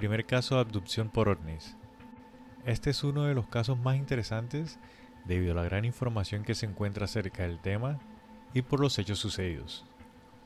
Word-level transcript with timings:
primer 0.00 0.24
caso 0.24 0.54
de 0.54 0.62
abducción 0.62 1.10
por 1.10 1.28
ovnis. 1.28 1.76
Este 2.64 2.88
es 2.88 3.04
uno 3.04 3.24
de 3.24 3.34
los 3.34 3.46
casos 3.48 3.78
más 3.78 3.96
interesantes 3.96 4.78
debido 5.26 5.52
a 5.52 5.56
la 5.56 5.64
gran 5.64 5.84
información 5.84 6.42
que 6.42 6.54
se 6.54 6.64
encuentra 6.64 7.04
acerca 7.04 7.42
del 7.42 7.60
tema 7.60 8.00
y 8.54 8.62
por 8.62 8.80
los 8.80 8.98
hechos 8.98 9.18
sucedidos. 9.18 9.84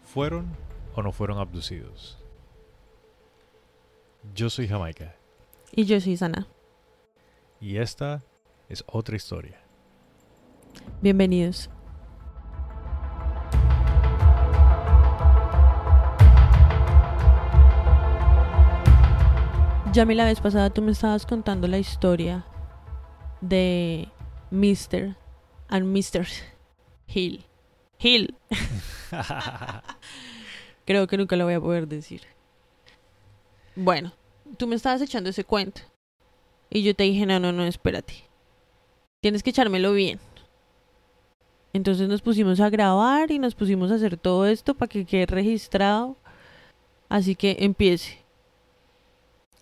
¿Fueron 0.03 0.49
o 0.97 1.03
no 1.03 1.13
fueron 1.13 1.39
abducidos? 1.39 2.19
Yo 4.35 4.51
soy 4.51 4.67
Jamaica 4.67 5.15
Y 5.71 5.85
yo 5.85 6.01
soy 6.01 6.17
Sana. 6.17 6.49
y 7.61 7.77
esta 7.77 8.25
es 8.69 8.83
otra 8.89 9.15
historia. 9.15 9.61
Bienvenidos. 11.01 11.71
Yami, 19.95 20.17
la 20.17 20.25
vez 20.25 20.41
pasada 20.41 20.71
tú 20.71 20.83
me 20.83 20.91
estabas 20.91 21.25
contando 21.25 21.69
la 21.69 21.79
historia 21.79 22.45
de 23.41 24.09
Mr. 24.51 25.15
and 25.69 25.87
Mr. 25.87 26.27
Hill. 27.07 27.45
Hill. 28.01 28.35
Creo 30.85 31.07
que 31.07 31.17
nunca 31.17 31.37
lo 31.37 31.45
voy 31.45 31.55
a 31.55 31.61
poder 31.61 31.87
decir. 31.87 32.23
Bueno, 33.77 34.13
tú 34.57 34.67
me 34.67 34.75
estabas 34.75 35.01
echando 35.01 35.31
ese 35.31 35.45
cuento. 35.45 35.83
Y 36.71 36.83
yo 36.83 36.97
te 36.97 37.05
dije, 37.05 37.25
no, 37.25 37.39
no, 37.39 37.53
no, 37.53 37.65
espérate. 37.65 38.15
Tienes 39.21 39.45
que 39.45 39.51
echármelo 39.51 39.93
bien. 39.93 40.19
Entonces 41.73 42.09
nos 42.09 42.21
pusimos 42.21 42.59
a 42.59 42.69
grabar 42.69 43.31
y 43.31 43.39
nos 43.39 43.55
pusimos 43.55 43.93
a 43.93 43.95
hacer 43.95 44.17
todo 44.17 44.47
esto 44.47 44.75
para 44.75 44.89
que 44.89 45.05
quede 45.05 45.27
registrado. 45.27 46.17
Así 47.09 47.37
que 47.37 47.59
empiece. 47.61 48.24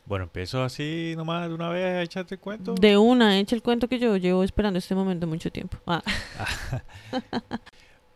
Bueno, 0.04 0.24
empiezo 0.24 0.62
así 0.62 1.14
nomás 1.16 1.48
de 1.48 1.54
una 1.54 1.68
vez 1.68 1.84
a 1.84 2.02
echarte 2.02 2.34
el 2.34 2.40
cuento. 2.40 2.74
De 2.74 2.96
una, 2.98 3.38
echa 3.38 3.54
el 3.54 3.62
cuento 3.62 3.88
que 3.88 3.98
yo 3.98 4.16
llevo 4.16 4.42
esperando 4.42 4.78
este 4.78 4.94
momento 4.94 5.26
mucho 5.26 5.50
tiempo. 5.50 5.78
Ah, 5.86 6.02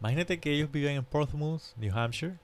Imagínate 0.01 0.39
que 0.41 0.53
ellos 0.53 0.71
vivían 0.71 0.95
en 0.95 1.05
Portsmouth, 1.05 1.63
New 1.77 1.97
Hampshire, 1.97 2.35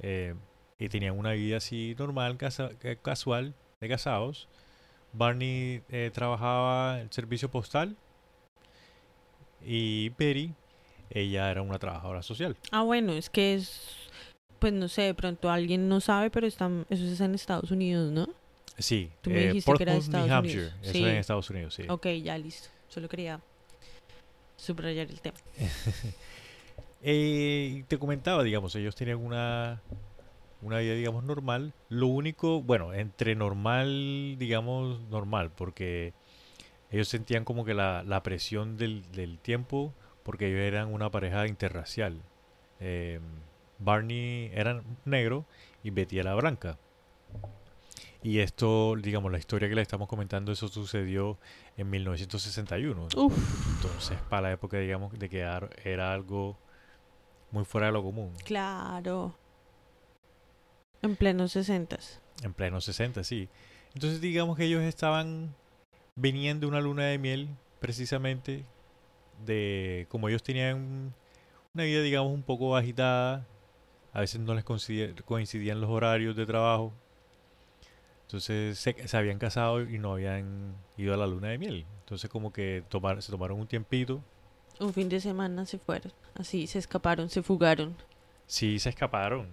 eh, 0.00 0.34
y 0.78 0.88
tenían 0.88 1.18
una 1.18 1.32
vida 1.32 1.56
así 1.56 1.94
normal, 1.98 2.36
casa- 2.36 2.70
eh, 2.82 2.98
casual, 3.00 3.54
de 3.80 3.88
casados. 3.88 4.48
Barney 5.12 5.82
eh, 5.88 6.10
trabajaba 6.12 6.96
en 6.98 7.04
el 7.06 7.12
servicio 7.12 7.50
postal 7.50 7.96
y 9.64 10.10
Betty, 10.10 10.52
ella 11.10 11.50
era 11.50 11.62
una 11.62 11.78
trabajadora 11.78 12.22
social. 12.22 12.56
Ah, 12.72 12.82
bueno, 12.82 13.12
es 13.12 13.30
que 13.30 13.54
es. 13.54 14.10
Pues 14.58 14.72
no 14.72 14.88
sé, 14.88 15.02
de 15.02 15.14
pronto 15.14 15.50
alguien 15.50 15.88
no 15.88 16.00
sabe, 16.00 16.30
pero 16.30 16.46
están, 16.46 16.86
eso 16.90 17.04
es 17.04 17.20
en 17.20 17.34
Estados 17.34 17.70
Unidos, 17.70 18.10
¿no? 18.12 18.26
Sí, 18.78 19.10
Tú 19.22 19.30
me 19.30 19.44
eh, 19.44 19.46
dijiste 19.48 19.72
que 19.74 19.82
era 19.82 19.92
de 19.92 19.98
Portsmouth, 19.98 20.26
New 20.26 20.34
Hampshire, 20.34 20.62
Unidos. 20.66 20.78
eso 20.82 20.92
Sí. 20.92 20.98
es 21.02 21.08
en 21.10 21.16
Estados 21.16 21.50
Unidos, 21.50 21.74
sí. 21.74 21.82
Ok, 21.88 22.06
ya 22.22 22.36
listo. 22.38 22.68
Solo 22.88 23.08
quería 23.08 23.40
subrayar 24.56 25.08
el 25.10 25.20
tema. 25.20 25.36
Eh, 27.08 27.84
te 27.88 27.98
comentaba, 27.98 28.42
digamos, 28.42 28.74
ellos 28.74 28.96
tenían 28.96 29.18
una, 29.18 29.80
una 30.62 30.78
vida, 30.78 30.94
digamos, 30.94 31.22
normal. 31.22 31.72
Lo 31.88 32.08
único, 32.08 32.62
bueno, 32.62 32.94
entre 32.94 33.36
normal, 33.36 34.36
digamos, 34.38 35.00
normal, 35.02 35.52
porque 35.54 36.14
ellos 36.90 37.06
sentían 37.06 37.44
como 37.44 37.64
que 37.64 37.74
la, 37.74 38.02
la 38.02 38.22
presión 38.24 38.76
del, 38.76 39.04
del 39.12 39.38
tiempo, 39.38 39.92
porque 40.24 40.48
ellos 40.48 40.60
eran 40.60 40.92
una 40.92 41.10
pareja 41.10 41.46
interracial. 41.46 42.20
Eh, 42.80 43.20
Barney 43.78 44.50
era 44.52 44.82
negro 45.04 45.44
y 45.84 45.90
Betty 45.90 46.18
era 46.18 46.34
blanca. 46.34 46.76
Y 48.26 48.40
esto, 48.40 48.96
digamos, 48.96 49.30
la 49.30 49.38
historia 49.38 49.68
que 49.68 49.76
le 49.76 49.82
estamos 49.82 50.08
comentando, 50.08 50.50
eso 50.50 50.66
sucedió 50.66 51.38
en 51.76 51.88
1961. 51.88 53.04
Uf, 53.14 53.76
Entonces, 53.76 54.18
para 54.28 54.48
la 54.48 54.52
época, 54.52 54.78
digamos, 54.78 55.16
de 55.16 55.28
que 55.28 55.44
ar- 55.44 55.70
era 55.84 56.12
algo 56.12 56.58
muy 57.52 57.64
fuera 57.64 57.86
de 57.86 57.92
lo 57.92 58.02
común. 58.02 58.32
claro. 58.44 59.38
En 61.02 61.14
plenos 61.14 61.52
sesentas. 61.52 62.20
En 62.42 62.52
pleno 62.52 62.80
60, 62.80 63.22
sí. 63.22 63.48
Entonces, 63.94 64.20
digamos 64.20 64.56
que 64.56 64.64
ellos 64.64 64.82
estaban, 64.82 65.54
venían 66.16 66.58
de 66.58 66.66
una 66.66 66.80
luna 66.80 67.04
de 67.04 67.18
miel, 67.18 67.48
precisamente, 67.78 68.64
de 69.44 70.06
como 70.08 70.28
ellos 70.28 70.42
tenían 70.42 71.14
una 71.74 71.84
vida, 71.84 72.02
digamos, 72.02 72.32
un 72.32 72.42
poco 72.42 72.74
agitada, 72.76 73.46
a 74.12 74.18
veces 74.20 74.40
no 74.40 74.52
les 74.54 74.64
coincidían 74.64 75.80
los 75.80 75.90
horarios 75.90 76.34
de 76.34 76.44
trabajo. 76.44 76.92
Entonces 78.26 78.78
se, 78.78 79.06
se 79.06 79.16
habían 79.16 79.38
casado 79.38 79.82
y 79.82 79.98
no 79.98 80.12
habían 80.12 80.74
ido 80.96 81.14
a 81.14 81.16
la 81.16 81.28
luna 81.28 81.48
de 81.48 81.58
miel. 81.58 81.86
Entonces 82.00 82.28
como 82.28 82.52
que 82.52 82.82
tomar, 82.88 83.22
se 83.22 83.30
tomaron 83.30 83.60
un 83.60 83.68
tiempito. 83.68 84.20
Un 84.80 84.92
fin 84.92 85.08
de 85.08 85.20
semana 85.20 85.64
se 85.64 85.78
fueron. 85.78 86.12
Así, 86.34 86.66
se 86.66 86.80
escaparon, 86.80 87.30
se 87.30 87.42
fugaron. 87.42 87.96
Sí, 88.46 88.80
se 88.80 88.88
escaparon 88.88 89.48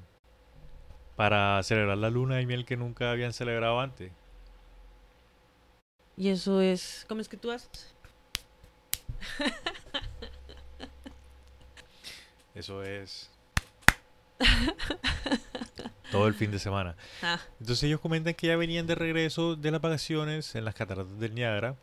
para 1.16 1.62
celebrar 1.62 1.98
la 1.98 2.10
luna 2.10 2.38
de 2.38 2.48
miel 2.48 2.66
que 2.66 2.76
nunca 2.76 3.12
habían 3.12 3.32
celebrado 3.32 3.80
antes. 3.80 4.12
Y 6.18 6.30
eso 6.30 6.60
es. 6.60 7.06
¿Cómo 7.08 7.22
es 7.22 7.30
que 7.30 7.38
tú 7.38 7.52
haces? 7.52 7.94
Eso 12.56 12.84
es 12.84 13.33
todo 16.12 16.28
el 16.28 16.34
fin 16.34 16.52
de 16.52 16.60
semana. 16.60 16.96
Ah, 17.22 17.40
Entonces 17.60 17.84
ellos 17.84 18.00
comentan 18.00 18.34
que 18.34 18.48
ya 18.48 18.56
venían 18.58 18.86
de 18.88 18.96
regreso 18.96 19.56
de 19.56 19.72
las 19.72 19.82
vacaciones 19.82 20.56
en 20.56 20.66
las 20.66 20.76
cataratas 20.76 21.20
del 21.20 21.34
Niágara. 21.34 21.76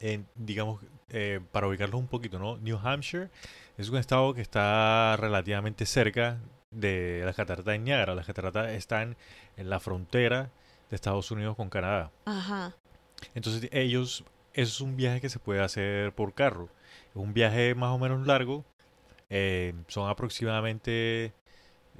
En, 0.00 0.26
digamos, 0.34 0.80
eh, 1.10 1.40
para 1.52 1.68
ubicarlos 1.68 2.00
un 2.00 2.08
poquito, 2.08 2.38
¿no? 2.38 2.56
New 2.58 2.78
Hampshire 2.82 3.30
es 3.78 3.88
un 3.88 3.98
estado 3.98 4.34
que 4.34 4.40
está 4.42 5.16
relativamente 5.18 5.86
cerca 5.86 6.38
de 6.70 7.22
las 7.24 7.36
cataratas 7.36 7.66
del 7.72 7.84
Niágara. 7.84 8.14
Las 8.14 8.26
cataratas 8.26 8.70
están 8.72 9.16
en 9.56 9.70
la 9.70 9.78
frontera 9.80 10.50
de 10.90 10.96
Estados 10.96 11.30
Unidos 11.30 11.56
con 11.56 11.68
Canadá. 11.70 12.10
ajá. 12.24 12.74
Entonces 13.36 13.68
ellos, 13.72 14.24
eso 14.52 14.72
es 14.74 14.80
un 14.80 14.96
viaje 14.96 15.20
que 15.20 15.28
se 15.28 15.38
puede 15.38 15.60
hacer 15.62 16.12
por 16.12 16.34
carro. 16.34 16.68
Es 17.10 17.16
un 17.16 17.32
viaje 17.32 17.74
más 17.76 17.90
o 17.90 17.98
menos 17.98 18.26
largo. 18.26 18.64
eh, 19.30 19.72
son 19.86 20.10
aproximadamente 20.10 21.32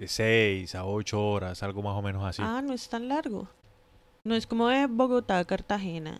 6 0.06 0.74
a 0.74 0.84
8 0.84 1.22
horas, 1.30 1.62
algo 1.62 1.82
más 1.82 1.96
o 1.96 2.02
menos 2.02 2.24
así. 2.24 2.42
Ah, 2.44 2.62
no 2.62 2.72
es 2.72 2.88
tan 2.88 3.08
largo. 3.08 3.48
No 4.24 4.34
es 4.34 4.46
como 4.46 4.68
de 4.68 4.86
Bogotá 4.86 5.44
Cartagena. 5.44 6.18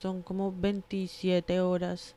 Son 0.00 0.22
como 0.22 0.52
27 0.52 1.60
horas 1.60 2.16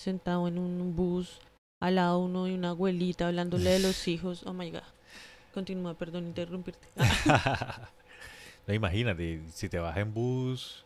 sentado 0.00 0.48
en 0.48 0.58
un 0.58 0.96
bus 0.96 1.40
al 1.80 1.96
lado 1.96 2.18
uno 2.18 2.48
y 2.48 2.54
una 2.54 2.70
abuelita 2.70 3.28
hablándole 3.28 3.70
de 3.70 3.78
los 3.80 4.08
hijos. 4.08 4.44
Oh 4.46 4.52
my 4.52 4.70
god. 4.70 4.82
Continúa, 5.54 5.94
perdón 5.94 6.26
interrumpirte. 6.26 6.86
No, 8.66 8.74
imagínate, 8.74 9.40
si 9.52 9.68
te 9.68 9.78
vas 9.78 9.96
en 9.96 10.12
bus, 10.12 10.84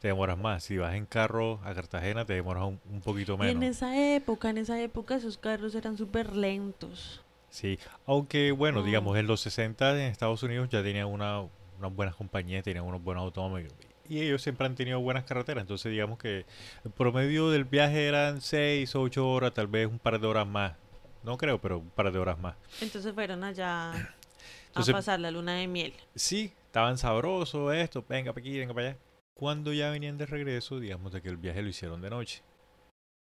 te 0.00 0.08
demoras 0.08 0.38
más. 0.38 0.62
Si 0.62 0.78
vas 0.78 0.94
en 0.94 1.04
carro 1.04 1.60
a 1.64 1.74
Cartagena, 1.74 2.24
te 2.24 2.32
demoras 2.34 2.62
un, 2.64 2.80
un 2.90 3.00
poquito 3.00 3.36
y 3.40 3.48
en 3.48 3.58
menos. 3.58 3.76
esa 3.76 3.98
época, 4.14 4.50
en 4.50 4.58
esa 4.58 4.80
época 4.80 5.16
esos 5.16 5.36
carros 5.36 5.74
eran 5.74 5.98
súper 5.98 6.34
lentos. 6.36 7.20
Sí, 7.50 7.78
aunque 8.06 8.52
bueno, 8.52 8.80
Oh. 8.80 8.82
digamos, 8.82 9.16
en 9.16 9.26
los 9.26 9.40
60 9.40 9.92
en 9.92 10.10
Estados 10.10 10.42
Unidos 10.42 10.68
ya 10.68 10.82
tenían 10.82 11.06
una, 11.06 11.40
unas 11.78 11.94
buenas 11.94 12.14
compañías, 12.14 12.62
tenían 12.64 12.84
unos 12.84 13.02
buenos 13.02 13.24
automóviles. 13.24 13.72
Y 14.08 14.20
ellos 14.20 14.40
siempre 14.42 14.66
han 14.66 14.74
tenido 14.74 15.00
buenas 15.00 15.24
carreteras. 15.24 15.62
Entonces, 15.62 15.90
digamos 15.92 16.18
que 16.18 16.46
el 16.84 16.90
promedio 16.90 17.50
del 17.50 17.64
viaje 17.64 18.06
eran 18.06 18.40
6 18.40 18.94
o 18.94 19.02
8 19.02 19.28
horas, 19.28 19.52
tal 19.52 19.66
vez 19.66 19.86
un 19.86 19.98
par 19.98 20.18
de 20.20 20.26
horas 20.26 20.46
más. 20.46 20.74
No 21.22 21.36
creo, 21.36 21.60
pero 21.60 21.78
un 21.78 21.90
par 21.90 22.10
de 22.10 22.18
horas 22.18 22.38
más. 22.38 22.54
Entonces 22.80 23.12
fueron 23.12 23.44
allá 23.44 23.92
Entonces- 24.68 24.94
a 24.94 24.98
pasar 24.98 25.20
la 25.20 25.30
luna 25.30 25.54
de 25.56 25.66
miel. 25.66 25.92
Sí, 26.14 26.52
estaban 26.66 26.96
sabrosos 26.96 27.74
esto, 27.74 28.04
venga 28.08 28.32
para 28.32 28.40
aquí, 28.40 28.58
venga 28.58 28.72
para 28.72 28.88
allá. 28.90 28.98
Cuando 29.34 29.72
ya 29.72 29.90
venían 29.90 30.16
de 30.18 30.26
regreso, 30.26 30.80
digamos 30.80 31.12
de 31.12 31.20
que 31.22 31.28
el 31.28 31.36
viaje 31.36 31.60
lo 31.62 31.68
hicieron 31.68 32.00
de 32.00 32.10
noche. 32.10 32.42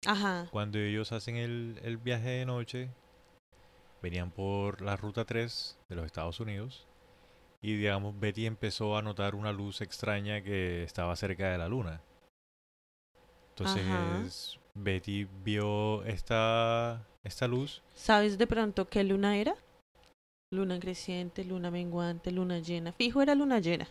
Ajá. 0.07 0.49
Cuando 0.51 0.79
ellos 0.79 1.13
hacen 1.13 1.37
el, 1.37 1.79
el 1.85 1.97
viaje 1.97 2.29
de 2.31 2.47
noche, 2.47 2.89
venían 4.03 4.31
por 4.31 4.83
la 4.83 4.97
ruta 4.97 5.25
3 5.25 5.79
de 5.89 5.97
los 5.97 6.05
Estados 6.05 6.41
Unidos 6.41 6.87
y 7.63 7.77
digamos 7.77 8.19
Betty 8.19 8.47
empezó 8.47 8.97
a 8.97 9.03
notar 9.03 9.37
una 9.37 9.53
luz 9.53 9.81
extraña 9.81 10.43
que 10.43 10.83
estaba 10.83 11.15
cerca 11.15 11.51
de 11.51 11.59
la 11.59 11.69
luna. 11.69 12.03
Entonces 13.51 14.59
Betty 14.75 15.29
vio 15.45 16.03
esta, 16.05 17.07
esta 17.23 17.47
luz. 17.47 17.83
¿Sabes 17.95 18.37
de 18.37 18.47
pronto 18.47 18.89
qué 18.89 19.05
luna 19.05 19.37
era? 19.37 19.55
Luna 20.51 20.81
creciente, 20.81 21.45
luna 21.45 21.71
menguante, 21.71 22.33
luna 22.33 22.59
llena. 22.59 22.93
Fijo 22.93 23.23
era 23.23 23.35
luna 23.35 23.61
llena. 23.61 23.89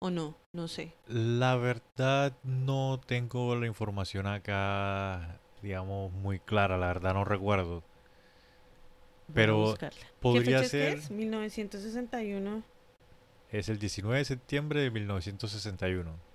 ¿O 0.00 0.10
no? 0.10 0.36
No 0.52 0.68
sé. 0.68 0.94
La 1.08 1.56
verdad 1.56 2.32
no 2.44 3.00
tengo 3.04 3.54
la 3.56 3.66
información 3.66 4.26
acá, 4.26 5.40
digamos, 5.60 6.12
muy 6.12 6.38
clara. 6.38 6.78
La 6.78 6.86
verdad 6.86 7.14
no 7.14 7.24
recuerdo. 7.24 7.82
Pero 9.34 9.58
buscarla. 9.58 10.00
¿Qué 10.00 10.06
podría 10.20 10.64
ser... 10.64 10.98
es? 10.98 11.10
1961. 11.10 12.62
Es 13.50 13.68
el 13.68 13.78
19 13.78 14.18
de 14.18 14.24
septiembre 14.24 14.80
de 14.80 14.90
1961. 14.90 16.28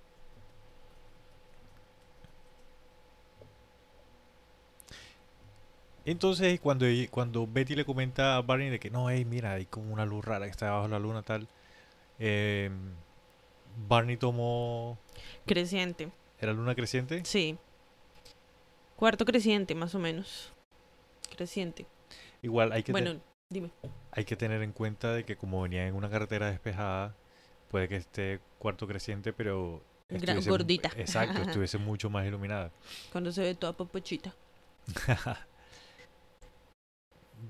Entonces, 6.06 6.60
cuando, 6.60 6.86
cuando 7.10 7.46
Betty 7.46 7.74
le 7.74 7.84
comenta 7.84 8.36
a 8.36 8.42
Barney 8.42 8.68
de 8.68 8.78
que 8.78 8.90
no, 8.90 9.08
hey, 9.08 9.24
mira, 9.24 9.52
hay 9.52 9.64
como 9.64 9.92
una 9.92 10.04
luz 10.04 10.24
rara 10.24 10.44
que 10.44 10.50
está 10.50 10.66
debajo 10.66 10.84
de 10.84 10.90
la 10.90 10.98
luna, 10.98 11.22
tal. 11.22 11.48
eh, 12.18 12.70
Barney 13.88 14.16
tomó. 14.16 14.98
Creciente. 15.46 16.10
¿Era 16.38 16.52
luna 16.52 16.74
creciente? 16.74 17.24
Sí. 17.24 17.56
Cuarto 18.96 19.24
creciente, 19.24 19.74
más 19.74 19.94
o 19.94 19.98
menos. 19.98 20.52
Creciente. 21.36 21.86
Igual 22.44 22.72
hay 22.72 22.82
que, 22.82 22.92
Bueno, 22.92 23.14
dime. 23.48 23.70
hay 24.12 24.24
que 24.26 24.36
tener 24.36 24.60
en 24.62 24.72
cuenta 24.72 25.12
de 25.14 25.24
que 25.24 25.34
como 25.36 25.62
venía 25.62 25.86
en 25.86 25.94
una 25.94 26.10
carretera 26.10 26.50
despejada, 26.50 27.14
puede 27.70 27.88
que 27.88 27.96
esté 27.96 28.40
cuarto 28.58 28.86
creciente, 28.86 29.32
pero. 29.32 29.82
Gra- 30.10 30.16
estuviese 30.18 30.50
mu- 30.50 30.54
gordita. 30.54 30.90
Exacto, 30.96 31.40
estuviese 31.58 31.78
mucho 31.78 32.10
más 32.10 32.26
iluminada. 32.26 32.70
Cuando 33.12 33.32
se 33.32 33.40
ve 33.40 33.54
toda 33.54 33.72
popochita. 33.72 34.34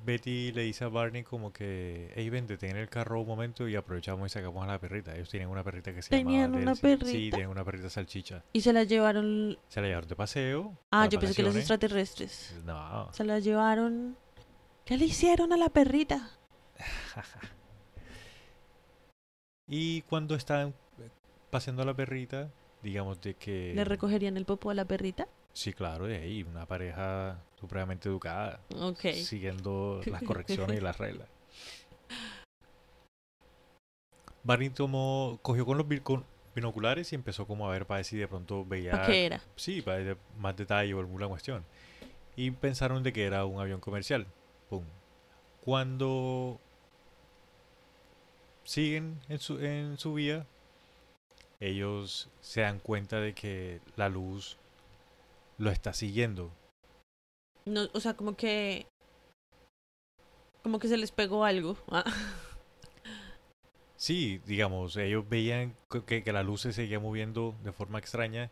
Betty 0.05 0.51
le 0.53 0.63
dice 0.63 0.85
a 0.85 0.89
Barney 0.89 1.23
como 1.23 1.53
que, 1.53 2.13
hey, 2.17 2.29
ven, 2.31 2.47
en 2.49 2.77
el 2.77 2.89
carro 2.89 3.21
un 3.21 3.27
momento 3.29 3.69
y 3.69 3.77
aprovechamos 3.77 4.27
y 4.27 4.29
sacamos 4.33 4.65
a 4.65 4.67
la 4.67 4.79
perrita. 4.81 5.15
Ellos 5.15 5.29
tienen 5.29 5.49
una 5.49 5.63
perrita 5.63 5.95
que 5.95 6.03
se 6.03 6.11
¿Tenían 6.11 6.53
una 6.55 6.75
Delcy. 6.75 6.81
Sí, 6.81 6.83
perrita? 6.97 7.37
tienen 7.37 7.49
una 7.51 7.65
perrita 7.65 7.91
salchicha. 7.91 8.43
Y 8.53 8.61
se 8.61 8.73
la 8.73 8.83
llevaron. 8.85 9.57
Se 9.69 9.81
la 9.81 9.87
llevaron 9.89 10.09
de 10.09 10.17
paseo. 10.17 10.79
Ah, 10.91 11.09
yo 11.09 11.21
pensé 11.21 11.35
que 11.37 11.43
los 11.43 11.55
extraterrestres. 11.57 12.55
No. 12.65 13.13
Se 13.13 13.25
la 13.25 13.39
llevaron. 13.39 14.17
¿Qué 14.85 14.99
le 14.99 15.07
hicieron 15.07 15.53
a 15.53 15.57
la 15.57 15.69
perrita? 15.69 16.31
Y 19.67 20.03
cuando 20.03 20.35
están 20.35 20.75
paseando 21.51 21.83
a 21.83 21.87
la 21.87 21.95
perrita, 21.95 22.51
digamos 22.83 23.19
de 23.23 23.35
que... 23.35 23.73
¿Le 23.75 23.85
recogerían 23.85 24.37
el 24.37 24.45
popo 24.45 24.69
a 24.71 24.75
la 24.75 24.85
perrita? 24.85 25.27
Sí, 25.55 25.73
claro, 25.73 26.07
de 26.07 26.17
ahí, 26.19 26.43
una 26.43 26.67
pareja 26.67 27.41
supremamente 27.59 28.09
educada, 28.11 28.61
Ok. 28.79 29.01
siguiendo 29.15 30.03
las 30.05 30.23
correcciones 30.27 30.77
y 30.77 30.81
las 30.83 30.99
reglas. 30.99 31.29
Barney 34.43 34.69
tomó, 34.69 35.39
cogió 35.41 35.65
con 35.65 35.79
los 35.79 35.87
binoculares 36.55 37.11
y 37.13 37.15
empezó 37.15 37.47
como 37.47 37.67
a 37.67 37.73
ver 37.73 37.87
para 37.87 37.99
ver 37.99 38.05
si 38.05 38.19
de 38.19 38.29
pronto 38.29 38.67
veía, 38.67 38.91
¿Para 38.93 39.07
qué 39.07 39.25
era? 39.27 39.41
sí, 39.57 39.81
para 39.81 39.97
ver 39.99 40.19
más 40.37 40.55
detalle 40.57 40.93
o 40.93 40.99
alguna 41.01 41.27
cuestión. 41.27 41.65
Y 42.37 42.51
pensaron 42.51 43.03
de 43.03 43.15
que 43.15 43.25
era 43.25 43.47
un 43.47 43.61
avión 43.61 43.81
comercial. 43.81 44.27
Pum. 44.69 44.85
Cuando 45.65 46.61
siguen 48.65 49.21
en 49.29 49.39
su, 49.39 49.59
en 49.61 49.99
su 49.99 50.15
vía, 50.15 50.47
ellos 51.61 52.29
se 52.41 52.63
dan 52.63 52.79
cuenta 52.79 53.21
de 53.21 53.35
que 53.35 53.81
la 53.97 54.09
luz 54.09 54.59
lo 55.59 55.71
está 55.71 55.93
siguiendo. 55.93 56.51
No, 57.65 57.89
o 57.93 58.01
sea, 58.01 58.15
como 58.15 58.37
que. 58.37 58.87
Como 60.63 60.79
que 60.79 60.89
se 60.89 60.97
les 60.97 61.13
pegó 61.13 61.45
algo. 61.45 61.77
Ah, 61.89 62.05
Sí, 64.05 64.39
digamos, 64.45 64.99
ellos 64.99 65.27
veían 65.27 65.75
que, 66.07 66.23
que 66.23 66.33
la 66.33 66.43
luz 66.43 66.61
se 66.61 66.75
seguía 66.75 67.01
moviendo 67.01 67.55
de 67.65 67.73
forma 67.73 67.99
extraña. 67.99 68.51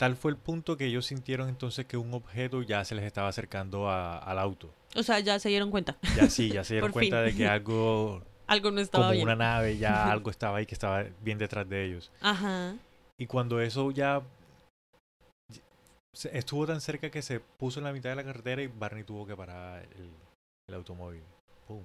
Tal 0.00 0.16
fue 0.16 0.30
el 0.30 0.38
punto 0.38 0.78
que 0.78 0.86
ellos 0.86 1.04
sintieron 1.04 1.50
entonces 1.50 1.84
que 1.84 1.98
un 1.98 2.14
objeto 2.14 2.62
ya 2.62 2.82
se 2.86 2.94
les 2.94 3.04
estaba 3.04 3.28
acercando 3.28 3.90
a- 3.90 4.16
al 4.16 4.38
auto. 4.38 4.72
O 4.96 5.02
sea, 5.02 5.20
ya 5.20 5.38
se 5.38 5.50
dieron 5.50 5.70
cuenta. 5.70 5.98
Ya 6.16 6.30
sí, 6.30 6.50
ya 6.50 6.64
se 6.64 6.72
dieron 6.80 6.88
fin. 6.88 6.94
cuenta 6.94 7.20
de 7.20 7.34
que 7.36 7.46
algo 7.56 8.22
Algo 8.46 8.70
no 8.70 8.80
estaba 8.80 9.04
como 9.04 9.12
bien. 9.12 9.24
una 9.26 9.36
nave, 9.36 9.76
ya 9.76 10.10
algo 10.10 10.30
estaba 10.30 10.56
ahí 10.56 10.64
que 10.64 10.74
estaba 10.74 11.04
bien 11.20 11.36
detrás 11.36 11.68
de 11.68 11.84
ellos. 11.84 12.10
Ajá. 12.22 12.76
Y 13.18 13.26
cuando 13.26 13.60
eso 13.60 13.90
ya 13.90 14.22
estuvo 16.32 16.66
tan 16.66 16.80
cerca 16.80 17.10
que 17.10 17.20
se 17.20 17.40
puso 17.40 17.78
en 17.80 17.84
la 17.84 17.92
mitad 17.92 18.08
de 18.08 18.16
la 18.16 18.24
carretera 18.24 18.62
y 18.62 18.68
Barney 18.68 19.04
tuvo 19.04 19.26
que 19.26 19.36
parar 19.36 19.82
el, 19.96 20.08
el 20.68 20.74
automóvil. 20.74 21.22
Pum. 21.68 21.82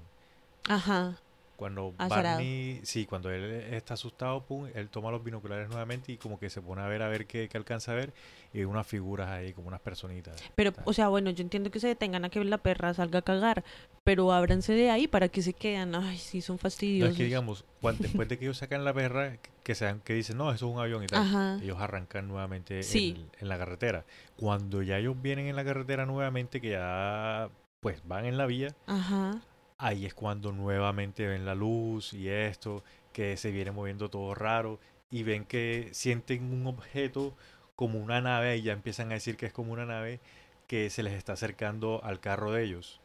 Ajá. 0.70 1.18
Cuando. 1.56 1.94
Barney, 1.98 2.81
sí, 2.84 3.06
cuando 3.06 3.30
él 3.31 3.44
está 3.74 3.94
asustado, 3.96 4.44
pum, 4.46 4.68
él 4.74 4.90
toma 4.90 5.12
los 5.12 5.24
binoculares 5.24 5.68
nuevamente 5.69 6.12
y 6.12 6.18
como 6.18 6.40
que 6.40 6.50
se 6.50 6.62
pone 6.62 6.81
a 6.81 6.88
ver 6.88 7.02
a 7.02 7.07
ver 7.07 7.25
qué, 7.28 7.48
qué 7.50 7.57
alcanza 7.57 7.92
a 7.92 7.96
ver 7.96 8.13
y 8.54 8.60
ve 8.60 8.66
unas 8.66 8.86
figuras 8.88 9.30
ahí, 9.30 9.54
como 9.54 9.68
unas 9.68 9.81
personitas. 9.81 10.36
Pero, 10.56 10.72
tal. 10.74 10.84
o 10.88 10.94
sea, 10.94 11.07
bueno, 11.07 11.30
yo 11.31 11.42
entiendo 11.42 11.72
que 11.72 11.80
se 11.80 11.88
detengan 11.88 12.25
a 12.25 12.30
que 12.30 12.44
la 12.44 12.57
perra 12.57 12.94
salga 12.94 13.19
a 13.19 13.22
cagar. 13.22 13.63
Pero 14.04 14.31
ábranse 14.31 14.74
de 14.74 14.92
ahí 14.92 15.07
para 15.07 15.30
que 15.30 15.42
se 15.42 15.54
quedan. 15.54 15.96
Ay, 15.96 16.18
sí, 16.19 16.40
son 16.42 16.56
No 16.56 16.60
fastidiosos. 16.60 17.13
es 17.13 17.18
que 17.18 17.24
digamos, 17.24 17.66
cuan- 17.81 17.98
después 17.98 18.30
de 18.30 18.38
que 18.38 18.46
ellos 18.46 18.57
sacan 18.57 18.86
la 18.86 18.94
perra, 18.94 19.38
que- 19.38 19.50
que 19.63 19.74
sean, 19.74 20.00
que 20.02 20.13
dicen, 20.13 20.38
no, 20.38 20.52
eso 20.52 20.68
es 20.68 20.72
un 20.74 20.80
avión 20.80 21.04
y 21.04 21.07
tal, 21.07 21.24
Ajá. 21.24 21.57
ellos 21.63 21.80
arrancan 21.80 22.28
nuevamente 22.28 22.84
Sí. 22.84 23.16
en, 23.18 23.42
en 23.42 23.50
la 23.50 23.57
carretera. 23.57 24.06
Cuando 24.38 24.84
ya 24.84 25.00
ellos 25.00 25.19
vienen 25.19 25.48
en 25.48 25.56
la 25.56 25.63
carretera 25.66 26.06
nuevamente, 26.06 26.62
que 26.62 26.69
ya 26.72 27.50
pues 27.80 28.02
van 28.07 28.25
en 28.25 28.38
la 28.38 28.46
vía, 28.46 28.68
Ajá. 28.86 29.42
Ahí 29.78 30.06
es 30.06 30.14
cuando 30.14 30.52
nuevamente 30.52 31.28
ven 31.28 31.46
la 31.46 31.56
luz 31.56 32.14
y 32.14 32.30
esto, 32.30 32.84
que 33.14 33.38
se 33.38 33.52
viene 33.52 33.72
moviendo 33.72 34.10
todo 34.10 34.34
raro 34.36 34.80
y 35.10 35.24
ven 35.24 35.46
que 35.46 35.90
sienten 35.94 36.52
un 36.52 36.68
objeto 36.68 37.36
como 37.76 38.00
una 38.00 38.22
nave 38.22 38.58
y 38.58 38.64
ya 38.64 38.74
empiezan 38.74 39.12
a 39.12 39.16
decir 39.16 39.38
que 39.38 39.46
es 39.46 39.54
como 39.54 39.74
una 39.74 39.86
nave 39.86 40.20
que 40.68 40.90
se 40.90 41.04
les 41.04 41.14
está 41.14 41.34
acercando 41.34 42.02
al 42.04 42.20
carro 42.20 42.52
de 42.52 42.64
ellos. 42.64 43.00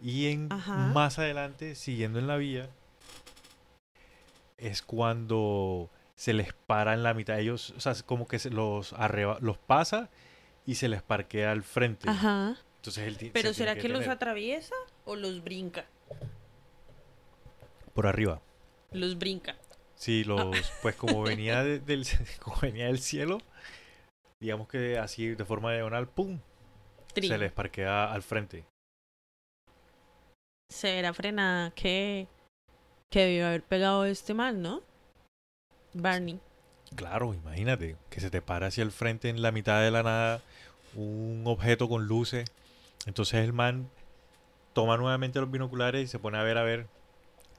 Y 0.00 0.28
en 0.28 0.52
Ajá. 0.52 0.76
más 0.76 1.18
adelante, 1.18 1.74
siguiendo 1.74 2.18
en 2.18 2.26
la 2.26 2.36
vía, 2.36 2.70
es 4.56 4.82
cuando 4.82 5.90
se 6.14 6.32
les 6.32 6.52
para 6.52 6.94
en 6.94 7.02
la 7.02 7.14
mitad. 7.14 7.38
Ellos, 7.38 7.70
o 7.76 7.80
sea, 7.80 7.94
como 8.04 8.26
que 8.26 8.38
se 8.38 8.50
los 8.50 8.92
arreba, 8.92 9.38
los 9.40 9.58
pasa 9.58 10.10
y 10.66 10.76
se 10.76 10.88
les 10.88 11.02
parquea 11.02 11.50
al 11.50 11.62
frente. 11.62 12.08
Ajá. 12.08 12.56
Entonces 12.76 13.08
él 13.08 13.30
Pero 13.32 13.48
se 13.48 13.54
¿será 13.54 13.76
que 13.76 13.88
los 13.88 14.06
atraviesa 14.06 14.74
o 15.08 15.16
los 15.16 15.42
brinca? 15.42 15.86
por 17.94 18.06
arriba. 18.06 18.40
Los 18.92 19.18
brinca. 19.18 19.56
Sí, 19.96 20.22
los, 20.22 20.54
pues 20.82 20.94
como 20.94 21.22
venía 21.22 21.64
de- 21.64 21.80
del, 21.90 22.06
como 22.40 22.56
venía 22.60 22.86
del 22.86 23.00
cielo, 23.00 23.38
digamos 24.40 24.68
que 24.68 24.98
así 24.98 25.34
de 25.34 25.44
forma 25.44 25.72
diagonal, 25.72 26.06
¡pum! 26.08 26.38
Trin. 27.12 27.28
Se 27.28 27.38
les 27.38 27.50
parquea 27.50 28.12
al 28.12 28.22
frente. 28.22 28.64
Será 30.70 31.12
frenada 31.12 31.72
que, 31.72 32.28
que 33.10 33.24
debió 33.24 33.48
haber 33.48 33.64
pegado 33.64 34.04
este 34.04 34.34
mal, 34.34 34.62
¿no? 34.62 34.82
Barney. 35.94 36.38
Claro, 36.94 37.34
imagínate, 37.34 37.96
que 38.10 38.20
se 38.20 38.30
te 38.30 38.42
para 38.42 38.68
hacia 38.68 38.84
el 38.84 38.92
frente 38.92 39.28
en 39.28 39.42
la 39.42 39.50
mitad 39.50 39.82
de 39.82 39.90
la 39.90 40.02
nada 40.04 40.42
un 40.94 41.42
objeto 41.46 41.88
con 41.88 42.06
luces. 42.06 42.48
Entonces 43.06 43.42
el 43.44 43.52
man 43.52 43.90
toma 44.72 44.96
nuevamente 44.96 45.40
los 45.40 45.50
binoculares 45.50 46.04
y 46.04 46.06
se 46.06 46.18
pone 46.18 46.38
a 46.38 46.42
ver 46.42 46.58
a 46.58 46.62
ver 46.62 46.86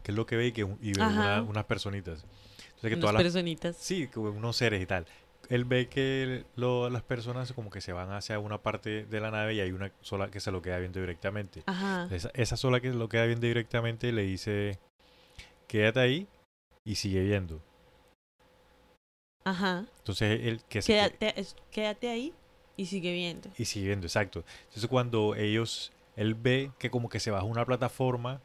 qué 0.04 0.12
es 0.12 0.16
lo 0.18 0.26
que 0.26 0.36
ve 0.38 0.48
y, 0.48 0.52
que, 0.52 0.62
y 0.82 0.94
ve 0.94 1.04
una- 1.06 1.42
unas 1.42 1.66
personitas. 1.66 2.24
Entonces 2.24 2.82
que 2.82 2.88
Unas 2.96 3.00
todas 3.02 3.14
las 3.16 3.24
personitas. 3.24 3.76
Sí, 3.78 4.10
unos 4.16 4.56
seres 4.56 4.82
y 4.82 4.86
tal. 4.86 5.06
Él 5.50 5.66
ve 5.66 5.88
que 5.90 6.46
lo- 6.56 6.90
las 6.90 7.02
personas 7.02 7.52
como 7.54 7.70
que 7.72 7.82
se 7.82 7.92
van 7.92 8.12
hacia 8.12 8.38
una 8.40 8.60
parte 8.62 9.06
de 9.06 9.20
la 9.20 9.32
nave 9.32 9.56
y 9.56 9.60
hay 9.62 9.72
una 9.72 9.92
sola 10.02 10.30
que 10.30 10.40
se 10.40 10.52
lo 10.52 10.62
queda 10.62 10.78
viendo 10.78 11.00
directamente. 11.00 11.64
Ajá. 11.66 12.08
Esa, 12.12 12.30
esa 12.36 12.56
sola 12.56 12.80
que 12.80 12.90
lo 12.94 13.10
queda 13.10 13.26
viendo 13.26 13.48
directamente 13.48 14.12
le 14.12 14.22
dice, 14.24 14.78
quédate 15.68 16.00
ahí 16.00 16.28
y 16.86 16.96
sigue 16.96 17.22
viendo. 17.24 17.62
Ajá. 19.44 19.86
Entonces 20.00 20.40
él 20.44 20.62
que 20.70 20.82
se 20.82 20.94
quédate 21.72 22.10
ahí 22.10 22.34
y 22.78 22.86
sigue 22.86 23.12
viendo. 23.12 23.50
y 23.58 23.66
sigue 23.66 23.88
viendo, 23.88 24.06
exacto. 24.08 24.44
Entonces 24.68 24.88
cuando 24.88 25.36
ellos, 25.36 25.92
él 26.20 26.36
ve 26.36 26.72
que 26.78 26.90
como 26.90 27.10
que 27.10 27.20
se 27.20 27.32
baja 27.32 27.46
una 27.46 27.66
plataforma, 27.66 28.42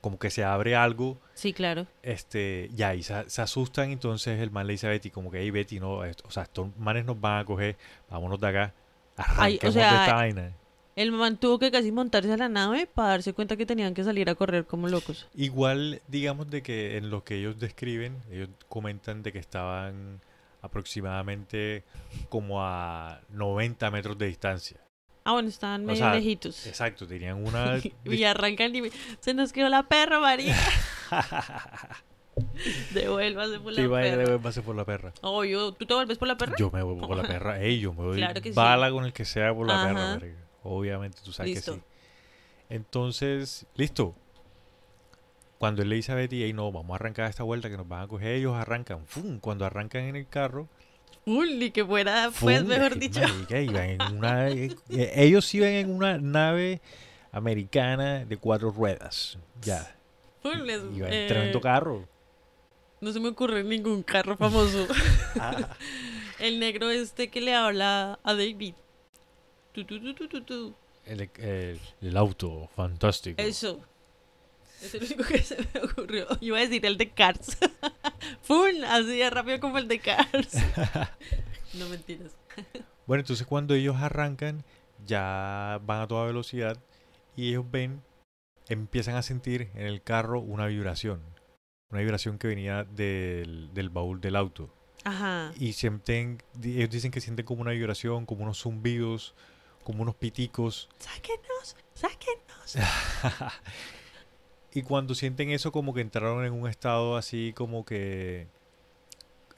como 0.00 0.18
que 0.18 0.30
se 0.30 0.44
abre 0.44 0.76
algo, 0.76 1.18
Sí, 1.34 1.52
claro. 1.52 1.86
este, 2.02 2.70
ya, 2.74 2.94
y 2.94 3.02
se, 3.02 3.28
se 3.28 3.42
asustan, 3.42 3.90
entonces 3.90 4.40
el 4.40 4.50
man 4.52 4.66
le 4.66 4.74
dice 4.74 4.86
a 4.86 4.90
Betty, 4.90 5.10
como 5.10 5.30
que, 5.30 5.40
hey 5.40 5.50
Betty, 5.50 5.80
no, 5.80 6.04
esto- 6.04 6.24
o 6.28 6.30
sea, 6.30 6.44
estos 6.44 6.68
manes 6.78 7.04
nos 7.04 7.20
van 7.20 7.40
a 7.40 7.44
coger, 7.44 7.76
vámonos 8.08 8.38
de 8.40 8.46
acá. 8.48 8.74
Arranquemos 9.16 9.74
sea, 9.74 9.90
de 9.92 9.98
esta 10.04 10.14
vaina. 10.14 10.52
El 10.94 11.12
man 11.12 11.36
tuvo 11.38 11.58
que 11.58 11.70
casi 11.70 11.90
montarse 11.92 12.32
a 12.32 12.36
la 12.36 12.48
nave 12.48 12.86
para 12.86 13.08
darse 13.10 13.32
cuenta 13.34 13.56
que 13.56 13.66
tenían 13.66 13.92
que 13.94 14.04
salir 14.04 14.30
a 14.30 14.34
correr 14.34 14.64
como 14.64 14.88
locos. 14.88 15.28
Igual, 15.34 16.00
digamos 16.08 16.48
de 16.50 16.62
que 16.62 16.96
en 16.96 17.10
lo 17.10 17.22
que 17.24 17.34
ellos 17.36 17.58
describen, 17.58 18.22
ellos 18.30 18.48
comentan 18.68 19.22
de 19.22 19.32
que 19.32 19.38
estaban 19.38 20.20
aproximadamente 20.62 21.84
como 22.28 22.62
a 22.62 23.20
90 23.30 23.90
metros 23.90 24.16
de 24.16 24.26
distancia. 24.26 24.78
Ah, 25.26 25.32
bueno, 25.32 25.48
estaban 25.48 25.84
medio 25.84 25.98
sea, 25.98 26.14
lejitos. 26.14 26.68
Exacto, 26.68 27.04
tenían 27.04 27.44
una... 27.44 27.80
Y 28.04 28.22
arrancan 28.22 28.72
y 28.76 28.92
se 29.18 29.34
nos 29.34 29.52
quedó 29.52 29.68
la 29.68 29.82
perra, 29.82 30.20
María. 30.20 30.56
Devuélvase 32.94 33.58
por 33.58 33.72
la 33.72 33.82
de 33.82 33.88
perra. 33.88 34.36
base 34.36 34.62
por 34.62 34.76
la 34.76 34.84
perra. 34.84 35.12
Obvio, 35.22 35.72
¿tú 35.72 35.84
te 35.84 35.94
vuelves 35.94 36.16
por 36.16 36.28
la 36.28 36.36
perra? 36.36 36.54
Yo 36.56 36.70
me 36.70 36.80
voy 36.80 37.00
por 37.00 37.16
la 37.16 37.24
perra. 37.24 37.60
Ey, 37.62 37.80
yo 37.80 37.92
me 37.92 38.04
voy 38.04 38.18
Claro 38.18 38.40
que 38.40 38.50
sí. 38.50 38.54
bala 38.54 38.88
con 38.92 39.04
el 39.04 39.12
que 39.12 39.24
sea 39.24 39.52
por 39.52 39.66
la 39.66 39.84
perra. 39.84 40.16
Verga. 40.18 40.36
Obviamente, 40.62 41.18
tú 41.24 41.32
sabes 41.32 41.56
Listo. 41.56 41.72
que 41.74 41.78
sí. 41.80 41.84
Entonces, 42.68 43.66
listo. 43.74 44.14
Cuando 45.58 45.82
él 45.82 45.88
le 45.88 45.96
dice 45.96 46.12
a 46.12 46.14
Betty, 46.14 46.52
no, 46.52 46.70
vamos 46.70 46.92
a 46.92 46.94
arrancar 46.96 47.28
esta 47.28 47.42
vuelta 47.42 47.68
que 47.68 47.76
nos 47.76 47.88
van 47.88 48.02
a 48.02 48.06
coger, 48.06 48.28
ellos 48.36 48.54
arrancan. 48.54 49.06
¡Fum! 49.06 49.40
Cuando 49.40 49.64
arrancan 49.64 50.02
en 50.04 50.14
el 50.14 50.28
carro, 50.28 50.68
Uy, 51.26 51.54
ni 51.54 51.70
que 51.72 51.84
fuera, 51.84 52.30
pues, 52.40 52.64
mejor 52.64 52.98
dicho. 52.98 53.20
marica, 53.20 53.60
iban 53.60 53.90
en 53.90 54.02
una, 54.16 54.48
eh, 54.48 54.70
eh, 54.90 55.12
ellos 55.16 55.52
iban 55.54 55.70
en 55.70 55.90
una 55.90 56.18
nave 56.18 56.80
americana 57.32 58.24
de 58.24 58.36
cuatro 58.36 58.70
ruedas. 58.70 59.36
Ya. 59.60 59.92
Iban 60.44 60.68
en 60.68 61.12
eh, 61.12 61.26
tremendo 61.26 61.60
carro. 61.60 62.08
no 63.00 63.12
se 63.12 63.18
me 63.20 63.28
ocurre 63.28 63.64
ningún 63.64 64.02
carro 64.02 64.36
famoso. 64.36 64.86
Ah, 65.38 65.76
El 66.38 66.58
negro 66.60 66.90
este 66.90 67.28
que 67.28 67.40
le 67.42 67.54
habla 67.54 68.18
a 68.22 68.32
David. 68.34 68.74
Tu, 69.72 69.84
tu, 69.84 70.14
tu. 70.42 70.74
el, 71.04 71.28
el- 71.38 71.80
el 72.00 72.16
auto, 72.16 72.70
fantástico. 72.74 73.42
Eso. 73.42 73.80
Es 74.82 74.94
el 74.94 75.04
único 75.04 75.24
que 75.24 75.38
se 75.42 75.56
me 75.56 75.80
ocurrió. 75.80 76.26
Iba 76.40 76.58
a 76.58 76.60
decir 76.60 76.84
el 76.86 76.96
de 76.96 77.10
Cars. 77.10 77.56
¡Fun! 78.42 78.84
Así 78.84 79.18
de 79.18 79.30
rápido 79.30 79.60
como 79.60 79.78
el 79.78 79.88
de 79.88 79.98
Cars. 80.00 80.52
No 81.74 81.88
mentiras. 81.88 82.32
Bueno, 83.06 83.20
entonces 83.20 83.46
cuando 83.46 83.74
ellos 83.74 83.94
arrancan, 84.00 84.64
ya 85.06 85.78
van 85.84 86.00
a 86.00 86.08
toda 86.08 86.26
velocidad 86.26 86.76
y 87.36 87.50
ellos 87.50 87.64
ven, 87.70 88.02
empiezan 88.68 89.14
a 89.14 89.22
sentir 89.22 89.70
en 89.74 89.86
el 89.86 90.02
carro 90.02 90.40
una 90.40 90.66
vibración. 90.66 91.22
Una 91.90 92.00
vibración 92.00 92.36
que 92.36 92.48
venía 92.48 92.82
del, 92.82 93.72
del 93.74 93.90
baúl 93.90 94.20
del 94.20 94.34
auto. 94.34 94.74
Ajá. 95.04 95.52
Y 95.56 95.74
sienten, 95.74 96.42
ellos 96.60 96.90
dicen 96.90 97.12
que 97.12 97.20
sienten 97.20 97.46
como 97.46 97.62
una 97.62 97.70
vibración, 97.70 98.26
como 98.26 98.42
unos 98.42 98.58
zumbidos, 98.62 99.36
como 99.84 100.02
unos 100.02 100.16
piticos. 100.16 100.88
Sáquenos, 100.98 101.76
sáquenos. 101.94 102.76
Y 104.76 104.82
cuando 104.82 105.14
sienten 105.14 105.50
eso, 105.50 105.72
como 105.72 105.94
que 105.94 106.00
entraron 106.02 106.44
en 106.44 106.52
un 106.52 106.68
estado 106.68 107.16
así 107.16 107.52
como 107.56 107.84
que... 107.84 108.46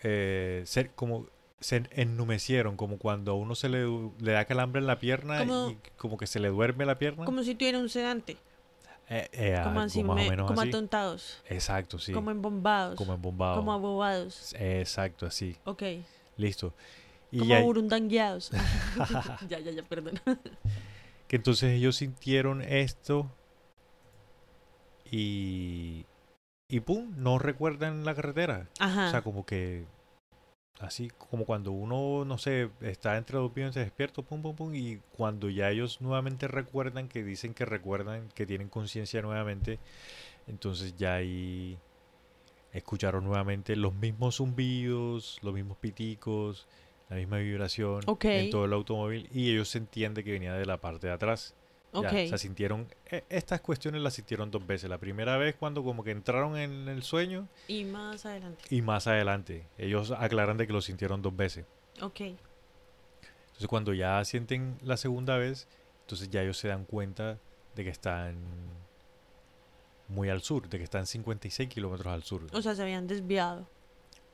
eh, 0.03 0.63
ser, 0.67 0.91
como 0.91 1.27
se 1.61 1.83
ennumecieron, 1.91 2.77
como 2.77 2.99
cuando 2.99 3.33
a 3.33 3.35
uno 3.35 3.55
se 3.57 3.69
le, 3.69 3.85
le 4.21 4.33
da 4.33 4.45
calambre 4.45 4.81
en 4.81 4.87
la 4.87 4.99
pierna 5.01 5.39
Como- 5.41 5.71
y 5.71 5.79
como 5.97 6.17
que 6.17 6.27
se 6.29 6.39
le 6.39 6.49
duerme 6.49 6.87
la 6.87 6.99
pierna. 6.99 7.25
Como 7.25 7.43
si 7.43 7.55
tuviera 7.55 7.79
un 7.79 7.89
sedante. 7.89 8.37
Eh, 9.11 9.27
eh, 9.33 9.61
Como 9.65 9.81
así, 9.81 10.05
más 10.05 10.17
me- 10.17 10.27
o 10.27 10.31
menos 10.31 10.47
como 10.47 10.61
así. 10.61 10.69
atontados. 10.69 11.43
Exacto, 11.49 11.99
sí. 11.99 12.13
Como 12.13 12.31
embombados. 12.31 12.95
Como 12.97 13.15
embombado. 13.15 13.57
Como 13.57 13.73
abobados. 13.73 14.55
Exacto, 14.59 15.27
así. 15.27 15.57
Ok. 15.65 15.83
Listo. 16.37 16.73
Y 17.33 17.39
Como 17.41 17.51
ya- 17.51 17.61
burundangueados. 17.63 18.51
ya, 19.49 19.59
ya, 19.59 19.71
ya, 19.73 19.83
perdón. 19.83 20.21
que 21.27 21.37
entonces 21.37 21.73
ellos 21.73 21.97
sintieron 21.97 22.63
esto 22.63 23.29
y 25.11 26.05
y 26.71 26.81
pum, 26.81 27.15
no 27.17 27.39
recuerdan 27.39 28.05
la 28.05 28.15
carretera. 28.15 28.69
Ajá. 28.79 29.09
O 29.09 29.11
sea, 29.11 29.23
como 29.23 29.47
que 29.47 29.87
así 30.81 31.11
como 31.31 31.45
cuando 31.45 31.73
uno, 31.73 32.25
no 32.25 32.39
sé, 32.39 32.71
está 32.81 33.17
entre 33.17 33.39
dos 33.39 33.53
se 33.55 33.81
despierta, 33.81 34.23
pum, 34.23 34.43
pum, 34.43 34.55
pum, 34.55 34.75
y 34.75 35.01
cuando 35.17 35.49
ya 35.51 35.71
ellos 35.71 36.01
nuevamente 36.01 36.47
recuerdan, 36.47 37.09
que 37.09 37.25
dicen 37.25 37.55
que 37.55 37.65
recuerdan, 37.65 38.29
que 38.35 38.47
tienen 38.47 38.69
conciencia 38.69 39.23
nuevamente, 39.23 39.79
entonces 40.47 40.97
ya 40.97 41.15
ahí 41.15 41.79
escucharon 42.73 43.25
nuevamente 43.25 43.75
los 43.75 43.95
mismos 43.95 44.37
zumbidos, 44.37 45.39
los 45.43 45.55
mismos 45.55 45.79
piticos, 45.79 46.69
la 47.09 47.17
misma 47.17 47.39
vibración 47.39 48.03
en 48.23 48.51
todo 48.51 48.67
el 48.67 48.73
automóvil 48.75 49.29
y 49.33 49.51
ellos 49.51 49.71
se 49.71 49.79
entiende 49.79 50.23
que 50.23 50.33
venía 50.33 50.53
de 50.53 50.67
la 50.67 50.77
parte 50.77 51.07
de 51.07 51.15
atrás. 51.15 51.55
Ya, 51.93 52.01
ok. 52.01 52.07
o 52.07 52.29
sea, 52.29 52.39
sintieron, 52.39 52.87
e- 53.07 53.25
estas 53.31 53.61
cuestiones 53.63 54.03
las 54.03 54.15
sintieron 54.15 54.51
dos 54.51 54.67
veces. 54.67 54.91
La 54.91 54.99
primera 54.99 55.37
vez 55.39 55.57
cuando 55.57 55.83
como 55.83 56.05
que 56.05 56.11
entraron 56.11 56.57
en 56.57 56.87
el 56.89 57.03
sueño 57.03 57.49
Y 57.67 57.85
más 57.85 58.27
adelante. 58.27 58.63
y 58.71 58.83
más 58.83 59.07
adelante. 59.07 59.67
Ellos 59.79 60.11
aclaran 60.11 60.57
de 60.59 60.67
que 60.67 60.73
lo 60.73 60.81
sintieron 60.83 61.23
dos 61.23 61.35
veces. 61.35 61.65
Ok. 62.03 62.21
Entonces 62.21 63.69
cuando 63.69 63.93
ya 63.95 64.25
sienten 64.25 64.79
la 64.83 64.97
segunda 64.97 65.37
vez, 65.39 65.67
entonces 66.03 66.29
ya 66.31 66.43
ellos 66.43 66.59
se 66.59 66.69
dan 66.69 66.85
cuenta 66.85 67.39
de 67.75 67.85
que 67.85 67.91
están 67.91 68.37
muy 70.09 70.29
al 70.31 70.43
sur, 70.43 70.69
de 70.69 70.79
que 70.79 70.85
están 70.85 71.07
56 71.07 71.69
kilómetros 71.69 72.07
al 72.13 72.23
sur. 72.23 72.43
O 72.53 72.63
sea, 72.63 72.75
se 72.75 72.83
habían 72.83 73.07
desviado. 73.07 73.67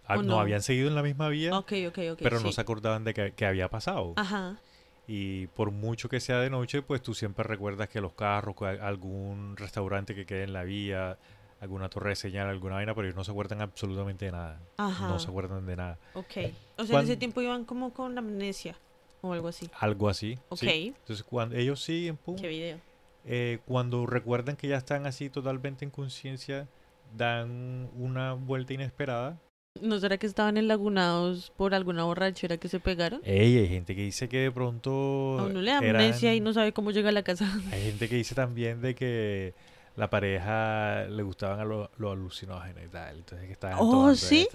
Ah, 0.06 0.14
¿o 0.18 0.22
no, 0.22 0.34
no? 0.34 0.40
habían 0.40 0.60
seguido 0.62 0.88
en 0.88 0.94
la 0.94 1.02
misma 1.02 1.28
vía, 1.28 1.56
Ok, 1.56 1.72
ok, 1.88 1.98
ok. 2.12 2.18
pero 2.22 2.38
no 2.40 2.52
se 2.52 2.60
acordaban 2.60 3.04
de 3.04 3.14
que, 3.14 3.32
que 3.32 3.46
había 3.46 3.68
pasado. 3.70 4.12
Ajá. 4.16 4.58
Y 5.06 5.48
por 5.48 5.70
mucho 5.70 6.08
que 6.08 6.18
sea 6.20 6.38
de 6.40 6.48
noche, 6.50 6.80
pues 6.82 7.02
tú 7.02 7.14
siempre 7.14 7.44
recuerdas 7.44 7.88
que 7.88 8.00
los 8.00 8.14
carros, 8.14 8.56
algún 8.80 9.56
restaurante 9.56 10.14
que 10.14 10.24
quede 10.24 10.44
en 10.44 10.52
la 10.54 10.64
vía, 10.64 11.18
alguna 11.60 11.88
torre 11.90 12.10
de 12.10 12.16
señal, 12.16 12.48
alguna 12.48 12.76
vaina, 12.76 12.94
pero 12.94 13.06
ellos 13.06 13.16
no 13.16 13.24
se 13.24 13.30
acuerdan 13.30 13.60
absolutamente 13.60 14.24
de 14.26 14.32
nada. 14.32 14.60
Ajá. 14.78 15.08
No 15.08 15.18
se 15.18 15.28
acuerdan 15.28 15.66
de 15.66 15.76
nada. 15.76 15.98
Ok. 16.14 16.32
O 16.78 16.84
sea, 16.84 16.98
en 16.98 17.04
ese 17.04 17.16
tiempo 17.16 17.42
iban 17.42 17.64
como 17.64 17.92
con 17.92 18.16
amnesia 18.16 18.76
o 19.20 19.32
algo 19.34 19.48
así. 19.48 19.70
Algo 19.78 20.08
así. 20.08 20.38
Ok. 20.48 20.58
¿sí? 20.60 20.94
Entonces 20.98 21.22
cuando 21.24 21.56
ellos 21.56 21.82
siguen, 21.82 22.16
pum, 22.16 22.36
Qué 22.36 22.48
video. 22.48 22.78
eh, 23.26 23.58
cuando 23.66 24.06
recuerdan 24.06 24.56
que 24.56 24.68
ya 24.68 24.76
están 24.78 25.06
así 25.06 25.28
totalmente 25.28 25.84
en 25.84 25.90
conciencia, 25.90 26.66
dan 27.14 27.90
una 27.96 28.32
vuelta 28.32 28.72
inesperada. 28.72 29.38
¿No 29.80 29.98
será 29.98 30.18
que 30.18 30.26
estaban 30.28 30.56
enlagunados 30.56 31.52
por 31.56 31.74
alguna 31.74 32.04
borrachera 32.04 32.58
que 32.58 32.68
se 32.68 32.78
pegaron? 32.78 33.20
Ey, 33.24 33.58
hay 33.58 33.68
gente 33.68 33.96
que 33.96 34.02
dice 34.02 34.28
que 34.28 34.38
de 34.38 34.52
pronto... 34.52 35.36
A 35.40 35.46
uno 35.46 35.60
le 35.60 35.72
da 35.72 35.78
amnesia 35.78 36.32
y 36.32 36.40
no 36.40 36.52
sabe 36.52 36.72
cómo 36.72 36.92
llega 36.92 37.08
a 37.08 37.12
la 37.12 37.24
casa. 37.24 37.52
Hay 37.72 37.82
gente 37.82 38.08
que 38.08 38.14
dice 38.14 38.36
también 38.36 38.80
de 38.80 38.94
que 38.94 39.52
la 39.96 40.08
pareja 40.10 41.06
le 41.08 41.24
gustaban 41.24 41.58
a 41.58 41.64
lo- 41.64 41.90
los 41.98 42.12
alucinógenos 42.12 42.84
y 42.84 42.88
tal. 42.88 43.16
Entonces 43.16 43.48
que 43.48 43.52
estaban 43.52 43.78
Oh, 43.80 43.90
tomando 43.90 44.14
¿sí? 44.14 44.46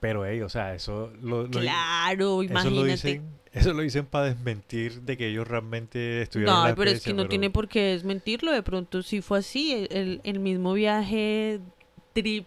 Pero 0.00 0.24
ellos, 0.24 0.46
o 0.46 0.48
sea, 0.48 0.74
eso 0.74 1.12
lo, 1.20 1.42
lo- 1.42 1.50
claro, 1.50 2.42
eso 2.42 2.54
lo 2.70 2.70
imagínate. 2.70 2.90
dicen, 2.92 3.22
eso 3.52 3.74
lo 3.74 3.82
dicen 3.82 4.06
para 4.06 4.24
desmentir 4.26 5.02
de 5.02 5.18
que 5.18 5.28
ellos 5.28 5.46
realmente 5.46 6.22
estuvieron 6.22 6.54
en 6.54 6.62
No, 6.62 6.68
la 6.70 6.74
pero 6.74 6.90
es 6.92 7.02
que 7.04 7.10
no 7.12 7.18
pero- 7.24 7.28
tiene 7.28 7.50
por 7.50 7.68
qué 7.68 7.82
desmentirlo. 7.92 8.52
De 8.52 8.62
pronto 8.62 9.02
sí 9.02 9.20
fue 9.20 9.40
así. 9.40 9.86
El- 9.90 10.22
el 10.24 10.38
mismo 10.40 10.72
viaje, 10.72 11.60
trip 12.14 12.46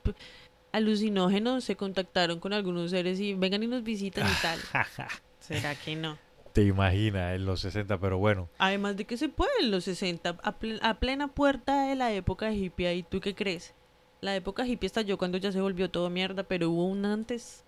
alucinógeno, 0.72 1.62
se 1.62 1.76
contactaron 1.76 2.40
con 2.40 2.54
algunos 2.54 2.92
seres 2.92 3.20
y 3.20 3.34
vengan 3.34 3.64
y 3.64 3.68
nos 3.68 3.84
visitan 3.84 4.28
y 4.28 4.42
tal. 4.42 4.60
¿Será 5.40 5.76
que 5.76 5.96
no? 5.96 6.18
Te 6.54 6.64
imaginas 6.64 7.36
en 7.36 7.46
los 7.46 7.62
60, 7.62 8.00
pero 8.00 8.18
bueno. 8.18 8.50
Además 8.58 8.98
de 8.98 9.06
que 9.06 9.18
se 9.18 9.30
puede 9.30 9.52
en 9.62 9.72
los 9.72 9.84
60, 9.86 10.30
a, 10.42 10.60
ple- 10.60 10.80
a 10.82 11.00
plena 11.00 11.28
puerta 11.28 11.86
de 11.88 11.96
la 11.96 12.12
época 12.12 12.52
hippie. 12.52 12.94
¿Y 12.96 13.04
tú 13.04 13.20
qué 13.22 13.36
crees? 13.36 13.74
La 14.22 14.36
época 14.36 14.66
hippie 14.66 14.88
estalló 14.88 15.18
cuando 15.18 15.38
ya 15.38 15.52
se 15.52 15.62
volvió 15.62 15.90
todo 15.90 16.10
mierda, 16.10 16.44
pero 16.44 16.70
hubo 16.72 16.86
un 16.88 17.06
antes. 17.06 17.64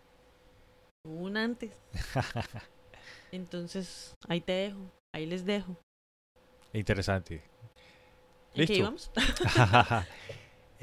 Hubo 1.06 1.22
un 1.26 1.38
antes. 1.38 1.72
Entonces, 3.32 4.16
ahí 4.28 4.42
te 4.42 4.52
dejo. 4.52 4.80
Ahí 5.14 5.26
les 5.26 5.46
dejo. 5.46 5.78
Interesante. 6.74 7.36
¿En 7.36 7.42
qué 8.54 8.60
Listo. 8.62 8.74
íbamos? 8.74 9.12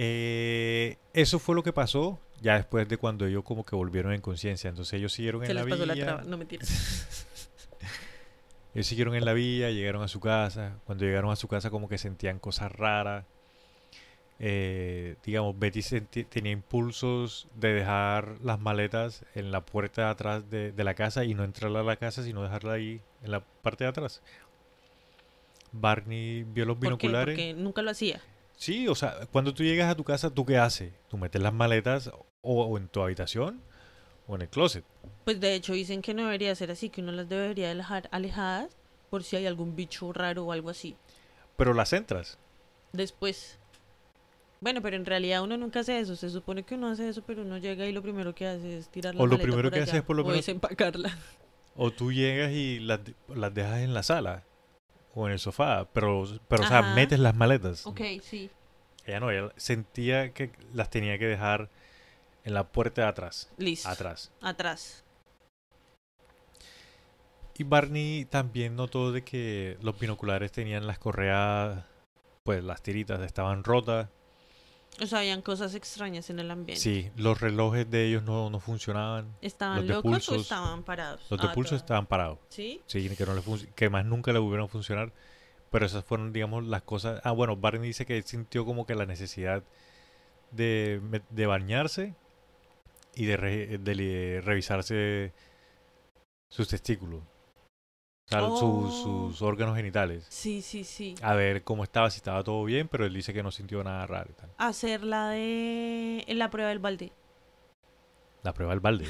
Eh, 0.01 0.97
eso 1.13 1.39
fue 1.41 1.55
lo 1.57 1.63
que 1.65 1.73
pasó 1.73 2.19
ya 2.41 2.55
después 2.55 2.89
de 2.89 2.97
cuando 2.99 3.27
ellos 3.27 3.43
como 3.43 3.65
que 3.67 3.75
volvieron 3.75 4.13
en 4.13 4.21
conciencia. 4.21 4.71
Entonces 4.71 4.95
ellos 4.95 5.13
siguieron 5.13 5.45
Se 5.45 5.51
en 5.51 5.57
la 5.57 5.65
vía. 5.65 6.05
traba. 6.05 6.23
No 6.23 6.39
mentira. 6.39 6.65
Ellos 8.75 8.87
siguieron 8.87 9.17
en 9.17 9.25
la 9.25 9.33
vía, 9.33 9.71
llegaron 9.71 10.03
a 10.03 10.09
su 10.09 10.21
casa. 10.21 10.79
Cuando 10.85 11.05
llegaron 11.05 11.31
a 11.33 11.37
su 11.37 11.49
casa 11.49 11.71
como 11.71 11.89
que 11.89 11.99
sentían 11.99 12.39
cosas 12.39 12.71
raras. 12.71 13.25
Eh, 14.39 15.17
digamos, 15.25 15.59
Betty 15.59 15.83
tenía 16.25 16.53
impulsos 16.53 17.49
de 17.57 17.73
dejar 17.73 18.37
las 18.41 18.61
maletas 18.61 19.25
en 19.35 19.51
la 19.51 19.63
puerta 19.67 20.03
de 20.05 20.09
atrás 20.11 20.49
de, 20.49 20.71
de 20.71 20.85
la 20.85 20.95
casa 20.95 21.25
y 21.25 21.35
no 21.35 21.43
entrar 21.43 21.75
a 21.77 21.83
la 21.83 21.97
casa, 21.97 22.23
sino 22.23 22.43
dejarla 22.45 22.75
ahí 22.75 23.01
en 23.25 23.33
la 23.33 23.41
parte 23.41 23.83
de 23.83 23.91
atrás. 23.91 24.23
Barney 25.73 26.45
vio 26.45 26.65
los 26.65 26.77
¿Por 26.77 26.83
qué? 26.83 26.87
binoculares. 26.87 27.35
Porque 27.35 27.55
nunca 27.55 27.83
lo 27.83 27.91
hacía. 27.91 28.21
Sí, 28.59 28.89
o 28.89 28.95
sea, 28.97 29.15
cuando 29.31 29.55
tú 29.55 29.63
llegas 29.63 29.89
a 29.89 29.95
tu 29.95 30.03
casa, 30.03 30.31
¿tú 30.31 30.45
qué 30.45 30.59
haces? 30.59 30.93
Tú 31.09 31.17
metes 31.17 31.41
las 31.41 31.53
maletas 31.53 32.09
o, 32.09 32.27
o 32.65 32.77
en 32.77 32.89
tu 32.89 33.01
habitación 33.01 33.63
o 34.27 34.35
en 34.35 34.43
el 34.43 34.49
closet. 34.49 34.85
Pues 35.25 35.39
de 35.41 35.55
hecho 35.55 35.75
dicen 35.75 36.03
que 36.03 36.13
no 36.13 36.25
debería 36.25 36.53
ser 36.57 36.73
así, 36.73 36.91
que 36.91 37.01
uno 37.01 37.13
las 37.13 37.29
debería 37.29 37.73
dejar 37.73 38.09
alejadas 38.11 38.77
por 39.11 39.23
si 39.23 39.37
hay 39.37 39.47
algún 39.47 39.77
bicho 39.77 40.13
raro 40.13 40.45
o 40.45 40.53
algo 40.53 40.71
así. 40.71 40.97
Pero 41.57 41.73
las 41.73 41.93
entras. 41.93 42.37
Después. 42.93 43.59
Bueno, 44.61 44.83
pero 44.83 44.97
en 44.97 45.07
realidad 45.07 45.43
uno 45.45 45.57
nunca 45.57 45.81
hace 45.81 46.01
eso. 46.01 46.17
Se 46.17 46.29
supone 46.29 46.65
que 46.65 46.75
uno 46.75 46.89
hace 46.89 47.09
eso, 47.09 47.23
pero 47.25 47.43
uno 47.43 47.59
llega 47.59 47.87
y 47.87 47.93
lo 47.93 48.03
primero 48.03 48.35
que 48.35 48.49
hace 48.49 48.79
es 48.79 48.89
tirar 48.89 49.15
la 49.15 49.23
O 49.23 49.27
lo 49.27 49.33
maleta 49.35 49.43
primero 49.45 49.69
por 49.69 49.75
que 49.79 49.83
hace 49.83 49.91
allá, 49.93 50.01
es 50.01 50.05
por 50.05 50.17
lo 50.17 50.23
o 50.23 50.27
menos- 50.27 50.39
desempacarla. 50.45 51.17
O 51.77 51.93
tú 51.93 52.11
llegas 52.13 52.51
y 52.51 52.81
las, 52.81 52.99
las 53.29 53.55
dejas 53.55 53.79
en 53.79 53.95
la 53.95 54.03
sala. 54.03 54.43
O 55.19 55.27
en 55.27 55.33
el 55.33 55.41
sofá. 55.41 55.89
Pero, 55.93 56.25
pero 56.47 56.63
o 56.63 56.67
sea, 56.67 56.95
metes 56.95 57.19
las 57.19 57.35
maletas. 57.35 57.85
Ok, 57.89 58.01
sí. 58.23 58.49
Ella 59.05 59.19
no, 59.19 59.33
ella 59.33 59.53
sentía 59.57 60.33
que 60.33 60.53
las 60.73 60.91
tenía 60.91 61.19
que 61.19 61.27
dejar 61.27 61.71
en 62.45 62.55
la 62.55 62.69
puerta 62.69 63.03
de 63.03 63.09
atrás. 63.09 63.51
Listo. 63.57 63.89
Atrás. 63.89 64.31
Atrás. 64.41 65.05
Y 67.57 67.65
Barney 67.65 68.27
también 68.27 68.77
notó 68.77 69.11
de 69.11 69.25
que 69.25 69.77
los 69.83 69.99
binoculares 69.99 70.53
tenían 70.53 70.87
las 70.87 71.01
correas, 71.01 71.85
pues 72.45 72.63
las 72.63 72.81
tiritas 72.81 73.21
estaban 73.23 73.65
rotas. 73.65 74.09
O 75.01 75.07
sea, 75.07 75.21
habían 75.21 75.43
cosas 75.43 75.75
extrañas 75.75 76.29
en 76.31 76.41
el 76.41 76.51
ambiente. 76.51 76.81
Sí, 76.83 77.11
los 77.17 77.41
relojes 77.41 77.89
de 77.91 78.07
ellos 78.09 78.23
no, 78.25 78.51
no 78.51 78.59
funcionaban. 78.61 79.33
¿Estaban 79.41 79.87
Los 79.87 79.97
locos 80.05 80.29
o 80.29 80.33
pulsos- 80.33 80.41
estaban 80.43 80.83
parados? 80.83 81.21
Los 81.31 81.41
de 81.41 81.47
Ah, 81.47 81.53
pulso 81.53 81.71
todo. 81.71 81.77
estaban 81.79 82.07
parados. 82.07 82.39
¿Sí? 82.49 82.83
Sí, 82.87 83.09
que, 83.17 83.25
no 83.27 83.35
le 83.35 83.43
que 83.77 83.91
más 83.91 84.05
nunca 84.05 84.33
le 84.33 84.39
volvieron 84.41 84.65
a 84.67 84.69
funcionar. 84.69 85.13
Pero 85.71 85.85
esas 85.87 86.03
fueron, 86.05 86.33
digamos, 86.33 86.65
las 86.65 86.83
cosas. 86.83 87.21
Ah, 87.25 87.31
bueno, 87.33 87.55
Barney 87.57 87.87
dice 87.89 88.07
que 88.07 88.23
sintió 88.23 88.65
como 88.65 88.87
que 88.87 88.95
la 88.95 89.05
necesidad 89.07 89.63
de, 90.51 91.01
de 91.29 91.47
bañarse 91.47 92.15
y 93.15 93.27
de, 93.27 93.37
re- 93.37 93.79
de 93.79 93.95
li- 93.95 94.41
revisarse 94.41 95.33
sus 96.49 96.67
testículos. 96.69 97.23
O 98.29 98.31
sea, 98.31 98.41
sus- 98.41 98.61
Oh. 98.63 99.31
sus 99.31 99.43
órganos 99.43 99.75
genitales. 99.77 100.27
Sí, 100.29 100.61
sí, 100.61 100.85
sí. 100.85 101.15
A 101.23 101.35
ver 101.35 101.65
cómo 101.65 101.83
estaba, 101.83 102.11
si 102.11 102.19
estaba 102.19 102.45
todo 102.45 102.63
bien, 102.65 102.87
pero 102.89 103.07
él 103.07 103.15
dice 103.15 103.33
que 103.33 103.43
no 103.43 103.51
sintió 103.51 103.83
nada 103.83 104.07
raro. 104.07 104.31
y 104.31 104.35
tal. 104.35 104.51
Hacer 104.59 105.03
la 105.03 105.31
de... 105.31 106.25
la 106.29 106.51
prueba 106.51 106.69
del 106.69 106.79
balde. 106.79 107.11
La 108.43 108.53
prueba 108.53 108.73
del 108.73 108.81
balde. 108.81 109.07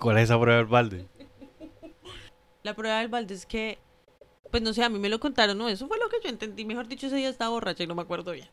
¿Cuál 0.00 0.18
es 0.18 0.24
esa 0.24 0.40
prueba 0.40 0.56
del 0.58 0.66
balde? 0.66 1.06
La 2.64 2.74
prueba 2.74 2.98
del 2.98 3.08
balde 3.08 3.34
es 3.34 3.46
que... 3.46 3.78
Pues 4.50 4.62
no 4.62 4.72
sé, 4.72 4.82
a 4.82 4.88
mí 4.88 4.98
me 4.98 5.08
lo 5.10 5.20
contaron, 5.20 5.56
¿no? 5.56 5.68
Eso 5.68 5.86
fue 5.88 5.98
lo 5.98 6.08
que 6.08 6.16
yo 6.22 6.28
entendí. 6.30 6.64
Mejor 6.64 6.88
dicho, 6.88 7.06
ese 7.06 7.16
día 7.16 7.28
estaba 7.28 7.50
borracha 7.50 7.84
y 7.84 7.86
no 7.86 7.94
me 7.94 8.02
acuerdo 8.02 8.32
bien. 8.32 8.48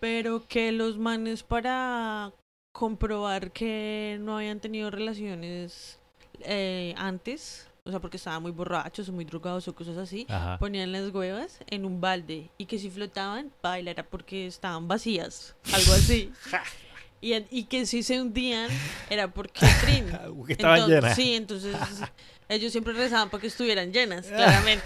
Pero 0.00 0.46
que 0.48 0.72
los 0.72 0.98
manes 0.98 1.42
para 1.42 2.32
comprobar 2.72 3.50
que 3.52 4.16
no 4.20 4.36
habían 4.38 4.60
tenido 4.60 4.90
relaciones 4.90 6.00
eh, 6.40 6.94
antes, 6.96 7.68
o 7.88 7.90
sea, 7.90 8.00
porque 8.00 8.18
estaban 8.18 8.42
muy 8.42 8.52
borrachos 8.52 9.08
o 9.08 9.12
muy 9.12 9.24
drogados 9.24 9.66
o 9.66 9.74
cosas 9.74 9.96
así, 9.96 10.26
Ajá. 10.28 10.58
ponían 10.58 10.92
las 10.92 11.10
huevas 11.12 11.58
en 11.68 11.84
un 11.84 12.00
balde 12.00 12.50
y 12.58 12.66
que 12.66 12.78
si 12.78 12.90
flotaban, 12.90 13.50
baila 13.62 13.90
era 13.90 14.02
porque 14.04 14.46
estaban 14.46 14.86
vacías, 14.86 15.56
algo 15.72 15.92
así. 15.94 16.30
y, 17.20 17.34
y 17.50 17.64
que 17.64 17.86
si 17.86 18.02
se 18.02 18.20
hundían 18.20 18.70
era 19.10 19.28
porque 19.32 19.66
trin. 19.82 20.06
Que 20.46 20.52
estaban 20.52 20.76
Entonces- 20.76 21.00
llenas. 21.02 21.16
Sí, 21.16 21.34
entonces 21.34 21.76
ellos 22.48 22.70
siempre 22.72 22.92
rezaban 22.92 23.30
para 23.30 23.40
que 23.40 23.46
estuvieran 23.48 23.92
llenas, 23.92 24.26
claramente. 24.26 24.84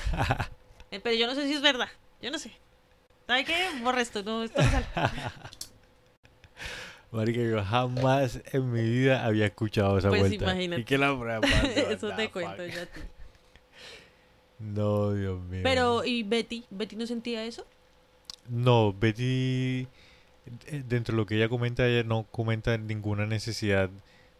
Eh, 0.91 1.01
Pero 1.03 1.17
yo 1.17 1.27
no 1.27 1.35
sé 1.35 1.47
si 1.47 1.55
es 1.55 1.61
verdad, 1.61 1.89
yo 2.23 2.31
no 2.31 2.39
sé. 2.39 2.53
¿Sabe 3.27 3.45
qué? 3.45 3.69
Borra 3.83 4.01
esto, 4.01 4.23
no, 4.23 4.43
esto 4.45 4.63
no 4.63 4.71
sale. 4.71 4.87
Marica, 7.13 7.41
yo 7.41 7.63
jamás 7.63 8.41
en 8.53 8.73
mi 8.73 8.83
vida 8.83 9.25
había 9.25 9.47
escuchado 9.47 9.99
esa 9.99 10.09
Pues 10.09 10.21
vuelta. 10.23 10.45
imagínate. 10.47 10.81
¿Y 10.83 10.85
qué 10.85 10.97
la? 10.99 11.11
Eso 11.91 12.11
te 12.17 12.31
cuento 12.31 12.63
fuck? 12.65 12.73
yo 12.75 12.83
a 12.83 12.87
ti. 12.87 13.01
No, 14.59 15.13
Dios 15.13 15.41
mío. 15.43 15.61
Pero, 15.63 16.05
¿y 16.05 16.23
Betty? 16.23 16.65
¿Betty 16.71 16.97
no 16.97 17.07
sentía 17.07 17.45
eso? 17.45 17.67
No, 18.49 18.93
Betty, 18.93 19.87
eh, 20.67 20.83
dentro 20.87 21.15
de 21.15 21.17
lo 21.21 21.27
que 21.27 21.35
ella 21.37 21.49
comenta, 21.49 21.87
ella 21.87 22.03
no 22.05 22.25
comenta 22.31 22.79
ninguna 22.79 23.27
necesidad 23.27 23.91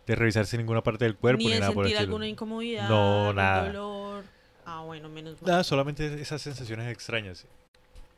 de 0.07 0.15
revisarse 0.17 0.57
ninguna 0.57 0.83
parte 0.83 1.05
del 1.05 1.17
cuerpo 1.17 1.39
ni 1.39 1.47
ni, 1.47 1.53
de 1.55 1.61
nada 1.61 1.73
por 1.73 1.85
el 1.87 1.91
sentir 1.93 2.07
alguna 2.07 2.27
incomodidad, 2.29 2.89
No, 2.89 3.33
nada. 3.33 3.67
dolor. 3.67 4.25
Ah, 4.65 4.83
bueno, 4.83 5.09
menos 5.09 5.41
mal. 5.43 5.51
Nada, 5.51 5.65
solamente 5.65 6.21
esas 6.21 6.41
sensaciones 6.41 6.91
extrañas. 6.91 7.47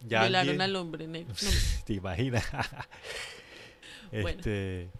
Ya 0.06 0.20
al 0.22 0.28
Violaron 0.28 0.56
día- 0.56 0.64
al 0.64 0.76
hombre 0.76 1.06
negro. 1.08 1.34
No, 1.42 1.50
¿Te 1.86 1.92
imaginas? 1.94 2.44
Bueno. 4.10 4.28
este, 4.28 4.90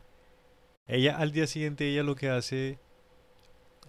ella 0.87 1.17
al 1.17 1.33
día 1.33 1.47
siguiente 1.47 1.89
ella 1.89 2.03
lo 2.03 2.15
que 2.15 2.29
hace 2.29 2.79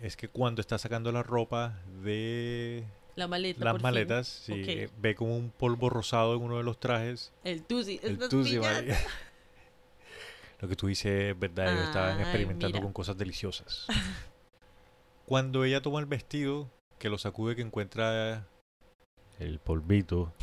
es 0.02 0.16
que 0.18 0.28
cuando 0.28 0.62
está 0.62 0.78
sacando 0.78 1.12
la 1.12 1.24
ropa 1.24 1.80
de 2.04 2.84
la 3.16 3.28
maleta. 3.28 3.64
las 3.64 3.82
maletas, 3.82 4.28
sí, 4.28 4.54
eh, 4.68 4.90
ve 4.98 5.16
como 5.16 5.38
un 5.38 5.50
polvo 5.50 5.90
rosado 5.90 6.36
en 6.36 6.42
uno 6.42 6.58
de 6.58 6.64
los 6.64 6.80
trajes. 6.80 7.32
El 7.44 7.64
tusi. 7.64 8.00
El 8.04 8.18
tusi. 8.18 8.60
Lo 10.62 10.70
que 10.70 10.76
tú 10.76 10.88
dices 10.88 11.32
es 11.32 11.40
verdad, 11.40 11.74
ellos 11.74 11.88
estaban 11.88 12.20
experimentando 12.20 12.78
mira. 12.78 12.84
con 12.84 12.94
cosas 12.94 13.18
deliciosas. 13.18 13.88
Cuando 15.26 15.66
ella 15.66 15.82
toma 15.82 16.00
el 16.00 16.06
vestido, 16.06 16.72
que 16.98 17.10
lo 17.10 17.18
sacude, 17.18 17.56
que 17.56 17.62
encuentra 17.62 18.48
el 19.40 19.60
polvito, 19.60 20.34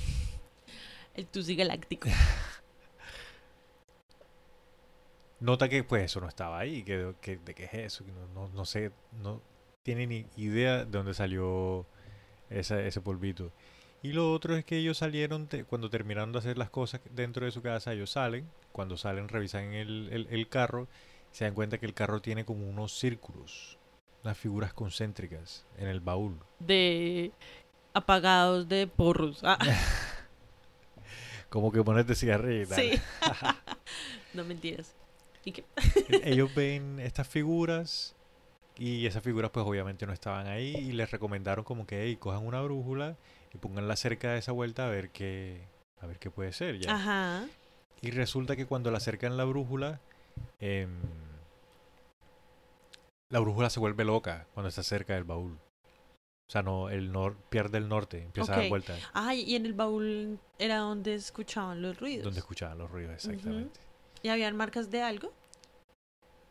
El 1.14 1.26
tusi 1.26 1.56
galáctico. 1.56 2.08
nota 5.42 5.68
que 5.68 5.84
pues 5.84 6.04
eso 6.04 6.20
no 6.20 6.28
estaba 6.28 6.58
ahí, 6.58 6.82
que, 6.84 7.14
que- 7.20 7.36
de 7.38 7.54
qué 7.54 7.64
es 7.64 7.74
eso, 7.74 8.04
que 8.04 8.12
no, 8.12 8.26
no, 8.28 8.48
no 8.48 8.64
sé, 8.64 8.92
no 9.20 9.42
tiene 9.82 10.06
ni 10.06 10.26
idea 10.36 10.78
de 10.84 10.84
dónde 10.86 11.14
salió 11.14 11.84
esa- 12.50 12.80
ese 12.80 13.00
polvito. 13.00 13.52
Y 14.02 14.12
lo 14.12 14.32
otro 14.32 14.56
es 14.56 14.64
que 14.64 14.78
ellos 14.78 14.98
salieron, 14.98 15.46
te- 15.48 15.64
cuando 15.64 15.90
terminaron 15.90 16.32
de 16.32 16.38
hacer 16.38 16.58
las 16.58 16.70
cosas 16.70 17.00
dentro 17.10 17.44
de 17.44 17.52
su 17.52 17.62
casa, 17.62 17.92
ellos 17.92 18.10
salen, 18.10 18.48
cuando 18.72 18.96
salen 18.96 19.28
revisan 19.28 19.72
el, 19.74 20.08
el- 20.12 20.26
el 20.30 20.48
carro, 20.48 20.88
se 21.32 21.44
dan 21.44 21.54
cuenta 21.54 21.78
que 21.78 21.86
el 21.86 21.94
carro 21.94 22.20
tiene 22.20 22.44
como 22.44 22.68
unos 22.68 22.92
círculos, 22.98 23.78
unas 24.24 24.36
figuras 24.38 24.72
concéntricas 24.74 25.64
en 25.78 25.88
el 25.88 26.00
baúl. 26.00 26.38
De 26.60 27.32
apagados 27.94 28.68
de 28.68 28.86
porros. 28.86 29.40
Ah, 29.42 29.58
Como 31.48 31.70
que 31.70 31.82
pones 31.82 32.06
de 32.06 32.14
cigarrillo 32.14 32.66
sí. 32.74 32.92
no 34.34 34.44
mentiras. 34.44 34.94
¿Y 35.44 35.52
qué? 35.52 35.64
ellos 36.24 36.54
ven 36.56 37.00
estas 37.00 37.28
figuras 37.28 38.14
y 38.76 39.06
esas 39.06 39.22
figuras 39.22 39.50
pues 39.50 39.66
obviamente 39.66 40.06
no 40.06 40.12
estaban 40.12 40.46
ahí 40.46 40.74
y 40.74 40.92
les 40.92 41.10
recomendaron 41.10 41.64
como 41.64 41.86
que 41.86 42.04
hey, 42.04 42.16
cojan 42.16 42.46
una 42.46 42.60
brújula 42.62 43.16
y 43.52 43.58
pónganla 43.58 43.96
cerca 43.96 44.32
de 44.32 44.38
esa 44.38 44.52
vuelta 44.52 44.86
a 44.86 44.90
ver 44.90 45.10
qué 45.10 45.68
a 46.00 46.06
ver 46.06 46.18
qué 46.18 46.30
puede 46.30 46.52
ser 46.52 46.78
ya. 46.78 46.94
Ajá. 46.94 47.46
Y 48.00 48.10
resulta 48.10 48.56
que 48.56 48.66
cuando 48.66 48.90
le 48.90 48.96
acercan 48.96 49.36
la 49.36 49.44
brújula 49.44 50.00
em, 50.58 50.98
la 53.30 53.40
brújula 53.40 53.70
se 53.70 53.80
vuelve 53.80 54.04
loca 54.04 54.46
cuando 54.54 54.68
está 54.68 54.82
cerca 54.82 55.14
del 55.14 55.24
baúl. 55.24 55.58
O 56.48 56.52
sea, 56.52 56.62
no, 56.62 56.90
el 56.90 57.12
nor 57.12 57.36
pierde 57.48 57.78
el 57.78 57.88
norte, 57.88 58.22
empieza 58.22 58.52
a 58.52 58.56
dar 58.58 58.68
vueltas 58.68 59.00
Ay, 59.14 59.40
y 59.40 59.54
en 59.56 59.64
el 59.64 59.72
baúl 59.72 60.38
era 60.58 60.78
donde 60.78 61.14
escuchaban 61.14 61.80
los 61.80 61.98
ruidos. 61.98 62.24
donde 62.24 62.40
escuchaban 62.40 62.76
los 62.76 62.90
ruidos 62.90 63.14
exactamente. 63.14 63.80
¿Y 64.22 64.28
habían 64.28 64.56
marcas 64.56 64.90
de 64.90 65.02
algo? 65.02 65.32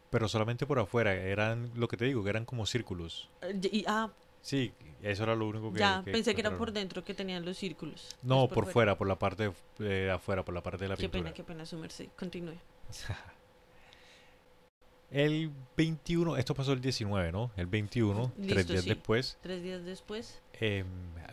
Pero 0.10 0.28
solamente 0.28 0.66
por 0.66 0.78
afuera, 0.80 1.14
eran 1.14 1.72
lo 1.76 1.88
que 1.88 1.96
te 1.98 2.06
digo, 2.06 2.24
que 2.24 2.30
eran 2.30 2.46
como 2.46 2.66
círculos. 2.66 3.30
Eh, 3.42 3.60
y, 3.72 3.84
ah, 3.88 4.10
Sí, 4.42 4.74
eso 5.04 5.22
era 5.24 5.36
lo 5.36 5.48
único 5.48 5.72
que 5.72 5.80
ya, 5.80 6.02
pensé 6.04 6.34
que 6.34 6.42
era 6.42 6.58
por 6.58 6.72
dentro 6.72 7.04
que 7.04 7.14
tenían 7.14 7.46
los 7.46 7.58
círculos. 7.58 8.16
No, 8.24 8.46
Es 8.46 8.50
por 8.52 8.66
fuera, 8.66 8.98
por 8.98 9.08
la 9.08 9.20
parte 9.20 9.52
de 9.78 9.86
de 9.86 10.10
afuera, 10.12 10.44
por 10.44 10.54
la 10.56 10.64
parte 10.64 10.84
de 10.86 10.90
la 10.90 10.96
Qué 10.96 11.04
pintura. 11.04 11.24
pena, 11.26 11.34
qué 11.36 11.44
pena 11.44 11.66
su 11.66 11.78
merced. 11.78 12.08
Continúe. 12.18 12.56
El 15.12 15.52
21, 15.76 16.38
esto 16.38 16.56
pasó 16.56 16.72
el 16.72 16.80
19, 16.80 17.34
¿no? 17.34 17.52
El 17.58 17.66
21, 17.68 18.32
tres 18.38 18.48
Listo, 18.56 18.72
días 18.74 18.84
sí. 18.84 18.90
después, 18.90 19.38
Tres 19.42 19.62
días 19.62 19.84
después, 19.84 20.42
em, 20.54 20.86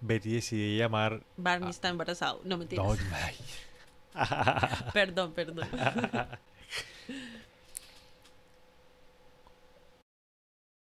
Betty 0.03 0.33
decide 0.33 0.77
llamar... 0.77 1.23
Barney 1.37 1.69
Ah. 1.69 1.71
está 1.71 1.89
embarazado. 1.89 2.41
No 2.45 2.59
mentiras. 2.59 2.85
No. 2.85 2.97
Perdón, 4.93 5.33
perdón. 5.33 5.69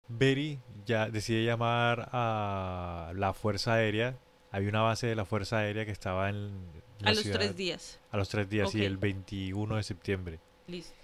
Betty 0.09 0.59
ya 0.87 1.09
decide 1.09 1.45
llamar 1.45 2.09
a 2.13 3.13
la 3.15 3.33
Fuerza 3.33 3.75
Aérea. 3.75 4.17
Había 4.51 4.69
una 4.71 4.83
base 4.83 5.07
de 5.07 5.15
la 5.15 5.25
Fuerza 5.25 5.59
Aérea 5.59 5.85
que 5.85 5.93
estaba 5.93 6.29
en 6.29 6.51
la 6.99 7.11
A 7.11 7.13
los 7.15 7.23
ciudad- 7.23 7.39
tres 7.39 7.57
días. 7.57 8.01
A 8.11 8.17
los 8.17 8.29
tres 8.29 8.49
días, 8.49 8.71
sí, 8.71 8.79
Ok. 8.81 8.87
el 8.87 8.97
21 8.97 9.77
de 9.77 9.83
septiembre. 9.85 10.41
Listo. 10.67 10.95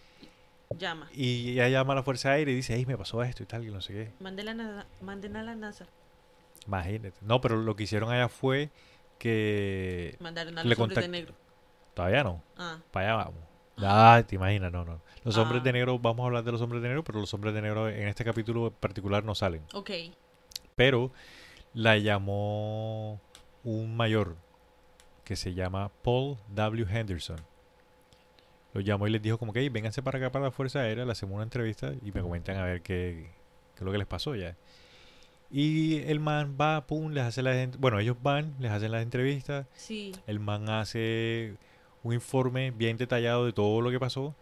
Llama. 0.77 1.09
Y 1.13 1.53
ella 1.53 1.69
llama 1.69 1.93
a 1.93 1.97
la 1.97 2.03
Fuerza 2.03 2.33
Aérea 2.33 2.53
y 2.53 2.57
dice, 2.57 2.75
hey, 2.75 2.85
me 2.87 2.99
pasó 2.99 3.23
esto 3.23 3.45
y 3.45 3.47
tal, 3.47 3.65
y 3.65 3.71
no 3.71 3.81
sé 3.81 3.93
qué. 3.93 4.13
Manden 4.19 4.49
a, 4.49 4.55
la- 4.55 4.87
manden 5.01 5.37
a 5.37 5.45
la 5.45 5.55
NASA. 5.55 5.87
Imagínate. 6.67 7.13
No, 7.21 7.41
pero 7.41 7.57
lo 7.57 7.77
que 7.77 7.85
hicieron 7.85 8.11
allá 8.11 8.29
fue 8.29 8.71
que... 9.21 10.17
Mandaron 10.19 10.59
a 10.59 10.65
Le 10.65 10.71
los 10.71 10.79
hombres 10.81 11.01
de 11.05 11.09
negro. 11.09 11.35
Todavía 11.97 12.23
no. 12.23 12.43
Ah, 12.59 12.79
Para 12.91 13.07
allá 13.07 13.25
vamos. 13.25 13.41
Ah, 13.79 14.23
te 14.27 14.35
imaginas, 14.37 14.71
no, 14.71 14.85
no. 14.85 15.01
Los 15.25 15.37
hombres 15.39 15.63
Ah. 15.63 15.65
de 15.65 15.73
negro, 15.73 15.99
vamos 15.99 16.23
a 16.25 16.27
hablar 16.27 16.45
de 16.45 16.53
los 16.53 16.61
hombres 16.61 16.83
de 16.83 16.89
negro, 16.89 17.03
pero 17.03 17.19
los 17.21 17.33
hombres 17.33 17.55
de 17.55 17.63
negro 17.63 17.89
en 17.89 18.07
este 18.07 18.23
capítulo 18.23 18.67
en 18.67 18.73
particular 18.75 19.25
no 19.25 19.35
salen. 19.35 19.63
ok. 19.73 19.91
Pero 20.75 21.11
la 21.73 21.97
llamó 21.97 23.19
un 23.65 23.97
mayor 23.97 24.37
que 25.25 25.37
se 25.37 25.55
llama 25.55 25.91
Paul 26.03 26.37
W. 26.55 26.87
Henderson. 26.91 27.39
Lo 28.75 28.83
llamó 28.83 29.07
y 29.07 29.11
les 29.11 29.23
dijo 29.23 29.39
como 29.39 29.55
que, 29.55 29.61
hey, 29.61 29.71
vénganse 29.71 30.03
para 30.03 30.19
acá 30.19 30.31
para 30.31 30.45
la 30.45 30.51
Fuerza 30.51 30.81
Aérea, 30.81 31.07
le 31.07 31.13
hacemos 31.13 31.35
una 31.35 31.45
entrevista 31.45 31.93
y 32.05 32.13
me 32.13 32.21
comentan 32.21 32.59
a 32.59 32.65
ver 32.65 32.83
qué, 32.83 33.31
qué 33.75 33.79
es 33.79 33.83
lo 33.83 33.91
que 33.91 33.97
les 33.99 34.07
pasó 34.07 34.35
ya. 34.37 34.55
Y 35.51 36.03
el 36.03 36.21
man 36.21 36.57
va, 36.61 36.87
pum, 36.87 37.11
les 37.13 37.25
hace 37.25 37.41
las... 37.43 37.79
Bueno, 37.79 37.99
ellos 38.01 38.17
van, 38.23 38.55
les 38.59 38.71
hacen 38.71 38.91
las 38.93 39.03
entrevistas. 39.03 39.67
Sí. 39.75 40.13
El 40.27 40.41
man 40.41 40.69
hace 40.69 41.55
un 42.07 42.15
informe 42.15 42.71
bien 42.71 42.97
detallado 42.97 43.45
de 43.45 43.53
todo 43.53 43.81
lo 43.81 43.91
que 43.91 43.99
pasó. 43.99 44.35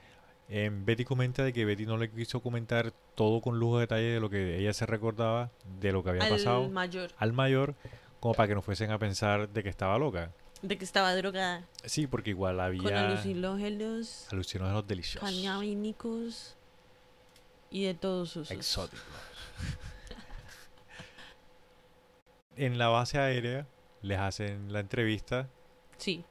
Em, 0.49 0.85
Betty 0.85 1.05
comenta 1.05 1.43
de 1.43 1.53
que 1.55 1.65
Betty 1.65 1.87
no 1.87 1.97
le 1.97 2.11
quiso 2.11 2.43
comentar 2.43 2.93
todo 3.15 3.41
con 3.41 3.59
lujo 3.59 3.79
de 3.79 3.83
detalle 3.83 4.09
de 4.13 4.21
lo 4.21 4.29
que 4.29 4.59
ella 4.59 4.75
se 4.75 4.85
recordaba 4.85 5.51
de 5.81 5.93
lo 5.93 6.05
que 6.05 6.11
había 6.11 6.25
Al 6.25 6.29
pasado 6.29 6.69
mayor. 6.69 7.13
al 7.17 7.33
mayor, 7.33 7.75
como 8.21 8.35
para 8.35 8.49
que 8.49 8.55
no 8.55 8.61
fuesen 8.61 8.91
a 8.91 8.99
pensar 8.99 9.49
de 9.49 9.63
que 9.63 9.71
estaba 9.71 9.97
loca. 9.99 10.33
De 10.61 10.77
que 10.77 10.85
estaba 10.85 11.15
drogada. 11.17 11.67
Sí, 11.85 12.07
porque 12.07 12.31
igual 12.31 12.57
Con 12.57 12.65
había 12.67 13.09
alucinógenos, 13.09 14.29
alucinógenos 14.31 14.87
deliciosos, 14.87 15.29
cañabínicos 15.29 16.57
y 17.71 17.85
de 17.85 17.95
todos 17.95 18.29
sus 18.31 18.51
exóticos. 18.51 19.01
en 22.57 22.77
la 22.77 22.89
base 22.89 23.19
aérea 23.19 23.67
les 24.03 24.19
hacen 24.19 24.73
la 24.73 24.81
entrevista 24.81 25.49
Sí. 25.97 26.25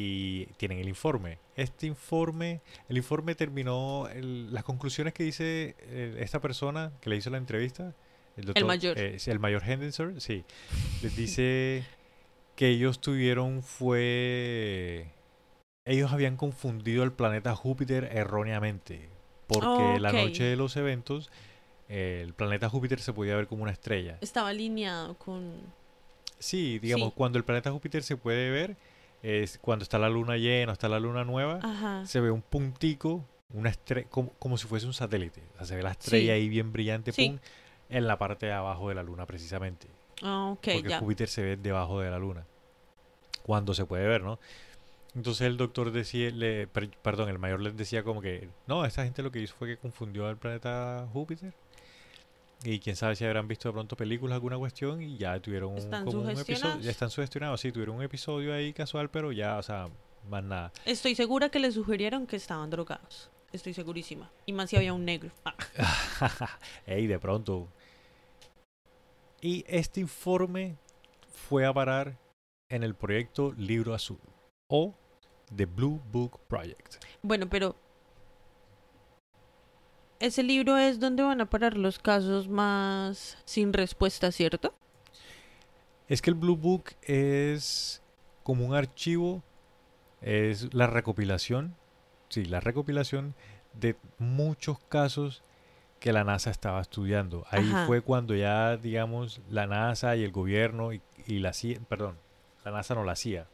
Y 0.00 0.46
tienen 0.58 0.78
el 0.78 0.88
informe. 0.88 1.38
Este 1.56 1.88
informe, 1.88 2.60
el 2.88 2.96
informe 2.98 3.34
terminó, 3.34 4.06
el- 4.08 4.52
las 4.54 4.62
conclusiones 4.62 5.12
que 5.12 5.24
dice 5.24 5.74
eh, 5.80 6.18
esta 6.20 6.40
persona 6.40 6.92
que 7.00 7.10
le 7.10 7.16
hizo 7.16 7.30
la 7.30 7.38
entrevista, 7.38 7.94
el, 8.36 8.44
doctor, 8.44 8.64
mayor. 8.64 8.96
eh, 8.96 9.16
el 9.26 9.38
mayor 9.40 9.64
Henderson, 9.68 10.20
sí, 10.20 10.44
les 11.02 11.16
dice 11.16 11.82
que 12.54 12.68
ellos 12.68 13.00
tuvieron 13.00 13.64
fue, 13.64 15.08
ellos 15.84 16.12
habían 16.12 16.36
confundido 16.36 17.02
el 17.02 17.10
planeta 17.10 17.56
Júpiter 17.56 18.08
erróneamente, 18.12 19.08
porque 19.48 19.98
la 19.98 20.12
noche 20.12 20.44
de 20.44 20.54
los 20.54 20.76
eventos, 20.76 21.28
el 21.88 22.34
planeta 22.34 22.68
Júpiter 22.68 23.00
se 23.00 23.12
podía 23.12 23.34
ver 23.34 23.48
como 23.48 23.64
una 23.64 23.72
estrella. 23.72 24.16
Estaba 24.20 24.50
alineado 24.50 25.18
con... 25.18 25.54
Sí, 26.38 26.78
digamos, 26.78 27.08
Sí. 27.08 27.14
cuando 27.16 27.36
el 27.38 27.44
planeta 27.44 27.72
Júpiter 27.72 28.04
se 28.04 28.16
puede 28.16 28.50
ver, 28.50 28.76
es 29.22 29.58
cuando 29.58 29.82
está 29.82 29.98
la 29.98 30.08
luna 30.08 30.36
llena, 30.36 30.72
está 30.72 30.88
la 30.88 31.00
luna 31.00 31.24
nueva, 31.24 31.60
Ajá. 31.62 32.06
se 32.06 32.20
ve 32.20 32.30
un 32.30 32.42
puntico, 32.42 33.24
una 33.52 33.70
estrella, 33.70 34.06
como, 34.10 34.30
como 34.38 34.56
si 34.58 34.66
fuese 34.66 34.86
un 34.86 34.92
satélite. 34.94 35.42
O 35.54 35.56
sea, 35.58 35.66
se 35.66 35.76
ve 35.76 35.82
la 35.82 35.90
estrella 35.92 36.24
Sí. 36.26 36.30
ahí 36.30 36.48
bien 36.48 36.72
brillante, 36.72 37.12
Sí. 37.12 37.30
pum, 37.30 37.38
en 37.90 38.06
la 38.06 38.18
parte 38.18 38.46
de 38.46 38.52
abajo 38.52 38.88
de 38.90 38.94
la 38.94 39.02
luna 39.02 39.26
precisamente. 39.26 39.86
Ok, 40.22 40.58
porque 40.74 40.82
ya. 40.88 40.98
Júpiter 41.00 41.28
se 41.28 41.42
ve 41.42 41.56
debajo 41.56 42.00
de 42.00 42.10
la 42.10 42.18
luna. 42.18 42.44
Cuando 43.42 43.72
se 43.74 43.84
puede 43.86 44.06
ver, 44.06 44.22
¿no? 44.22 44.38
Entonces 45.14 45.46
el 45.46 45.56
doctor 45.56 45.90
decía, 45.90 46.30
le, 46.30 46.66
per- 46.66 46.90
perdón, 47.02 47.28
el 47.30 47.38
mayor 47.38 47.60
les 47.60 47.76
decía 47.76 48.02
como 48.04 48.20
que, 48.20 48.48
no, 48.66 48.84
esta 48.84 49.04
gente 49.04 49.22
lo 49.22 49.30
que 49.32 49.40
hizo 49.40 49.54
fue 49.56 49.66
que 49.68 49.76
confundió 49.78 50.26
al 50.26 50.36
planeta 50.36 51.08
Júpiter. 51.12 51.54
Y 52.64 52.80
quién 52.80 52.96
sabe 52.96 53.14
si 53.14 53.24
habrán 53.24 53.46
visto 53.46 53.68
de 53.68 53.72
pronto 53.72 53.96
películas, 53.96 54.34
alguna 54.34 54.58
cuestión, 54.58 55.00
y 55.00 55.16
ya 55.16 55.38
tuvieron 55.40 55.72
un, 55.72 55.78
¿Están 55.78 56.04
como 56.04 56.22
un 56.22 56.30
episodio. 56.30 56.80
Ya 56.80 56.90
están 56.90 57.10
sugestionados, 57.10 57.60
sí, 57.60 57.70
tuvieron 57.70 57.96
un 57.96 58.02
episodio 58.02 58.52
ahí 58.52 58.72
casual, 58.72 59.10
pero 59.10 59.30
ya, 59.30 59.58
o 59.58 59.62
sea, 59.62 59.88
más 60.28 60.42
nada. 60.42 60.72
Estoy 60.84 61.14
segura 61.14 61.50
que 61.50 61.60
le 61.60 61.70
sugirieron 61.70 62.26
que 62.26 62.36
estaban 62.36 62.68
drogados. 62.70 63.30
Estoy 63.52 63.74
segurísima. 63.74 64.30
Y 64.44 64.52
más 64.52 64.70
si 64.70 64.76
había 64.76 64.92
un 64.92 65.04
negro. 65.04 65.30
Ah, 65.44 65.54
Ey, 66.86 67.06
de 67.06 67.18
pronto. 67.18 67.68
Y 69.40 69.64
este 69.68 70.00
informe 70.00 70.76
fue 71.30 71.64
a 71.64 71.72
parar 71.72 72.18
en 72.68 72.82
el 72.82 72.94
proyecto 72.94 73.52
Libro 73.56 73.94
Azul 73.94 74.20
o 74.68 74.94
The 75.54 75.64
Blue 75.66 76.02
Book 76.10 76.40
Project. 76.48 76.96
Bueno, 77.22 77.48
pero... 77.48 77.76
Ese 80.20 80.42
libro 80.42 80.76
es 80.76 80.98
donde 80.98 81.22
van 81.22 81.40
a 81.40 81.48
parar 81.48 81.76
los 81.76 81.98
casos 81.98 82.48
más 82.48 83.38
sin 83.44 83.72
respuesta, 83.72 84.32
¿cierto? 84.32 84.74
Es 86.08 86.22
que 86.22 86.30
el 86.30 86.34
Blue 86.34 86.56
Book 86.56 86.90
es 87.02 88.02
como 88.42 88.66
un 88.66 88.74
archivo, 88.74 89.42
es 90.20 90.74
la 90.74 90.86
recopilación, 90.86 91.76
sí, 92.28 92.44
la 92.46 92.60
recopilación 92.60 93.34
de 93.74 93.96
muchos 94.18 94.78
casos 94.88 95.42
que 96.00 96.12
la 96.12 96.24
NASA 96.24 96.50
estaba 96.50 96.80
estudiando. 96.80 97.46
Ahí 97.50 97.68
Ajá. 97.68 97.86
fue 97.86 98.00
cuando 98.00 98.34
ya, 98.34 98.76
digamos, 98.76 99.40
la 99.50 99.66
NASA 99.66 100.16
y 100.16 100.24
el 100.24 100.32
gobierno 100.32 100.92
y, 100.92 101.00
y 101.26 101.38
la 101.38 101.52
CIA, 101.52 101.80
perdón, 101.88 102.16
la 102.64 102.70
NASA 102.72 102.94
no 102.94 103.04
la 103.04 103.16
CIA, 103.16 103.46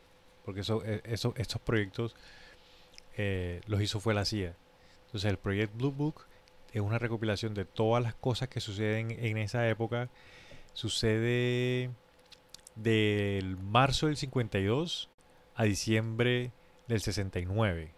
porque 0.44 0.60
eso, 0.60 0.82
eh, 0.84 1.02
eso, 1.04 1.34
estos 1.36 1.60
proyectos 1.60 2.14
eh, 3.16 3.60
los 3.66 3.82
hizo 3.82 4.00
fue 4.00 4.14
la 4.14 4.24
CIA. 4.24 4.54
Entonces 5.06 5.30
el 5.30 5.38
proyecto 5.38 5.76
Blue 5.76 5.92
Book 5.92 6.26
es 6.74 6.80
una 6.82 6.98
recopilación 6.98 7.54
de 7.54 7.64
todas 7.64 8.02
las 8.02 8.14
cosas 8.14 8.48
que 8.48 8.60
suceden 8.60 9.10
en 9.12 9.36
esa 9.38 9.66
época. 9.68 10.08
Sucede 10.72 11.90
del 12.74 13.56
marzo 13.56 14.06
del 14.06 14.16
52 14.16 15.08
a 15.54 15.64
diciembre 15.64 16.52
del 16.88 17.00
69. 17.00 17.92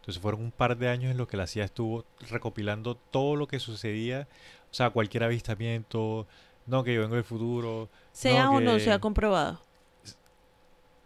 Entonces 0.00 0.20
fueron 0.22 0.42
un 0.42 0.50
par 0.52 0.76
de 0.76 0.88
años 0.88 1.10
en 1.10 1.16
los 1.16 1.28
que 1.28 1.36
la 1.36 1.46
CIA 1.46 1.64
estuvo 1.64 2.04
recopilando 2.28 2.96
todo 2.96 3.36
lo 3.36 3.46
que 3.46 3.60
sucedía, 3.60 4.26
o 4.70 4.74
sea, 4.74 4.90
cualquier 4.90 5.22
avistamiento, 5.24 6.26
no 6.66 6.82
que 6.82 6.94
yo 6.94 7.02
vengo 7.02 7.14
del 7.14 7.24
futuro, 7.24 7.88
Sea 8.12 8.50
o 8.50 8.60
no 8.60 8.74
que- 8.74 8.80
sea 8.80 8.98
comprobado. 8.98 9.60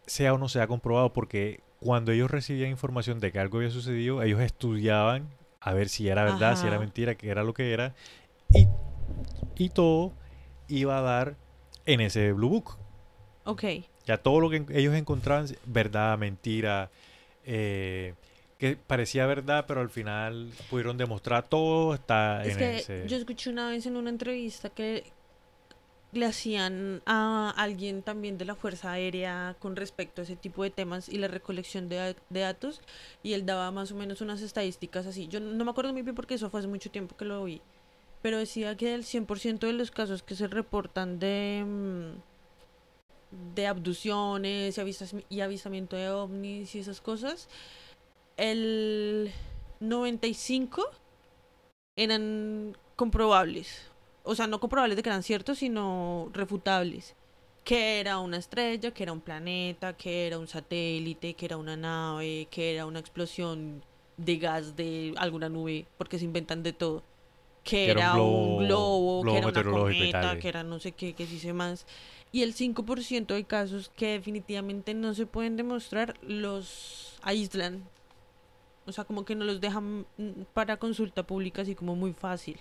sea 0.06 0.34
o 0.34 0.38
no 0.38 0.48
sea 0.48 0.66
comprobado, 0.66 1.12
porque 1.12 1.60
cuando 1.80 2.12
ellos 2.12 2.30
recibían 2.30 2.70
información 2.70 3.20
de 3.20 3.32
que 3.32 3.38
algo 3.38 3.58
había 3.58 3.70
sucedido, 3.70 4.22
ellos 4.22 4.40
estudiaban 4.40 5.28
a 5.62 5.72
ver 5.72 5.88
si 5.88 6.08
era 6.08 6.24
verdad, 6.24 6.56
si 6.56 6.66
era 6.66 6.78
mentira, 6.78 7.14
qué 7.14 7.28
era 7.28 7.44
lo 7.44 7.54
que 7.54 7.72
era, 7.72 7.94
y, 8.54 8.66
y 9.56 9.68
todo 9.68 10.12
iba 10.68 10.98
a 10.98 11.02
dar 11.02 11.36
en 11.86 12.00
ese 12.00 12.32
Blue 12.32 12.48
Book. 12.48 12.76
Ok. 13.44 13.64
Ya 14.06 14.18
todo 14.18 14.40
lo 14.40 14.50
que 14.50 14.64
ellos 14.70 14.94
encontraban, 14.94 15.46
verdad, 15.64 16.18
mentira, 16.18 16.90
eh, 17.44 18.14
que 18.58 18.76
parecía 18.76 19.26
verdad, 19.26 19.64
pero 19.66 19.80
al 19.80 19.90
final 19.90 20.50
pudieron 20.70 20.96
demostrar 20.96 21.44
todo 21.48 21.94
está 21.94 22.42
Es 22.44 22.52
en 22.52 22.58
que 22.58 22.76
ese. 22.78 23.08
yo 23.08 23.16
escuché 23.16 23.50
una 23.50 23.68
vez 23.68 23.86
en 23.86 23.96
una 23.96 24.10
entrevista 24.10 24.70
que 24.70 25.12
le 26.12 26.26
hacían 26.26 27.02
a 27.06 27.50
alguien 27.56 28.02
también 28.02 28.36
de 28.38 28.44
la 28.44 28.54
Fuerza 28.54 28.92
Aérea 28.92 29.56
con 29.58 29.76
respecto 29.76 30.20
a 30.20 30.24
ese 30.24 30.36
tipo 30.36 30.62
de 30.62 30.70
temas 30.70 31.08
y 31.08 31.16
la 31.18 31.28
recolección 31.28 31.88
de, 31.88 32.14
de 32.30 32.40
datos 32.40 32.80
y 33.22 33.32
él 33.32 33.46
daba 33.46 33.70
más 33.70 33.92
o 33.92 33.96
menos 33.96 34.20
unas 34.20 34.42
estadísticas 34.42 35.06
así. 35.06 35.26
Yo 35.28 35.40
no 35.40 35.64
me 35.64 35.70
acuerdo 35.70 35.92
muy 35.92 36.02
bien 36.02 36.14
porque 36.14 36.34
eso 36.34 36.50
fue 36.50 36.60
hace 36.60 36.68
mucho 36.68 36.90
tiempo 36.90 37.16
que 37.16 37.24
lo 37.24 37.44
vi, 37.44 37.62
pero 38.22 38.38
decía 38.38 38.76
que 38.76 38.94
el 38.94 39.04
100% 39.04 39.66
de 39.66 39.72
los 39.72 39.90
casos 39.90 40.22
que 40.22 40.34
se 40.36 40.48
reportan 40.48 41.18
de, 41.18 41.64
mm, 41.66 43.54
de 43.54 43.66
abducciones 43.66 44.76
y, 44.76 44.80
avistas- 44.80 45.24
y 45.28 45.40
avistamiento 45.40 45.96
de 45.96 46.10
ovnis 46.10 46.74
y 46.74 46.78
esas 46.80 47.00
cosas, 47.00 47.48
el 48.36 49.32
95 49.80 50.84
eran 51.96 52.76
comprobables. 52.96 53.91
O 54.24 54.34
sea, 54.34 54.46
no 54.46 54.60
comprobables 54.60 54.96
de 54.96 55.02
que 55.02 55.08
eran 55.08 55.22
ciertos, 55.22 55.58
sino 55.58 56.30
refutables. 56.32 57.14
Que 57.64 58.00
era 58.00 58.18
una 58.18 58.36
estrella, 58.38 58.90
que 58.92 59.02
era 59.04 59.12
un 59.12 59.20
planeta, 59.20 59.96
que 59.96 60.26
era 60.26 60.38
un 60.38 60.48
satélite, 60.48 61.34
que 61.34 61.46
era 61.46 61.56
una 61.56 61.76
nave, 61.76 62.48
que 62.50 62.74
era 62.74 62.86
una 62.86 62.98
explosión 62.98 63.84
de 64.16 64.36
gas 64.36 64.76
de 64.76 65.14
alguna 65.16 65.48
nube, 65.48 65.86
porque 65.98 66.18
se 66.18 66.24
inventan 66.24 66.62
de 66.62 66.72
todo. 66.72 67.02
Que, 67.64 67.70
Que 67.86 67.90
era 67.92 68.14
un 68.14 68.20
un 68.20 68.66
globo- 68.66 69.22
que 69.22 69.38
era 69.38 69.46
una 69.46 69.70
cometa, 70.10 70.20
que 70.40 70.48
era 70.48 70.62
no 70.64 70.80
sé 70.80 70.92
qué, 70.92 71.14
que 71.14 71.26
sí 71.26 71.38
sé 71.38 71.52
más. 71.52 71.86
Y 72.32 72.42
el 72.42 72.54
5% 72.54 73.34
de 73.34 73.44
casos 73.44 73.90
que 73.94 74.08
definitivamente 74.08 74.94
no 74.94 75.14
se 75.14 75.26
pueden 75.26 75.56
demostrar 75.56 76.14
los 76.22 77.18
aíslan. 77.22 77.84
O 78.86 78.90
sea, 78.92 79.04
como 79.04 79.24
que 79.24 79.36
no 79.36 79.44
los 79.44 79.60
dejan 79.60 80.06
mm, 80.18 80.42
para 80.54 80.76
consulta 80.78 81.22
pública 81.24 81.62
así 81.62 81.76
como 81.76 81.94
muy 81.94 82.12
fácil. 82.12 82.58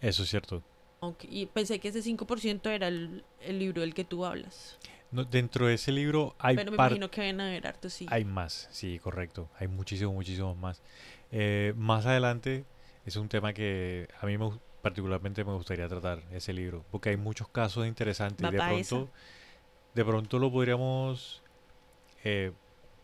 Eso 0.00 0.24
es 0.24 0.30
cierto. 0.30 0.62
Ok, 1.04 1.24
Y 1.28 1.46
pensé 1.46 1.80
que 1.80 1.88
ese 1.88 2.00
5% 2.00 2.70
era 2.70 2.86
el, 2.86 3.24
el 3.40 3.58
libro 3.58 3.80
del 3.80 3.92
que 3.92 4.04
tú 4.04 4.24
hablas. 4.24 4.78
No, 5.10 5.24
dentro 5.24 5.66
de 5.66 5.74
ese 5.74 5.90
libro 5.90 6.36
hay 6.38 6.54
Pero 6.54 6.70
me 6.70 6.76
imagino 6.76 7.10
que 7.10 7.20
deben 7.20 7.40
haber 7.40 7.66
hartos, 7.66 7.92
sí. 7.92 8.06
Hay 8.08 8.24
más, 8.24 8.68
sí, 8.70 9.00
correcto. 9.00 9.50
Hay 9.58 9.66
muchísimos, 9.66 10.14
muchísimos 10.14 10.56
más. 10.56 10.80
Eh, 11.32 11.74
más 11.76 12.06
adelante 12.06 12.64
es 13.04 13.16
un 13.16 13.28
tema 13.28 13.52
que 13.52 14.08
a 14.20 14.26
mí 14.26 14.38
me 14.38 14.52
particularmente 14.80 15.44
me 15.44 15.52
gustaría 15.52 15.88
tratar, 15.88 16.22
ese 16.32 16.52
libro, 16.52 16.84
porque 16.90 17.10
hay 17.10 17.16
muchos 17.16 17.48
casos 17.48 17.86
interesantes. 17.86 18.48
De 18.50 18.56
esa. 18.56 18.66
pronto, 18.68 19.12
de 19.94 20.04
pronto 20.04 20.38
lo 20.38 20.52
podríamos, 20.52 21.42
eh, 22.24 22.52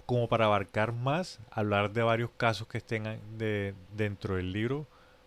como 0.06 0.28
para 0.28 0.46
abarcar 0.46 0.92
más, 0.92 1.40
hablar 1.50 1.92
de 1.92 2.02
varios 2.02 2.30
casos 2.36 2.68
que 2.68 2.78
estén 2.78 3.20
de, 3.38 3.74
dentro 3.96 4.36
del 4.36 4.52
libro, 4.52 4.86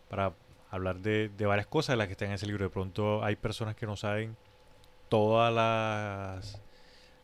para 0.10 0.34
hablar 0.72 1.00
de, 1.00 1.30
de 1.30 1.46
varias 1.46 1.68
cosas 1.68 1.94
de 1.94 1.98
las 1.98 2.08
que 2.08 2.14
están 2.14 2.30
en 2.30 2.34
ese 2.36 2.48
libro. 2.48 2.64
De 2.66 2.70
pronto 2.72 3.24
hay 3.24 3.36
personas 3.36 3.76
que 3.76 3.86
no 3.86 3.96
saben 3.96 4.36
todas 5.10 5.54
las, 5.54 6.62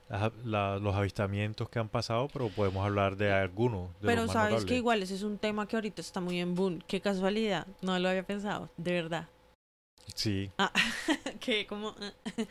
las- 0.10 0.34
la- 0.46 0.78
los 0.78 0.96
avistamientos 0.96 1.70
que 1.70 1.80
han 1.80 1.90
pasado, 1.90 2.28
pero 2.32 2.50
podemos 2.50 2.86
hablar 2.86 3.16
de 3.16 3.32
algunos. 3.34 3.90
De 4.02 4.08
Pero 4.08 4.24
los 4.24 4.32
sabes 4.32 4.66
que 4.66 4.76
igual 4.76 5.02
ese 5.02 5.16
es 5.16 5.24
un 5.24 5.38
tema 5.38 5.68
que 5.68 5.76
ahorita 5.78 6.02
está 6.02 6.20
muy 6.22 6.40
en 6.40 6.54
boom. 6.56 6.80
Qué 6.88 7.02
casualidad. 7.02 7.66
No 7.82 7.98
lo 7.98 8.10
había 8.10 8.24
pensado, 8.24 8.70
de 8.78 8.92
verdad. 8.94 9.28
Sí, 10.14 10.50
Ah, 10.58 10.72
que 11.42 11.66
como... 11.68 11.94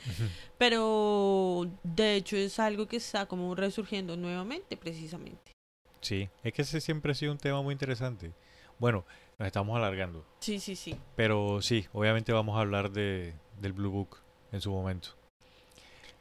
Pero 0.59 1.66
de 1.82 2.14
hecho 2.16 2.37
es 2.37 2.59
algo 2.59 2.87
que 2.87 2.96
está 2.96 3.26
como 3.26 3.54
resurgiendo 3.54 4.16
nuevamente, 4.16 4.76
precisamente. 4.76 5.52
sí. 6.00 6.28
Es 6.42 6.52
que 6.52 6.62
ese 6.62 6.80
siempre 6.80 7.12
ha 7.12 7.14
sido 7.14 7.32
un 7.32 7.38
tema 7.38 7.62
muy 7.62 7.72
interesante. 7.72 8.32
Bueno, 8.78 9.04
nos 9.38 9.46
estamos 9.46 9.77
alargando. 9.77 10.25
Sí, 10.40 10.59
sí, 10.61 10.77
sí. 10.77 10.96
Pero 11.14 11.61
sí, 11.62 11.87
obviamente 11.92 12.33
vamos 12.33 12.57
a 12.57 12.61
hablar 12.61 12.90
de, 12.90 13.35
del 13.61 13.72
Blue 13.72 13.90
Book 13.90 14.18
en 14.53 14.61
su 14.61 14.70
momento. 14.70 15.11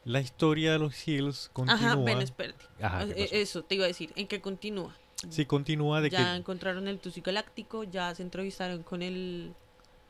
La 0.04 0.20
historia 0.20 0.72
de 0.72 0.78
los 0.78 1.06
Hills 1.08 1.50
continúa. 1.52 1.92
Ajá, 1.92 1.96
ven, 1.96 2.22
espérate. 2.22 2.64
Ajá, 2.80 3.04
O- 3.04 3.08
¿qué 3.08 3.22
eh? 3.24 3.28
Eso, 3.32 3.64
te 3.64 3.74
iba 3.74 3.84
a 3.84 3.88
decir. 3.88 4.12
¿En 4.16 4.28
qué 4.28 4.40
continúa? 4.40 4.94
Sí, 5.30 5.46
continúa 5.46 6.00
de 6.00 6.10
ya 6.10 6.18
que 6.32 6.36
encontraron 6.38 6.86
el 6.88 6.98
Tusi 7.00 7.22
Galáctico, 7.22 7.84
ya 7.84 8.14
se 8.14 8.22
entrevistaron 8.22 8.82
con 8.82 9.02
el 9.02 9.54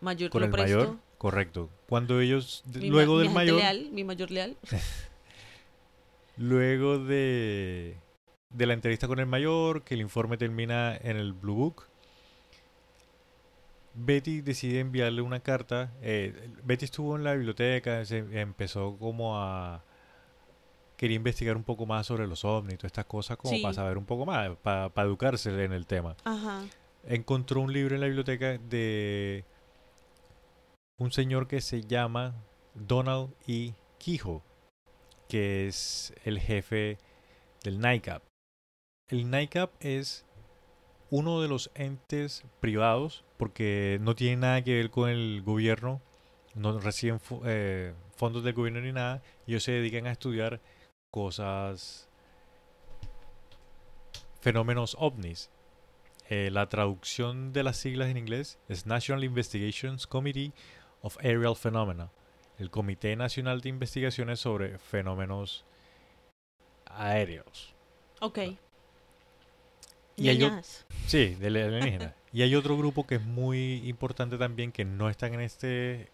mayor 0.00 0.30
con 0.30 0.42
el 0.42 0.50
Lopresto, 0.50 0.76
mayor, 0.78 0.96
correcto. 1.16 1.70
Cuando 1.88 2.20
ellos, 2.20 2.64
mi 2.74 2.90
luego 2.90 3.20
del 3.20 3.30
mayor, 3.30 3.56
leal, 3.56 3.88
mi 3.92 4.02
mayor 4.04 4.30
leal. 4.32 4.56
luego 6.36 6.98
de, 6.98 7.96
de 8.50 8.66
la 8.66 8.74
entrevista 8.74 9.06
con 9.08 9.20
el 9.20 9.26
mayor, 9.26 9.82
que 9.84 9.94
el 9.94 10.00
informe 10.00 10.36
termina 10.36 10.96
en 10.96 11.16
el 11.16 11.32
Blue 11.32 11.54
Book, 11.54 11.84
Betty 13.96 14.42
decide 14.42 14.80
enviarle 14.80 15.22
una 15.22 15.40
carta. 15.40 15.92
eh, 16.02 16.50
Betty 16.64 16.84
estuvo 16.84 17.16
en 17.16 17.24
la 17.24 17.34
biblioteca, 17.34 18.04
se 18.04 18.18
empezó 18.40 18.96
como 18.98 19.38
a 19.40 19.82
quería 20.96 21.16
investigar 21.16 21.56
un 21.56 21.64
poco 21.64 21.84
más 21.84 22.06
sobre 22.06 22.26
los 22.26 22.42
ovnis 22.44 22.74
y 22.74 22.76
todas 22.78 22.88
estas 22.90 23.04
cosas 23.04 23.36
como 23.36 23.52
Sí. 23.54 23.60
para 23.62 23.74
saber 23.74 23.98
un 23.98 24.06
poco 24.06 24.24
más, 24.24 24.56
para, 24.62 24.88
para 24.88 25.06
educarse 25.06 25.50
en 25.64 25.72
el 25.72 25.86
tema. 25.86 26.16
Ajá. 26.24 26.64
encontró 27.04 27.60
un 27.60 27.70
libro 27.72 27.94
en 27.94 28.00
la 28.00 28.06
biblioteca 28.06 28.56
de 28.58 29.44
un 30.98 31.12
señor 31.12 31.46
que 31.48 31.60
se 31.60 31.82
llama 31.82 32.34
Donald 32.74 33.34
E. 33.46 33.74
Quijo, 33.98 34.42
que 35.28 35.66
es 35.68 36.14
el 36.24 36.38
jefe 36.40 36.96
del 37.62 37.78
NICAP. 37.80 38.22
El 39.08 39.30
NICAP 39.30 39.70
es 39.80 40.24
uno 41.10 41.42
de 41.42 41.48
los 41.48 41.70
entes 41.74 42.42
privados 42.60 43.22
porque 43.36 43.98
no 44.00 44.14
tiene 44.14 44.36
nada 44.38 44.62
que 44.62 44.74
ver 44.74 44.90
con 44.90 45.08
el 45.10 45.42
gobierno, 45.42 46.00
no 46.54 46.78
reciben 46.80 47.20
eh, 47.44 47.92
fondos 48.16 48.42
del 48.44 48.54
gobierno 48.54 48.80
ni 48.80 48.92
nada, 48.92 49.22
ellos 49.46 49.62
se 49.64 49.72
dedican 49.72 50.06
a 50.06 50.12
estudiar 50.12 50.60
cosas, 51.10 52.08
fenómenos 54.40 54.96
ovnis. 54.98 55.50
Eh, 56.28 56.50
la 56.50 56.68
traducción 56.68 57.52
de 57.52 57.62
las 57.62 57.76
siglas 57.76 58.08
en 58.08 58.16
inglés 58.16 58.58
es 58.68 58.86
National 58.86 59.22
Investigations 59.22 60.06
Committee 60.06 60.52
of 61.02 61.16
Aerial 61.20 61.54
Phenomena, 61.54 62.10
el 62.58 62.70
Comité 62.70 63.14
Nacional 63.14 63.60
de 63.60 63.68
Investigaciones 63.68 64.40
sobre 64.40 64.78
Fenómenos 64.78 65.64
Aéreos. 66.86 67.74
Ok. 68.20 68.38
Y 70.16 70.28
hay 70.30 70.42
o- 70.42 70.48
Ñañas. 70.48 70.86
Sí, 71.06 71.34
del 71.36 71.56
alienígena. 71.56 72.14
y 72.36 72.42
hay 72.42 72.54
otro 72.54 72.76
grupo 72.76 73.06
que 73.06 73.14
es 73.14 73.24
muy 73.24 73.76
importante 73.88 74.36
también 74.36 74.70
que 74.70 74.84
no 74.84 75.08
están 75.08 75.32
en 75.32 75.40
este 75.40 76.10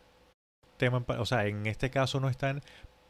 tema, 0.76 1.04
o 1.18 1.26
sea, 1.26 1.48
en 1.48 1.66
este 1.66 1.90
caso 1.90 2.20
no 2.20 2.28
están, 2.28 2.62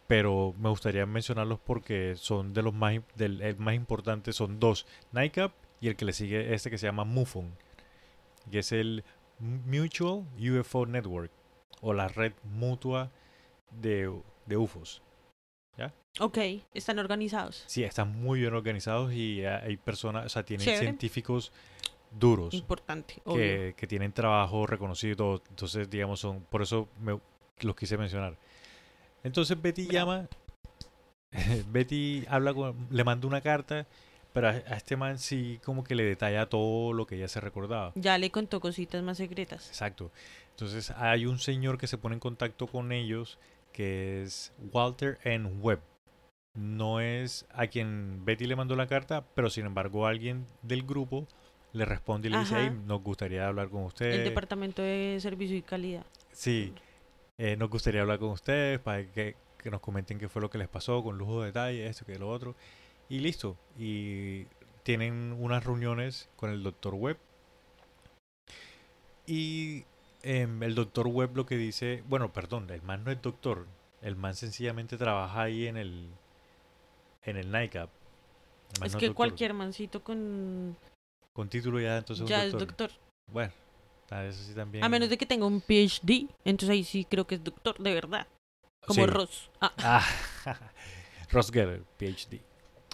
pero 0.06 0.54
me 0.58 0.70
gustaría 0.70 1.04
mencionarlos 1.04 1.60
porque 1.60 2.14
son 2.16 2.54
de 2.54 2.62
los 2.62 2.72
más, 2.72 2.94
del, 3.14 3.42
el 3.42 3.58
más 3.58 3.74
importante, 3.74 4.32
son 4.32 4.58
dos, 4.58 4.86
NICAP 5.12 5.52
y 5.82 5.88
el 5.88 5.96
que 5.96 6.06
le 6.06 6.14
sigue 6.14 6.54
este 6.54 6.70
que 6.70 6.78
se 6.78 6.86
llama 6.86 7.04
MUFON, 7.04 7.54
que 8.50 8.60
es 8.60 8.72
el 8.72 9.04
Mutual 9.38 10.24
UFO 10.38 10.86
Network 10.86 11.30
o 11.82 11.92
la 11.92 12.08
red 12.08 12.32
mutua 12.44 13.10
de, 13.72 14.10
de 14.46 14.56
UFOs. 14.56 15.02
Ok, 16.20 16.38
están 16.74 16.98
organizados. 16.98 17.64
Sí, 17.66 17.84
están 17.84 18.20
muy 18.20 18.40
bien 18.40 18.52
organizados 18.52 19.14
y 19.14 19.44
hay 19.46 19.78
personas, 19.78 20.26
o 20.26 20.28
sea, 20.28 20.44
tienen 20.44 20.64
Chévere. 20.64 20.84
científicos 20.84 21.52
duros 22.18 22.54
Importante. 22.54 23.20
que, 23.24 23.74
que 23.76 23.86
tienen 23.86 24.12
trabajo 24.12 24.66
reconocido 24.66 25.12
y 25.12 25.16
todo. 25.16 25.42
Entonces, 25.50 25.88
digamos, 25.88 26.20
son, 26.20 26.40
por 26.42 26.62
eso 26.62 26.88
me, 27.00 27.18
los 27.60 27.76
quise 27.76 27.96
mencionar. 27.96 28.36
Entonces 29.24 29.60
Betty 29.60 29.86
llama, 29.86 30.28
Betty 31.72 32.24
habla 32.28 32.54
con, 32.54 32.88
le 32.90 33.04
manda 33.04 33.26
una 33.26 33.40
carta, 33.40 33.86
pero 34.32 34.48
a, 34.48 34.50
a 34.50 34.76
este 34.76 34.96
man 34.96 35.18
sí 35.18 35.60
como 35.64 35.84
que 35.84 35.94
le 35.94 36.04
detalla 36.04 36.48
todo 36.48 36.92
lo 36.92 37.06
que 37.06 37.16
ella 37.16 37.28
se 37.28 37.40
recordaba. 37.40 37.92
Ya 37.94 38.18
le 38.18 38.30
contó 38.30 38.60
cositas 38.60 39.02
más 39.02 39.18
secretas. 39.18 39.68
Exacto. 39.68 40.10
Entonces 40.50 40.90
hay 40.92 41.26
un 41.26 41.38
señor 41.38 41.78
que 41.78 41.86
se 41.86 41.98
pone 41.98 42.14
en 42.14 42.20
contacto 42.20 42.66
con 42.66 42.92
ellos 42.92 43.38
que 43.72 44.22
es 44.22 44.52
Walter 44.72 45.18
N. 45.24 45.48
Webb. 45.60 45.80
No 46.54 47.00
es 47.00 47.46
a 47.50 47.66
quien 47.66 48.24
Betty 48.26 48.46
le 48.46 48.56
mandó 48.56 48.76
la 48.76 48.86
carta, 48.86 49.24
pero 49.34 49.48
sin 49.48 49.64
embargo 49.64 50.06
alguien 50.06 50.46
del 50.60 50.82
grupo 50.82 51.26
le 51.72 51.84
responde 51.84 52.28
y 52.28 52.30
le 52.30 52.38
dice. 52.38 52.56
"Hey, 52.58 52.78
nos 52.86 53.02
gustaría 53.02 53.46
hablar 53.46 53.68
con 53.68 53.84
usted. 53.84 54.10
El 54.10 54.24
Departamento 54.24 54.82
de 54.82 55.18
Servicio 55.20 55.56
y 55.56 55.62
Calidad. 55.62 56.04
Sí, 56.32 56.72
eh, 57.38 57.56
nos 57.56 57.70
gustaría 57.70 58.02
hablar 58.02 58.18
con 58.18 58.30
ustedes 58.30 58.78
para 58.78 59.04
que, 59.10 59.36
que 59.58 59.70
nos 59.70 59.80
comenten 59.80 60.18
qué 60.18 60.28
fue 60.28 60.42
lo 60.42 60.50
que 60.50 60.58
les 60.58 60.68
pasó 60.68 61.02
con 61.02 61.18
lujo 61.18 61.40
de 61.40 61.46
detalle, 61.46 61.86
esto 61.86 62.04
que 62.04 62.18
lo 62.18 62.28
otro. 62.28 62.54
Y 63.08 63.18
listo. 63.20 63.56
Y 63.78 64.46
tienen 64.82 65.36
unas 65.38 65.64
reuniones 65.64 66.28
con 66.36 66.50
el 66.50 66.62
doctor 66.62 66.94
Webb. 66.94 67.18
Y 69.26 69.84
em, 70.22 70.62
el 70.62 70.74
doctor 70.74 71.06
Webb 71.06 71.36
lo 71.36 71.46
que 71.46 71.56
dice, 71.56 72.02
bueno, 72.08 72.32
perdón, 72.32 72.68
el 72.70 72.82
man 72.82 73.04
no 73.04 73.10
es 73.10 73.20
doctor. 73.22 73.66
El 74.00 74.16
man 74.16 74.34
sencillamente 74.34 74.96
trabaja 74.96 75.42
ahí 75.42 75.66
en 75.66 75.76
el 75.76 76.08
en 77.24 77.36
el 77.36 77.52
NICAP. 77.52 77.88
Es 78.84 78.94
no 78.94 78.98
que 78.98 79.12
cualquier 79.12 79.54
mancito 79.54 80.02
con... 80.02 80.76
con 81.32 81.48
título 81.48 81.80
ya 81.80 81.98
entonces 81.98 82.28
ya 82.28 82.40
un 82.40 82.46
es 82.46 82.52
doctor. 82.52 82.68
doctor. 82.68 82.90
Bueno, 83.32 83.52
eso 84.28 84.42
sí 84.44 84.54
también. 84.54 84.84
A 84.84 84.88
menos 84.88 85.08
de 85.08 85.16
que 85.18 85.26
tenga 85.26 85.46
un 85.46 85.60
PhD. 85.60 86.28
Entonces 86.44 86.70
ahí 86.70 86.84
sí 86.84 87.04
creo 87.04 87.26
que 87.26 87.36
es 87.36 87.44
doctor, 87.44 87.76
de 87.78 87.94
verdad. 87.94 88.26
Como 88.86 89.04
Sí. 89.04 89.10
Ross. 89.10 89.50
Ah, 89.60 89.72
Ah, 90.44 90.44
Ross 91.30 91.50
Geller, 91.50 91.82
PhD. 91.98 92.40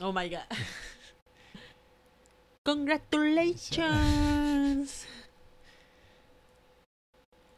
oh 0.03 0.12
my 0.12 0.29
god. 0.29 0.44
Congratulations. 2.64 5.07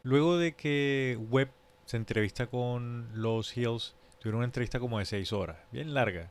Luego 0.02 0.38
de 0.38 0.54
que 0.54 1.18
Webb 1.30 1.50
se 1.84 1.96
entrevista 1.96 2.46
con 2.46 3.10
los 3.14 3.56
Hills, 3.56 3.94
tuvieron 4.18 4.38
una 4.38 4.46
entrevista 4.46 4.80
como 4.80 4.98
de 4.98 5.04
seis 5.04 5.32
horas, 5.32 5.58
bien 5.72 5.92
larga. 5.92 6.30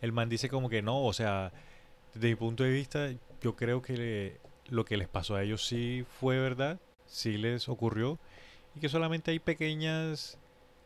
El 0.00 0.12
man 0.12 0.28
dice 0.28 0.48
como 0.48 0.68
que 0.68 0.82
no, 0.82 1.04
o 1.04 1.12
sea, 1.12 1.52
desde 2.14 2.28
mi 2.28 2.34
punto 2.36 2.64
de 2.64 2.70
vista, 2.70 3.10
yo 3.44 3.56
creo 3.56 3.82
que 3.82 3.94
le- 3.96 4.40
lo 4.70 4.84
que 4.86 4.96
les 4.96 5.08
pasó 5.08 5.36
a 5.36 5.42
ellos 5.44 5.66
sí 5.66 6.04
fue 6.20 6.38
verdad, 6.40 6.78
sí 7.06 7.38
les 7.38 7.68
ocurrió, 7.68 8.18
y 8.76 8.80
que 8.80 8.88
solamente 8.90 9.30
hay 9.32 9.40
pequeñas 9.40 10.38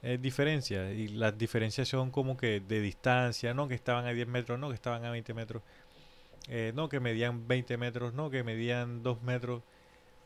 eh, 0.03 0.18
diferencias, 0.21 0.94
y 0.94 1.09
las 1.09 1.38
diferencias 1.38 1.88
son 1.88 2.11
como 2.12 2.37
que 2.37 2.61
de 2.61 2.81
distancia, 2.81 3.55
no 3.55 3.68
que 3.68 3.75
estaban 3.75 4.07
a 4.07 4.12
10 4.12 4.29
metros, 4.29 4.59
no 4.59 4.68
que 4.68 4.75
estaban 4.77 5.05
a 5.05 5.11
20 5.11 5.35
metros, 5.35 5.62
eh, 6.49 6.73
no 6.75 6.88
que 6.88 7.01
medían 7.01 7.47
20 7.49 7.77
metros, 7.77 8.14
no 8.14 8.31
que 8.31 8.42
medían 8.44 9.03
2 9.03 9.23
metros. 9.23 9.62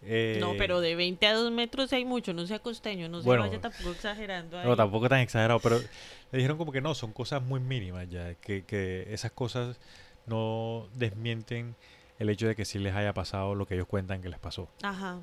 eh, 0.05 0.39
No, 0.41 0.55
pero 0.59 0.81
de 0.81 0.95
20 0.95 1.27
a 1.27 1.35
2 1.35 1.51
metros 1.53 1.93
hay 1.93 2.05
mucho, 2.05 2.33
no 2.35 2.47
sea 2.47 2.59
costeño, 2.59 3.09
no 3.09 3.21
se 3.23 3.29
Bueno, 3.29 3.45
vaya 3.45 3.61
tampoco 3.61 3.93
exagerando 3.93 4.59
ahí. 4.59 4.69
No, 4.69 4.77
tampoco 4.77 5.09
tan 5.09 5.21
exagerado, 5.21 5.61
pero 5.61 5.81
le 5.81 6.39
dijeron 6.39 6.59
como 6.59 6.73
que 6.73 6.81
no, 6.81 6.95
son 6.95 7.13
cosas 7.13 7.43
muy 7.43 7.61
mínimas 7.61 8.09
ya, 8.09 8.35
que, 8.35 8.65
que 8.65 9.07
esas 9.13 9.33
cosas 9.33 9.81
no 10.27 10.89
desmienten 10.95 11.75
el 12.23 12.31
hecho 12.31 12.47
de 12.47 12.55
que 12.55 12.65
sí 12.65 12.79
les 12.79 12.95
haya 12.95 13.13
pasado 13.13 13.55
lo 13.55 13.67
que 13.67 13.75
ellos 13.75 13.87
cuentan 13.89 14.23
que 14.23 14.29
les 14.29 14.39
pasó. 14.39 14.69
Ajá. 14.83 15.21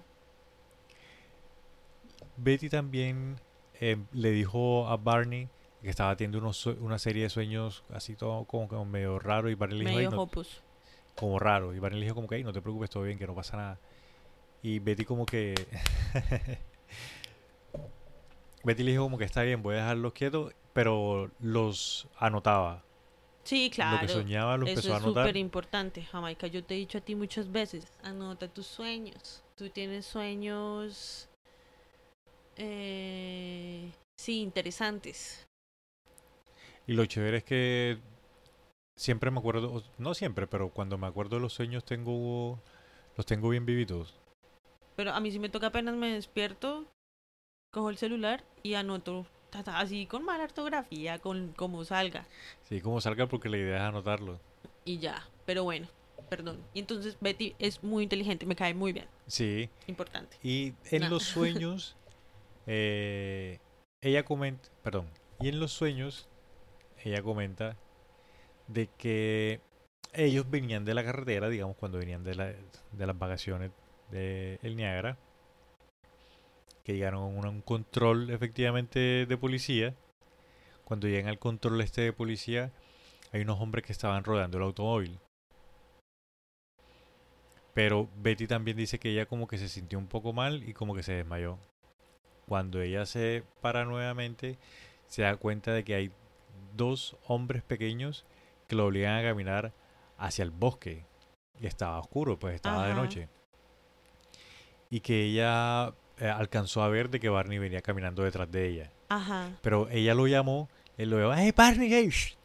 Betty 2.38 2.70
también 2.70 3.40
eh, 3.80 3.98
le 4.12 4.32
dijo 4.32 4.88
a 4.88 4.98
Barney 4.98 5.50
que 5.82 5.90
estaba 5.90 6.16
teniendo 6.18 6.40
unos 6.40 6.66
una 6.66 7.00
serie 7.00 7.24
de 7.24 7.30
sueños 7.30 7.84
así 7.94 8.16
todo 8.16 8.44
como, 8.46 8.68
como 8.68 8.84
medio 8.86 9.18
raro 9.20 9.50
y 9.50 9.56
Barney 9.56 9.80
le 9.80 9.86
dijo, 9.86 9.90
"Ay, 9.92 9.96
Medio 10.08 10.12
no- 10.12 10.18
como 11.16 11.40
raro 11.40 11.74
y 11.74 11.80
Barney 11.80 12.00
le 12.02 12.06
dijo 12.08 12.16
como 12.16 12.28
que 12.28 12.36
"Ay, 12.36 12.44
no 12.44 12.52
te 12.54 12.62
preocupes, 12.62 12.90
todo 12.90 13.04
bien, 13.04 13.18
que 13.18 13.28
no 13.28 13.34
pasa 13.36 13.56
nada. 13.58 13.80
Y 14.62 14.80
Betty 14.80 15.06
como 15.06 15.26
que 15.26 15.56
Betty 18.64 18.84
le 18.84 18.92
dijo 18.92 19.04
como 19.04 19.18
que 19.18 19.24
está 19.24 19.44
bien, 19.44 19.62
voy 19.64 19.76
a 19.76 19.80
dejarlos 19.80 20.12
quietos, 20.14 20.54
pero 20.74 21.32
los 21.40 22.08
anotaba. 22.18 22.84
Sí, 23.50 23.72
claro. 23.72 23.96
Lo 23.96 24.02
que 24.02 24.14
soñaba 24.14 24.58
lo 24.58 24.68
Eso 24.68 24.74
empezó 24.74 24.94
a 24.94 24.98
es 24.98 25.04
anotar. 25.04 25.26
súper 25.26 25.38
importante, 25.38 26.04
Jamaica. 26.04 26.46
Yo 26.46 26.64
te 26.64 26.76
he 26.76 26.78
dicho 26.78 27.00
a 27.00 27.02
ti 27.02 27.16
muchas 27.16 27.52
veces, 27.52 27.92
anota 28.04 28.48
tus 28.48 28.68
sueños. 28.68 29.44
Tú 29.56 29.72
tienes 29.72 30.06
sueños, 30.06 31.28
eh, 32.58 33.92
sí, 34.20 34.42
interesantes. 34.42 35.48
Y 36.86 36.94
lo 36.94 37.08
chévere 37.08 37.38
es 37.38 37.44
que 37.44 37.98
siempre 38.96 39.32
me 39.32 39.40
acuerdo, 39.40 39.82
no 39.98 40.14
siempre, 40.14 40.46
pero 40.46 40.70
cuando 40.70 41.00
me 41.00 41.08
acuerdo 41.08 41.38
de 41.38 41.42
los 41.42 41.54
sueños 41.54 41.84
tengo 41.84 42.60
los 43.18 43.26
tengo 43.26 43.50
bien 43.50 43.66
vividos. 43.66 44.14
Pero 44.96 45.12
a 45.12 45.20
mí 45.20 45.32
sí 45.32 45.40
me 45.40 45.50
toca 45.50 45.68
apenas 45.68 45.96
me 45.96 46.14
despierto, 46.14 46.86
cojo 47.74 47.90
el 47.90 47.98
celular 47.98 48.44
y 48.62 48.76
anoto 48.76 49.26
ta, 49.50 49.64
ta, 49.64 49.80
así 49.80 50.06
con 50.06 50.24
mala 50.24 50.44
ortografía, 50.44 51.20
con 51.20 51.54
como 51.54 51.84
salga. 51.86 52.26
Sí, 52.68 52.82
como 52.82 53.02
salga 53.02 53.28
porque 53.28 53.50
la 53.50 53.58
idea 53.58 53.78
es 53.78 53.84
anotarlo. 53.84 54.40
Y 54.86 55.00
ya. 55.00 55.28
Pero 55.46 55.64
bueno, 55.64 55.88
perdón. 56.30 56.64
Y 56.74 56.80
entonces 56.80 57.18
Betty 57.20 57.56
es 57.60 57.84
muy 57.84 58.04
inteligente, 58.04 58.46
me 58.46 58.56
cae 58.56 58.74
muy 58.74 58.94
bien. 58.94 59.08
Sí, 59.28 59.70
Importante. 59.88 60.38
y 60.44 60.74
en 60.92 61.10
los 61.10 61.24
sueños 61.36 61.96
eh, 62.68 63.60
ella 64.02 64.24
comenta, 64.24 64.70
perdón, 64.84 65.08
y 65.40 65.50
en 65.50 65.60
los 65.60 65.72
sueños 65.72 66.30
ella 67.04 67.22
comenta 67.22 67.78
de 68.68 68.88
que 68.98 69.62
ellos 70.14 70.50
venían 70.50 70.86
de 70.86 70.94
la 70.94 71.04
carretera, 71.04 71.50
digamos, 71.50 71.76
cuando 71.78 71.98
venían 71.98 72.24
de, 72.24 72.36
la, 72.36 72.46
de 72.46 73.08
las 73.08 73.18
vacaciones 73.18 73.72
de 74.12 74.60
el 74.62 74.76
Niágara, 74.76 75.18
que 76.84 76.94
llegaron 76.94 77.22
a 77.22 77.50
un, 77.50 77.62
control 77.62 78.30
efectivamente 78.30 79.26
de 79.26 79.38
policía. 79.38 79.96
Cuando 80.84 81.08
llegan 81.08 81.30
al 81.30 81.39
control 81.39 81.82
este 81.82 82.02
de 82.02 82.13
policía, 82.13 82.72
hay 83.32 83.42
unos 83.42 83.60
hombres 83.60 83.86
que 83.86 83.92
estaban 83.92 84.24
rodeando 84.24 84.58
el 84.58 84.63
automóvil. 84.63 85.20
Pero 87.74 88.10
Betty 88.18 88.48
también 88.48 88.76
dice 88.76 89.00
que 89.00 89.12
ella 89.12 89.26
como 89.26 89.48
que 89.48 89.58
se 89.58 89.70
sintió 89.70 90.00
un 90.00 90.08
poco 90.08 90.34
mal 90.34 90.68
y 90.68 90.74
como 90.74 90.96
que 90.96 91.04
se 91.04 91.13
desmayó. 91.13 91.58
Cuando 92.48 92.82
ella 92.82 93.06
se 93.06 93.44
para 93.62 93.86
nuevamente, 93.86 94.58
se 95.08 95.22
da 95.22 95.36
cuenta 95.38 95.72
de 95.72 95.84
que 95.84 95.96
hay 95.96 96.12
dos 96.76 97.15
hombres 97.28 97.63
pequeños 97.63 98.26
que 98.68 98.76
lo 98.76 98.86
obligan 98.86 99.18
a 99.18 99.24
caminar 99.24 99.74
hacia 100.18 100.44
el 100.44 100.52
bosque. 100.52 101.06
Y 101.60 101.68
estaba 101.68 102.00
oscuro, 102.00 102.39
pues 102.39 102.56
estaba 102.56 102.88
de 102.88 102.94
noche. 102.94 103.30
Y 104.89 105.02
que 105.02 105.26
ella 105.26 105.94
alcanzó 106.28 106.82
a 106.84 106.90
ver 106.90 107.10
de 107.10 107.20
que 107.20 107.30
Barney 107.30 107.58
venía 107.60 107.82
caminando 107.82 108.24
detrás 108.24 108.52
de 108.52 108.68
ella. 108.68 108.92
Ajá. 109.10 109.50
Pero 109.62 109.88
ella 109.90 110.14
lo 110.14 110.28
llamó, 110.28 110.70
él 110.98 111.10
lo 111.10 111.20
llamó, 111.20 111.34
¡Hey 111.42 111.54
Barney! 111.56 111.90
hey, 111.94 112.10
shh". 112.10 112.36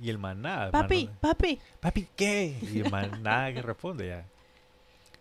Y 0.00 0.10
el 0.10 0.18
man 0.18 0.42
nada. 0.42 0.66
el 0.66 0.72
man 0.72 0.82
Papi, 0.82 1.04
no- 1.06 1.12
papi. 1.20 1.58
papi, 1.80 2.08
¿qué? 2.16 2.58
Y 2.72 2.80
el 2.80 2.90
man 2.90 3.22
nada 3.22 3.52
que 3.52 3.62
responde 3.62 4.08
ya. 4.08 4.24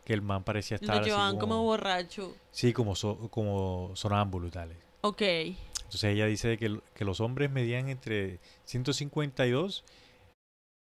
Que 0.04 0.14
el 0.14 0.22
man 0.24 0.44
parecía 0.44 0.76
estar 0.76 0.96
Lo 0.96 1.02
así 1.02 1.10
llevaban 1.12 1.38
como 1.38 1.54
como, 1.56 1.64
borracho. 1.66 2.36
sí, 2.52 2.74
como, 2.74 2.96
so- 2.96 3.30
como 3.30 3.92
sonámbulo 3.96 4.50
tales. 4.50 4.78
Ok. 5.02 5.22
Entonces 5.22 6.04
ella 6.06 6.26
dice 6.26 6.58
que, 6.58 6.80
que 6.96 7.06
los 7.06 7.20
hombres 7.20 7.52
medían 7.52 7.90
entre 7.90 8.40
152 8.66 9.84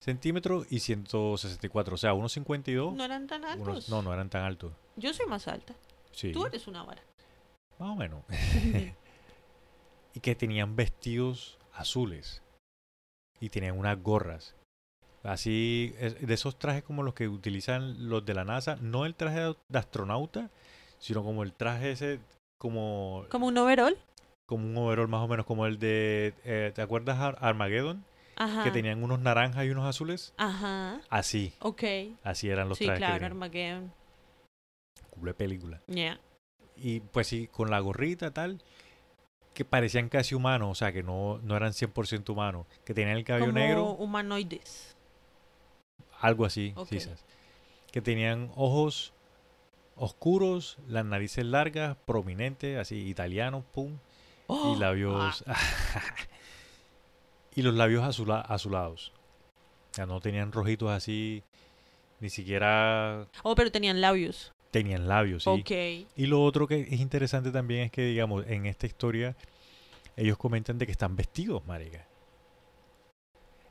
centímetros 0.00 0.66
y 0.70 0.80
164. 0.80 1.94
O 1.94 1.98
sea, 1.98 2.14
unos 2.14 2.32
52. 2.32 2.94
No 2.94 3.04
eran 3.04 3.26
tan 3.26 3.44
altos. 3.44 3.68
unos- 3.68 3.88
no, 3.88 4.02
no 4.02 4.12
eran 4.12 4.28
tan 4.30 4.42
altos. 4.42 4.72
Yo 4.96 5.14
soy 5.14 5.26
más 5.26 5.46
alta. 5.48 5.74
Sí, 6.14 6.32
Tú 6.32 6.46
eres 6.46 6.66
una 6.66 6.82
vara. 6.84 7.02
más 7.78 7.90
o 7.90 7.96
menos. 7.96 8.22
y 10.14 10.20
que 10.20 10.34
tenían 10.34 10.76
vestidos 10.76 11.58
azules. 11.72 12.42
Y 13.40 13.48
tenían 13.50 13.78
unas 13.78 14.00
gorras. 14.02 14.54
Así, 15.22 15.94
de 15.98 16.34
esos 16.34 16.58
trajes 16.58 16.82
como 16.84 17.02
los 17.02 17.14
que 17.14 17.28
utilizan 17.28 18.08
los 18.08 18.24
de 18.24 18.34
la 18.34 18.44
NASA. 18.44 18.76
No 18.80 19.06
el 19.06 19.14
traje 19.14 19.40
de 19.68 19.78
astronauta, 19.78 20.50
sino 20.98 21.22
como 21.24 21.42
el 21.42 21.52
traje 21.52 21.92
ese, 21.92 22.20
como, 22.58 23.24
como 23.30 23.46
un 23.46 23.56
overall. 23.58 23.96
como 24.46 24.66
un 24.66 24.76
overall 24.76 25.08
más 25.08 25.22
o 25.22 25.28
menos 25.28 25.46
como 25.46 25.66
el 25.66 25.78
de... 25.78 26.34
eh, 26.44 26.72
¿Te 26.74 26.82
acuerdas 26.82 27.18
Ar- 27.18 27.38
Armageddon? 27.40 28.04
Ajá. 28.36 28.64
Que 28.64 28.70
tenían 28.70 29.02
unos 29.02 29.18
naranjas 29.20 29.64
y 29.64 29.70
unos 29.70 29.86
azules. 29.86 30.34
Ajá. 30.36 31.00
Así, 31.08 31.54
Ok. 31.60 31.82
así 32.22 32.48
eran 32.50 32.68
los 32.68 32.78
sí, 32.78 32.84
trajes 32.84 33.00
que 33.00 33.06
claro. 33.06 33.26
Armageddon. 33.26 33.92
De 35.16 35.34
película. 35.34 35.80
Yeah. 35.86 36.20
Y 36.76 37.00
pues 37.00 37.26
sí, 37.28 37.48
con 37.48 37.70
la 37.70 37.78
gorrita 37.80 38.32
tal, 38.32 38.62
que 39.54 39.64
parecían 39.64 40.08
casi 40.08 40.34
humanos, 40.34 40.68
o 40.70 40.74
sea, 40.74 40.92
que 40.92 41.02
no, 41.02 41.38
no 41.42 41.56
eran 41.56 41.72
100% 41.72 42.28
humanos, 42.30 42.66
que 42.84 42.94
tenían 42.94 43.16
el 43.16 43.24
cabello 43.24 43.46
Como 43.46 43.58
negro, 43.58 43.84
humanoides. 43.92 44.96
algo 46.20 46.44
así, 46.44 46.74
quizás. 46.88 47.24
Que 47.92 48.00
tenían 48.00 48.50
ojos 48.56 49.12
oscuros, 49.96 50.78
las 50.88 51.04
narices 51.04 51.44
largas, 51.44 51.96
prominentes, 52.04 52.78
así, 52.78 53.08
italianos, 53.08 53.64
pum, 53.72 53.98
Oh, 54.46 54.74
y 54.76 54.80
labios... 54.80 55.44
y 57.54 57.62
los 57.62 57.74
labios 57.74 58.04
azula- 58.04 58.40
azulados. 58.40 59.12
Sea, 59.92 60.06
no 60.06 60.20
tenían 60.20 60.50
rojitos 60.52 60.90
así, 60.90 61.42
ni 62.20 62.28
siquiera 62.30 63.20
ah. 63.22 63.26
Oh, 63.44 63.54
pero 63.54 63.70
tenían 63.70 64.00
labios. 64.00 64.52
Tenían 64.74 65.06
labios, 65.06 65.44
sí. 65.44 66.06
Y 66.16 66.26
lo 66.26 66.42
otro 66.42 66.66
que 66.66 66.80
es 66.80 66.98
interesante 66.98 67.52
también 67.52 67.82
es 67.82 67.92
que, 67.92 68.06
digamos, 68.06 68.44
en 68.48 68.66
esta 68.66 68.86
historia, 68.86 69.36
ellos 70.16 70.36
comentan 70.36 70.78
de 70.78 70.86
que 70.86 70.90
están 70.90 71.14
vestidos, 71.14 71.64
marica. 71.64 72.04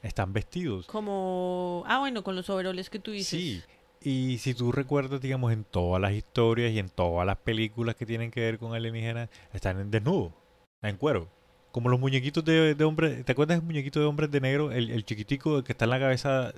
Están 0.01 0.31
vestidos. 0.31 0.87
Como. 0.87 1.83
Ah, 1.87 1.99
bueno, 1.99 2.23
con 2.23 2.37
los 2.37 2.49
overoles 2.49 2.89
que 2.89 2.99
tú 2.99 3.11
dices. 3.11 3.37
Sí. 3.37 3.61
Y 4.01 4.37
si 4.37 4.53
tú 4.53 4.71
recuerdas, 4.71 5.19
digamos, 5.19 5.51
en 5.51 5.65
todas 5.65 6.01
las 6.01 6.13
historias 6.13 6.71
y 6.71 6.79
en 6.79 6.87
todas 6.87 7.27
las 7.27 7.35
películas 7.35 7.95
que 7.95 8.05
tienen 8.05 8.31
que 8.31 8.39
ver 8.39 8.57
con 8.57 8.73
alienígenas, 8.73 9.29
están 9.51 9.81
en 9.81 9.91
desnudo, 9.91 10.31
en 10.83 10.95
cuero. 10.95 11.27
Como 11.73 11.89
los 11.89 11.99
muñequitos 11.99 12.45
de, 12.45 12.75
de 12.75 12.83
hombres. 12.85 13.25
¿Te 13.25 13.33
acuerdas 13.33 13.57
del 13.57 13.65
muñequito 13.65 13.99
de 13.99 14.05
hombres 14.05 14.31
de 14.31 14.39
negro? 14.39 14.71
El, 14.71 14.89
el 14.89 15.03
chiquitico 15.03 15.65
que 15.65 15.73
está 15.73 15.83
en 15.83 15.91
la 15.91 15.99
cabeza. 15.99 16.53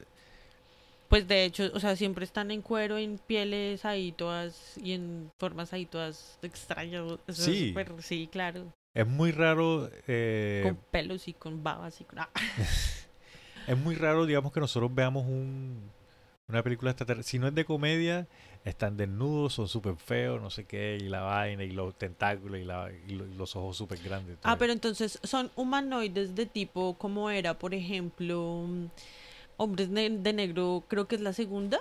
Pues 1.10 1.28
de 1.28 1.46
hecho, 1.46 1.70
o 1.74 1.80
sea, 1.80 1.96
siempre 1.96 2.26
están 2.26 2.50
en 2.52 2.62
cuero, 2.62 2.98
en 2.98 3.18
pieles 3.20 3.86
ahí 3.86 4.12
todas. 4.12 4.78
Y 4.82 4.94
en 4.94 5.32
formas 5.40 5.72
ahí 5.74 5.86
todas 5.86 6.40
extrañas. 6.42 7.04
Eso 7.28 7.42
es 7.52 7.58
Sí. 7.58 7.76
sí, 8.00 8.28
claro. 8.32 8.74
Es 8.94 9.06
muy 9.08 9.32
raro. 9.32 9.90
eh, 10.08 10.62
con 10.64 10.78
pelos 10.92 11.28
y 11.28 11.34
con 11.34 11.64
babas 11.64 12.00
y 12.02 12.06
con. 12.06 12.20
ah. 12.20 12.30
Es 13.68 13.78
muy 13.78 13.96
raro, 13.96 14.26
digamos, 14.28 14.52
que 14.52 14.60
nosotros 14.60 14.94
veamos 14.94 15.26
un, 15.26 15.90
una 16.48 16.62
película 16.62 16.92
extraterrestre. 16.92 17.32
Si 17.32 17.40
no 17.40 17.48
es 17.48 17.56
de 17.56 17.66
comedia, 17.66 18.28
están 18.64 18.96
desnudos, 18.96 19.54
son 19.54 19.68
súper 19.68 19.96
feos, 19.96 20.40
no 20.40 20.52
sé 20.52 20.66
qué, 20.66 20.98
y 21.02 21.10
la 21.10 21.22
vaina, 21.22 21.64
y 21.64 21.72
los 21.72 21.96
tentáculos, 21.98 22.60
y, 22.60 22.64
la, 22.64 22.92
y 23.08 23.14
lo- 23.16 23.26
y 23.28 23.34
los 23.34 23.56
ojos 23.56 23.76
súper 23.76 23.98
grandes. 24.04 24.38
Ah, 24.44 24.58
pero 24.60 24.72
entonces 24.72 25.20
son 25.24 25.50
humanoides 25.56 26.36
de 26.36 26.46
tipo 26.46 26.94
como 27.00 27.32
era, 27.32 27.58
por 27.58 27.74
ejemplo, 27.74 28.68
Hombres 29.58 29.90
ne- 29.90 30.10
de 30.10 30.34
Negro, 30.34 30.84
creo 30.88 31.08
que 31.08 31.16
es 31.16 31.22
la 31.22 31.34
segunda. 31.34 31.80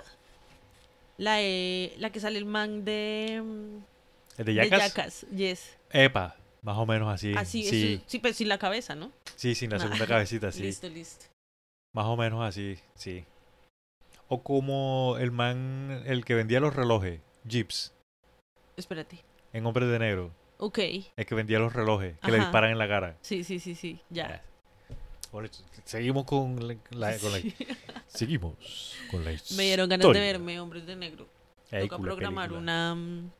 La, 1.17 1.41
eh, 1.41 1.93
la 1.97 2.09
que 2.09 2.19
sale 2.19 2.37
el 2.37 2.45
man 2.45 2.83
de, 2.85 3.41
mm, 3.43 3.77
¿Es 4.39 4.45
de? 4.45 4.55
Jackass, 4.69 5.25
yes. 5.33 5.77
Epa, 5.91 6.35
más 6.61 6.77
o 6.77 6.85
menos 6.85 7.13
así. 7.13 7.33
Así, 7.37 7.63
sí, 7.63 7.93
eso- 7.95 8.03
sí, 8.07 8.19
pues 8.19 8.35
sin 8.37 8.49
la 8.49 8.57
cabeza, 8.57 8.95
¿no? 8.95 9.11
sí, 9.35 9.55
sin 9.55 9.69
la 9.69 9.77
Ah, 9.77 9.79
segunda 9.79 10.07
cabecita, 10.07 10.51
sí. 10.51 10.63
Listo, 10.63 10.89
listo. 10.89 11.25
Más 11.93 12.05
o 12.07 12.17
menos 12.17 12.43
así, 12.43 12.77
sí. 12.95 13.23
O 14.27 14.41
como 14.41 15.17
el 15.19 15.31
man, 15.31 16.03
el 16.05 16.25
que 16.25 16.33
vendía 16.35 16.59
los 16.59 16.75
relojes, 16.75 17.21
Jeeps, 17.47 17.93
Espérate. 18.75 19.19
en 19.53 19.65
Hombres 19.65 19.89
de 19.89 19.99
Negro. 19.99 20.31
Ok, 20.57 20.79
El 20.79 21.25
que 21.25 21.35
vendía 21.35 21.59
los 21.59 21.73
relojes, 21.73 22.17
que 22.19 22.31
le 22.31 22.39
disparan 22.39 22.71
en 22.71 22.77
la 22.77 22.87
cara. 22.87 23.17
sí, 23.21 23.43
sí, 23.43 23.59
sí, 23.59 23.75
sí, 23.75 23.99
ya. 24.09 24.41
Por 25.35 25.49
seguimos 25.83 26.23
con 26.23 26.65
la, 26.65 26.77
la- 26.91 27.19
con 27.19 27.31
la- 27.33 27.39
Sí. 27.41 27.53
seguimos 28.07 28.55
con 29.11 29.25
la 29.25 29.31
Me 29.57 29.63
dieron 29.63 29.89
ganas 29.89 30.03
de 30.05 30.07
historia. 30.07 30.21
verme 30.21 30.61
Hombres 30.61 30.85
de 30.85 30.95
Negro. 30.95 31.27
Ey, 31.71 31.89
Toca 31.89 32.01
programar 32.01 32.47
película. 32.47 32.61
una... 32.61 32.95
mm, 32.95 33.31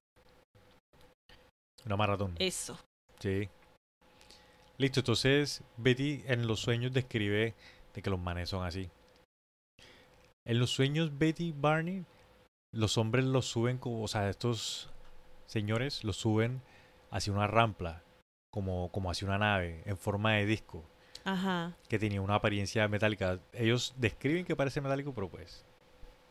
Una 1.85 1.95
maratón. 1.95 2.35
Eso. 2.37 2.77
Sí. 3.19 3.47
Listo, 4.77 4.99
entonces 4.99 5.63
Betty 5.77 6.21
en 6.27 6.47
los 6.47 6.59
sueños 6.59 6.91
describe 6.91 7.55
de 7.93 8.01
que 8.01 8.09
los 8.09 8.19
manes 8.19 8.49
son 8.49 8.65
así. 8.65 8.89
En 10.45 10.59
los 10.59 10.71
sueños 10.71 11.17
Betty 11.17 11.45
y 11.45 11.51
Barney, 11.53 12.03
los 12.73 12.97
hombres 12.97 13.23
los 13.23 13.45
suben 13.45 13.77
como, 13.77 14.03
o 14.03 14.07
sea, 14.09 14.29
estos 14.29 14.89
señores 15.45 16.03
los 16.03 16.17
suben 16.17 16.61
hacia 17.09 17.31
una 17.31 17.47
rampla, 17.47 18.03
como, 18.51 18.91
como 18.91 19.09
hacia 19.09 19.29
una 19.29 19.37
nave, 19.37 19.81
en 19.85 19.95
forma 19.97 20.33
de 20.33 20.45
disco, 20.45 20.83
Ajá. 21.25 21.75
que 21.89 21.99
tenía 21.99 22.21
una 22.21 22.35
apariencia 22.35 22.87
metálica. 22.87 23.39
Ellos 23.51 23.93
describen 23.97 24.45
que 24.45 24.55
parece 24.55 24.79
metálico, 24.79 25.13
pero 25.13 25.27
pues 25.29 25.65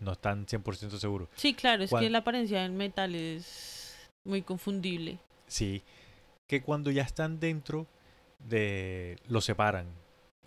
no 0.00 0.12
están 0.12 0.46
100% 0.46 0.98
seguros. 0.98 1.28
Sí, 1.36 1.52
claro, 1.54 1.82
es 1.84 1.90
que 1.92 2.08
la 2.10 2.18
apariencia 2.18 2.62
del 2.62 2.72
metal 2.72 3.14
es 3.14 4.08
muy 4.24 4.42
confundible. 4.42 5.18
Sí, 5.46 5.82
que 6.46 6.62
cuando 6.62 6.90
ya 6.90 7.02
están 7.02 7.38
dentro 7.40 7.86
de 8.38 9.18
los 9.28 9.44
separan 9.44 9.86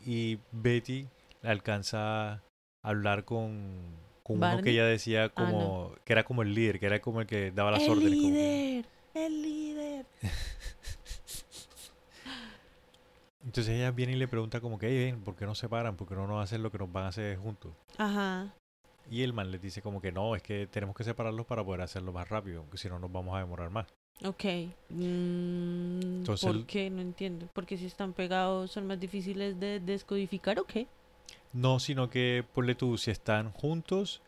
y 0.06 0.39
Betty 0.52 1.08
alcanza 1.43 2.34
a 2.34 2.41
hablar 2.84 3.26
con, 3.26 3.80
con 4.24 4.38
uno 4.38 4.62
que 4.62 4.72
ella 4.72 4.86
decía 4.86 5.26
Ah, 5.26 5.30
como 5.34 5.95
que 6.06 6.14
era 6.14 6.24
como 6.24 6.41
el 6.41 6.54
líder, 6.54 6.80
que 6.80 6.86
era 6.86 7.00
como 7.02 7.22
el 7.22 7.28
que 7.28 7.52
daba 7.52 7.72
las 7.72 7.84
el 7.84 7.91
órdenes. 7.91 8.16
como 8.20 8.34
que- 8.34 8.34
líder, 8.34 8.86
el 9.14 9.41
líder. 9.41 10.06
Entonces 13.48 13.76
ella 13.76 13.91
viene 13.91 14.12
y 14.12 14.16
le 14.18 14.28
pregunta 14.28 14.60
como 14.60 14.78
que, 14.78 14.88
"Ey, 14.89 15.06
ven, 15.12 15.22
¿por 15.24 15.38
qué 15.38 15.45
no 15.45 15.56
se 15.56 15.70
paran? 15.70 15.95
¿Por 15.95 16.06
qué 16.06 16.16
no 16.16 16.28
nos 16.28 16.43
hacen 16.43 16.62
lo 16.62 16.70
que 16.70 16.78
nos 16.80 16.91
van 16.91 17.06
a 17.06 17.08
hacer 17.08 17.38
juntos? 17.38 17.72
Ajá. 17.98 18.54
Y 19.10 19.24
el 19.24 19.32
man 19.32 19.52
les 19.52 19.62
dice 19.62 19.82
como 19.82 20.02
que 20.02 20.12
no, 20.12 20.36
es 20.36 20.43
que 20.43 20.68
tenemos 20.68 20.93
que 20.98 21.06
separarlos 21.06 21.45
para 21.45 21.64
poder 21.64 21.80
hacerlo 21.80 22.12
más 22.12 22.28
rápido, 22.28 22.64
porque 22.64 22.78
si 22.78 22.89
no 22.89 23.00
nos 23.00 23.10
vamos 23.10 23.34
a 23.38 23.39
demorar 23.39 23.70
más. 23.70 23.88
Ok. 24.26 24.43
Mm, 24.89 26.00
Entonces 26.20 26.45
¿Por 26.52 26.66
qué? 26.66 26.89
No 26.89 27.00
entiendo. 27.02 27.48
Porque 27.54 27.78
si 27.78 27.86
están 27.86 28.12
pegados 28.12 28.70
son 28.70 28.86
más 28.86 29.00
difíciles 29.00 29.58
de 29.58 29.80
descodificar 29.80 30.60
o 30.60 30.66
qué? 30.66 30.88
No, 31.54 31.80
sino 31.80 32.10
que 32.10 32.43
ponle 32.54 32.76
tú, 32.76 32.98
si 32.98 33.12
están 33.12 33.54
juntos, 33.54 34.22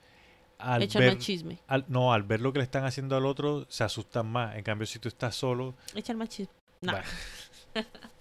al 0.59 0.83
Echan 0.83 1.01
ver, 1.01 1.15
más 1.15 1.25
chisme. 1.25 1.59
al- 1.67 1.83
no, 1.89 2.13
al 2.13 2.23
ver 2.23 2.39
lo 2.39 2.53
que 2.53 2.59
le 2.59 2.63
están 2.63 2.85
haciendo 2.85 3.17
al 3.17 3.25
otro, 3.25 3.65
se 3.69 3.83
asustan 3.83 4.27
más. 4.31 4.55
En 4.55 4.63
cambio, 4.63 4.87
si 4.87 4.97
tú 4.97 5.09
estás 5.09 5.35
solo, 5.35 5.73
Echan 5.93 6.17
más 6.17 6.29
chisme. 6.29 6.53
No. 6.81 6.93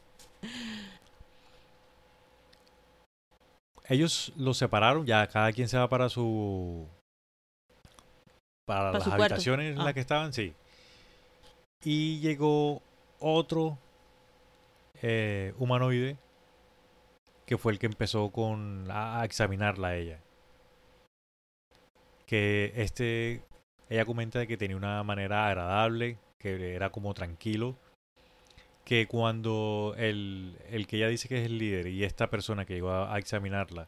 ellos 3.88 4.32
los 4.36 4.56
separaron, 4.58 5.06
ya 5.06 5.26
cada 5.26 5.52
quien 5.52 5.68
se 5.68 5.78
va 5.78 5.88
para 5.88 6.08
su 6.08 6.86
para 8.66 8.80
Para 8.80 8.92
las 8.92 9.02
su 9.04 9.10
cuarto. 9.10 9.24
habitaciones 9.24 9.72
en 9.74 9.80
Ah. 9.80 9.84
las 9.84 9.94
que 9.94 10.00
estaban, 10.00 10.32
sí. 10.32 10.54
Y 11.82 12.20
llegó 12.20 12.82
otro 13.20 13.78
eh, 15.00 15.54
humanoide 15.58 16.16
que 17.46 17.56
fue 17.56 17.72
el 17.72 17.78
que 17.78 17.86
empezó 17.86 18.30
con 18.30 18.90
a, 18.90 19.20
a 19.20 19.24
examinarla 19.24 19.88
a 19.88 19.96
ella. 19.96 20.20
Que 22.26 22.72
este 22.76 23.42
ella 23.88 24.04
comenta 24.04 24.38
de 24.38 24.46
que 24.46 24.58
tenía 24.58 24.76
una 24.76 25.02
manera 25.02 25.46
agradable, 25.48 26.18
que 26.38 26.74
era 26.74 26.90
como 26.90 27.14
tranquilo, 27.14 27.74
que 28.88 29.06
cuando 29.06 29.94
el, 29.98 30.56
el 30.70 30.86
que 30.86 30.96
ella 30.96 31.08
dice 31.08 31.28
que 31.28 31.40
es 31.40 31.44
el 31.46 31.58
líder 31.58 31.88
y 31.88 32.04
esta 32.04 32.30
persona 32.30 32.64
que 32.64 32.72
llegó 32.72 32.90
a, 32.90 33.14
a 33.14 33.18
examinarla, 33.18 33.86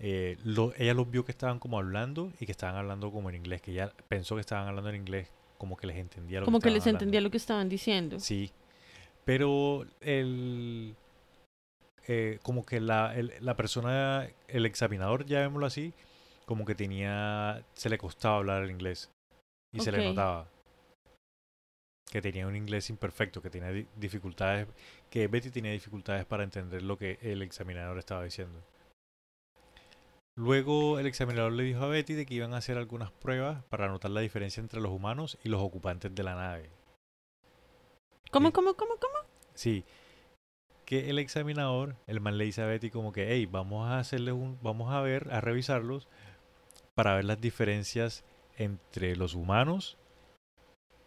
eh, 0.00 0.38
lo- 0.44 0.72
ella 0.78 0.94
los 0.94 1.10
vio 1.10 1.26
que 1.26 1.32
estaban 1.32 1.58
como 1.58 1.78
hablando 1.78 2.32
y 2.40 2.46
que 2.46 2.52
estaban 2.52 2.76
hablando 2.76 3.12
como 3.12 3.28
en 3.28 3.36
inglés, 3.36 3.60
que 3.60 3.72
ella 3.72 3.92
pensó 4.08 4.36
que 4.36 4.40
estaban 4.40 4.66
hablando 4.66 4.88
en 4.88 4.96
inglés, 4.96 5.28
como 5.58 5.76
que 5.76 5.86
les 5.86 5.98
entendía 5.98 6.40
lo 6.40 6.46
Como 6.46 6.60
que 6.60 6.70
les 6.70 6.84
hablando. 6.84 6.96
entendía 7.00 7.20
lo 7.20 7.30
que 7.30 7.36
estaban 7.36 7.68
diciendo. 7.68 8.18
Sí, 8.18 8.50
pero 9.26 9.84
el 10.00 10.96
eh, 12.06 12.38
como 12.42 12.64
que 12.64 12.80
la, 12.80 13.14
el- 13.14 13.32
la 13.40 13.56
persona, 13.56 14.28
el 14.48 14.66
examinador, 14.66 15.26
llamémoslo 15.26 15.66
así, 15.66 15.92
como 16.46 16.64
que 16.64 16.74
tenía, 16.74 17.62
se 17.74 17.88
le 17.90 17.98
costaba 17.98 18.36
hablar 18.36 18.62
el 18.64 18.70
inglés 18.70 19.10
y 19.72 19.80
se 19.80 19.92
le 19.92 19.98
notaba 20.02 20.48
que 22.14 22.22
tenía 22.22 22.46
un 22.46 22.54
inglés 22.54 22.90
imperfecto, 22.90 23.42
que 23.42 23.50
tenía 23.50 23.72
di- 23.72 23.88
dificultades, 23.96 24.68
que 25.10 25.26
Betty 25.26 25.50
tenía 25.50 25.72
dificultades 25.72 26.24
para 26.24 26.44
entender 26.44 26.80
lo 26.82 26.96
que 26.96 27.18
el 27.22 27.42
examinador 27.42 27.98
estaba 27.98 28.22
diciendo. 28.22 28.62
Luego 30.36 31.00
el 31.00 31.06
examinador 31.06 31.50
le 31.50 31.64
dijo 31.64 31.82
a 31.82 31.88
Betty 31.88 32.14
de 32.14 32.24
que 32.24 32.34
iban 32.34 32.54
a 32.54 32.58
hacer 32.58 32.78
algunas 32.78 33.10
pruebas 33.10 33.64
para 33.64 33.88
notar 33.88 34.12
la 34.12 34.20
diferencia 34.20 34.60
entre 34.60 34.80
los 34.80 34.92
humanos 34.92 35.38
y 35.42 35.48
los 35.48 35.60
ocupantes 35.60 36.14
de 36.14 36.22
la 36.22 36.36
nave. 36.36 36.70
¿Cómo, 38.30 38.48
Sí. 38.48 38.52
cómo, 38.52 38.74
cómo, 38.74 38.94
cómo? 38.96 39.14
Sí. 39.54 39.84
Que 40.84 41.10
el 41.10 41.18
examinador, 41.18 41.96
el 42.06 42.20
man 42.20 42.38
le 42.38 42.44
dice 42.44 42.62
a 42.62 42.66
Betty 42.66 42.90
como 42.90 43.10
que, 43.10 43.26
hey, 43.28 43.46
vamos 43.46 43.88
a 43.90 43.98
hacerles 43.98 44.34
un, 44.34 44.56
vamos 44.62 44.92
a 44.94 45.00
ver, 45.00 45.32
a 45.32 45.40
revisarlos 45.40 46.06
para 46.94 47.16
ver 47.16 47.24
las 47.24 47.40
diferencias 47.40 48.22
entre 48.56 49.16
los 49.16 49.34
humanos 49.34 49.98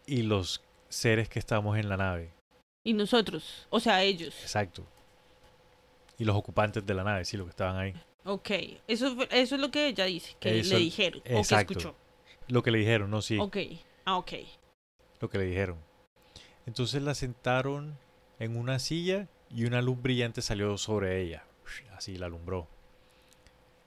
y 0.06 0.22
los 0.22 0.62
seres 0.88 1.28
que 1.28 1.38
estamos 1.38 1.78
en 1.78 1.88
la 1.88 1.96
nave. 1.96 2.32
Y 2.84 2.92
nosotros, 2.94 3.66
o 3.70 3.80
sea, 3.80 4.02
ellos. 4.02 4.34
Exacto. 4.42 4.84
Y 6.18 6.24
los 6.24 6.36
ocupantes 6.36 6.84
de 6.84 6.94
la 6.94 7.04
nave, 7.04 7.24
sí, 7.24 7.36
los 7.36 7.46
que 7.46 7.50
estaban 7.50 7.76
ahí. 7.76 7.94
Ok, 8.24 8.50
eso, 8.88 9.16
eso 9.30 9.54
es 9.54 9.60
lo 9.60 9.70
que 9.70 9.88
ella 9.88 10.04
dice, 10.04 10.34
que 10.40 10.60
Eso- 10.60 10.74
le 10.74 10.80
dijeron, 10.80 11.20
o 11.20 11.24
que 11.24 11.38
exacto. 11.38 11.72
escuchó. 11.72 11.94
Lo 12.48 12.62
que 12.62 12.70
le 12.70 12.78
dijeron, 12.78 13.10
no, 13.10 13.22
sí, 13.22 13.38
Ok, 13.38 13.56
ah, 14.04 14.16
ok. 14.16 14.32
lo 15.20 15.28
que 15.30 15.38
le 15.38 15.44
dijeron. 15.44 15.76
Entonces 16.66 17.02
la 17.02 17.14
sentaron 17.14 17.96
en 18.38 18.56
una 18.56 18.78
silla 18.78 19.28
y 19.50 19.64
una 19.64 19.80
luz 19.82 20.00
brillante 20.00 20.42
salió 20.42 20.76
sobre 20.78 21.22
ella. 21.22 21.44
Así 21.94 22.16
la 22.16 22.26
alumbró. 22.26 22.66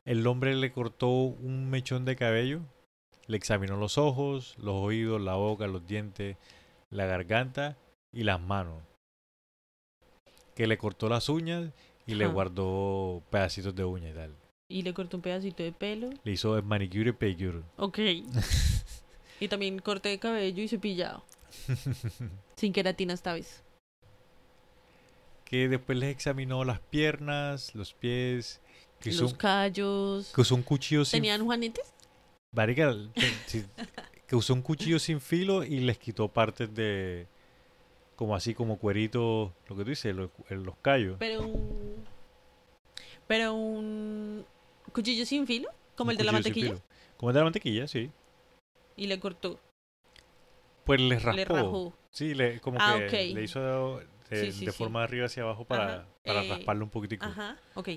El 0.06 0.26
hombre 0.28 0.56
le 0.56 0.72
cortó 0.72 1.08
un 1.10 1.70
mechón 1.70 2.06
de 2.06 2.16
cabello, 2.16 2.62
le 3.28 3.38
examinó 3.38 3.78
los 3.78 3.97
ojos, 3.97 4.56
los 4.58 4.74
oídos, 4.76 5.22
la 5.22 5.36
boca, 5.36 5.68
los 5.68 5.86
dientes, 5.86 6.38
la 6.92 7.06
garganta 7.06 7.78
y 8.14 8.24
las 8.24 8.39
manos. 8.39 8.84
Que 10.56 10.68
le 10.68 10.78
cortó 10.78 11.10
las 11.10 11.30
uñas 11.30 11.72
y 12.06 12.16
le 12.16 12.28
guardó 12.28 13.24
pedacitos 13.30 13.74
de 13.76 13.84
uña 13.86 14.10
y 14.10 14.14
tal. 14.14 14.36
Y 14.70 14.84
le 14.84 14.94
cortó 14.94 15.18
un 15.18 15.24
pedacito 15.24 15.64
de 15.64 15.72
pelo. 15.72 16.10
Le 16.24 16.32
hizo 16.34 16.56
el 16.58 16.64
manicure 16.64 17.10
y 17.10 17.14
pedicure. 17.14 17.62
Ok. 17.78 18.00
y 19.39 19.48
también 19.48 19.80
corte 19.80 20.10
de 20.10 20.20
cabello 20.20 20.62
y 20.64 20.68
cepillado. 20.68 21.24
Sin 22.56 22.72
queratina 22.74 23.14
esta 23.14 23.34
vez. 23.34 23.64
que 25.46 25.68
después 25.68 25.98
les 25.98 26.12
examinó 26.12 26.64
las 26.64 26.80
piernas, 26.80 27.76
los 27.76 27.94
pies, 27.94 28.62
que 29.02 29.12
Los 29.12 29.34
un- 29.34 29.38
callos. 29.38 30.32
que 30.34 30.42
usó 30.42 30.56
un 30.56 30.64
cuchillo 30.64 31.04
sin 31.04 31.18
¿Tenían 31.18 31.44
juanetes? 31.44 31.92
Marica, 32.54 32.94
sí, 33.48 33.66
que 34.32 34.38
usó 34.38 34.54
un 34.54 34.62
cuchillo 34.62 34.98
sin 34.98 35.20
filo 35.20 35.66
y 35.66 35.82
les 35.82 35.98
quitó 35.98 36.30
partes 36.30 36.74
de 36.74 37.28
como 38.16 38.34
así 38.34 38.54
como 38.54 38.78
cuerito, 38.78 39.52
lo 39.68 39.76
que 39.76 39.84
tú 39.84 39.90
dices, 39.90 40.16
los, 40.16 40.30
los 40.50 40.78
callos. 40.78 41.18
Pero 41.20 41.42
un... 41.42 41.96
Pero 43.28 43.54
un... 43.54 44.46
Cuchillo 44.94 45.26
sin 45.26 45.46
filo, 45.46 45.68
como 45.98 46.08
Un 46.08 46.12
el 46.12 46.18
de 46.20 46.24
la 46.24 46.32
mantequilla. 46.32 46.76
Como 47.18 47.32
el 47.32 47.34
de 47.34 47.40
la 47.42 47.44
mantequilla, 47.44 47.88
sí. 47.90 48.10
Y 48.96 49.08
le 49.08 49.20
cortó, 49.20 49.60
Pues 50.86 51.02
les 51.02 51.22
raspó. 51.22 51.36
le 51.36 51.44
rajó. 51.44 51.94
Sí, 52.10 52.34
le, 52.34 52.62
como 52.62 52.78
Ah, 52.80 53.00
que 53.10 53.34
le 53.34 53.44
hizo 53.44 54.00
de, 54.30 54.46
Sí, 54.46 54.52
sí, 54.54 54.66
de 54.66 54.72
sí. 54.72 54.78
forma 54.78 55.00
de 55.02 55.04
arriba 55.08 55.26
hacia 55.26 55.44
abajo 55.44 55.66
para, 55.66 56.08
para 56.24 56.42
Eh, 56.46 56.50
rasparlo 56.52 56.86
un 56.86 56.90
poquitico. 56.92 57.26
Ajá, 57.26 57.58
ok. 57.76 57.90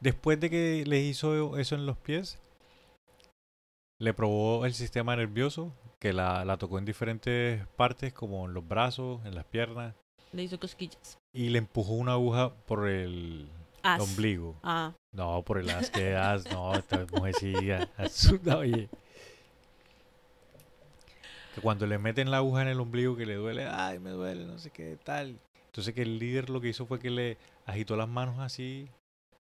Después 0.00 0.40
de 0.40 0.50
que 0.50 0.82
les 0.84 1.04
hizo 1.04 1.56
eso 1.56 1.76
en 1.76 1.86
los 1.86 1.96
pies, 1.98 2.40
le 3.98 4.12
probó 4.14 4.66
el 4.66 4.74
sistema 4.74 5.16
nervioso, 5.16 5.72
que 5.98 6.12
la, 6.12 6.44
la 6.44 6.56
tocó 6.58 6.78
en 6.78 6.84
diferentes 6.84 7.66
partes, 7.76 8.12
como 8.12 8.46
en 8.46 8.54
los 8.54 8.66
brazos, 8.66 9.24
en 9.24 9.34
las 9.34 9.44
piernas, 9.44 9.94
Le 10.32 10.42
hizo 10.42 10.58
cosquillas. 10.60 11.18
y 11.32 11.48
le 11.48 11.58
empujó 11.58 11.94
una 11.94 12.12
aguja 12.12 12.52
por 12.66 12.88
el 12.88 13.48
As. 13.82 14.00
ombligo. 14.02 14.54
Ah, 14.62 14.92
No, 15.12 15.42
por 15.42 15.58
el 15.58 15.70
as, 15.70 15.90
que 15.90 16.14
as, 16.14 16.44
no, 16.52 16.74
esta 16.74 17.06
mujer 17.12 17.34
sí, 17.34 17.70
a- 17.70 17.88
absurda, 17.96 18.58
oye. 18.58 18.88
Que 21.54 21.60
cuando 21.62 21.86
le 21.86 21.96
meten 21.98 22.30
la 22.30 22.38
aguja 22.38 22.62
en 22.62 22.68
el 22.68 22.80
ombligo 22.80 23.16
que 23.16 23.24
le 23.24 23.34
duele, 23.36 23.66
ay, 23.66 23.98
me 23.98 24.10
duele, 24.10 24.44
no 24.44 24.58
sé 24.58 24.70
qué, 24.70 24.98
tal. 25.02 25.38
Entonces 25.66 25.94
que 25.94 26.02
el 26.02 26.18
líder 26.18 26.50
lo 26.50 26.60
que 26.60 26.68
hizo 26.68 26.84
fue 26.86 26.98
que 26.98 27.10
le 27.10 27.38
agitó 27.64 27.96
las 27.96 28.08
manos 28.08 28.38
así 28.40 28.88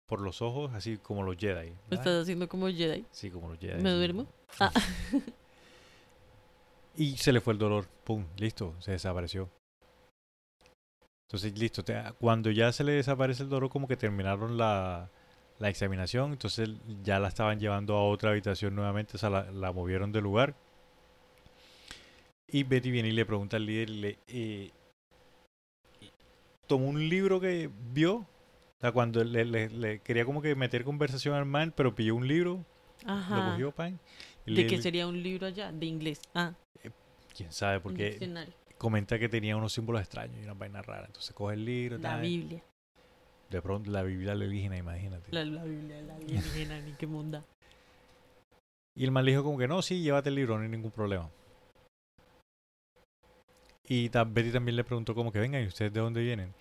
por 0.07 0.21
los 0.21 0.41
ojos, 0.41 0.71
así 0.73 0.97
como 0.97 1.23
los 1.23 1.37
Jedi. 1.37 1.73
lo 1.89 1.97
estás 1.97 2.21
haciendo 2.23 2.47
como 2.49 2.67
Jedi. 2.67 3.05
Sí, 3.11 3.29
como 3.31 3.49
los 3.49 3.59
Jedi. 3.59 3.81
¿Me 3.81 3.91
duermo? 3.91 4.27
Ah. 4.59 4.71
Y 6.95 7.17
se 7.17 7.31
le 7.33 7.41
fue 7.41 7.53
el 7.53 7.59
dolor. 7.59 7.87
Pum, 8.03 8.25
listo, 8.37 8.75
se 8.79 8.91
desapareció. 8.91 9.49
Entonces, 11.27 11.57
listo. 11.57 11.83
te- 11.83 11.99
cuando 12.19 12.51
ya 12.51 12.71
se 12.71 12.83
le 12.83 12.91
desaparece 12.93 13.43
el 13.43 13.49
dolor, 13.49 13.69
como 13.69 13.87
que 13.87 13.97
terminaron 13.97 14.57
la, 14.57 15.09
la 15.57 15.69
examinación. 15.69 16.33
Entonces 16.33 16.69
ya 17.03 17.19
la 17.19 17.29
estaban 17.29 17.59
llevando 17.59 17.95
a 17.95 18.07
otra 18.07 18.29
habitación 18.31 18.75
nuevamente. 18.75 19.13
O 19.15 19.19
sea, 19.19 19.29
la, 19.31 19.49
la 19.51 19.71
movieron 19.71 20.11
del 20.11 20.23
lugar. 20.23 20.53
Y 22.47 22.63
Betty 22.63 22.91
viene 22.91 23.09
y 23.09 23.13
le 23.13 23.25
pregunta 23.25 23.57
al 23.57 23.65
líder. 23.65 23.89
Le, 23.89 24.19
eh, 24.27 24.69
tomó 26.67 26.87
un 26.89 27.09
libro 27.09 27.39
que 27.39 27.71
vio. 27.91 28.27
O 28.83 28.85
sea, 28.85 28.91
cuando 28.91 29.23
le, 29.23 29.45
le- 29.45 29.69
le 29.69 29.99
quería 29.99 30.25
como 30.25 30.41
que 30.41 30.55
meter 30.55 30.83
conversación 30.83 31.35
al 31.35 31.45
man, 31.45 31.73
pero 31.73 31.95
pilló 31.95 32.15
un 32.15 32.27
libro, 32.27 32.65
lo 33.05 33.51
cogió, 33.51 33.71
pan. 33.71 33.97
y 34.45 34.55
¿De 34.55 34.67
qué 34.67 34.81
sería 34.81 35.07
un 35.07 35.23
libro 35.23 35.47
allá? 35.47 35.71
De 35.71 35.85
inglés. 35.85 36.21
Ah, 36.35 36.53
quién 37.33 37.49
sabe, 37.53 37.79
porque 37.79 38.19
comenta 38.77 39.17
que 39.17 39.29
tenía 39.29 39.55
unos 39.55 39.71
símbolos 39.71 40.01
extraños 40.01 40.35
y 40.37 40.43
unas 40.43 40.57
vainas 40.57 40.85
raras. 40.85 41.07
Entonces 41.07 41.33
coge 41.33 41.53
el 41.53 41.63
libro, 41.63 41.95
La 41.97 42.01
tal, 42.09 42.21
Biblia. 42.23 42.61
de 43.49 43.61
pronto 43.61 43.89
la 43.89 44.03
Biblia 44.03 44.33
alienígena, 44.33 44.75
imagínate. 44.75 45.31
La, 45.31 45.45
la 45.45 45.63
Biblia, 45.63 46.01
la 46.01 46.15
alienígena, 46.15 46.81
ni 46.81 46.91
qué 46.91 47.07
monda. 47.07 47.45
Y 48.95 49.05
el 49.05 49.11
man 49.11 49.23
le 49.23 49.31
dijo 49.31 49.45
como 49.45 49.57
que 49.57 49.67
no, 49.69 49.81
sí, 49.81 50.01
llévate 50.01 50.27
el 50.27 50.35
libro, 50.35 50.57
no 50.57 50.63
hay 50.63 50.69
ningún 50.69 50.91
problema. 50.91 51.29
Y 53.87 54.09
ta- 54.09 54.25
Betty 54.25 54.51
también 54.51 54.75
le 54.75 54.83
preguntó 54.83 55.15
como 55.15 55.31
que 55.31 55.39
vengan, 55.39 55.63
¿y 55.63 55.67
ustedes 55.67 55.93
de 55.93 56.01
dónde 56.01 56.21
vienen? 56.21 56.53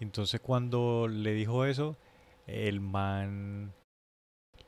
Entonces 0.00 0.40
cuando 0.40 1.08
le 1.08 1.32
dijo 1.34 1.64
eso, 1.66 1.96
el 2.46 2.80
man 2.80 3.72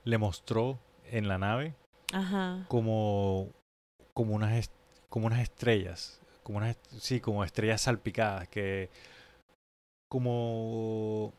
le 0.04 0.18
mostró 0.18 0.78
en 1.10 1.26
la 1.26 1.38
nave 1.38 1.74
Ajá. 2.12 2.66
como, 2.68 3.48
como, 4.14 4.34
unas, 4.34 4.70
como 5.08 5.26
unas 5.26 5.40
estrellas, 5.40 6.20
como 6.42 6.58
unas, 6.58 6.76
sí, 6.98 7.20
como 7.20 7.44
estrellas 7.44 7.80
salpicadas 7.80 8.48
que 8.48 8.90
como... 10.10 11.32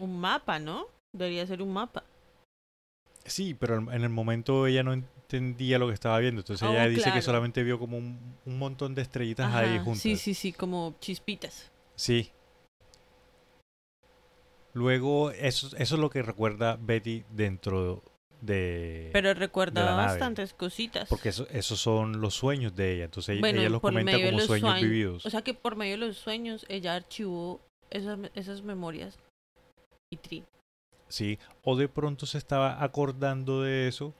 Un 0.00 0.18
mapa, 0.20 0.58
¿no? 0.58 0.86
Debería 1.12 1.46
ser 1.46 1.60
un 1.60 1.72
mapa. 1.72 2.04
Sí, 3.24 3.52
pero 3.52 3.76
en 3.92 4.02
el 4.02 4.08
momento 4.08 4.66
ella 4.66 4.82
no 4.82 4.94
entendía 4.94 5.78
lo 5.78 5.88
que 5.88 5.94
estaba 5.94 6.18
viendo. 6.18 6.40
Entonces 6.40 6.66
Oh, 6.66 6.72
ella 6.72 6.88
dice 6.88 7.12
que 7.12 7.20
solamente 7.20 7.62
vio 7.62 7.78
como 7.78 7.98
un, 7.98 8.36
un 8.46 8.58
montón 8.58 8.94
de 8.94 9.02
estrellitas 9.02 9.52
ahí 9.54 9.78
juntas. 9.80 10.00
Sí, 10.00 10.16
sí, 10.16 10.32
sí, 10.32 10.52
como 10.52 10.94
chispitas. 11.00 11.70
Sí. 11.94 12.30
Luego, 14.74 15.30
eso, 15.32 15.68
eso 15.76 15.94
es 15.94 16.00
lo 16.00 16.10
que 16.10 16.22
recuerda 16.22 16.76
Betty 16.80 17.24
dentro 17.30 18.02
de... 18.40 19.10
Pero 19.12 19.34
recuerda 19.34 19.82
la 19.84 19.90
nave. 19.96 20.06
bastantes 20.08 20.54
cositas. 20.54 21.08
Porque 21.08 21.30
eso- 21.30 21.48
esos 21.50 21.80
son 21.80 22.20
los 22.20 22.34
sueños 22.34 22.76
de 22.76 22.94
ella. 22.94 23.04
Entonces 23.06 23.30
ella- 23.30 23.40
Bueno, 23.40 23.60
ella 23.60 23.70
los 23.70 23.80
comenta 23.80 24.12
de 24.12 24.24
como 24.26 24.38
los 24.38 24.46
sueños 24.46 24.70
sueños. 24.70 24.82
vividos. 24.90 25.26
O 25.26 25.30
sea 25.30 25.42
que 25.42 25.54
por 25.54 25.74
medio 25.76 25.92
de 25.98 26.06
los 26.06 26.16
sueños 26.18 26.64
ella 26.68 26.94
archivó 26.94 27.60
esas, 27.90 28.18
esas 28.34 28.62
memorias. 28.62 29.18
Y 30.12 30.16
tri. 30.18 30.44
Sí. 31.08 31.38
O 31.64 31.76
de 31.76 31.88
pronto 31.88 32.26
se 32.26 32.38
estaba 32.38 32.82
acordando 32.84 33.62
de 33.62 33.88
eso. 33.88 34.14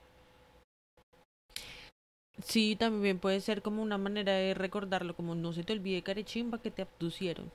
Sí, 2.43 2.75
también 2.77 3.19
puede 3.19 3.41
ser 3.41 3.61
como 3.61 3.81
una 3.81 3.97
manera 3.97 4.31
de 4.33 4.53
recordarlo, 4.53 5.13
como 5.15 5.35
no 5.35 5.51
se 5.53 5.63
te 5.63 5.73
olvide 5.73 6.01
carechimba 6.01 6.61
que 6.61 6.71
te 6.71 6.81
abducieron. 6.83 7.51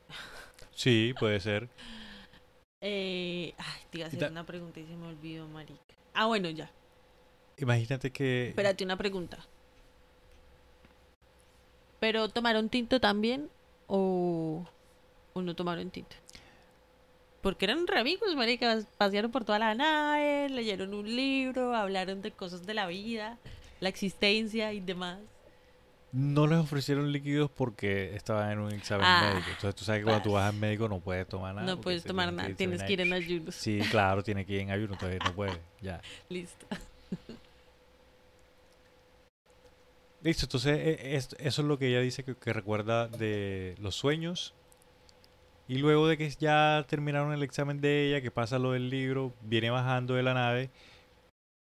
Sí, 0.73 1.15
puede 1.19 1.41
ser. 1.41 1.69
Eh, 2.87 3.55
ay, 3.57 3.81
te 3.91 3.99
iba 3.99 4.05
a 4.05 4.09
hacer 4.09 4.31
una 4.31 4.45
pregunta 4.45 4.79
y 4.79 4.85
se 4.85 4.95
me 4.95 5.07
olvidó, 5.07 5.49
marica. 5.49 5.81
Ah, 6.13 6.27
bueno, 6.27 6.51
ya. 6.51 6.71
Imagínate 7.57 8.11
que... 8.11 8.49
Espérate, 8.49 8.85
una 8.85 8.99
pregunta. 8.99 9.39
¿Pero 11.99 12.29
tomaron 12.29 12.69
tinto 12.69 13.01
también 13.01 13.49
o, 13.87 14.67
o 15.33 15.41
no 15.41 15.57
tomaron 15.57 15.91
tinto? 15.91 16.15
Porque 17.41 17.65
eran 17.65 17.87
re 17.87 18.01
amigos, 18.01 18.37
marica. 18.37 18.79
Pasearon 18.99 19.31
por 19.31 19.47
toda 19.47 19.59
la 19.59 19.75
nave, 19.75 20.51
leyeron 20.51 20.93
un 20.93 21.17
libro, 21.17 21.75
hablaron 21.75 22.21
de 22.21 22.33
cosas 22.33 22.67
de 22.67 22.75
la 22.75 22.87
vida, 22.87 23.39
la 23.81 23.89
existencia 23.89 24.75
y 24.75 24.81
demás. 24.81 25.21
No 26.17 26.47
les 26.47 26.59
ofrecieron 26.61 27.11
líquidos 27.11 27.51
porque 27.51 28.15
estaban 28.15 28.49
en 28.53 28.59
un 28.61 28.71
examen 28.73 29.05
Ah, 29.05 29.31
médico. 29.33 29.49
Entonces 29.51 29.75
tú 29.75 29.85
sabes 29.85 30.01
que 30.01 30.05
cuando 30.05 30.23
tú 30.23 30.33
vas 30.33 30.53
al 30.55 30.61
médico 30.61 30.89
no 30.89 31.01
puedes 31.01 31.27
tomar 31.27 31.53
nada. 31.57 31.67
no 31.67 31.81
puedes 31.81 32.05
tomar 32.05 32.33
nada, 32.33 32.55
tienes 32.55 32.81
en 32.83 32.87
que 32.87 32.93
ir 32.93 33.01
en 33.01 33.13
ayuno. 33.13 33.51
Sí, 33.51 33.81
claro, 33.91 34.23
tiene 34.23 34.47
que 34.47 34.53
ir 34.53 34.61
en 34.61 34.71
ayuno, 34.71 34.93
entonces 34.93 35.19
no 35.25 35.33
puede. 35.33 35.59
Ya. 35.83 36.01
Listo. 36.29 36.67
Listo, 40.23 40.47
entonces 40.47 40.79
e- 40.79 41.17
es- 41.17 41.37
eso 41.39 41.63
es 41.63 41.69
lo 41.69 41.79
que 41.79 41.89
ella 41.89 42.01
dice 42.01 42.23
que, 42.23 42.35
que 42.37 42.53
recuerda 42.53 43.09
de 43.09 43.75
los 43.81 43.95
sueños. 43.97 44.55
Y 45.67 45.79
luego 45.79 46.07
de 46.07 46.17
que 46.17 46.31
ya 46.31 46.85
terminaron 46.89 47.33
el 47.33 47.43
examen 47.43 47.81
de 47.81 48.07
ella, 48.09 48.21
que 48.21 48.31
pasa 48.31 48.59
lo 48.59 48.73
del 48.73 48.89
libro, 48.89 49.33
viene 49.43 49.71
bajando 49.71 50.15
de 50.15 50.23
la 50.23 50.35
nave. 50.35 50.71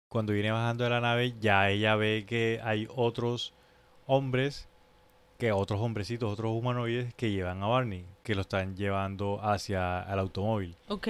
Cuando 0.08 0.32
viene 0.32 0.50
bajando 0.50 0.84
de 0.84 0.90
la 0.90 1.00
nave, 1.00 1.34
ya 1.40 1.70
ella 1.70 1.94
ve 1.96 2.24
que 2.26 2.60
hay 2.64 2.88
otros 2.94 3.52
hombres, 4.16 4.68
que 5.38 5.52
otros 5.52 5.80
hombrecitos, 5.80 6.32
otros 6.32 6.52
humanoides 6.52 7.14
que 7.14 7.30
llevan 7.30 7.62
a 7.62 7.66
Barney, 7.66 8.06
que 8.22 8.34
lo 8.34 8.42
están 8.42 8.76
llevando 8.76 9.40
hacia 9.42 10.02
el 10.02 10.18
automóvil. 10.18 10.76
Ok. 10.88 11.08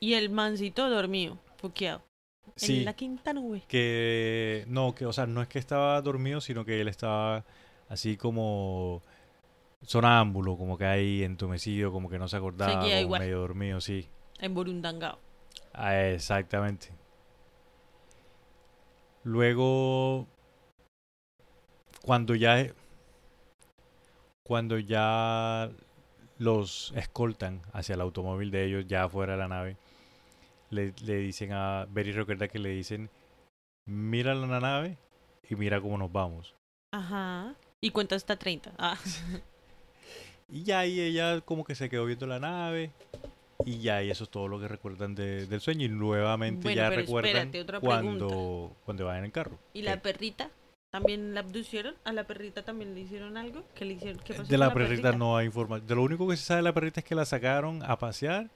Y 0.00 0.14
el 0.14 0.30
mancito 0.30 0.88
dormido, 0.88 1.38
foqueado. 1.56 2.02
Sí, 2.56 2.78
En 2.80 2.84
la 2.84 2.92
quinta 2.94 3.32
nube. 3.32 3.62
que 3.66 4.64
no, 4.68 4.94
que 4.94 5.06
o 5.06 5.12
sea, 5.12 5.26
no 5.26 5.42
es 5.42 5.48
que 5.48 5.58
estaba 5.58 6.00
dormido, 6.02 6.40
sino 6.40 6.64
que 6.64 6.80
él 6.80 6.88
estaba 6.88 7.44
así 7.88 8.16
como 8.16 9.02
sonámbulo, 9.82 10.56
como 10.56 10.78
que 10.78 10.84
ahí 10.86 11.22
entumecido, 11.24 11.90
como 11.90 12.08
que 12.08 12.18
no 12.18 12.28
se 12.28 12.36
acordaba, 12.36 12.72
Seguía 12.72 12.96
como 12.96 13.00
igual. 13.06 13.20
medio 13.22 13.40
dormido, 13.40 13.80
sí. 13.80 14.08
En 14.38 14.54
Borundangao. 14.54 15.18
Ah, 15.72 15.98
exactamente. 16.06 16.88
Luego, 19.24 20.26
cuando 22.04 22.34
ya, 22.34 22.66
cuando 24.42 24.78
ya 24.78 25.70
los 26.38 26.92
escoltan 26.96 27.62
hacia 27.72 27.94
el 27.94 28.00
automóvil 28.02 28.50
de 28.50 28.66
ellos, 28.66 28.86
ya 28.86 29.08
fuera 29.08 29.32
de 29.32 29.38
la 29.38 29.48
nave, 29.48 29.76
le, 30.70 30.92
le 31.02 31.16
dicen 31.16 31.52
a 31.52 31.86
Betty 31.90 32.12
recuerda 32.12 32.48
que 32.48 32.58
le 32.58 32.70
dicen, 32.70 33.08
mira 33.86 34.34
la 34.34 34.60
nave 34.60 34.98
y 35.48 35.54
mira 35.56 35.80
cómo 35.80 35.96
nos 35.96 36.12
vamos. 36.12 36.54
Ajá. 36.92 37.54
Y 37.80 37.90
cuenta 37.90 38.16
hasta 38.16 38.36
30. 38.36 38.72
Ah. 38.78 38.96
Y 40.48 40.62
ya 40.62 40.80
ahí 40.80 41.00
ella 41.00 41.40
como 41.40 41.64
que 41.64 41.74
se 41.74 41.88
quedó 41.88 42.04
viendo 42.04 42.26
la 42.26 42.38
nave. 42.38 42.90
Y 43.64 43.78
ya, 43.78 44.02
y 44.02 44.10
eso 44.10 44.24
es 44.24 44.30
todo 44.30 44.46
lo 44.46 44.60
que 44.60 44.68
recuerdan 44.68 45.14
de- 45.14 45.46
del 45.46 45.60
sueño. 45.60 45.86
Y 45.86 45.88
nuevamente 45.88 46.64
Bueno, 46.64 46.76
ya 46.76 46.90
recuerdan 46.90 47.48
espérate, 47.48 47.80
cuando, 47.80 48.76
cuando 48.84 49.06
van 49.06 49.18
en 49.18 49.24
el 49.24 49.32
carro. 49.32 49.58
¿Y 49.72 49.82
la 49.82 49.94
¿Qué? 49.94 50.00
perrita? 50.00 50.50
¿También 50.94 51.34
la 51.34 51.40
abducieron? 51.40 51.96
¿A 52.04 52.12
la 52.12 52.22
perrita 52.22 52.62
también 52.62 52.94
le 52.94 53.00
hicieron 53.00 53.36
algo? 53.36 53.64
¿Qué 53.74 53.84
le 53.84 53.94
hicieron? 53.94 54.22
¿Qué 54.22 54.32
pasó 54.32 54.44
De 54.44 54.56
con 54.56 54.60
la 54.60 54.72
perrita 54.72 55.10
no 55.10 55.36
hay 55.36 55.46
información. 55.46 55.88
De 55.88 55.94
lo 55.96 56.02
único 56.04 56.28
que 56.28 56.36
se 56.36 56.44
sabe 56.44 56.58
de 56.58 56.62
la 56.62 56.72
perrita 56.72 57.00
es 57.00 57.04
que 57.04 57.16
la 57.16 57.24
sacaron 57.24 57.82
a 57.82 57.98
pasear. 57.98 58.48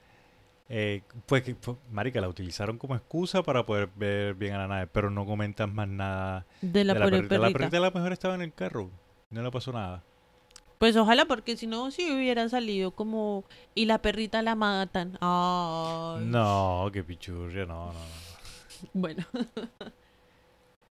Eh, 0.69 1.01
pues 1.25 1.43
que, 1.43 1.55
fue- 1.55 1.75
marica, 1.91 2.21
la 2.21 2.29
utilizaron 2.29 2.77
como 2.77 2.95
excusa 2.95 3.43
para 3.43 3.65
poder 3.65 3.89
ver 3.93 4.35
bien 4.35 4.53
a 4.53 4.59
la 4.59 4.67
nave. 4.69 4.87
Pero 4.87 5.09
no 5.09 5.25
comentan 5.25 5.75
más 5.75 5.89
nada 5.89 6.45
De 6.61 6.85
la, 6.85 6.93
de 6.93 6.99
la 7.01 7.05
perrita. 7.09 7.37
La 7.39 7.51
perrita 7.51 7.75
a 7.75 7.81
lo 7.81 7.91
mejor 7.91 8.13
estaba 8.13 8.35
en 8.35 8.41
el 8.41 8.53
carro. 8.53 8.89
No 9.31 9.43
le 9.43 9.51
pasó 9.51 9.73
nada. 9.73 10.01
Pues 10.77 10.95
ojalá, 10.95 11.25
porque 11.25 11.57
si 11.57 11.67
no, 11.67 11.91
si 11.91 12.09
hubiera 12.09 12.47
salido 12.47 12.91
como... 12.91 13.43
Y 13.75 13.83
la 13.83 14.01
perrita 14.01 14.41
la 14.43 14.55
matan. 14.55 15.17
Ay. 15.19 16.23
No, 16.23 16.89
qué 16.93 17.03
pichurria, 17.03 17.65
no, 17.65 17.87
no, 17.87 17.91
no. 17.91 17.99
Bueno. 18.93 19.25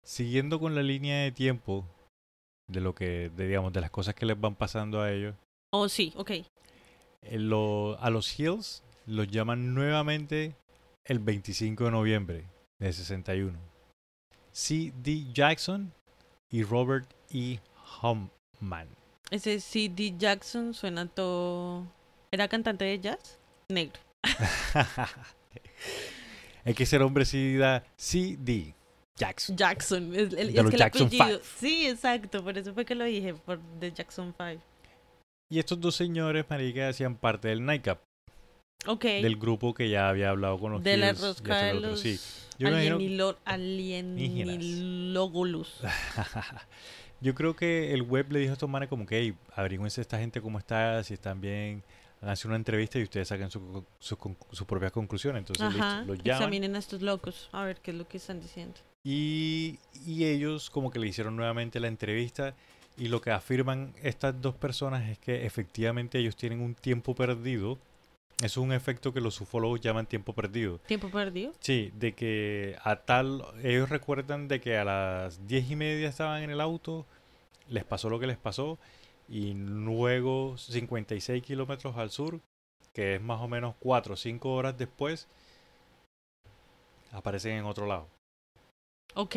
Siguiendo 0.07 0.61
con 0.61 0.75
la 0.77 0.83
línea 0.83 1.23
de 1.23 1.33
tiempo 1.33 1.85
de 2.69 2.81
lo 2.81 2.95
que, 2.95 3.31
de, 3.31 3.47
digamos, 3.49 3.73
de 3.73 3.81
las 3.81 3.91
cosas 3.91 4.15
que 4.15 4.25
les 4.27 4.39
van 4.41 4.55
pasando 4.55 5.01
a 5.01 5.11
ellos, 5.11 5.35
Oh, 5.73 5.89
sí, 5.89 6.13
ok. 6.17 6.31
eh, 6.31 6.45
lo- 7.39 7.99
a 8.01 8.09
los 8.11 8.39
Hills 8.39 8.83
los 9.07 9.27
llaman 9.29 9.75
nuevamente 9.75 10.55
el 11.05 11.19
25 11.19 11.85
de 11.87 11.91
noviembre 11.91 12.45
de 12.79 12.93
61. 12.93 13.59
C.D. 14.53 15.33
Jackson 15.33 15.93
y 16.51 16.63
Robert 16.63 17.09
E. 17.33 17.59
Humpman. 18.01 18.89
Ese 19.31 19.59
C.D. 19.61 20.15
Jackson 20.19 20.73
suena 20.73 21.07
todo... 21.09 21.85
¿Era 22.31 22.47
cantante 22.49 22.85
de 22.85 23.01
jazz? 23.01 23.39
Negro. 23.71 23.99
es 26.65 26.77
que 26.77 26.83
ese 26.85 26.97
hombre 26.99 27.25
sí 27.25 27.57
da 27.57 27.85
C.D. 27.97 28.75
Jackson. 29.17 29.57
Jackson. 29.57 30.15
Es, 30.15 30.21
el- 30.21 30.29
De 30.31 30.43
es 30.43 30.55
los 30.57 30.67
que 30.71 30.77
el 30.77 30.81
Jackson 30.81 31.07
apellido... 31.07 31.41
Sí, 31.59 31.87
exacto. 31.87 32.45
Por 32.45 32.59
eso 32.59 32.75
fue 32.75 32.85
que 32.85 32.95
lo 32.95 33.05
dije. 33.05 33.33
Por 33.35 33.59
The 33.81 33.93
Jackson 33.93 34.35
5. 34.37 34.63
Y 35.51 35.59
estos 35.59 35.81
dos 35.81 35.95
señores, 35.97 36.45
marica, 36.51 36.89
hacían 36.89 37.15
parte 37.17 37.49
del 37.49 37.65
Nightcap, 37.65 38.01
Ok. 38.87 39.05
del 39.05 39.37
grupo 39.37 39.73
que 39.75 39.89
ya 39.89 40.09
había 40.09 40.31
hablado 40.31 40.59
con 40.59 40.73
los 40.73 40.83
de 40.83 40.97
la 40.97 41.13
rosca 41.13 41.57
de 41.63 41.71
el 41.71 41.83
los 41.83 42.01
Sí. 42.01 42.19
Yo 42.59 42.69
me 42.71 42.85
imagino- 42.87 42.97
alienilo- 42.97 43.37
alienilógulus. 43.45 45.81
Yo 47.21 47.35
creo 47.35 47.55
que 47.57 47.93
el 47.95 48.03
web 48.03 48.31
le 48.31 48.41
dijo 48.41 48.51
a 48.51 48.55
estos 48.55 48.69
manes 48.69 48.89
como 48.89 49.07
que, 49.07 49.19
hey, 49.21 49.35
averigüense 49.55 50.01
esta 50.01 50.19
gente 50.19 50.41
cómo 50.43 50.59
está, 50.59 51.03
si 51.05 51.15
están 51.15 51.41
bien, 51.41 51.83
háganse 52.21 52.47
una 52.49 52.57
entrevista 52.57 52.99
y 52.99 53.05
ustedes 53.05 53.29
saquen 53.29 53.51
su, 53.51 53.85
su, 53.99 54.17
con- 54.19 54.37
sus 54.51 54.67
propias 54.67 54.93
conclusiones. 54.93 55.41
Entonces, 55.41 55.65
Ajá. 55.81 55.99
listo, 56.01 56.13
los 56.15 56.23
llaman 56.23 56.43
Examinen 56.43 56.77
a 56.77 56.79
estos 56.79 57.01
locos. 57.03 57.49
A 57.53 57.65
ver 57.65 57.79
qué 57.81 57.91
es 57.93 57.97
lo 57.97 58.07
que 58.07 58.19
están 58.19 58.41
diciendo. 58.41 58.79
Y, 59.07 59.79
y 60.05 60.25
ellos 60.25 60.69
como 60.69 60.91
que 60.91 60.99
le 60.99 61.07
hicieron 61.07 61.37
nuevamente 61.37 61.79
la 61.79 61.87
entrevista 61.87 62.57
y 62.99 63.07
lo 63.07 63.21
que 63.21 63.31
afirman 63.31 63.95
estas 64.03 64.41
dos 64.43 64.57
personas 64.57 65.09
es 65.09 65.19
que 65.19 65.47
efectivamente 65.47 66.19
ellos 66.19 66.35
tienen 66.35 66.61
un 66.61 66.75
tiempo 66.75 67.15
perdido. 67.15 67.79
Eso 68.39 68.47
es 68.47 68.57
un 68.57 68.73
efecto 68.73 69.13
que 69.13 69.21
los 69.21 69.41
ufólogos 69.41 69.81
llaman 69.81 70.07
tiempo 70.07 70.33
perdido. 70.33 70.79
¿Tiempo 70.87 71.09
perdido? 71.09 71.53
Sí, 71.61 71.93
de 71.95 72.15
que 72.15 72.77
a 72.83 72.97
tal, 72.97 73.45
ellos 73.63 73.89
recuerdan 73.89 74.49
de 74.49 74.61
que 74.61 74.77
a 74.77 74.85
las 74.85 75.47
diez 75.47 75.71
y 75.71 75.77
media 75.77 76.09
estaban 76.09 76.43
en 76.43 76.51
el 76.51 76.61
auto, 76.61 77.07
les 77.69 77.85
pasó 77.85 78.11
lo 78.11 78.19
que 78.19 78.27
les 78.27 78.39
pasó, 78.39 78.77
y 79.29 79.55
luego 79.55 80.59
56 80.59 81.45
kilómetros 81.45 81.97
al 81.97 82.11
sur, 82.11 82.41
que 82.93 83.15
es 83.15 83.23
más 83.23 83.41
o 83.41 83.47
menos 83.47 83.77
4 83.79 84.15
o 84.15 84.17
5 84.17 84.53
horas 84.53 84.77
después, 84.77 85.29
aparecen 87.13 87.53
en 87.53 87.65
otro 87.67 87.87
lado. 87.87 88.16
Ok. 89.17 89.37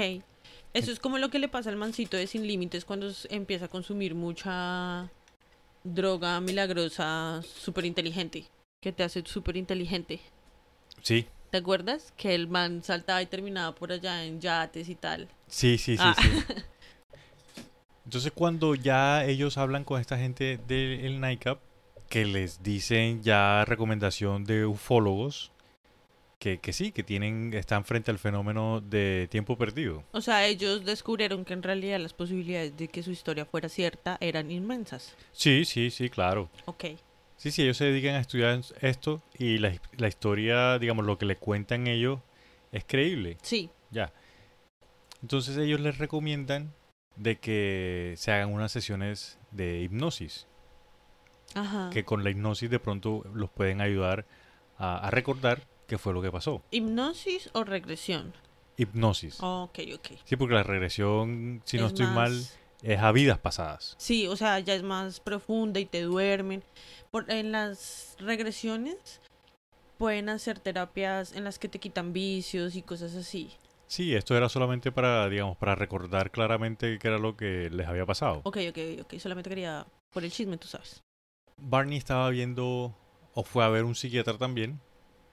Eso 0.74 0.92
es 0.92 1.00
como 1.00 1.18
lo 1.18 1.30
que 1.30 1.40
le 1.40 1.48
pasa 1.48 1.72
al 1.72 1.78
mancito 1.78 2.16
de 2.16 2.28
Sin 2.28 2.46
Límites 2.46 2.86
cuando 2.86 3.12
empieza 3.30 3.66
a 3.66 3.70
consumir 3.70 4.14
mucha 4.14 5.10
droga 5.84 6.40
milagrosa 6.42 7.42
súper 7.42 7.86
inteligente. 7.86 8.46
Que 8.82 8.92
te 8.92 9.04
hace 9.04 9.24
súper 9.26 9.58
inteligente. 9.58 10.20
Sí, 11.02 11.26
¿Te 11.50 11.58
acuerdas? 11.58 12.14
Que 12.16 12.36
el 12.36 12.48
man 12.48 12.84
saltaba 12.84 13.22
y 13.22 13.26
terminaba 13.26 13.74
por 13.74 13.92
allá 13.92 14.24
en 14.24 14.40
yates 14.40 14.88
y 14.88 14.96
tal. 14.96 15.28
sí, 15.48 15.78
sí, 15.78 15.98
sí. 15.98 16.04
Ah. 16.04 16.16
sí. 16.22 16.30
Entonces 18.06 18.32
cuando 18.34 18.76
ya 18.76 19.26
ellos 19.26 19.58
hablan 19.58 19.84
con 19.84 20.02
esta 20.02 20.18
gente 20.18 20.60
del 20.68 21.20
Nightcap, 21.20 21.60
que 22.08 22.26
les 22.26 22.64
dicen 22.64 23.22
ya 23.22 23.66
recomendación 23.66 24.46
de 24.46 24.66
ufólogos 24.66 25.52
que, 26.40 26.58
que 26.60 26.72
sí, 26.72 26.92
que 26.92 27.04
tienen, 27.04 27.54
están 27.54 27.84
frente 27.84 28.10
al 28.12 28.18
fenómeno 28.18 28.80
de 28.82 29.28
tiempo 29.30 29.58
perdido. 29.58 30.04
O 30.14 30.22
sea, 30.22 30.48
ellos 30.48 30.86
descubrieron 30.86 31.44
que 31.44 31.54
en 31.54 31.62
realidad 31.62 32.00
las 32.00 32.14
posibilidades 32.14 32.76
de 32.78 32.88
que 32.88 33.04
su 33.04 33.12
historia 33.12 33.46
fuera 33.46 33.68
cierta 33.68 34.18
eran 34.22 34.50
inmensas. 34.50 35.16
Sí, 35.34 35.66
sí, 35.66 35.92
sí, 35.92 36.10
claro. 36.10 36.50
Ok. 36.66 36.86
Sí, 37.36 37.52
sí, 37.52 37.64
ellos 37.64 37.78
se 37.78 37.86
dedican 37.86 38.16
a 38.16 38.20
estudiar 38.22 38.60
esto 38.82 39.22
y 39.38 39.58
la, 39.60 39.74
la 39.98 40.08
historia, 40.08 40.80
digamos, 40.80 41.06
lo 41.06 41.18
que 41.18 41.26
le 41.26 41.36
cuentan 41.36 41.88
ellos 41.88 42.20
es 42.72 42.84
creíble. 42.86 43.38
Sí. 43.42 43.70
Ya. 43.92 44.12
Entonces 45.22 45.58
ellos 45.58 45.82
les 45.82 45.98
recomiendan 45.98 46.74
de 47.18 47.38
que 47.38 48.14
se 48.18 48.32
hagan 48.32 48.54
unas 48.54 48.72
sesiones 48.72 49.40
de 49.52 49.82
hipnosis, 49.82 50.48
Ajá. 51.54 51.90
que 51.92 52.06
con 52.06 52.24
la 52.24 52.30
hipnosis 52.30 52.70
de 52.70 52.80
pronto 52.80 53.26
los 53.34 53.50
pueden 53.50 53.82
ayudar 53.82 54.26
a, 54.78 55.06
a 55.06 55.12
recordar 55.12 55.68
qué 55.90 55.98
fue 55.98 56.14
lo 56.14 56.22
que 56.22 56.32
pasó. 56.32 56.62
¿Hipnosis 56.72 57.50
o 57.54 57.66
regresión? 57.66 58.34
Hipnosis. 58.78 59.42
Ok, 59.42 59.80
ok. 59.94 60.12
Sí, 60.24 60.38
porque 60.38 60.56
la 60.56 60.64
regresión, 60.64 61.62
si 61.66 61.78
no 61.78 61.88
Es 61.88 61.94
estoy 61.94 62.08
mal, 62.08 62.32
es 62.82 63.00
a 63.00 63.12
vidas 63.12 63.40
pasadas. 63.40 63.96
Sí, 63.98 64.28
o 64.28 64.38
sea, 64.38 64.60
ya 64.60 64.76
es 64.76 64.84
más 64.84 65.20
profunda 65.20 65.82
y 65.82 65.86
te 65.86 66.04
duermen. 66.04 66.64
Por, 67.12 67.30
en 67.30 67.52
las 67.52 68.16
regresiones 68.20 69.20
pueden 69.98 70.30
hacer 70.30 70.60
terapias 70.60 71.34
en 71.34 71.44
las 71.44 71.60
que 71.60 71.68
te 71.68 71.80
quitan 71.80 72.14
vicios 72.14 72.76
y 72.76 72.82
cosas 72.84 73.16
así. 73.16 73.52
Sí, 73.88 74.16
esto 74.16 74.38
era 74.38 74.48
solamente 74.48 74.92
para, 74.92 75.28
digamos, 75.28 75.58
para 75.58 75.74
recordar 75.74 76.30
claramente 76.30 77.00
qué 77.00 77.08
era 77.08 77.18
lo 77.18 77.36
que 77.36 77.70
les 77.72 77.88
había 77.88 78.06
pasado. 78.06 78.42
Ok, 78.44 78.58
ok, 78.70 78.78
ok. 79.02 79.20
Solamente 79.20 79.50
quería 79.50 79.86
por 80.14 80.24
el 80.24 80.32
chisme, 80.32 80.58
tú 80.58 80.68
sabes. 80.68 81.02
Barney 81.58 81.98
estaba 81.98 82.30
viendo, 82.30 82.96
o 83.34 83.44
fue 83.44 83.66
a 83.66 83.70
ver 83.70 83.84
un 83.84 83.96
psiquiatra 83.96 84.38
también. 84.38 84.80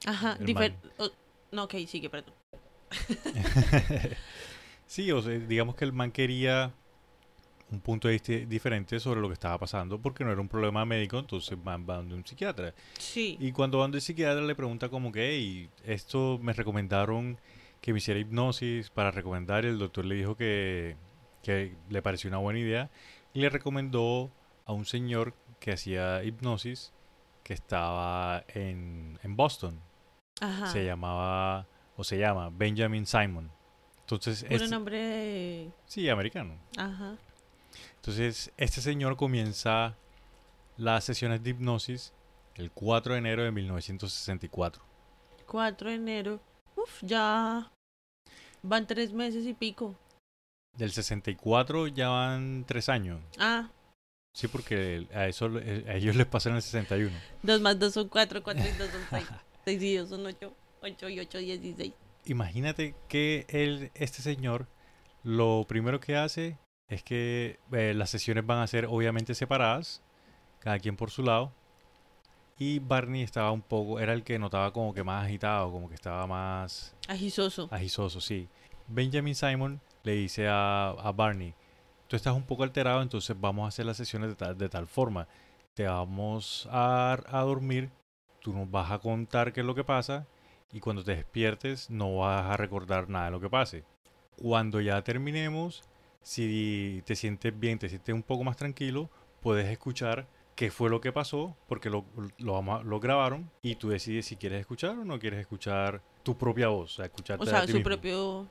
Ajá, 0.07 0.37
El 0.41 0.47
difer- 0.47 0.73
man. 0.73 0.93
o- 0.99 1.11
no, 1.53 1.65
ok, 1.65 1.75
sigue, 1.87 2.09
perdón. 2.09 2.33
sí, 4.87 5.11
o 5.13 5.21
sea, 5.23 5.39
digamos 5.39 5.75
que 5.75 5.85
el 5.85 5.93
man 5.93 6.11
quería 6.13 6.73
un 7.71 7.81
punto 7.81 8.07
de 8.07 8.13
vista 8.15 8.33
diferente 8.33 9.01
sobre 9.01 9.21
lo 9.21 9.27
que 9.29 9.35
estaba 9.35 9.59
pasando, 9.59 9.99
porque 10.01 10.25
no 10.25 10.31
era 10.31 10.41
un 10.41 10.49
problema 10.49 10.85
médico, 10.85 11.19
entonces 11.19 11.59
van, 11.63 11.85
van 11.85 12.09
de 12.09 12.15
un 12.15 12.25
psiquiatra. 12.25 12.73
Sí. 12.99 13.37
Y 13.41 13.51
cuando 13.53 13.79
van 13.81 13.91
del 13.91 14.01
psiquiatra 14.01 14.41
le 14.43 14.55
pregunta 14.55 14.89
como 14.89 15.11
que, 15.11 15.31
hey, 15.31 15.69
esto 15.85 16.39
me 16.41 16.53
recomendaron 16.53 17.39
que 17.81 17.93
me 17.93 17.99
hiciera 17.99 18.21
hipnosis 18.21 18.91
para 18.91 19.11
recomendar, 19.11 19.65
y 19.65 19.69
el 19.69 19.79
doctor 19.79 20.05
le 20.05 20.15
dijo 20.15 20.37
que, 20.37 20.97
que 21.43 21.75
le 21.91 22.03
pareció 22.03 22.29
una 22.29 22.39
buena 22.39 22.61
idea, 22.61 22.89
y 23.35 23.41
le 23.41 23.49
recomendó 23.51 24.31
a 24.65 24.73
un 24.73 24.85
señor 24.87 25.35
que 25.59 25.73
hacía 25.73 26.23
hipnosis, 26.23 26.93
que 27.43 27.53
estaba 27.53 28.45
en, 28.49 29.19
en 29.25 29.37
Boston. 29.37 29.81
Ajá. 30.41 30.67
Se 30.69 30.85
llamaba, 30.85 31.67
o 31.97 32.05
se 32.05 32.19
llama, 32.19 32.51
Benjamin 32.51 33.07
Simon. 33.07 33.51
Entonces, 34.01 34.45
Puro 34.45 34.57
este- 34.57 34.69
nombre 34.69 34.99
de... 34.99 35.71
sí, 35.87 36.09
americano. 36.09 36.55
Ajá. 36.77 37.17
Entonces, 37.97 38.53
este 38.57 38.81
señor 38.81 39.17
comienza 39.17 39.97
las 40.77 41.05
sesiones 41.05 41.43
de 41.43 41.51
hipnosis 41.51 42.13
el 42.55 42.71
4 42.71 43.15
de 43.15 43.19
enero 43.19 43.43
de 43.43 43.51
1964. 43.51 44.83
4 45.47 45.89
de 45.91 45.95
enero. 45.97 46.41
Uf, 46.77 47.03
ya 47.03 47.71
van 48.63 48.87
tres 48.87 49.13
meses 49.13 49.45
y 49.47 49.55
pico. 49.55 49.95
Del 50.77 50.93
64 50.93 51.87
ya 51.89 52.09
van 52.09 52.65
tres 52.67 52.89
años. 52.89 53.21
Ah, 53.39 53.71
Sí, 54.33 54.49
porque 54.49 55.07
a 55.15 55.27
eso 55.29 55.47
a 55.47 55.95
ellos 55.95 56.15
les 56.15 56.27
pasa 56.27 56.51
en 56.51 56.57
el 56.57 56.63
61. 56.63 57.11
dos 57.43 57.59
más 57.63 57.79
dos 57.79 57.95
son 57.95 58.07
cuatro, 58.11 58.43
cuatro 58.43 58.63
y 58.63 58.73
dos 58.73 58.91
son 58.91 59.01
seis. 59.09 59.27
Seis 59.67 59.83
y 59.83 59.97
dos 59.97 60.09
son 60.11 60.25
ocho, 60.25 60.55
ocho 60.81 61.09
y 61.09 61.19
ocho, 61.19 61.39
dieciséis. 61.39 61.93
Imagínate 62.25 62.95
que 63.09 63.47
él, 63.49 63.91
este 63.95 64.23
señor, 64.23 64.69
lo 65.25 65.65
primero 65.67 65.99
que 65.99 66.17
hace 66.17 66.57
es 66.89 67.03
que 67.03 67.59
eh, 67.73 67.93
las 67.95 68.11
sesiones 68.11 68.47
van 68.47 68.59
a 68.61 68.67
ser 68.69 68.87
obviamente 68.87 69.35
separadas, 69.35 70.03
cada 70.61 70.79
quien 70.79 70.97
por 70.97 71.11
su 71.11 71.25
lado. 71.25 71.53
Y 72.59 72.79
Barney 72.79 73.23
estaba 73.23 73.51
un 73.51 73.61
poco, 73.61 73.99
era 73.99 74.13
el 74.13 74.23
que 74.23 74.39
notaba 74.39 74.73
como 74.73 74.95
que 74.95 75.03
más 75.03 75.25
agitado, 75.27 75.73
como 75.73 75.89
que 75.89 75.97
estaba 75.97 76.27
más 76.29 76.95
Agisoso. 77.09 77.69
agisoso, 77.73 78.21
sí. 78.21 78.49
Benjamin 78.87 79.35
Simon 79.35 79.81
le 80.05 80.13
dice 80.13 80.47
a, 80.47 80.91
a 80.91 81.11
Barney, 81.11 81.55
tú 82.07 82.15
estás 82.15 82.35
un 82.37 82.45
poco 82.45 82.63
alterado, 82.63 83.03
entonces 83.03 83.37
vamos 83.39 83.65
a 83.65 83.69
hacer 83.69 83.85
las 83.85 83.97
sesiones 83.97 84.31
de 84.31 84.37
tal, 84.37 84.57
de 84.57 84.69
tal 84.69 84.87
forma. 84.87 85.27
Te 85.75 85.87
vamos 85.87 86.69
a, 86.71 87.19
a 87.27 87.41
dormir, 87.43 87.91
tú 88.47 88.53
nos 88.53 88.71
vas 88.71 88.93
a 88.93 89.01
contar 89.01 89.53
qué 89.53 89.59
es 89.59 89.67
lo 89.67 89.75
que 89.75 89.83
pasa 89.83 90.25
y 90.73 90.79
cuando 90.79 91.03
te 91.03 91.17
despiertes 91.17 91.91
no 91.91 92.19
vas 92.19 92.45
a 92.45 92.57
recordar 92.57 93.09
nada 93.09 93.25
de 93.25 93.31
lo 93.33 93.41
que 93.41 93.51
pase. 93.51 93.83
Cuando 94.41 94.81
ya 94.81 95.03
terminemos, 95.03 95.83
si 96.23 97.03
te 97.07 97.17
sientes 97.17 97.59
bien, 97.59 97.81
te 97.81 97.89
sientes 97.89 98.15
un 98.15 98.23
poco 98.23 98.45
más 98.45 98.57
tranquilo, 98.57 99.11
puedes 99.41 99.67
escuchar 99.69 100.29
qué 100.55 100.71
fue 100.71 100.91
lo 100.91 101.01
que 101.01 101.11
pasó, 101.13 101.57
porque 101.67 101.91
lo, 101.91 102.05
lo, 102.39 102.63
lo 102.85 103.01
grabaron 103.01 103.51
y 103.63 103.75
tú 103.75 103.89
decides 103.89 104.27
si 104.27 104.37
quieres 104.37 104.61
escuchar 104.61 104.97
o 104.97 105.05
no 105.05 105.19
quieres 105.19 105.41
escuchar 105.41 106.01
tu 106.23 106.39
propia 106.39 106.69
voz, 106.69 106.93
o 106.93 106.97
sea, 106.99 107.07
escucharte 107.07 107.43
O 107.43 107.49
a 107.49 107.51
sea, 107.51 107.61
ti 107.63 107.73
su 107.73 107.79
mismo. 107.79 107.85
propio, 107.89 108.49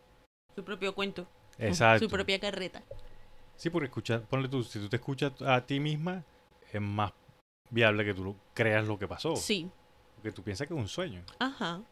su 0.57 0.63
propio 0.65 0.93
cuento. 0.93 1.25
Exacto. 1.57 2.03
Su 2.03 2.11
propia 2.11 2.37
carreta. 2.37 2.83
Sí, 3.55 3.69
porque 3.69 3.85
escuchar, 3.85 4.23
ponle 4.23 4.49
tú, 4.49 4.61
si 4.61 4.77
tú 4.77 4.89
te 4.89 4.97
escuchas 4.97 5.41
a 5.41 5.65
ti 5.65 5.79
misma, 5.79 6.25
es 6.73 6.81
más 6.81 7.13
viable 7.69 8.03
que 8.03 8.13
tú 8.13 8.35
creas 8.53 8.85
lo 8.85 8.99
que 8.99 9.07
pasó. 9.07 9.37
Sí. 9.37 9.71
Porque 10.26 10.38
tú 10.38 10.41
piensas 10.41 10.67
que 10.67 10.73
es 10.73 10.80
un 10.80 10.88
sueño. 10.88 11.21
Ajá. 11.38 11.84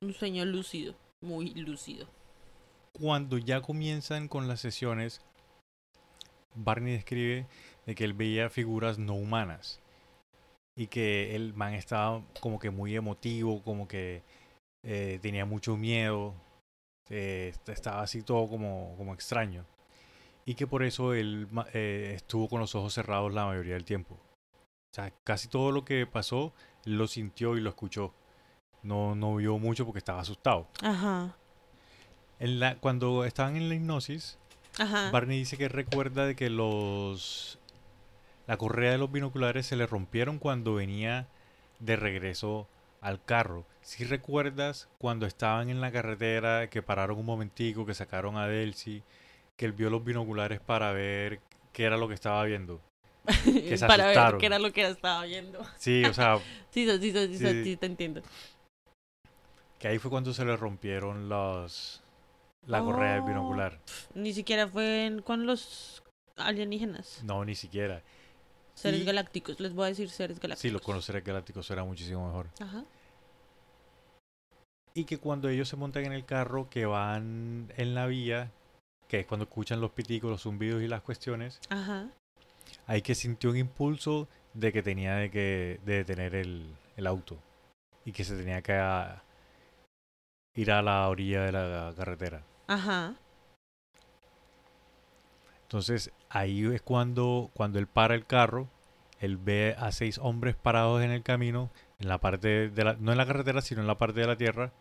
Un 0.00 0.12
sueño 0.14 0.44
lúcido. 0.44 0.94
Muy 1.20 1.52
lúcido. 1.54 2.06
Cuando 2.92 3.38
ya 3.38 3.60
comienzan 3.60 4.28
con 4.28 4.46
las 4.46 4.60
sesiones, 4.60 5.20
Barney 6.54 6.92
describe 6.92 7.48
de 7.84 7.94
que 7.96 8.04
él 8.04 8.12
veía 8.12 8.50
figuras 8.50 8.98
no 9.00 9.14
humanas. 9.14 9.80
Y 10.76 10.86
que 10.86 11.34
el 11.34 11.54
man 11.54 11.74
estaba 11.74 12.22
como 12.38 12.60
que 12.60 12.70
muy 12.70 12.94
emotivo, 12.94 13.60
como 13.64 13.88
que 13.88 14.22
eh, 14.84 15.18
tenía 15.20 15.44
mucho 15.44 15.76
miedo. 15.76 16.34
eh, 17.10 17.48
est- 17.52 17.68
estaba 17.68 18.02
así 18.02 18.22
todo 18.22 18.48
como, 18.48 18.94
como 18.96 19.12
extraño. 19.12 19.64
Y 20.46 20.54
que 20.54 20.68
por 20.68 20.84
eso 20.84 21.14
él 21.14 21.48
eh, 21.74 22.12
estuvo 22.14 22.48
con 22.48 22.60
los 22.60 22.76
ojos 22.76 22.94
cerrados 22.94 23.34
la 23.34 23.44
mayoría 23.46 23.74
del 23.74 23.84
tiempo. 23.84 24.14
O 24.14 24.94
sea, 24.94 25.12
casi 25.24 25.48
todo 25.48 25.72
lo 25.72 25.84
que 25.84 26.06
pasó 26.06 26.52
lo 26.84 27.06
sintió 27.06 27.56
y 27.56 27.60
lo 27.60 27.70
escuchó. 27.70 28.12
No, 28.82 29.14
no 29.14 29.36
vio 29.36 29.58
mucho 29.58 29.84
porque 29.84 29.98
estaba 29.98 30.20
asustado. 30.20 30.66
Ajá. 30.82 31.36
En 32.40 32.58
la, 32.58 32.76
cuando 32.76 33.24
estaban 33.24 33.56
en 33.56 33.68
la 33.68 33.74
hipnosis, 33.76 34.38
Ajá. 34.78 35.10
Barney 35.10 35.38
dice 35.38 35.56
que 35.56 35.68
recuerda 35.68 36.26
de 36.26 36.34
que 36.34 36.50
los 36.50 37.58
la 38.46 38.56
correa 38.56 38.92
de 38.92 38.98
los 38.98 39.12
binoculares 39.12 39.66
se 39.66 39.76
le 39.76 39.86
rompieron 39.86 40.38
cuando 40.38 40.74
venía 40.74 41.28
de 41.78 41.96
regreso 41.96 42.66
al 43.00 43.22
carro. 43.22 43.64
Si 43.82 44.04
recuerdas 44.04 44.88
cuando 44.98 45.26
estaban 45.26 45.70
en 45.70 45.80
la 45.80 45.92
carretera, 45.92 46.68
que 46.68 46.82
pararon 46.82 47.18
un 47.18 47.26
momentico, 47.26 47.86
que 47.86 47.94
sacaron 47.94 48.36
a 48.36 48.46
Delcy, 48.46 49.02
que 49.56 49.66
él 49.66 49.72
vio 49.72 49.90
los 49.90 50.04
binoculares 50.04 50.60
para 50.60 50.92
ver 50.92 51.40
qué 51.72 51.84
era 51.84 51.96
lo 51.96 52.08
que 52.08 52.14
estaba 52.14 52.42
viendo. 52.44 52.80
que 53.44 53.76
se 53.78 53.86
Para 53.86 54.06
ver 54.06 54.36
qué 54.38 54.46
era 54.46 54.58
lo 54.58 54.72
que 54.72 54.86
estaba 54.86 55.24
viendo. 55.24 55.60
Sí, 55.78 56.04
o 56.04 56.12
sea, 56.14 56.38
Sí, 56.70 56.86
sí, 56.88 57.12
sí, 57.12 57.36
sí, 57.38 57.64
sí, 57.64 57.76
te 57.76 57.86
entiendo. 57.86 58.22
que 59.78 59.88
ahí 59.88 59.98
fue 59.98 60.10
cuando 60.10 60.32
se 60.32 60.44
le 60.44 60.56
rompieron 60.56 61.28
los 61.28 62.02
la 62.66 62.80
correa 62.80 63.14
del 63.14 63.22
Oh. 63.22 63.26
binocular. 63.26 63.78
Ni 64.14 64.32
siquiera 64.32 64.68
fue 64.68 65.06
en- 65.06 65.22
con 65.22 65.46
los 65.46 66.02
alienígenas. 66.36 67.20
No, 67.24 67.44
ni 67.44 67.54
siquiera. 67.56 68.02
Seres 68.74 69.00
Y- 69.00 69.04
galácticos. 69.04 69.58
Les 69.60 69.74
voy 69.74 69.84
a 69.86 69.88
decir 69.88 70.08
seres 70.08 70.38
galácticos. 70.38 70.62
Sí, 70.62 70.70
los 70.70 70.80
conoceres 70.80 71.24
galácticos 71.24 71.68
era 71.70 71.84
muchísimo 71.84 72.26
mejor. 72.26 72.46
Ajá. 72.60 72.84
Y 74.94 75.04
que 75.04 75.18
cuando 75.18 75.48
ellos 75.48 75.68
se 75.68 75.76
montan 75.76 76.04
en 76.06 76.12
el 76.12 76.24
carro, 76.24 76.68
que 76.70 76.86
van 76.86 77.72
en 77.76 77.94
la 77.94 78.06
vía, 78.06 78.50
que 79.08 79.20
es 79.20 79.26
cuando 79.26 79.44
escuchan 79.44 79.80
los 79.80 79.90
piticos, 79.90 80.30
los 80.30 80.42
zumbidos 80.42 80.82
y 80.82 80.88
las 80.88 81.02
cuestiones, 81.02 81.60
Ajá. 81.70 82.08
Hay 82.86 83.02
que 83.02 83.14
sintió 83.14 83.50
un 83.50 83.56
impulso 83.56 84.28
de 84.54 84.72
que 84.72 84.82
tenía 84.82 85.16
de 85.16 85.30
que 85.30 85.80
de 85.84 85.96
detener 85.98 86.34
el, 86.34 86.74
el 86.96 87.06
auto 87.06 87.38
y 88.04 88.12
que 88.12 88.24
se 88.24 88.36
tenía 88.36 88.62
que 88.62 88.74
ah, 88.74 89.22
ir 90.54 90.70
a 90.70 90.82
la 90.82 91.08
orilla 91.08 91.42
de 91.42 91.52
la 91.52 91.92
carretera. 91.96 92.42
Ajá. 92.66 93.14
Entonces 95.62 96.12
ahí 96.28 96.66
es 96.66 96.82
cuando, 96.82 97.50
cuando 97.54 97.78
él 97.78 97.86
para 97.86 98.14
el 98.14 98.26
carro, 98.26 98.68
él 99.20 99.36
ve 99.36 99.74
a 99.78 99.92
seis 99.92 100.18
hombres 100.18 100.56
parados 100.56 101.02
en 101.02 101.10
el 101.10 101.22
camino, 101.22 101.70
en 101.98 102.08
la 102.08 102.18
parte 102.18 102.68
de 102.68 102.84
la, 102.84 102.94
no 102.94 103.12
en 103.12 103.18
la 103.18 103.26
carretera, 103.26 103.62
sino 103.62 103.80
en 103.80 103.86
la 103.86 103.96
parte 103.96 104.20
de 104.20 104.26
la 104.26 104.36
tierra, 104.36 104.72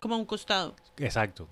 Como 0.00 0.14
a 0.14 0.18
un 0.18 0.24
costado. 0.24 0.76
Exacto. 0.98 1.48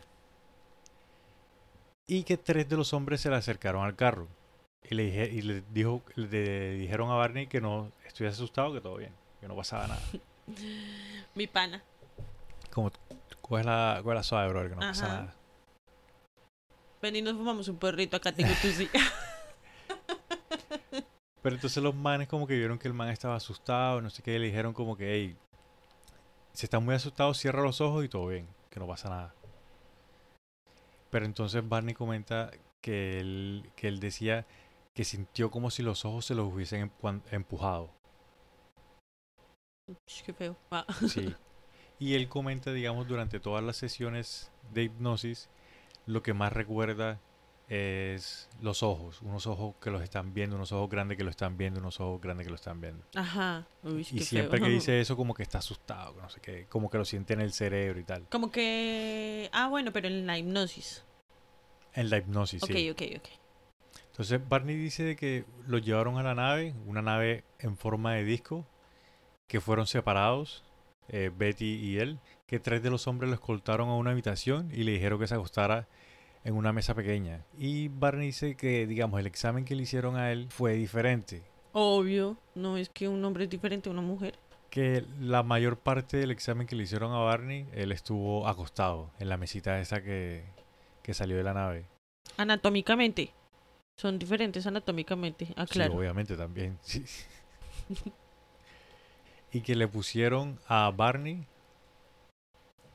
Y 2.07 2.22
que 2.24 2.37
tres 2.37 2.68
de 2.68 2.76
los 2.76 2.93
hombres 2.93 3.20
se 3.20 3.30
le 3.30 3.37
acercaron 3.37 3.85
al 3.85 3.97
carro. 3.97 4.28
Y 4.91 4.95
le, 4.95 5.05
dije, 5.05 5.30
y 5.32 5.43
le, 5.43 5.62
dijo, 5.72 6.03
le 6.14 6.74
dijeron 6.74 7.11
a 7.11 7.14
Barney 7.14 7.47
que 7.47 7.61
no 7.61 7.91
estuviese 8.07 8.35
asustado, 8.35 8.72
que 8.72 8.80
todo 8.80 8.97
bien, 8.97 9.12
que 9.41 9.49
no 9.49 9.57
pasaba 9.57 9.87
nada. 9.87 10.03
Mi 11.35 11.47
pana. 11.47 11.82
Como, 12.70 12.93
coge 13.41 13.64
la, 13.64 14.01
coge 14.03 14.14
la 14.14 14.22
suave, 14.22 14.49
bro, 14.51 14.68
que 14.68 14.74
no 14.74 14.80
pasa 14.80 15.09
nada. 15.09 15.35
Ven 17.01 17.16
y 17.16 17.22
nos 17.22 17.35
fumamos 17.35 17.68
un 17.68 17.76
perrito, 17.76 18.16
acá 18.16 18.32
tengo 18.32 18.53
tu 18.61 18.68
sí. 18.68 18.89
Pero 21.43 21.57
entonces 21.57 21.82
los 21.82 21.95
manes 21.95 22.28
como 22.28 22.47
que 22.47 22.57
vieron 22.57 22.78
que 22.78 22.89
el 22.89 22.95
man 22.95 23.11
estaba 23.11 23.37
asustado, 23.37 24.01
no 24.01 24.09
sé 24.09 24.22
qué, 24.22 24.37
y 24.37 24.39
le 24.39 24.47
dijeron 24.47 24.72
como 24.72 24.97
que, 24.97 25.12
hey, 25.12 25.37
si 26.55 26.64
estás 26.64 26.82
muy 26.82 26.95
asustado, 26.95 27.35
cierra 27.35 27.62
los 27.62 27.80
ojos 27.82 28.05
y 28.05 28.09
todo 28.09 28.28
bien, 28.28 28.49
que 28.70 28.80
no 28.80 28.87
pasa 28.87 29.11
nada. 29.11 29.35
Pero 31.11 31.26
entonces 31.26 31.68
Barney 31.68 31.95
comenta 31.95 32.51
que 32.80 33.20
él, 33.20 33.70
que 33.76 33.89
él 33.89 34.01
decía 34.01 34.47
que 34.95 35.05
sintió 35.05 35.51
como 35.51 35.70
si 35.70 35.82
los 35.82 36.05
ojos 36.05 36.24
se 36.24 36.34
los 36.34 36.53
hubiesen 36.53 36.90
empu- 36.90 37.22
empujado. 37.30 37.90
Qué 40.24 40.32
feo. 40.32 40.57
Ah. 40.70 40.86
Sí. 41.09 41.34
Y 41.99 42.14
él 42.14 42.28
comenta, 42.28 42.72
digamos, 42.72 43.07
durante 43.07 43.40
todas 43.40 43.62
las 43.62 43.76
sesiones 43.76 44.51
de 44.72 44.84
hipnosis, 44.84 45.49
lo 46.07 46.22
que 46.22 46.32
más 46.34 46.53
recuerda 46.53 47.20
es 47.68 48.49
los 48.61 48.82
ojos. 48.82 49.20
Unos 49.22 49.47
ojos 49.47 49.74
que 49.80 49.90
los 49.90 50.03
están 50.03 50.32
viendo, 50.34 50.57
unos 50.57 50.72
ojos 50.72 50.88
grandes 50.90 51.16
que 51.16 51.24
lo 51.24 51.30
están 51.30 51.57
viendo, 51.57 51.80
unos 51.80 51.99
ojos 52.01 52.20
grandes 52.20 52.47
que 52.47 52.51
lo 52.51 52.57
están 52.57 52.80
viendo. 52.80 53.05
Ajá. 53.14 53.66
Uy, 53.82 54.01
Y 54.12 54.20
siempre 54.20 54.59
feo. 54.59 54.66
que 54.66 54.72
dice 54.72 55.01
eso, 55.01 55.16
como 55.16 55.34
que 55.34 55.42
está 55.42 55.59
asustado, 55.59 56.14
no 56.20 56.28
sé 56.30 56.40
qué, 56.40 56.66
como 56.66 56.90
que 56.90 56.99
lo 56.99 57.05
siente 57.05 57.32
en 57.34 57.40
el 57.40 57.53
cerebro 57.53 57.99
y 58.01 58.05
tal. 58.05 58.26
Como 58.28 58.51
que... 58.51 59.49
Ah, 59.53 59.68
bueno, 59.68 59.92
pero 59.92 60.09
en 60.09 60.26
la 60.26 60.38
hipnosis. 60.38 61.05
En 61.95 62.11
la 62.11 62.18
hipnosis, 62.18 62.62
Ok, 62.62 62.70
sí. 62.72 62.90
ok, 62.90 63.03
ok. 63.16 63.28
Entonces 64.15 64.41
Barney 64.49 64.77
dice 64.77 65.17
que 65.17 65.45
lo 65.67 65.79
llevaron 65.79 66.19
a 66.19 66.23
la 66.23 66.37
nave, 66.37 66.73
una 66.87 67.03
nave 67.03 67.43
en 67.59 67.77
forma 67.77 68.15
de 68.15 68.23
disco, 68.23 68.65
que 69.49 69.61
fueron 69.61 69.89
separados, 69.89 70.62
eh, 71.09 71.33
Betty 71.37 71.75
y 71.75 71.99
él, 71.99 72.21
que 72.47 72.61
tres 72.61 72.81
de 72.81 72.91
los 72.91 73.09
hombres 73.09 73.29
lo 73.29 73.35
escoltaron 73.35 73.89
a 73.89 73.97
una 73.97 74.12
habitación 74.12 74.71
y 74.73 74.85
le 74.85 74.93
dijeron 74.93 75.19
que 75.19 75.27
se 75.27 75.35
acostara 75.35 75.89
en 76.45 76.55
una 76.55 76.73
mesa 76.73 76.95
pequeña. 76.95 77.45
Y 77.59 77.89
Barney 77.89 78.29
dice 78.29 78.55
que, 78.55 78.87
digamos, 78.87 79.19
el 79.19 79.27
examen 79.27 79.65
que 79.65 79.75
le 79.75 79.83
hicieron 79.83 80.15
a 80.15 80.31
él 80.31 80.47
fue 80.49 80.75
diferente, 80.75 81.43
Obvio. 81.73 82.37
No 82.55 82.77
es 82.77 82.91
que 82.91 83.09
un 83.09 83.25
hombre 83.25 83.45
es 83.45 83.51
diferente 83.51 83.89
a 83.89 83.93
una 83.93 84.03
mujer. 84.03 84.39
que 84.71 85.05
la 85.19 85.43
mayor 85.43 85.77
parte 85.77 86.19
del 86.19 86.31
examen 86.31 86.69
que 86.69 86.77
le 86.77 86.85
hicieron 86.85 87.11
a 87.12 87.19
Barney, 87.19 87.67
él 87.73 87.91
estuvo 87.91 88.47
acostado 88.47 89.11
en 89.19 89.29
la 89.29 89.37
mesita 89.37 89.81
esa 89.81 90.05
que, 90.05 90.45
que 91.03 91.15
salió 91.15 91.37
de 91.37 91.43
la 91.43 91.53
nave. 91.53 91.87
Anatómicamente. 92.37 93.33
Son 93.97 94.18
diferentes 94.18 94.66
anatómicamente. 94.66 95.53
Ah, 95.57 95.66
Sí, 95.70 95.80
obviamente 95.80 96.36
también. 96.36 96.78
sí. 96.82 97.05
y 99.53 99.61
que 99.61 99.74
le 99.74 99.86
pusieron 99.86 100.59
a 100.66 100.90
Barney 100.90 101.47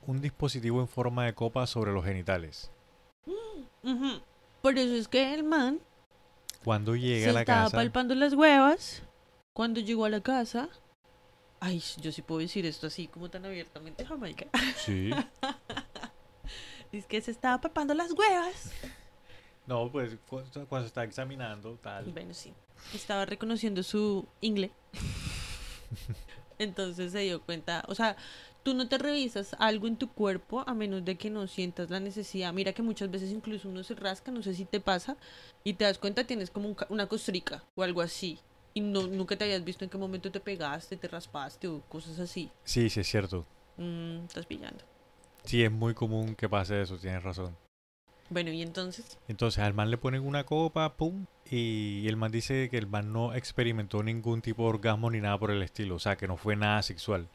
un 0.06 0.20
dispositivo 0.20 0.80
en 0.80 0.88
forma 0.88 1.24
de 1.24 1.34
copa 1.34 1.66
sobre 1.66 1.92
los 1.92 2.04
genitales. 2.04 2.70
Por 4.62 4.76
eso 4.78 4.94
es 4.94 5.08
que 5.08 5.32
el 5.32 5.42
man 5.44 5.80
Cuando 6.64 6.94
llega 6.96 7.24
se 7.24 7.30
a 7.30 7.32
la 7.32 7.40
estaba 7.40 7.64
casa, 7.64 7.76
palpando 7.78 8.14
las 8.14 8.34
huevas. 8.34 9.02
Cuando 9.54 9.80
llegó 9.80 10.04
a 10.04 10.10
la 10.10 10.20
casa. 10.20 10.68
Ay, 11.60 11.82
yo 12.00 12.12
sí 12.12 12.22
puedo 12.22 12.40
decir 12.40 12.64
esto 12.66 12.86
así 12.86 13.06
como 13.08 13.30
tan 13.30 13.44
abiertamente, 13.44 14.04
Jamaica. 14.04 14.46
sí. 14.76 15.10
Es 16.92 17.06
que 17.06 17.20
se 17.20 17.30
estaba 17.30 17.60
palpando 17.60 17.94
las 17.94 18.10
huevas. 18.12 18.72
No, 19.70 19.88
pues 19.88 20.16
cu- 20.28 20.42
cuando 20.68 20.80
se 20.82 20.86
está 20.88 21.04
examinando, 21.04 21.78
tal. 21.80 22.06
Bueno, 22.06 22.34
sí. 22.34 22.52
Estaba 22.92 23.24
reconociendo 23.24 23.84
su 23.84 24.26
inglés. 24.40 24.72
Entonces 26.58 27.12
se 27.12 27.20
dio 27.20 27.40
cuenta, 27.40 27.84
o 27.86 27.94
sea, 27.94 28.16
tú 28.64 28.74
no 28.74 28.88
te 28.88 28.98
revisas 28.98 29.54
algo 29.60 29.86
en 29.86 29.96
tu 29.96 30.08
cuerpo 30.10 30.64
a 30.66 30.74
menos 30.74 31.04
de 31.04 31.16
que 31.16 31.30
no 31.30 31.46
sientas 31.46 31.88
la 31.88 32.00
necesidad. 32.00 32.52
Mira 32.52 32.72
que 32.72 32.82
muchas 32.82 33.08
veces 33.12 33.30
incluso 33.30 33.68
uno 33.68 33.84
se 33.84 33.94
rasca, 33.94 34.32
no 34.32 34.42
sé 34.42 34.54
si 34.54 34.64
te 34.64 34.80
pasa, 34.80 35.16
y 35.62 35.74
te 35.74 35.84
das 35.84 35.98
cuenta 35.98 36.24
tienes 36.24 36.50
como 36.50 36.66
un 36.68 36.74
ca- 36.74 36.86
una 36.90 37.06
costrica 37.06 37.62
o 37.76 37.84
algo 37.84 38.02
así. 38.02 38.40
Y 38.74 38.80
no, 38.80 39.06
nunca 39.06 39.36
te 39.36 39.44
habías 39.44 39.64
visto 39.64 39.84
en 39.84 39.90
qué 39.90 39.98
momento 39.98 40.32
te 40.32 40.40
pegaste, 40.40 40.96
te 40.96 41.06
raspaste 41.06 41.68
o 41.68 41.80
cosas 41.82 42.18
así. 42.18 42.50
Sí, 42.64 42.90
sí 42.90 42.98
es 43.00 43.06
cierto. 43.08 43.46
Mm, 43.76 44.24
estás 44.26 44.46
pillando. 44.46 44.82
Sí, 45.44 45.62
es 45.62 45.70
muy 45.70 45.94
común 45.94 46.34
que 46.34 46.48
pase 46.48 46.82
eso, 46.82 46.98
tienes 46.98 47.22
razón. 47.22 47.56
Bueno, 48.30 48.50
y 48.52 48.62
entonces, 48.62 49.18
Entonces 49.28 49.62
al 49.62 49.74
man 49.74 49.90
le 49.90 49.98
ponen 49.98 50.24
una 50.24 50.44
copa, 50.44 50.94
pum, 50.96 51.26
y 51.50 52.06
el 52.06 52.16
man 52.16 52.30
dice 52.30 52.68
que 52.70 52.78
el 52.78 52.86
man 52.86 53.12
no 53.12 53.34
experimentó 53.34 54.02
ningún 54.04 54.40
tipo 54.40 54.62
de 54.62 54.68
orgasmo 54.70 55.10
ni 55.10 55.20
nada 55.20 55.36
por 55.38 55.50
el 55.50 55.62
estilo, 55.62 55.96
o 55.96 55.98
sea, 55.98 56.16
que 56.16 56.28
no 56.28 56.36
fue 56.36 56.54
nada 56.56 56.80
sexual. 56.82 57.28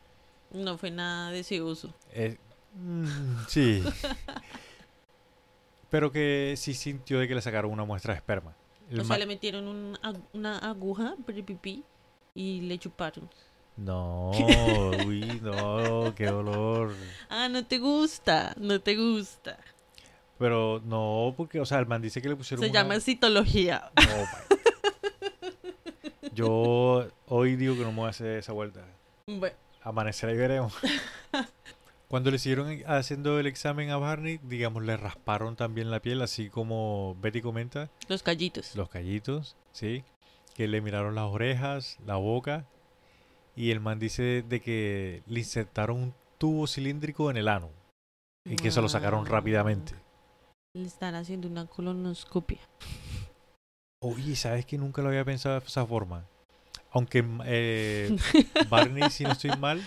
no 0.52 0.78
fue 0.78 0.90
nada 0.92 1.32
deseoso. 1.32 1.94
Eh, 2.14 2.38
mm, 2.76 3.06
sí. 3.50 3.84
Pero 5.90 6.12
que 6.12 6.56
sí 6.58 6.74
sintió 6.74 7.20
de 7.20 7.28
que 7.28 7.36
le 7.36 7.42
sacaron 7.42 7.72
una 7.72 7.86
muestra 7.86 8.14
de 8.14 8.18
esperma. 8.18 8.56
El 8.90 9.02
o 9.02 9.04
sea, 9.04 9.18
le 9.18 9.26
metieron 9.26 9.68
un 9.68 9.98
una 10.34 10.60
aguja 10.60 11.16
por 11.26 11.36
el 11.36 11.44
pipí 11.44 11.84
y 12.34 12.62
le 12.62 12.78
chuparon. 12.78 13.30
No, 13.78 14.32
uy, 15.06 15.40
no, 15.42 16.14
qué 16.16 16.28
dolor. 16.28 16.94
Ah, 17.30 17.50
no 17.50 17.66
te 17.66 17.80
gusta, 17.80 18.54
no 18.58 18.80
te 18.80 18.96
gusta. 18.96 19.58
Pero 20.38 20.82
no, 20.86 21.34
porque, 21.38 21.60
o 21.62 21.66
sea, 21.66 21.80
el 21.80 21.86
man 21.86 22.02
dice 22.02 22.22
que 22.22 22.28
le 22.30 22.36
pusieron 22.36 22.64
Se 22.64 22.70
una- 22.70 22.82
llama 22.82 23.00
citología. 23.00 23.90
No. 23.96 24.26
Yo 26.34 27.08
hoy 27.28 27.56
digo 27.56 27.76
que 27.76 27.82
no 27.82 27.92
me 27.92 27.98
voy 28.00 28.08
a 28.08 28.10
hacer 28.10 28.38
esa 28.38 28.52
vuelta. 28.54 28.82
Bueno, 29.28 29.56
Amanecerá 29.82 30.34
y 30.34 30.38
veremos. 30.38 30.74
Cuando 32.08 32.32
le 32.32 32.38
siguieron 32.40 32.82
haciendo 32.88 33.40
el 33.40 33.48
examen 33.48 33.90
a 33.90 33.98
Barney, 33.98 34.40
digamos, 34.44 34.84
le 34.84 34.96
rasparon 34.98 35.56
también 35.56 35.90
la 35.92 36.02
piel, 36.02 36.22
así 36.22 36.50
como 36.50 37.16
Betty 37.22 37.42
comenta, 37.42 37.90
los 38.08 38.22
callitos. 38.24 38.76
los 38.76 38.90
callitos, 38.90 39.56
¿sí? 39.72 40.04
Que 40.54 40.68
le 40.68 40.82
miraron 40.82 41.16
las 41.16 41.26
orejas, 41.26 41.98
la 42.06 42.16
boca, 42.16 42.66
y 43.56 43.72
el 43.72 43.80
man 43.80 44.00
dice 44.00 44.44
de 44.48 44.62
que 44.62 45.24
le 45.28 45.40
insertaron 45.40 45.98
un 45.98 46.14
tubo 46.38 46.68
cilíndrico 46.68 47.32
en 47.32 47.38
el 47.38 47.48
ano 47.48 47.70
y 48.46 48.56
que 48.56 48.70
se 48.72 48.82
lo 48.82 48.90
sacaron 48.90 49.26
rápidamente. 49.26 49.94
Le 50.76 50.88
están 50.88 51.16
haciendo 51.16 51.48
una 51.48 51.68
colonoscopia. 51.68 52.60
Oye, 54.02 54.36
¿sabes 54.36 54.66
que 54.66 54.78
nunca 54.78 55.02
lo 55.02 55.08
había 55.08 55.24
pensado 55.24 55.58
de 55.58 55.66
esa 55.66 55.86
forma? 55.86 56.26
Aunque 56.92 57.24
mm, 57.24 57.42
eh, 57.46 58.18
Barney, 58.70 59.10
si 59.10 59.24
no 59.24 59.32
estoy 59.32 59.52
mal, 59.58 59.82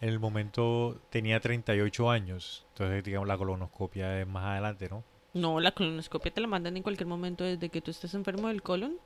en 0.00 0.08
el 0.08 0.18
momento 0.18 0.98
tenía 1.10 1.40
38 1.40 2.10
años. 2.10 2.64
Entonces, 2.70 3.04
digamos, 3.04 3.28
la 3.28 3.36
colonoscopia 3.36 4.18
es 4.18 4.26
más 4.26 4.46
adelante, 4.46 4.88
¿no? 4.88 5.04
No, 5.34 5.60
la 5.60 5.72
colonoscopia 5.72 6.32
te 6.32 6.40
la 6.40 6.46
mandan 6.46 6.78
en 6.78 6.82
cualquier 6.82 7.06
momento 7.06 7.44
desde 7.44 7.68
que 7.68 7.82
tú 7.82 7.90
estés 7.90 8.14
enfermo 8.14 8.48
del 8.48 8.62
colon. 8.62 8.96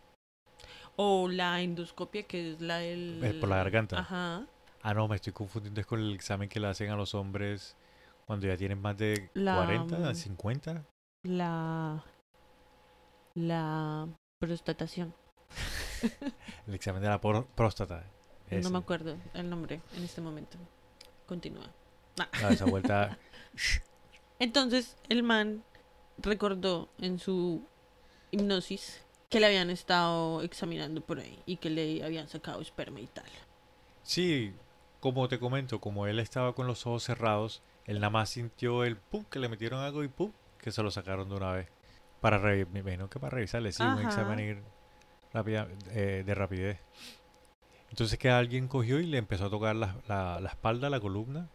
O 0.94 1.26
la 1.28 1.62
endoscopia, 1.62 2.22
que 2.22 2.52
es 2.52 2.60
la 2.60 2.76
del... 2.76 3.24
Es 3.24 3.34
por 3.34 3.48
la 3.48 3.56
garganta. 3.56 3.98
Ajá. 3.98 4.46
Ah, 4.82 4.94
no, 4.94 5.08
me 5.08 5.16
estoy 5.16 5.32
confundiendo 5.32 5.80
es 5.80 5.86
con 5.88 5.98
el 5.98 6.14
examen 6.14 6.48
que 6.48 6.60
le 6.60 6.68
hacen 6.68 6.90
a 6.90 6.96
los 6.96 7.12
hombres 7.16 7.76
cuando 8.24 8.46
ya 8.46 8.56
tienen 8.56 8.80
más 8.80 8.96
de 8.96 9.30
La, 9.34 9.56
40, 9.56 9.98
mm, 9.98 10.14
50. 10.14 10.84
La... 11.22 12.04
La 13.34 14.08
prostatación. 14.38 15.14
El 16.66 16.74
examen 16.74 17.02
de 17.02 17.08
la 17.08 17.20
por- 17.20 17.46
próstata. 17.46 18.04
No 18.50 18.68
me 18.68 18.78
acuerdo 18.78 19.16
el 19.32 19.48
nombre 19.48 19.80
en 19.96 20.04
este 20.04 20.20
momento. 20.20 20.58
Continúa. 21.26 21.70
Ah, 22.18 22.50
esa 22.50 22.66
vuelta. 22.66 23.16
Entonces 24.38 24.96
el 25.08 25.22
man 25.22 25.64
recordó 26.18 26.90
en 26.98 27.18
su 27.18 27.66
hipnosis 28.30 29.00
que 29.30 29.40
le 29.40 29.46
habían 29.46 29.70
estado 29.70 30.42
examinando 30.42 31.00
por 31.00 31.18
ahí 31.18 31.38
y 31.46 31.56
que 31.56 31.70
le 31.70 32.04
habían 32.04 32.28
sacado 32.28 32.60
esperma 32.60 33.00
y 33.00 33.06
tal. 33.06 33.24
Sí, 34.02 34.52
como 35.00 35.28
te 35.28 35.38
comento, 35.38 35.80
como 35.80 36.06
él 36.06 36.18
estaba 36.18 36.54
con 36.54 36.66
los 36.66 36.86
ojos 36.86 37.04
cerrados, 37.04 37.62
él 37.86 38.00
nada 38.00 38.10
más 38.10 38.28
sintió 38.28 38.84
el 38.84 38.98
pum, 38.98 39.24
que 39.24 39.38
le 39.38 39.48
metieron 39.48 39.80
algo 39.80 40.04
y 40.04 40.08
pum, 40.08 40.32
que 40.62 40.70
se 40.72 40.82
lo 40.82 40.90
sacaron 40.90 41.28
de 41.28 41.34
una 41.34 41.52
vez. 41.52 41.68
Para 42.22 42.38
revisar, 42.38 42.72
me 42.72 42.80
imagino 42.80 43.10
que 43.10 43.18
para 43.20 43.34
revisarle, 43.34 43.72
sí, 43.72 43.82
un 43.82 43.90
Ajá. 43.98 44.02
examen 44.04 44.38
ir 44.38 44.62
rápida- 45.34 45.68
eh, 45.90 46.22
de 46.24 46.34
rapidez. 46.34 46.78
Entonces 47.90 48.18
que 48.18 48.30
alguien 48.30 48.68
cogió 48.68 49.00
y 49.00 49.06
le 49.06 49.18
empezó 49.18 49.46
a 49.46 49.50
tocar 49.50 49.76
la, 49.76 49.96
la- 50.08 50.40
la 50.40 50.48
espalda, 50.48 50.88
la 50.88 51.00
columna, 51.00 51.48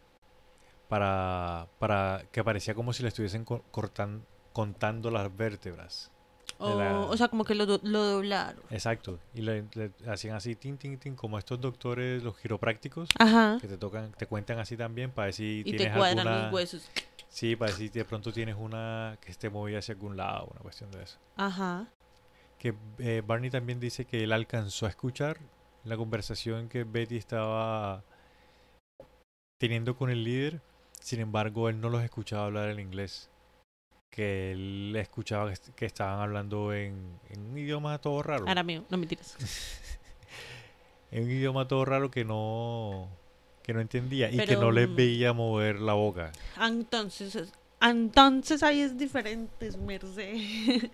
para, 0.87 1.67
para 1.79 2.23
que 2.31 2.43
parecía 2.43 2.73
como 2.75 2.93
si 2.93 3.01
le 3.03 3.09
estuviesen 3.09 3.43
co- 3.45 3.63
cortan- 3.71 4.23
contando 4.53 5.09
las 5.11 5.35
vértebras. 5.35 6.11
O, 6.59 6.73
la- 6.77 6.99
o 6.99 7.15
sea, 7.17 7.27
como 7.27 7.43
que 7.43 7.53
lo, 7.55 7.65
do- 7.65 7.79
lo 7.83 8.03
doblaron. 8.03 8.63
Exacto. 8.71 9.19
Y 9.35 9.41
le, 9.41 9.65
le 9.73 9.91
hacían 10.09 10.35
así, 10.35 10.55
tin, 10.55 10.77
tin, 10.77 10.97
tin, 10.97 11.15
como 11.15 11.37
estos 11.37 11.59
doctores, 11.61 12.23
los 12.23 12.37
quiroprácticos, 12.37 13.09
Ajá. 13.19 13.57
que 13.61 13.67
te 13.67 13.77
tocan, 13.77 14.11
te 14.13 14.25
cuentan 14.25 14.57
así 14.59 14.75
también 14.77 15.11
para 15.11 15.25
ver 15.27 15.33
si 15.33 15.61
Y 15.65 15.71
te 15.71 15.77
tienes 15.77 15.95
cuadran 15.97 16.19
alguna... 16.27 16.43
los 16.45 16.53
huesos. 16.53 16.89
Sí, 17.37 17.55
para 17.55 17.71
si 17.71 17.89
de 17.89 18.03
pronto 18.03 18.33
tienes 18.33 18.55
una 18.57 19.15
que 19.21 19.29
esté 19.31 19.47
movida 19.51 19.77
hacia 19.77 19.93
algún 19.93 20.17
lado, 20.17 20.47
una 20.51 20.61
cuestión 20.61 20.89
de 20.89 21.03
eso. 21.03 21.19
Ajá. 21.35 21.87
que 22.57 22.73
eh, 22.97 23.21
Barney 23.23 23.51
también 23.51 23.79
dice 23.79 24.05
que 24.05 24.23
él 24.23 24.31
alcanzó 24.31 24.87
a 24.87 24.89
escuchar 24.89 25.37
la 25.83 25.95
conversación 25.97 26.67
que 26.67 26.83
Betty 26.83 27.15
estaba 27.17 28.03
teniendo 29.59 29.95
con 29.95 30.09
el 30.09 30.23
líder, 30.23 30.61
sin 30.99 31.19
embargo 31.19 31.69
él 31.69 31.79
no 31.79 31.89
los 31.89 32.03
escuchaba 32.03 32.45
hablar 32.45 32.69
el 32.69 32.79
inglés, 32.79 33.29
que 34.09 34.51
él 34.53 34.95
escuchaba 34.97 35.45
que, 35.45 35.53
est- 35.53 35.69
que 35.75 35.85
estaban 35.85 36.19
hablando 36.19 36.73
en, 36.73 37.19
en 37.29 37.51
un 37.51 37.55
idioma 37.59 37.99
todo 37.99 38.23
raro, 38.23 38.45
Arameo, 38.47 38.83
no 38.89 38.97
mentiras. 38.97 39.37
en 41.11 41.23
un 41.23 41.29
idioma 41.29 41.67
todo 41.67 41.85
raro 41.85 42.09
que 42.09 42.25
no 42.25 43.07
que 43.67 43.73
no 43.73 43.81
entendía 43.81 44.31
y 44.31 44.37
que 44.37 44.55
no 44.55 44.71
les 44.71 44.87
mm, 44.87 44.95
veía 44.95 45.33
mover 45.33 45.79
la 45.81 45.91
boca. 45.93 46.31
Entonces, 46.59 47.35
es- 47.35 47.51
entonces 47.81 48.63
ahí 48.63 48.79
es 48.79 48.97
diferente, 48.97 49.69
Merced. 49.77 50.37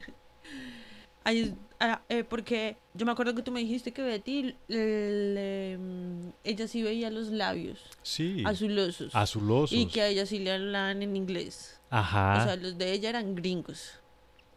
ahí 1.24 1.40
es- 1.42 1.54
ah, 1.80 2.02
eh, 2.10 2.24
porque 2.24 2.76
yo 2.96 3.06
me 3.06 3.12
acuerdo 3.12 3.36
que 3.36 3.44
tú 3.44 3.52
me 3.52 3.60
dijiste 3.60 3.92
que 3.92 4.02
Betty, 4.02 4.56
mm, 4.68 6.30
ella 6.44 6.68
sí 6.68 6.82
veía 6.82 7.12
los 7.12 7.28
labios 7.28 7.80
Sí, 8.02 8.42
azulosos. 8.44 9.14
azulosos. 9.16 9.78
Y 9.78 9.86
que 9.86 10.02
a 10.02 10.08
ella 10.08 10.26
sí 10.26 10.40
le 10.40 10.52
hablaban 10.54 11.04
en 11.04 11.16
inglés. 11.16 11.80
Ajá. 11.92 12.42
O 12.42 12.44
sea, 12.44 12.56
los 12.56 12.76
de 12.80 12.92
ella 12.92 13.10
eran 13.10 13.36
gringos. 13.36 14.00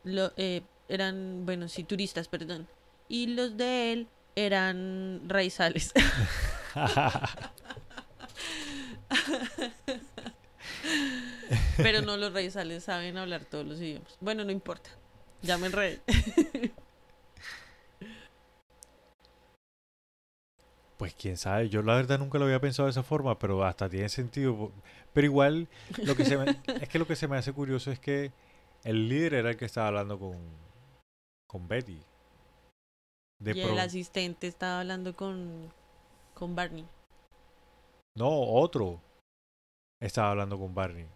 Lo, 0.05 0.33
eh, 0.39 0.62
eran, 0.89 1.45
bueno, 1.45 1.69
sí, 1.69 1.85
turistas, 1.85 2.29
perdón. 2.29 2.67
Y 3.11 3.27
los 3.27 3.59
de 3.59 3.93
él 3.93 4.09
eran 4.37 5.21
raizales. 5.29 5.93
Pero 11.77 12.03
no 12.03 12.17
los 12.17 12.33
raizales 12.33 12.85
saben 12.85 13.17
hablar 13.17 13.45
todos 13.45 13.67
los 13.67 13.81
idiomas. 13.81 14.17
Bueno, 14.21 14.45
no 14.45 14.51
importa. 14.51 14.91
Ya 15.43 15.59
me 15.59 15.67
enredé. 15.67 16.01
Pues 20.97 21.15
quién 21.15 21.37
sabe, 21.37 21.69
yo 21.69 21.83
la 21.83 21.95
verdad 21.95 22.19
nunca 22.19 22.39
lo 22.39 22.47
había 22.47 22.61
pensado 22.61 22.87
de 22.87 22.91
esa 22.91 23.03
forma, 23.03 23.39
pero 23.39 23.63
hasta 23.65 23.89
tiene 23.89 24.09
sentido. 24.09 24.73
Pero 25.13 25.27
igual, 25.27 25.69
lo 26.05 26.17
que 26.17 26.25
se 26.25 26.39
me, 26.39 26.57
es 26.81 26.89
que 26.89 26.99
lo 26.99 27.07
que 27.07 27.17
se 27.17 27.29
me 27.29 27.37
hace 27.37 27.53
curioso 27.53 27.91
es 27.91 28.01
que 28.01 28.33
el 28.83 29.09
líder 29.09 29.35
era 29.35 29.51
el 29.51 29.57
que 29.59 29.67
estaba 29.67 29.89
hablando 29.89 30.19
con, 30.19 30.39
con 31.47 31.69
Betty. 31.69 32.01
De 33.39 33.51
y 33.51 33.63
pro- 33.63 33.73
el 33.73 33.79
asistente 33.79 34.47
estaba 34.47 34.81
hablando 34.81 35.15
con, 35.15 35.71
con 36.33 36.57
Barney. 36.57 36.87
No, 38.17 38.29
otro 38.29 39.01
estaba 40.01 40.31
hablando 40.31 40.59
con 40.59 40.75
Barney. 40.75 41.07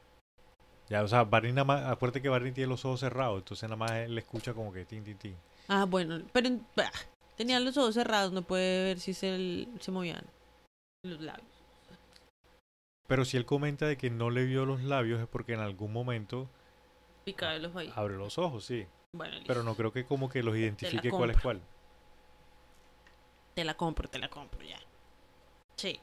Ya, 0.89 1.03
o 1.03 1.09
sea, 1.09 1.25
Barney 1.25 1.53
nada 1.53 1.65
más, 1.65 1.91
acuérdate 1.91 2.21
que 2.21 2.29
Barney 2.29 2.53
tiene 2.53 2.69
los 2.69 2.85
ojos 2.85 3.01
cerrados, 3.01 3.39
entonces 3.39 3.69
nada 3.69 3.77
más 3.77 3.93
él 3.93 4.15
le 4.15 4.21
escucha 4.21 4.53
como 4.53 4.73
que 4.73 4.85
tin, 4.85 5.03
tin, 5.03 5.17
tin. 5.17 5.37
Ah, 5.69 5.87
bueno, 5.87 6.21
pero 6.33 6.51
bah, 6.77 6.91
tenían 7.37 7.65
los 7.65 7.77
ojos 7.77 7.95
cerrados, 7.95 8.33
no 8.33 8.43
puede 8.43 8.85
ver 8.85 9.01
si 9.01 9.15
se, 9.15 9.67
se 9.79 9.91
movían 9.91 10.25
los 11.05 11.21
labios. 11.21 11.47
Pero 13.07 13.25
si 13.25 13.37
él 13.37 13.47
comenta 13.47 13.87
de 13.87 13.97
que 13.97 14.11
no 14.11 14.31
le 14.31 14.45
vio 14.45 14.67
los 14.67 14.83
labios 14.83 15.21
es 15.21 15.27
porque 15.27 15.55
en 15.55 15.61
algún 15.61 15.93
momento 15.93 16.49
Picado 17.25 17.59
los 17.59 17.75
ahí. 17.77 17.93
abre 17.97 18.17
los 18.17 18.39
ojos, 18.39 18.65
sí. 18.65 18.87
Bueno, 19.13 19.35
listo. 19.35 19.47
Pero 19.49 19.63
no 19.63 19.75
creo 19.75 19.93
que 19.93 20.05
como 20.05 20.29
que 20.29 20.43
los 20.43 20.57
identifique 20.57 21.11
cuál 21.11 21.31
es 21.31 21.41
cuál. 21.41 21.61
Te 23.55 23.65
la 23.65 23.75
compro, 23.75 24.09
te 24.09 24.19
la 24.19 24.29
compro 24.29 24.63
ya. 24.63 24.79
Sí. 25.77 26.01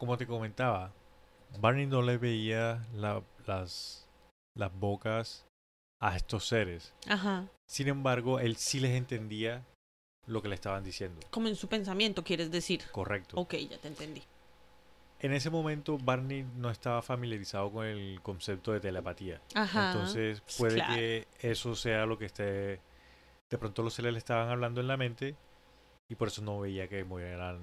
Como 0.00 0.16
te 0.16 0.26
comentaba, 0.26 0.92
Barney 1.60 1.86
no 1.86 2.00
le 2.00 2.16
veía 2.16 2.86
la- 2.94 3.22
las, 3.46 4.08
las 4.56 4.72
bocas 4.72 5.46
a 6.00 6.16
estos 6.16 6.46
seres. 6.48 6.94
Ajá. 7.06 7.46
Sin 7.68 7.86
embargo, 7.88 8.40
él 8.40 8.56
sí 8.56 8.80
les 8.80 8.92
entendía 8.92 9.62
lo 10.26 10.40
que 10.40 10.48
le 10.48 10.54
estaban 10.54 10.82
diciendo. 10.82 11.20
Como 11.30 11.48
en 11.48 11.54
su 11.56 11.68
pensamiento, 11.68 12.24
quieres 12.24 12.50
decir. 12.50 12.82
Correcto. 12.90 13.36
Ok, 13.36 13.54
ya 13.56 13.76
te 13.78 13.88
entendí. 13.88 14.22
En 15.20 15.34
ese 15.34 15.50
momento, 15.50 15.98
Barney 15.98 16.46
no 16.56 16.70
estaba 16.70 17.02
familiarizado 17.02 17.70
con 17.70 17.84
el 17.84 18.20
concepto 18.22 18.72
de 18.72 18.80
telepatía. 18.80 19.42
Ajá. 19.54 19.92
Entonces, 19.92 20.40
puede 20.56 20.76
claro. 20.76 20.94
que 20.94 21.28
eso 21.40 21.74
sea 21.76 22.06
lo 22.06 22.16
que 22.16 22.24
esté. 22.24 22.80
De 23.50 23.58
pronto, 23.58 23.82
los 23.82 23.92
seres 23.92 24.12
le 24.14 24.18
estaban 24.18 24.48
hablando 24.48 24.80
en 24.80 24.86
la 24.88 24.96
mente 24.96 25.36
y 26.08 26.14
por 26.14 26.28
eso 26.28 26.40
no 26.40 26.60
veía 26.60 26.88
que 26.88 27.04
movieran. 27.04 27.58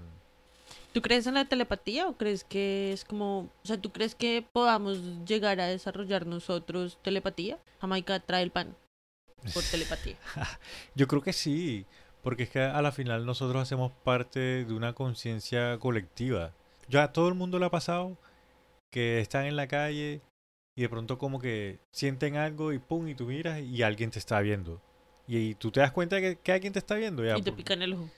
¿Tú 0.94 1.02
crees 1.02 1.28
en 1.28 1.36
la 1.36 1.46
telepatía 1.46 2.08
o 2.08 2.18
crees 2.18 2.44
que 2.44 2.92
es 2.92 3.06
como... 3.06 3.50
O 3.64 3.68
sea, 3.68 3.80
¿tú 3.80 3.92
crees 3.92 4.16
que 4.16 4.44
podamos 4.52 5.00
llegar 5.26 5.60
a 5.60 5.68
desarrollar 5.68 6.26
nosotros 6.26 6.98
telepatía? 7.04 7.60
Jamaica 7.80 8.20
trae 8.20 8.42
el 8.44 8.52
pan 8.52 8.76
por 9.54 9.64
telepatía. 9.72 10.16
Yo 10.96 11.08
creo 11.08 11.22
que 11.22 11.34
sí, 11.34 11.86
porque 12.24 12.44
es 12.44 12.50
que 12.50 12.62
a 12.62 12.82
la 12.82 12.92
final 12.92 13.26
nosotros 13.26 13.62
hacemos 13.62 13.92
parte 14.04 14.66
de 14.66 14.74
una 14.74 14.94
conciencia 14.94 15.78
colectiva. 15.78 16.54
Ya 16.90 17.04
a 17.04 17.14
todo 17.14 17.28
el 17.28 17.36
mundo 17.36 17.60
le 17.60 17.66
ha 17.68 17.72
pasado 17.72 18.18
que 18.92 19.20
están 19.20 19.46
en 19.46 19.56
la 19.56 19.68
calle 19.68 20.22
y 20.76 20.82
de 20.82 20.90
pronto 20.90 21.18
como 21.18 21.40
que 21.40 21.80
sienten 21.92 22.38
algo 22.38 22.74
y 22.74 22.80
pum, 22.80 23.08
y 23.08 23.14
tú 23.16 23.26
miras 23.26 23.60
y 23.62 23.84
alguien 23.84 24.10
te 24.10 24.20
está 24.20 24.40
viendo. 24.42 24.82
Y, 25.28 25.38
y 25.38 25.56
tú 25.56 25.70
te 25.72 25.82
das 25.82 25.92
cuenta 25.92 26.20
que, 26.22 26.38
que 26.38 26.52
alguien 26.54 26.74
te 26.74 26.80
está 26.80 26.96
viendo. 26.96 27.24
Ya, 27.24 27.38
y 27.38 27.42
te 27.42 27.52
por- 27.52 27.58
pican 27.58 27.82
el 27.82 27.94
ojo. 27.94 28.10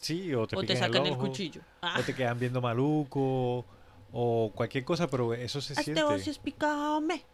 Sí, 0.00 0.34
o 0.34 0.46
te, 0.46 0.56
o 0.56 0.64
te 0.64 0.76
sacan 0.76 1.06
el, 1.06 1.12
ojo, 1.12 1.20
cuchillo. 1.20 1.62
Ah, 1.82 1.96
O 2.00 2.02
te 2.04 2.14
quedan 2.14 2.38
viendo 2.38 2.60
maluco 2.60 3.66
o 4.12 4.52
cualquier 4.54 4.84
cosa, 4.84 5.08
pero 5.08 5.34
eso 5.34 5.60
se 5.60 5.74
este 5.74 5.84
siente. 5.84 6.02
vos 6.02 6.26
es 6.26 6.38
picame. 6.38 7.24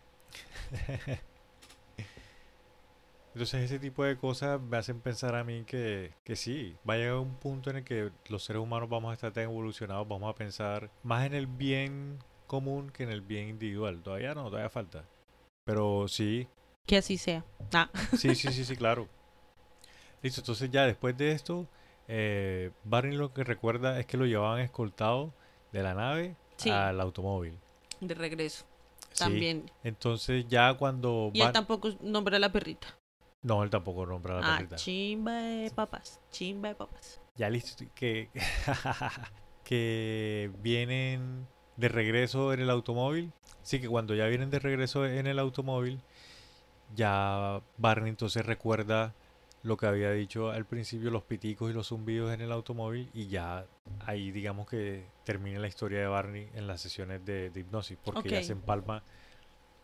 Entonces 3.35 3.64
ese 3.64 3.79
tipo 3.79 4.03
de 4.05 4.17
cosas 4.17 4.61
me 4.61 4.79
hacen 4.79 5.01
pensar 5.01 5.35
a 5.35 5.45
mí 5.45 5.64
que, 5.64 6.12
que 6.25 6.37
sí, 6.37 6.75
va 6.89 6.95
a 6.95 6.97
llegar 6.97 7.17
un 7.17 7.35
punto 7.37 7.69
en 7.71 7.77
el 7.77 7.85
que 7.85 8.11
los 8.29 8.45
seres 8.45 8.62
humanos 8.62 8.89
vamos 8.89 9.11
a 9.11 9.14
estar 9.14 9.33
tan 9.33 9.45
evolucionados, 9.45 10.09
vamos 10.09 10.31
a 10.31 10.35
pensar 10.35 10.91
más 11.03 11.27
en 11.27 11.35
el 11.35 11.47
bien 11.47 12.19
común 12.47 12.91
que 12.91 13.03
en 13.03 13.11
el 13.11 13.21
bien 13.21 13.49
individual. 13.51 14.03
Todavía 14.03 14.35
no, 14.35 14.47
todavía 14.49 14.71
falta. 14.71 15.05
Pero 15.64 16.09
sí, 16.09 16.49
Que 16.87 16.97
así 16.99 17.19
sea. 17.19 17.45
Ah, 17.73 17.91
sí, 18.17 18.35
sí, 18.35 18.51
sí, 18.53 18.64
sí, 18.64 18.75
claro. 18.77 19.07
Listo, 20.23 20.41
entonces 20.41 20.71
ya 20.71 20.87
después 20.87 21.17
de 21.19 21.33
esto, 21.33 21.69
eh, 22.09 22.70
Barney 22.84 23.16
lo 23.16 23.32
que 23.32 23.44
recuerda 23.44 23.98
es 23.98 24.07
que 24.07 24.16
lo 24.16 24.26
llevaban 24.26 24.61
escoltado 24.61 25.32
de 25.72 25.82
la 25.82 25.94
nave 25.94 26.36
Sí. 26.57 26.70
al 26.70 27.00
automóvil. 27.00 27.59
de 28.00 28.14
regreso. 28.14 28.64
Sí, 29.12 29.24
También. 29.24 29.70
Entonces 29.84 30.46
ya 30.48 30.74
cuando... 30.74 31.30
Y 31.32 31.40
él 31.40 31.52
tampoco 31.52 31.90
nombra 32.02 32.36
a 32.36 32.38
la 32.40 32.52
perrita. 32.52 32.88
No, 33.42 33.62
él 33.62 33.70
tampoco 33.70 34.04
nombra 34.07 34.38
a 34.38 34.40
la 34.40 34.46
Ah, 34.54 34.57
perrita. 34.59 34.76
chimba 34.76 35.32
de 35.32 35.70
papas. 35.70 36.20
Chimba 36.30 36.68
de 36.70 36.74
papas. 36.74 37.20
Ya 37.36 37.48
listo, 37.48 37.84
que, 37.94 38.28
que 39.64 40.50
vienen 40.62 41.46
de 41.76 41.88
regreso 41.88 42.52
en 42.52 42.61
el 42.61 42.70
automóvil. 42.70 43.32
Sí, 43.62 43.80
que 43.80 43.88
cuando 43.88 44.14
ya 44.14 44.26
vienen 44.26 44.50
de 44.50 44.59
regreso 44.59 45.07
en 45.07 45.26
el 45.26 45.38
automóvil, 45.38 46.00
ya 46.94 47.61
Barney 47.76 48.11
entonces 48.11 48.44
recuerda 48.46 49.14
lo 49.67 49.77
que 49.77 49.87
había 49.87 50.11
dicho 50.12 50.51
al 50.51 50.67
principio, 50.67 51.11
los 51.11 51.25
piticos 51.25 51.71
y 51.71 51.75
los 51.75 51.89
zumbidos 51.89 52.33
en 52.33 52.41
el 52.41 52.53
automóvil, 52.53 53.11
y 53.14 53.29
ya 53.29 53.67
ahí 54.01 54.31
digamos 54.33 54.69
que 54.69 55.05
termina 55.25 55.59
la 55.61 55.69
historia 55.69 56.01
de 56.01 56.07
Barney 56.07 56.49
en 56.55 56.67
las 56.67 56.81
sesiones 56.81 57.25
de, 57.25 57.51
de 57.51 57.61
hipnosis, 57.61 57.99
porque 58.05 58.31
ya 58.31 58.43
Ok. 58.43 58.43
se 58.43 58.53
empalma 58.53 59.03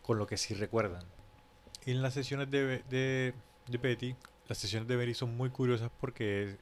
con 0.01 0.17
lo 0.17 0.27
que 0.27 0.37
sí 0.37 0.53
recuerdan. 0.55 1.03
Y 1.85 1.91
en 1.91 2.01
las 2.01 2.13
sesiones 2.13 2.49
de, 2.51 2.83
de, 2.89 3.33
de 3.67 3.77
Betty, 3.77 4.15
las 4.47 4.57
sesiones 4.57 4.87
de 4.87 4.95
Betty 4.95 5.13
son 5.13 5.35
muy 5.35 5.49
curiosas 5.49 5.91
porque 5.99 6.57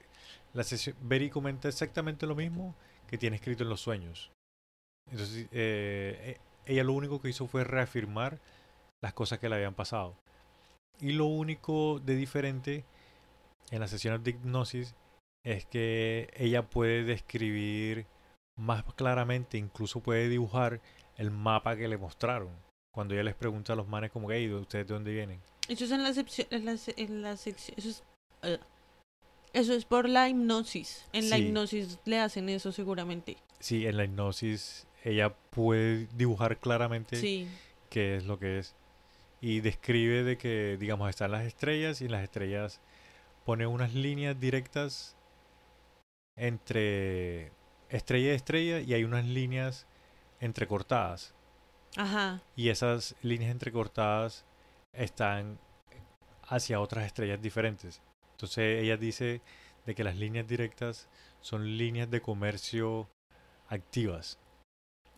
la 0.54 0.64
sesión, 0.64 0.96
Betty 1.02 1.30
comenta 1.30 1.68
exactamente 1.68 2.26
lo 2.28 2.36
mismo 2.36 2.76
que 3.08 3.18
tiene 3.18 3.36
escrito 3.38 3.64
en 3.64 3.70
los 3.70 3.82
sueños. 3.82 4.32
Entonces, 5.12 5.48
eh, 5.52 6.38
eh, 6.38 6.38
ella 6.66 6.84
lo 6.84 6.94
único 6.94 7.22
que 7.22 7.30
hizo 7.30 7.48
fue 7.48 7.64
reafirmar 7.64 8.40
las 9.02 9.14
cosas 9.14 9.40
que 9.40 9.50
le 9.50 9.56
habían 9.56 9.76
pasado. 9.76 10.16
Y 11.00 11.14
lo 11.14 11.26
único 11.26 12.00
de 12.00 12.16
diferente 12.16 12.86
en 13.70 13.80
las 13.80 13.90
sesiones 13.92 14.24
de 14.24 14.32
hipnosis 14.32 14.96
es 15.46 15.66
que 15.66 16.30
ella 16.36 16.64
puede 16.70 17.04
describir 17.04 18.06
más 18.58 18.84
claramente, 18.96 19.58
incluso 19.58 20.02
puede 20.02 20.30
dibujar 20.30 20.82
el 21.18 21.32
mapa 21.32 21.76
que 21.76 21.88
le 21.88 21.98
mostraron. 21.98 22.50
Cuando 22.94 23.14
ella 23.14 23.24
les 23.24 23.36
pregunta 23.36 23.74
a 23.74 23.76
los 23.76 23.88
manes 23.88 24.12
como 24.12 24.28
que, 24.28 24.36
"Hey, 24.36 24.52
¿ustedes 24.52 24.88
de 24.88 24.94
dónde 24.94 25.12
vienen? 25.14 25.40
Eso 25.68 25.86
es 25.86 25.92
en 25.92 26.04
la, 26.04 26.10
excepción- 26.10 26.48
en 26.52 26.66
la, 26.66 26.78
se- 26.78 26.94
en 26.98 27.22
la 27.22 27.38
sección. 27.38 27.76
Eso 27.78 27.90
es, 27.90 28.04
eh, 28.44 28.60
eso 29.54 29.74
es 29.74 29.86
por 29.86 30.10
la 30.10 30.28
hipnosis. 30.30 31.06
En 31.14 31.30
la 31.30 31.38
hipnosis 31.38 32.00
le 32.06 32.20
hacen 32.20 32.50
eso 32.50 32.72
seguramente. 32.72 33.38
Sí, 33.60 33.88
en 33.88 33.98
la 33.98 34.04
hipnosis 34.06 34.88
ella 35.04 35.34
puede 35.52 36.08
dibujar 36.16 36.58
claramente 36.58 37.16
Sí. 37.16 37.48
qué 37.90 38.18
es 38.18 38.26
lo 38.26 38.38
que 38.38 38.60
es. 38.60 38.76
Y 39.40 39.62
describe 39.62 40.24
de 40.24 40.38
que, 40.38 40.78
digamos, 40.80 41.10
están 41.10 41.32
las 41.32 41.46
estrellas 41.46 42.02
y 42.02 42.06
en 42.06 42.12
las 42.12 42.24
estrellas 42.24 42.80
pone 43.46 43.68
unas 43.68 43.94
líneas 43.94 44.40
directas 44.40 45.16
entre 46.38 47.52
estrella 47.90 48.32
y 48.32 48.36
estrella 48.36 48.80
y 48.80 48.94
hay 48.94 49.04
unas 49.04 49.26
líneas 49.26 49.86
entrecortadas. 50.40 51.34
Ajá. 51.98 52.42
Y 52.56 52.70
esas 52.70 53.16
líneas 53.22 53.52
entrecortadas 53.52 54.46
están 54.94 55.60
hacia 56.48 56.80
otras 56.80 57.06
estrellas 57.06 57.42
diferentes. 57.42 58.02
Entonces 58.32 58.82
ella 58.82 58.98
dice 58.98 59.42
de 59.86 59.96
que 59.96 60.04
las 60.04 60.16
líneas 60.16 60.48
directas 60.48 61.08
son 61.42 61.78
líneas 61.78 62.10
de 62.10 62.22
comercio 62.22 63.10
activas. 63.68 64.38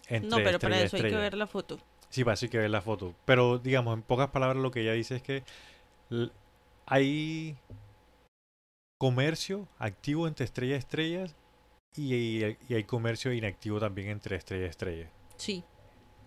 Entre 0.08 0.30
No, 0.30 0.38
pero 0.38 0.60
para 0.60 0.82
eso 0.82 0.96
hay 0.98 1.04
que 1.04 1.16
ver 1.16 1.34
la 1.34 1.48
foto. 1.48 1.80
Sí, 2.10 2.24
para 2.24 2.36
eso 2.36 2.46
hay 2.46 2.50
que 2.50 2.58
ver 2.60 2.70
la 2.70 2.82
foto. 2.82 3.16
Pero, 3.26 3.58
digamos, 3.58 3.96
en 3.96 4.04
pocas 4.04 4.30
palabras, 4.30 4.62
lo 4.62 4.72
que 4.72 4.82
ella 4.82 4.94
dice 4.94 5.16
es 5.16 5.24
que 5.24 5.44
hay 6.86 7.58
comercio 9.08 9.68
activo 9.80 10.30
entre 10.30 10.46
estrellas 10.46 10.76
y 10.78 10.80
estrellas 10.80 11.36
y, 11.98 12.16
y- 12.16 12.58
y 12.70 12.74
hay 12.74 12.86
comercio 12.86 13.34
inactivo 13.34 13.78
también 13.78 14.08
entre 14.08 14.38
estrella 14.38 14.66
y 14.66 14.70
estrella. 14.70 15.12
Sí. 15.36 15.62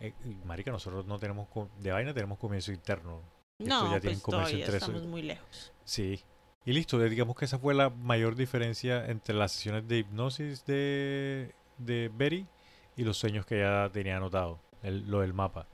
Eh, 0.01 0.13
marica, 0.45 0.71
nosotros 0.71 1.07
no 1.07 1.19
tenemos, 1.19 1.49
de 1.81 1.91
vaina 1.91 2.13
tenemos 2.13 2.39
comercio 2.39 2.75
interno. 2.75 3.23
No, 3.61 3.95
ya 3.95 4.01
pues 4.03 4.21
comercio 4.21 4.59
todavía 4.59 4.67
estamos 4.77 5.05
muy 5.05 5.23
lejos. 5.23 5.73
Sí. 5.85 6.21
Y 6.67 6.73
listo, 6.75 7.03
eh, 7.03 7.09
digamos 7.09 7.35
que 7.35 7.47
esa 7.47 7.59
fue 7.59 7.73
la 7.73 7.89
mayor 7.89 8.37
diferencia 8.37 9.07
entre 9.07 9.35
las 9.35 9.53
sesiones 9.53 9.89
de 9.89 9.97
hipnosis 10.01 10.67
de, 10.67 11.55
de 11.79 12.11
Betty 12.15 12.45
y 12.95 13.05
los 13.05 13.17
sueños 13.17 13.47
que 13.47 13.61
ella 13.61 13.89
tenía 13.91 14.19
anotado, 14.19 14.61
el- 14.83 15.11
lo 15.11 15.21
del 15.23 15.33
mapa. 15.33 15.67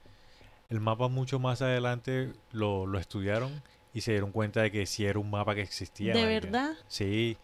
El 0.68 0.78
mapa 0.78 1.08
mucho 1.08 1.40
más 1.40 1.62
adelante 1.62 2.32
lo, 2.52 2.86
lo 2.86 3.00
estudiaron 3.00 3.60
y 3.94 4.00
se 4.00 4.12
dieron 4.12 4.32
cuenta 4.32 4.62
de 4.62 4.70
que 4.70 4.86
sí 4.86 5.04
era 5.04 5.18
un 5.18 5.30
mapa 5.30 5.54
que 5.54 5.62
existía. 5.62 6.14
¿De 6.14 6.22
marica. 6.22 6.40
verdad? 6.46 6.72
Sí. 6.88 7.36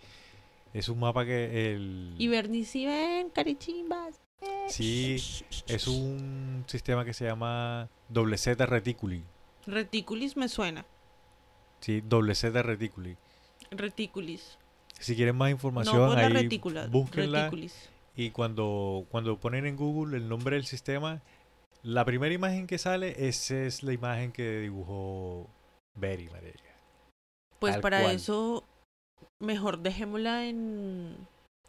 Es 0.75 0.89
un 0.89 1.01
mapa 1.01 1.25
que 1.25 1.73
el... 1.73 2.15
Y 2.19 2.29
Bernie, 2.29 2.65
si 2.65 2.87
ven, 2.87 3.31
carichimbas. 3.31 4.21
Sí, 4.69 5.17
es 5.67 5.89
un 5.89 6.65
sistema 6.69 7.05
que 7.05 7.13
se 7.13 7.25
llama 7.25 7.89
doble 8.09 8.39
Z 8.39 8.65
reticuli. 8.67 9.25
Reticulis 9.67 10.37
me 10.37 10.49
suena. 10.49 10.85
Sí, 11.81 12.03
doble 12.07 12.35
Z 12.35 12.63
reticuli. 12.63 13.17
Reticulis. 13.71 14.59
Si 15.01 15.17
quieren 15.17 15.37
más 15.37 15.49
No, 15.49 15.53
información, 15.55 16.15
la 16.15 16.27
ahí 16.27 16.33
retícula. 16.33 16.87
búsquenla. 16.87 17.45
Reticulis. 17.45 17.89
Y 18.17 18.31
cuando, 18.31 19.07
cuando 19.11 19.39
ponen 19.39 19.67
en 19.67 19.77
Google 19.77 20.17
el 20.17 20.29
nombre 20.29 20.57
del 20.57 20.67
sistema, 20.67 21.23
la 21.83 22.05
primera 22.05 22.35
imagen 22.35 22.67
que 22.67 22.79
sale, 22.79 23.29
esa 23.29 23.57
es 23.63 23.83
la 23.83 23.93
imagen 23.93 24.33
que 24.33 24.59
dibujó 24.61 25.49
Betty, 25.99 26.29
marica. 26.29 26.59
Pues 27.59 27.75
Tal 27.75 27.81
para 27.83 28.03
cual. 28.03 28.15
eso, 28.17 28.65
mejor 29.41 29.79
dejémosla 29.81 30.47
en, 30.47 31.17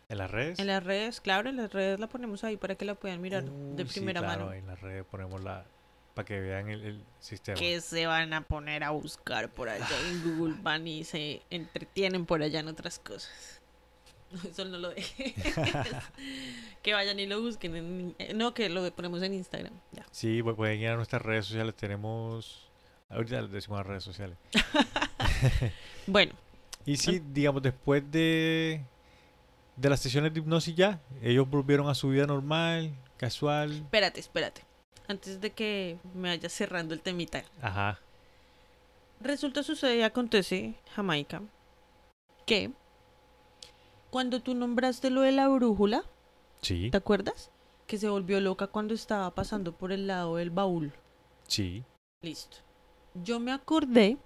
¿En 0.08 0.18
las 0.18 0.30
redes? 0.30 0.60
en 0.60 0.68
las 0.68 0.84
redes. 0.84 1.20
Claro, 1.22 1.50
en 1.50 1.58
las 1.58 1.74
redes 1.74 2.00
la 2.00 2.08
ponemos 2.08 2.44
ahí 2.44 2.58
para 2.58 2.76
que 2.76 2.86
la 2.86 2.96
puedan 2.96 3.22
mirar 3.22 3.44
de 3.44 3.86
sí, 3.88 3.94
primera 4.00 4.22
claro, 4.22 4.42
mano. 4.46 4.54
En 4.54 4.68
las 4.68 4.80
redes 4.82 5.04
ponemos 5.06 5.44
la... 5.44 5.66
para 6.14 6.26
que 6.26 6.40
vean 6.40 6.70
el, 6.70 6.82
el 6.84 7.04
sistema. 7.20 7.58
Que 7.58 7.82
se 7.82 8.06
van 8.06 8.34
a 8.34 8.42
poner 8.42 8.84
a 8.84 8.92
buscar 8.92 9.50
por 9.52 9.68
allá 9.70 9.88
en 10.10 10.24
Google 10.38 10.56
van 10.62 10.88
y 10.88 11.04
se 11.04 11.42
entretienen 11.50 12.26
por 12.28 12.44
allá 12.44 12.60
en 12.60 12.68
otras 12.68 13.00
cosas. 13.00 13.62
Eso 14.48 14.64
no 14.66 14.78
lo 14.78 14.90
deje. 14.90 15.34
que 16.84 16.94
vayan 16.94 17.20
y 17.20 17.26
lo 17.26 17.42
busquen. 17.42 17.76
en- 18.20 18.38
no, 18.38 18.54
que 18.54 18.70
lo 18.70 18.90
ponemos 18.94 19.24
en 19.24 19.34
Instagram. 19.34 19.74
Ya. 19.92 20.06
Sí, 20.12 20.42
pu- 20.44 20.56
pueden 20.56 20.80
ir 20.80 20.90
a 20.90 20.96
nuestras 20.96 21.22
redes 21.24 21.48
sociales. 21.48 21.74
Tenemos... 21.76 22.69
Ahorita 23.10 23.42
les 23.42 23.52
decimos 23.52 23.80
las 23.80 23.88
redes 23.88 24.04
sociales. 24.04 24.38
Bueno, 26.08 26.34
Y 26.86 26.98
sí, 26.98 27.20
digamos, 27.34 27.62
después 27.62 28.04
de, 28.12 28.82
de 29.76 29.90
las 29.90 30.00
sesiones 30.00 30.34
de 30.34 30.40
hipnosis 30.40 30.76
ya, 30.76 31.00
ellos 31.22 31.48
volvieron 31.50 31.88
a 31.88 31.94
su 31.96 32.10
vida 32.10 32.26
normal, 32.26 32.96
casual. 33.18 33.72
espérate, 33.74 34.20
espérate. 34.20 34.64
Antes 35.08 35.40
de 35.40 35.52
que 35.52 35.98
me 36.16 36.30
vaya 36.30 36.50
cerrando 36.50 36.94
el 36.96 37.02
temita. 37.02 37.44
Ajá. 37.62 38.00
Resulta, 39.22 39.62
sucede 39.64 39.98
y 39.98 40.02
acontece, 40.02 40.76
Jamaica, 40.96 41.42
que 42.46 42.72
cuando 44.10 44.42
tú 44.42 44.56
nombraste 44.56 45.10
lo 45.12 45.22
de 45.22 45.32
la 45.32 45.48
brújula, 45.48 46.04
Sí, 46.62 46.90
¿te 46.90 46.98
acuerdas? 46.98 47.52
Que 47.88 47.98
se 47.98 48.10
volvió 48.10 48.40
loca 48.42 48.68
cuando 48.68 48.94
estaba 48.94 49.34
pasando 49.36 49.74
por 49.74 49.92
el 49.92 50.08
lado 50.08 50.38
del 50.38 50.50
baúl. 50.50 50.92
sí. 51.48 51.84
Listo. 52.22 52.58
Yo 53.24 53.40
me 53.40 53.52
acordé 53.52 54.18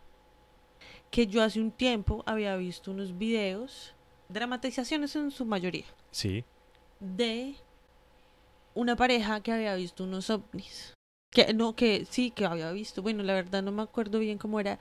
que 1.11 1.27
yo 1.27 1.43
hace 1.43 1.59
un 1.61 1.71
tiempo 1.71 2.23
había 2.25 2.55
visto 2.55 2.91
unos 2.91 3.17
videos, 3.17 3.93
dramatizaciones 4.29 5.15
en 5.15 5.31
su 5.31 5.45
mayoría, 5.45 5.85
Sí. 6.11 6.43
de 6.99 7.55
una 8.73 8.95
pareja 8.95 9.41
que 9.41 9.51
había 9.51 9.75
visto 9.75 10.03
unos 10.03 10.29
ovnis. 10.29 10.93
Que 11.31 11.53
no, 11.53 11.75
que 11.75 12.05
sí, 12.09 12.31
que 12.31 12.45
había 12.45 12.71
visto. 12.71 13.01
Bueno, 13.01 13.23
la 13.23 13.33
verdad 13.33 13.63
no 13.63 13.71
me 13.71 13.81
acuerdo 13.83 14.19
bien 14.19 14.37
cómo 14.37 14.59
era. 14.59 14.79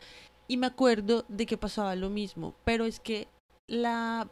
Y 0.48 0.56
me 0.58 0.66
acuerdo 0.66 1.24
de 1.28 1.46
que 1.46 1.56
pasaba 1.56 1.96
lo 1.96 2.10
mismo. 2.10 2.54
Pero 2.64 2.84
es 2.84 3.00
que 3.00 3.26
la, 3.66 4.28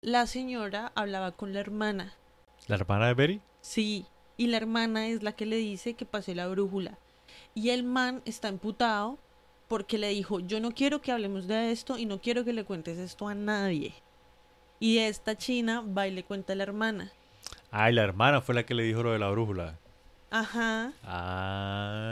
la 0.00 0.26
señora 0.26 0.92
hablaba 0.94 1.32
con 1.32 1.52
la 1.52 1.60
hermana. 1.60 2.14
¿La 2.68 2.76
hermana 2.76 3.08
de 3.08 3.14
Betty? 3.14 3.40
Sí, 3.60 4.06
y 4.38 4.46
la 4.46 4.56
hermana 4.58 5.08
es 5.08 5.22
la 5.22 5.32
que 5.32 5.44
le 5.46 5.56
dice 5.56 5.92
que 5.94 6.06
pase 6.06 6.34
la 6.34 6.46
brújula. 6.48 6.98
Y 7.56 7.70
el 7.70 7.82
man 7.84 8.20
está 8.26 8.48
emputado 8.48 9.18
porque 9.66 9.96
le 9.96 10.10
dijo, 10.10 10.40
yo 10.40 10.60
no 10.60 10.72
quiero 10.72 11.00
que 11.00 11.10
hablemos 11.10 11.46
de 11.46 11.72
esto 11.72 11.96
y 11.96 12.04
no 12.04 12.20
quiero 12.20 12.44
que 12.44 12.52
le 12.52 12.66
cuentes 12.66 12.98
esto 12.98 13.28
a 13.28 13.34
nadie. 13.34 13.94
Y 14.78 14.98
esta 14.98 15.38
china 15.38 15.80
va 15.80 16.06
y 16.06 16.10
le 16.10 16.22
cuenta 16.22 16.52
a 16.52 16.56
la 16.56 16.64
hermana. 16.64 17.10
Ay, 17.70 17.94
la 17.94 18.02
hermana 18.02 18.42
fue 18.42 18.54
la 18.54 18.66
que 18.66 18.74
le 18.74 18.82
dijo 18.82 19.02
lo 19.02 19.12
de 19.12 19.18
la 19.18 19.30
brújula. 19.30 19.78
Ajá. 20.30 20.92
Ah, 21.02 22.02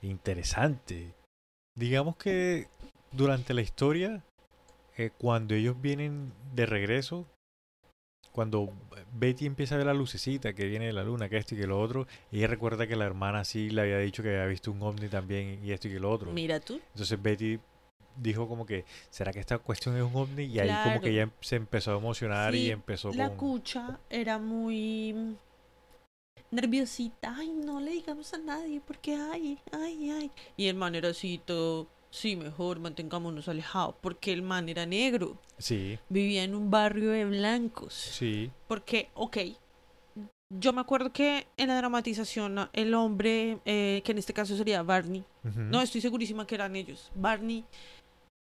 interesante. 0.00 1.12
Digamos 1.74 2.14
que 2.16 2.68
durante 3.10 3.52
la 3.52 3.62
historia, 3.62 4.22
eh, 4.96 5.10
cuando 5.18 5.56
ellos 5.56 5.80
vienen 5.80 6.32
de 6.54 6.66
regreso, 6.66 7.26
cuando 8.36 8.70
Betty 9.14 9.46
empieza 9.46 9.76
a 9.76 9.78
ver 9.78 9.86
la 9.86 9.94
lucecita 9.94 10.52
que 10.52 10.66
viene 10.66 10.84
de 10.84 10.92
la 10.92 11.02
luna, 11.02 11.30
que 11.30 11.38
esto 11.38 11.54
y 11.54 11.58
que 11.58 11.66
lo 11.66 11.80
otro, 11.80 12.06
ella 12.30 12.46
recuerda 12.46 12.86
que 12.86 12.94
la 12.94 13.06
hermana 13.06 13.44
sí 13.44 13.70
le 13.70 13.80
había 13.80 13.96
dicho 13.96 14.22
que 14.22 14.28
había 14.28 14.44
visto 14.44 14.70
un 14.70 14.82
ovni 14.82 15.08
también 15.08 15.58
y 15.64 15.72
esto 15.72 15.88
y 15.88 15.92
que 15.92 15.98
lo 15.98 16.12
otro. 16.12 16.32
Mira 16.32 16.60
tú. 16.60 16.78
Entonces 16.92 17.22
Betty 17.22 17.58
dijo 18.14 18.46
como 18.46 18.66
que, 18.66 18.84
¿será 19.08 19.32
que 19.32 19.40
esta 19.40 19.56
cuestión 19.56 19.96
es 19.96 20.02
un 20.02 20.14
ovni? 20.14 20.44
Y 20.44 20.58
ahí 20.58 20.70
como 20.84 21.00
que 21.00 21.12
ella 21.12 21.22
em- 21.22 21.30
se 21.40 21.56
empezó 21.56 21.94
a 21.94 21.96
emocionar 21.96 22.54
y 22.54 22.70
empezó 22.70 23.10
La 23.14 23.30
con... 23.30 23.38
cucha 23.38 24.00
era 24.10 24.38
muy 24.38 25.34
nerviosita. 26.50 27.36
Ay, 27.38 27.54
no 27.54 27.80
le 27.80 27.92
digamos 27.92 28.34
a 28.34 28.38
nadie 28.38 28.82
porque 28.86 29.14
ay, 29.14 29.58
ay, 29.72 30.10
ay. 30.10 30.30
Y 30.58 30.66
el 30.66 30.76
man 30.76 30.94
era 30.94 31.08
así 31.08 31.40
todo, 31.42 31.88
sí, 32.16 32.34
mejor 32.36 32.78
mantengámonos 32.80 33.46
alejados 33.48 33.94
porque 34.00 34.32
el 34.32 34.40
man 34.42 34.68
era 34.68 34.86
negro. 34.86 35.38
Sí, 35.58 35.98
Vivía 36.08 36.44
en 36.44 36.54
un 36.54 36.70
barrio 36.70 37.10
de 37.10 37.24
blancos. 37.26 37.92
sí, 37.94 38.50
Porque, 38.68 39.10
ok, 39.14 39.36
yo 40.54 40.72
me 40.72 40.80
acuerdo 40.80 41.12
que 41.12 41.46
en 41.56 41.68
la 41.68 41.76
dramatización 41.76 42.70
el 42.72 42.94
hombre, 42.94 43.58
eh, 43.64 44.00
que 44.04 44.12
en 44.12 44.18
este 44.18 44.32
caso 44.32 44.56
sería 44.56 44.82
Barney, 44.82 45.24
no 45.54 45.80
estoy 45.82 46.00
segurísima 46.00 46.46
que 46.46 46.54
eran 46.54 46.74
ellos, 46.76 47.10
Barney 47.14 47.64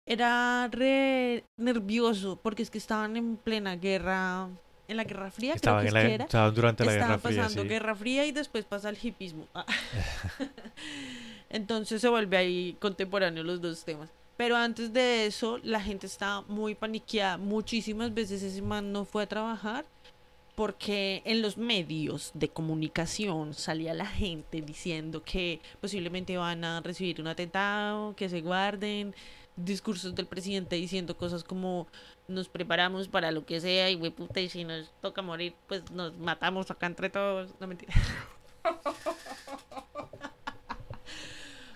era 0.05 0.67
re 0.69 1.45
nervioso 1.57 2.37
porque 2.43 2.61
es 2.61 2.69
que 2.69 2.77
estaban 2.77 3.15
en 3.15 3.37
plena 3.37 3.77
guerra, 3.77 4.49
en 4.89 4.97
la 4.97 5.03
Guerra 5.05 5.31
Fría, 5.31 5.51
creo 5.53 5.55
estaban, 5.55 5.81
que 5.83 5.87
en 5.87 5.93
la- 5.93 6.01
que 6.01 6.13
era. 6.13 6.23
estaban 6.25 6.53
durante 6.53 6.83
la 6.85 6.91
Estaban 6.91 7.09
Guerra 7.17 7.29
Fría, 7.29 7.41
pasando 7.43 7.61
sí. 7.63 7.67
Guerra 7.69 7.95
Fría 7.95 8.25
y 8.25 8.31
después 8.33 8.65
pasa 8.65 8.89
el 8.89 8.97
hipismo. 9.01 9.47
Entonces 11.53 12.01
se 12.01 12.09
vuelve 12.09 12.35
ahí 12.35 12.75
contemporáneo 12.81 13.43
los 13.43 13.61
dos 13.61 13.85
temas. 13.85 14.09
Pero 14.35 14.57
antes 14.57 14.91
de 14.91 15.27
eso, 15.27 15.59
la 15.59 15.79
gente 15.79 16.07
estaba 16.07 16.41
muy 16.47 16.73
paniqueada. 16.73 17.37
Muchísimas 17.37 18.11
veces 18.13 18.41
ese 18.41 18.61
man 18.63 18.91
no 18.91 19.05
fue 19.05 19.23
a 19.23 19.27
trabajar 19.27 19.85
porque 20.55 21.21
en 21.25 21.43
los 21.43 21.57
medios 21.57 22.31
de 22.33 22.49
comunicación 22.49 23.53
salía 23.53 23.93
la 23.93 24.07
gente 24.07 24.61
diciendo 24.61 25.23
que 25.23 25.61
posiblemente 25.79 26.37
van 26.37 26.63
a 26.63 26.81
recibir 26.81 27.21
un 27.21 27.27
atentado, 27.27 28.15
que 28.15 28.29
se 28.29 28.41
guarden, 28.41 29.15
discursos 29.55 30.15
del 30.15 30.25
presidente 30.25 30.75
diciendo 30.75 31.15
cosas 31.15 31.43
como 31.43 31.87
nos 32.27 32.49
preparamos 32.49 33.07
para 33.07 33.31
lo 33.31 33.45
que 33.45 33.61
sea 33.61 33.91
y 33.91 33.97
puta 34.09 34.39
y 34.41 34.49
si 34.49 34.63
nos 34.63 34.91
toca 35.01 35.21
morir 35.21 35.53
pues 35.67 35.91
nos 35.91 36.17
matamos 36.17 36.71
acá 36.71 36.87
entre 36.87 37.11
todos. 37.11 37.51
No 37.59 37.67
mentira. 37.67 37.93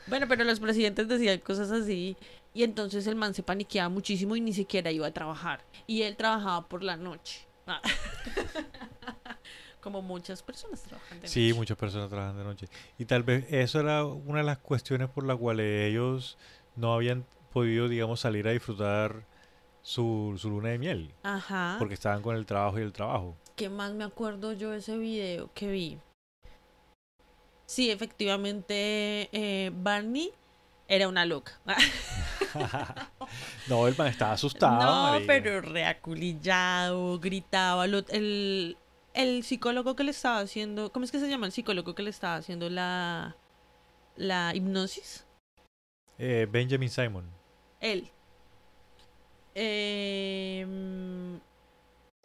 bueno, 0.08 0.28
pero 0.28 0.44
los 0.44 0.60
presidentes 0.60 1.08
decían 1.08 1.40
cosas 1.40 1.72
así 1.72 2.16
y 2.54 2.64
entonces 2.64 3.06
el 3.08 3.16
man 3.16 3.34
se 3.34 3.44
paniqueaba 3.44 3.90
muchísimo 3.90 4.36
y 4.36 4.42
ni 4.42 4.54
siquiera 4.54 4.92
iba 4.92 5.08
a 5.08 5.12
trabajar 5.12 5.64
y 5.86 6.02
él 6.04 6.16
trabajaba 6.16 6.68
por 6.68 6.84
la 6.84 6.98
noche. 6.98 7.46
Ah. 7.68 7.82
Como 9.82 10.02
muchas 10.02 10.42
personas 10.44 10.82
trabajan 10.84 11.22
de 11.22 11.28
Sí, 11.28 11.48
noche. 11.50 11.58
muchas 11.60 11.78
personas 11.78 12.10
trabajan 12.10 12.38
de 12.38 12.44
noche. 12.44 12.68
Y 12.98 13.06
tal 13.06 13.24
vez 13.24 13.46
eso 13.50 13.80
era 13.80 14.04
una 14.06 14.40
de 14.40 14.44
las 14.46 14.58
cuestiones 14.58 15.10
por 15.10 15.26
las 15.26 15.38
cuales 15.38 15.90
ellos 15.90 16.38
no 16.76 16.94
habían 16.94 17.26
podido, 17.54 17.88
digamos, 17.88 18.20
salir 18.20 18.48
a 18.48 18.52
disfrutar 18.52 19.24
su, 19.82 20.36
su 20.38 20.50
luna 20.50 20.70
de 20.70 20.78
miel. 20.80 21.14
Ajá. 21.24 21.76
Porque 21.80 21.94
estaban 21.94 22.22
con 22.22 22.36
el 22.36 22.46
trabajo 22.46 22.80
y 22.80 22.82
el 22.82 22.92
trabajo. 22.92 23.38
¿Qué 23.56 23.70
más 23.70 23.94
me 23.94 24.04
acuerdo 24.04 24.52
yo 24.54 24.72
de 24.72 24.80
ese 24.80 24.98
video 24.98 25.50
que 25.54 25.72
vi? 25.72 25.98
Sí, 27.68 27.92
efectivamente, 27.92 29.30
eh, 29.32 29.72
Barney 29.74 30.32
era 30.88 31.10
una 31.10 31.26
loca. 31.26 31.60
no, 33.68 33.88
el 33.88 33.98
man 33.98 34.08
estaba 34.08 34.32
asustado. 34.32 35.20
no, 35.20 35.26
pero 35.28 35.60
reaculillado, 35.60 37.20
gritaba. 37.20 37.86
el, 37.86 38.78
el 39.14 39.44
psicólogo 39.44 39.96
que 39.96 40.06
le 40.06 40.12
estaba 40.12 40.40
haciendo, 40.40 40.94
¿cómo 40.94 41.04
es 41.04 41.12
que 41.12 41.20
se 41.20 41.30
llama 41.30 41.46
el 41.46 41.52
psicólogo 41.52 41.94
que 41.94 42.04
le 42.04 42.10
estaba 42.10 42.36
haciendo 42.36 42.70
la, 42.70 43.36
la 44.16 44.56
hipnosis? 44.56 45.26
Eh, 46.18 46.48
Benjamin 46.50 46.90
Simon. 46.90 47.26
Él. 47.82 48.10
Em, 49.56 51.38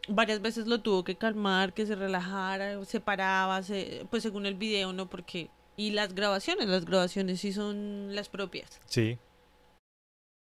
varias 0.08 0.40
veces 0.42 0.66
lo 0.66 0.80
tuvo 0.80 1.04
que 1.04 1.16
calmar, 1.16 1.72
que 1.72 1.86
se 1.86 1.94
relajara, 1.94 2.84
se 2.84 3.00
paraba, 3.00 3.62
se- 3.62 4.06
pues 4.10 4.22
según 4.22 4.46
el 4.46 4.54
video, 4.54 4.92
¿no? 4.92 5.08
Porque... 5.08 5.50
Y 5.76 5.92
las 5.92 6.14
grabaciones, 6.14 6.68
las 6.68 6.84
grabaciones 6.84 7.40
sí 7.40 7.52
son 7.52 8.14
las 8.14 8.28
propias. 8.28 8.80
Sí. 8.86 9.18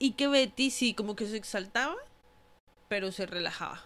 Y 0.01 0.13
que 0.13 0.27
Betty 0.27 0.71
sí 0.71 0.93
como 0.95 1.15
que 1.15 1.27
se 1.27 1.37
exaltaba, 1.37 1.95
pero 2.89 3.13
se 3.13 3.27
relajaba. 3.27 3.81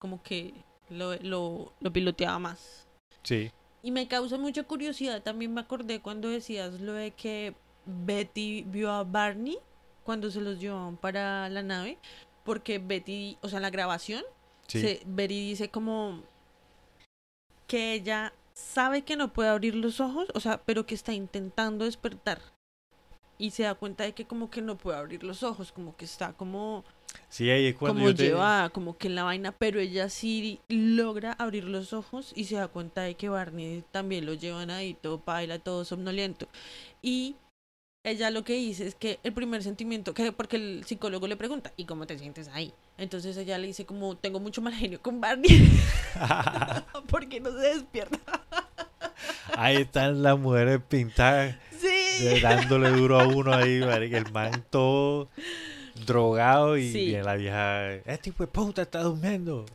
Como 0.00 0.22
que 0.22 0.54
lo, 0.90 1.16
lo, 1.16 1.72
lo 1.80 1.92
piloteaba 1.92 2.38
más. 2.38 2.86
Sí. 3.24 3.50
Y 3.82 3.90
me 3.90 4.06
causa 4.06 4.38
mucha 4.38 4.62
curiosidad, 4.62 5.22
también 5.22 5.54
me 5.54 5.60
acordé 5.60 6.00
cuando 6.00 6.28
decías 6.28 6.80
lo 6.80 6.92
de 6.92 7.10
que 7.10 7.54
Betty 7.84 8.62
vio 8.62 8.90
a 8.92 9.02
Barney 9.04 9.58
cuando 10.04 10.30
se 10.30 10.40
los 10.40 10.58
llevaban 10.60 10.96
para 10.96 11.48
la 11.48 11.62
nave, 11.62 11.98
porque 12.44 12.78
Betty, 12.78 13.38
o 13.42 13.48
sea, 13.48 13.58
en 13.58 13.62
la 13.62 13.70
grabación, 13.70 14.24
Sí. 14.68 14.80
se, 14.80 15.28
dice 15.28 15.70
como 15.70 16.22
que 17.66 17.94
ella 17.94 18.32
sabe 18.54 19.02
que 19.02 19.16
no 19.16 19.32
puede 19.32 19.48
abrir 19.48 19.74
los 19.74 20.00
ojos, 20.00 20.28
o 20.34 20.40
sea, 20.40 20.58
pero 20.64 20.86
que 20.86 20.94
está 20.94 21.12
intentando 21.12 21.84
despertar. 21.84 22.40
Y 23.38 23.52
se 23.52 23.62
da 23.62 23.74
cuenta 23.74 24.04
de 24.04 24.12
que 24.12 24.26
como 24.26 24.50
que 24.50 24.62
no 24.62 24.76
puede 24.76 24.98
abrir 24.98 25.22
los 25.22 25.42
ojos, 25.42 25.70
como 25.72 25.96
que 25.96 26.04
está 26.04 26.32
como, 26.32 26.84
Sí, 27.28 27.50
ahí 27.50 27.66
es 27.66 27.76
cuando 27.76 28.00
como 28.00 28.14
te... 28.14 28.24
llevada, 28.24 28.70
como 28.70 28.96
que 28.96 29.08
en 29.08 29.14
la 29.14 29.24
vaina, 29.24 29.52
pero 29.52 29.80
ella 29.80 30.08
sí 30.08 30.60
logra 30.68 31.32
abrir 31.32 31.64
los 31.64 31.92
ojos 31.92 32.32
y 32.34 32.44
se 32.44 32.56
da 32.56 32.68
cuenta 32.68 33.02
de 33.02 33.14
que 33.14 33.28
Barney 33.28 33.84
también 33.90 34.26
lo 34.26 34.34
llevan 34.34 34.70
ahí, 34.70 34.94
todo 34.94 35.22
baila, 35.24 35.58
todo 35.58 35.84
somnoliento. 35.84 36.48
Y 37.02 37.36
ella 38.04 38.30
lo 38.30 38.44
que 38.44 38.54
dice 38.54 38.86
es 38.86 38.94
que 38.94 39.20
el 39.22 39.32
primer 39.32 39.62
sentimiento, 39.62 40.14
que 40.14 40.32
porque 40.32 40.56
el 40.56 40.84
psicólogo 40.84 41.26
le 41.26 41.36
pregunta, 41.36 41.72
¿y 41.76 41.84
cómo 41.84 42.06
te 42.06 42.18
sientes 42.18 42.48
ahí? 42.48 42.72
Entonces 42.98 43.36
ella 43.36 43.56
le 43.58 43.68
dice 43.68 43.86
como, 43.86 44.16
tengo 44.16 44.40
mucho 44.40 44.60
mal 44.60 44.74
genio 44.74 45.00
con 45.00 45.20
Barney, 45.20 45.48
porque 47.08 47.40
no 47.40 47.50
se 47.52 47.74
despierta. 47.76 48.18
ahí 49.56 49.76
están 49.76 50.22
las 50.22 50.38
mujeres 50.38 50.80
pintadas 50.88 51.56
Sí. 51.78 52.40
dándole 52.42 52.90
duro 52.90 53.20
a 53.20 53.28
uno 53.28 53.54
ahí, 53.54 53.78
marica, 53.80 54.18
el 54.18 54.32
man 54.32 54.64
todo 54.70 55.28
drogado 56.04 56.76
y 56.76 56.90
Sí. 56.90 57.12
la 57.12 57.36
vieja, 57.36 57.92
este 57.94 58.30
hijo 58.30 58.42
de 58.42 58.48
puta 58.48 58.82
está 58.82 59.00
durmiendo. 59.02 59.64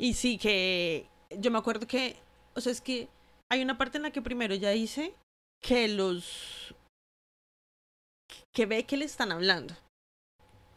Y 0.00 0.14
sí, 0.14 0.38
que 0.38 1.08
yo 1.38 1.50
me 1.50 1.58
acuerdo 1.58 1.86
que, 1.88 2.16
o 2.54 2.60
sea, 2.60 2.70
es 2.70 2.80
que 2.80 3.08
hay 3.50 3.62
una 3.62 3.76
parte 3.76 3.96
en 3.98 4.04
la 4.04 4.12
que 4.12 4.22
primero 4.22 4.54
ya 4.54 4.70
dice 4.70 5.12
que 5.60 5.88
los, 5.88 6.72
que 8.52 8.66
ve 8.66 8.84
que 8.84 8.96
le 8.96 9.04
están 9.04 9.32
hablando. 9.32 9.74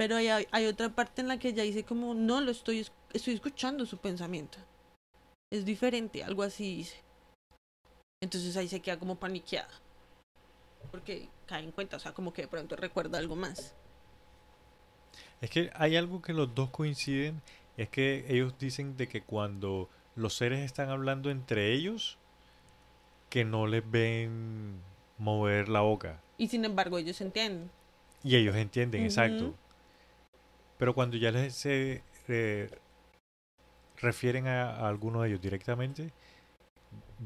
Pero 0.02 0.16
hay, 0.16 0.30
hay 0.50 0.66
otra 0.66 0.90
parte 0.90 1.22
en 1.22 1.28
la 1.28 1.38
que 1.38 1.50
ella 1.50 1.62
dice 1.62 1.84
como, 1.84 2.16
no, 2.16 2.42
lo 2.42 2.50
estoy, 2.50 2.80
es- 2.80 2.92
estoy 3.14 3.36
escuchando 3.36 3.86
su 3.86 4.00
pensamiento. 4.00 4.58
Es 5.54 5.64
diferente, 5.64 6.24
algo 6.24 6.42
así 6.42 6.78
dice. 6.78 6.98
Entonces 8.24 8.58
ahí 8.58 8.68
se 8.68 8.80
queda 8.80 8.98
como 8.98 9.18
paniqueada. 9.18 9.70
Porque 10.90 11.30
cae 11.46 11.64
en 11.64 11.72
cuenta, 11.72 11.98
o 11.98 12.00
sea, 12.00 12.16
como 12.16 12.34
que 12.34 12.42
de 12.42 12.48
pronto 12.48 12.76
recuerda 12.76 13.20
algo 13.20 13.36
más. 13.36 13.76
Es 15.40 15.52
que 15.52 15.70
hay 15.76 15.96
algo 15.98 16.24
que 16.24 16.34
los 16.34 16.56
dos 16.56 16.72
coinciden, 16.72 17.40
es 17.78 17.88
que 17.88 18.26
ellos 18.28 18.58
dicen 18.58 18.98
de 18.98 19.08
que 19.08 19.22
cuando 19.22 19.88
los 20.16 20.34
seres 20.34 20.62
están 20.62 20.90
hablando 20.90 21.30
entre 21.30 21.74
ellos, 21.74 22.18
que 23.30 23.46
no 23.46 23.68
les 23.68 23.84
ven 23.88 24.82
mover 25.20 25.70
la 25.70 25.82
boca. 25.82 26.20
Y 26.40 26.48
sin 26.48 26.66
embargo 26.66 26.98
ellos 26.98 27.22
entienden. 27.22 27.70
Y 28.24 28.36
ellos 28.36 28.56
entienden, 28.56 29.04
exacto. 29.04 29.54
Pero 30.82 30.96
cuando 30.96 31.16
ya 31.16 31.30
les 31.30 31.54
se 31.54 32.02
eh, 32.28 32.72
refieren 33.98 34.48
a, 34.48 34.72
a 34.72 34.88
alguno 34.90 35.22
de 35.22 35.30
ellos 35.30 35.40
directamente, 35.40 36.12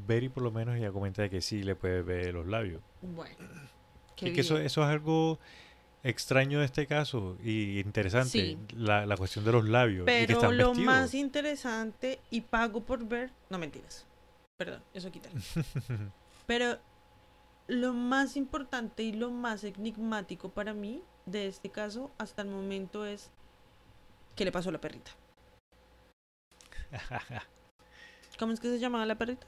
Berry 0.06 0.28
por 0.28 0.42
lo 0.42 0.50
menos 0.50 0.78
ya 0.78 0.92
comenta 0.92 1.22
de 1.22 1.30
que 1.30 1.40
sí 1.40 1.62
le 1.62 1.74
puede 1.74 2.02
ver 2.02 2.34
los 2.34 2.46
labios. 2.46 2.82
Bueno. 3.00 3.34
qué 4.14 4.28
y 4.28 4.32
que 4.34 4.42
eso, 4.42 4.56
bien. 4.56 4.66
eso 4.66 4.82
es 4.82 4.88
algo 4.90 5.38
extraño 6.02 6.58
de 6.58 6.66
este 6.66 6.86
caso 6.86 7.38
y 7.42 7.80
interesante, 7.80 8.28
Sí. 8.30 8.58
la, 8.76 9.06
la 9.06 9.16
cuestión 9.16 9.42
de 9.46 9.52
los 9.52 9.64
labios. 9.66 10.02
y 10.02 10.04
que 10.04 10.26
Pero 10.26 10.32
están 10.34 10.58
lo 10.58 10.68
vestidos. 10.68 10.86
más 10.94 11.14
interesante 11.14 12.20
y 12.30 12.42
pago 12.42 12.82
por 12.82 13.06
ver, 13.08 13.30
no 13.48 13.56
mentiras. 13.56 14.04
Perdón, 14.58 14.82
eso 14.92 15.10
quita. 15.10 15.30
Pero 16.46 16.76
lo 17.68 17.94
más 17.94 18.36
importante 18.36 19.02
y 19.02 19.14
lo 19.14 19.30
más 19.30 19.64
enigmático 19.64 20.50
para 20.50 20.74
mí 20.74 21.02
de 21.24 21.46
este 21.48 21.70
caso 21.70 22.10
hasta 22.18 22.42
el 22.42 22.48
momento 22.48 23.06
es 23.06 23.30
qué 24.36 24.44
le 24.44 24.52
pasó 24.52 24.68
a 24.68 24.72
la 24.72 24.80
perrita. 24.80 25.10
¿Cómo 28.38 28.52
es 28.52 28.60
que 28.60 28.68
se 28.68 28.78
llamaba 28.78 29.04
la 29.06 29.16
perrita? 29.16 29.46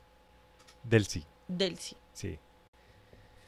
Delcy, 0.82 1.24
Delcy. 1.47 1.97
sí. 2.12 2.39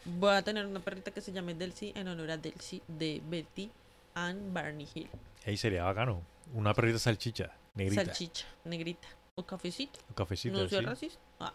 Voy 0.05 0.35
a 0.35 0.43
tener 0.43 0.67
una 0.67 0.81
perrita 0.81 1.11
que 1.11 1.21
se 1.21 1.31
llame 1.31 1.55
Delcy 1.55 1.93
en 1.95 2.09
honor 2.09 2.31
a 2.31 2.37
Delcy 2.39 2.83
de 2.89 3.21
Betty 3.25 3.71
and 4.15 4.53
Barney 4.53 4.89
Hill. 4.95 5.11
Ahí 5.45 5.57
sería 5.57 5.85
bacano. 5.85 6.23
Una 6.55 6.73
perrita 6.73 6.99
salchicha, 6.99 7.53
negrita. 7.75 8.05
Salchicha, 8.07 8.47
negrita. 8.65 9.09
O 9.35 9.45
cafecito. 9.45 10.01
Un 10.09 10.15
cafecito 10.15 10.59
No 10.59 10.69
soy 10.69 10.85
racista. 10.85 11.21
Ah. 11.39 11.55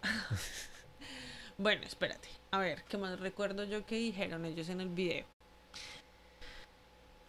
bueno, 1.58 1.84
espérate. 1.86 2.30
A 2.52 2.60
ver, 2.60 2.84
¿qué 2.84 2.98
más 2.98 3.20
recuerdo 3.20 3.64
yo 3.64 3.86
que 3.86 3.96
dijeron 3.96 4.46
ellos 4.46 4.70
en 4.70 4.82
el 4.82 4.90
video? 4.90 5.26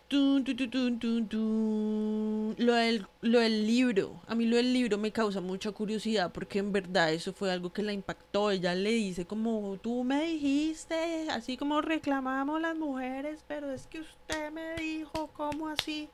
Tun, 0.08 0.44
tu, 0.44 0.54
tu, 0.54 0.70
tun, 0.70 1.00
tun, 1.00 1.26
tun. 1.26 2.54
Lo, 2.58 2.74
del, 2.74 3.06
lo 3.22 3.40
del 3.40 3.66
libro. 3.66 4.20
A 4.28 4.36
mí 4.36 4.46
lo 4.46 4.54
del 4.54 4.72
libro 4.72 4.98
me 4.98 5.10
causa 5.10 5.40
mucha 5.40 5.72
curiosidad 5.72 6.32
porque 6.32 6.60
en 6.60 6.70
verdad 6.70 7.12
eso 7.12 7.32
fue 7.32 7.50
algo 7.50 7.72
que 7.72 7.82
la 7.82 7.92
impactó. 7.92 8.52
Ella 8.52 8.76
le 8.76 8.90
dice 8.90 9.26
como 9.26 9.78
tú 9.82 10.04
me 10.04 10.22
dijiste, 10.22 11.28
así 11.30 11.56
como 11.56 11.80
reclamamos 11.80 12.60
las 12.60 12.76
mujeres, 12.76 13.44
pero 13.48 13.72
es 13.72 13.88
que 13.88 14.00
usted 14.00 14.52
me 14.52 14.76
dijo, 14.76 15.28
¿cómo 15.36 15.66
así? 15.66 16.08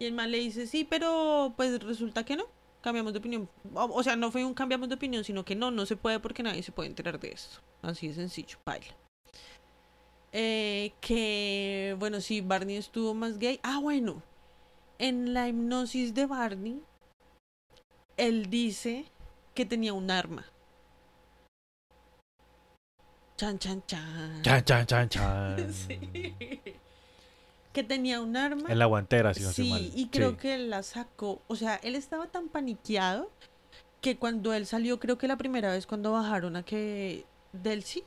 Y 0.00 0.06
el 0.06 0.14
man 0.14 0.32
le 0.32 0.38
dice, 0.38 0.66
sí, 0.66 0.84
pero 0.84 1.52
pues 1.56 1.80
resulta 1.84 2.24
que 2.24 2.34
no 2.34 2.46
cambiamos 2.80 3.12
de 3.12 3.20
opinión. 3.20 3.48
O, 3.72 3.84
o 3.84 4.02
sea, 4.02 4.16
no 4.16 4.32
fue 4.32 4.44
un 4.44 4.54
cambiamos 4.54 4.88
de 4.88 4.96
opinión, 4.96 5.22
sino 5.22 5.44
que 5.44 5.54
no, 5.54 5.70
no 5.70 5.86
se 5.86 5.94
puede 5.96 6.18
porque 6.18 6.42
nadie 6.42 6.64
se 6.64 6.72
puede 6.72 6.88
enterar 6.88 7.20
de 7.20 7.30
esto. 7.30 7.60
Así 7.82 8.08
de 8.08 8.14
sencillo, 8.14 8.58
baila. 8.66 8.96
Eh, 10.32 10.92
que, 11.00 11.96
bueno, 11.98 12.20
sí, 12.20 12.40
Barney 12.42 12.76
estuvo 12.76 13.14
más 13.14 13.38
gay. 13.38 13.60
Ah, 13.62 13.78
bueno, 13.80 14.22
en 14.98 15.32
la 15.32 15.48
hipnosis 15.48 16.12
de 16.14 16.26
Barney, 16.26 16.82
él 18.16 18.50
dice 18.50 19.06
que 19.54 19.64
tenía 19.64 19.92
un 19.94 20.10
arma. 20.10 20.44
Chan, 23.36 23.58
chan, 23.58 23.82
chan. 23.86 24.42
Chan, 24.42 24.64
chan, 24.64 24.86
chan, 24.86 25.08
chan. 25.14 25.72
Sí. 25.72 25.98
Que 27.72 27.84
tenía 27.84 28.20
un 28.20 28.36
arma. 28.36 28.68
En 28.70 28.78
la 28.78 28.86
guantera, 28.86 29.32
si 29.34 29.42
no 29.44 29.50
Sí, 29.52 29.70
mal. 29.70 29.90
y 29.94 30.08
creo 30.08 30.32
Sí. 30.32 30.36
que 30.38 30.54
él 30.54 30.70
la 30.70 30.82
sacó. 30.82 31.40
O 31.46 31.54
sea, 31.54 31.76
él 31.76 31.94
estaba 31.94 32.26
tan 32.26 32.48
paniqueado 32.48 33.30
que 34.00 34.16
cuando 34.16 34.52
él 34.52 34.66
salió, 34.66 34.98
creo 34.98 35.18
que 35.18 35.28
la 35.28 35.36
primera 35.36 35.70
vez 35.70 35.86
cuando 35.86 36.12
bajaron 36.12 36.56
a 36.56 36.64
que 36.64 37.24
Delcy, 37.52 38.02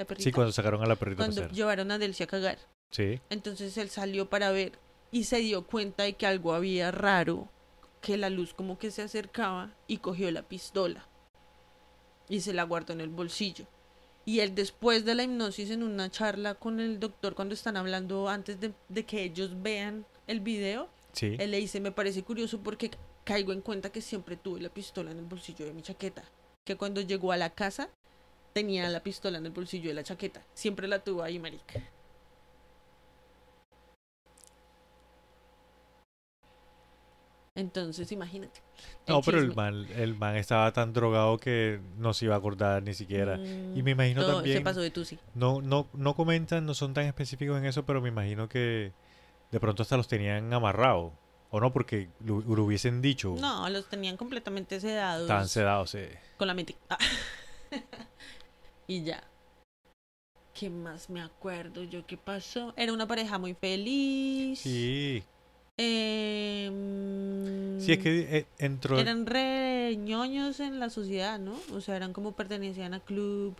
la 0.00 0.06
perrita, 0.06 0.24
Sí, 0.24 0.32
cuando 0.32 0.52
sacaron 0.52 0.82
a 0.82 0.86
la 0.86 0.96
perrita 0.96 1.24
cuando 1.24 1.48
llevaron 1.48 1.90
a 1.90 1.98
Delcy 1.98 2.24
a 2.24 2.26
cagar. 2.26 2.58
Sí. 2.90 3.20
Entonces 3.30 3.76
él 3.78 3.88
salió 3.90 4.28
para 4.28 4.50
ver 4.50 4.72
y 5.12 5.24
se 5.24 5.38
dio 5.38 5.64
cuenta 5.66 6.02
de 6.04 6.14
que 6.14 6.26
algo 6.26 6.52
había 6.54 6.90
raro, 6.90 7.48
que 8.00 8.16
la 8.16 8.30
luz 8.30 8.54
como 8.54 8.78
que 8.78 8.90
se 8.90 9.02
acercaba 9.02 9.72
y 9.86 9.98
cogió 9.98 10.30
la 10.30 10.42
pistola 10.42 11.06
y 12.28 12.40
se 12.40 12.52
la 12.52 12.62
guardó 12.64 12.92
en 12.92 13.00
el 13.00 13.08
bolsillo. 13.10 13.66
Y 14.24 14.40
él 14.40 14.54
después 14.54 15.04
de 15.04 15.14
la 15.14 15.22
hipnosis 15.24 15.70
en 15.70 15.82
una 15.82 16.10
charla 16.10 16.54
con 16.54 16.78
el 16.78 17.00
doctor 17.00 17.34
cuando 17.34 17.54
están 17.54 17.76
hablando 17.76 18.28
antes 18.28 18.60
de, 18.60 18.72
de 18.88 19.04
que 19.04 19.22
ellos 19.24 19.60
vean 19.62 20.04
el 20.26 20.40
video, 20.40 20.88
Sí. 21.12 21.34
él 21.40 21.50
le 21.50 21.56
dice, 21.58 21.80
me 21.80 21.90
parece 21.90 22.22
curioso 22.22 22.60
porque 22.60 22.90
caigo 23.24 23.52
en 23.52 23.62
cuenta 23.62 23.90
que 23.90 24.00
siempre 24.00 24.36
tuve 24.36 24.60
la 24.60 24.68
pistola 24.68 25.10
en 25.10 25.18
el 25.18 25.24
bolsillo 25.24 25.64
de 25.64 25.72
mi 25.72 25.82
chaqueta. 25.82 26.22
Que 26.64 26.76
cuando 26.76 27.00
llegó 27.00 27.32
a 27.32 27.36
la 27.36 27.50
casa 27.50 27.88
tenía 28.52 28.88
la 28.88 29.02
pistola 29.02 29.38
en 29.38 29.46
el 29.46 29.52
bolsillo 29.52 29.88
de 29.88 29.94
la 29.94 30.02
chaqueta. 30.04 30.42
Siempre 30.54 30.88
la 30.88 30.98
tuvo 31.02 31.22
ahí, 31.22 31.38
marica. 31.38 31.82
Entonces, 37.56 38.10
imagínate. 38.12 38.60
el 39.06 39.14
No, 39.14 39.20
pero 39.22 39.38
el 39.38 39.54
man, 39.54 39.86
el 39.96 40.14
man 40.14 40.36
estaba 40.36 40.72
tan 40.72 40.92
drogado 40.92 41.36
que 41.38 41.80
no 41.98 42.14
se 42.14 42.26
iba 42.26 42.34
a 42.36 42.38
acordar 42.38 42.82
ni 42.82 42.94
siquiera. 42.94 43.36
Y 43.36 43.40
Mm, 43.40 43.82
me 43.84 43.90
imagino 43.90 44.22
todo 44.22 44.36
también, 44.36 44.58
Se 44.58 44.64
pasó 44.64 44.80
de 44.80 44.90
Tusi. 44.90 45.18
no, 45.34 45.60
no, 45.60 45.88
no 45.92 46.14
comentan, 46.14 46.64
no 46.64 46.74
son 46.74 46.94
tan 46.94 47.06
específicos 47.06 47.58
en 47.58 47.66
eso, 47.66 47.84
pero 47.84 48.00
me 48.00 48.08
imagino 48.08 48.48
que 48.48 48.92
de 49.50 49.60
pronto 49.60 49.82
hasta 49.82 49.96
los 49.96 50.06
tenían 50.08 50.52
amarrados. 50.54 51.12
O 51.50 51.58
no, 51.58 51.72
porque 51.72 52.08
lo, 52.24 52.40
lo 52.42 52.62
hubiesen 52.64 53.02
dicho. 53.02 53.34
No, 53.36 53.68
los 53.68 53.88
tenían 53.88 54.16
completamente 54.16 54.78
sedados. 54.78 55.22
Estaban 55.22 55.48
sedados, 55.48 55.90
sí. 55.90 56.04
Con 56.36 56.46
la 56.46 56.54
mente. 56.54 56.76
Ah. 56.88 56.98
y 58.90 59.04
ya. 59.04 59.22
¿Qué 60.52 60.68
más 60.68 61.08
me 61.08 61.22
acuerdo 61.22 61.84
yo 61.84 62.04
qué 62.06 62.16
pasó? 62.16 62.74
Era 62.76 62.92
una 62.92 63.06
pareja 63.06 63.38
muy 63.38 63.54
feliz. 63.54 64.58
Sí, 64.58 65.22
Em, 65.78 67.80
sí, 67.80 67.92
es 67.92 67.98
que 68.00 68.38
eh, 68.38 68.46
entró... 68.58 68.98
Eran 68.98 69.24
re 69.26 69.94
ñoños 69.96 70.58
en 70.60 70.80
la 70.80 70.90
sociedad, 70.90 71.38
¿no? 71.38 71.54
O 71.72 71.80
sea, 71.80 71.96
eran 71.96 72.12
como 72.12 72.32
pertenecían 72.32 72.92
a 72.94 73.00
club 73.00 73.54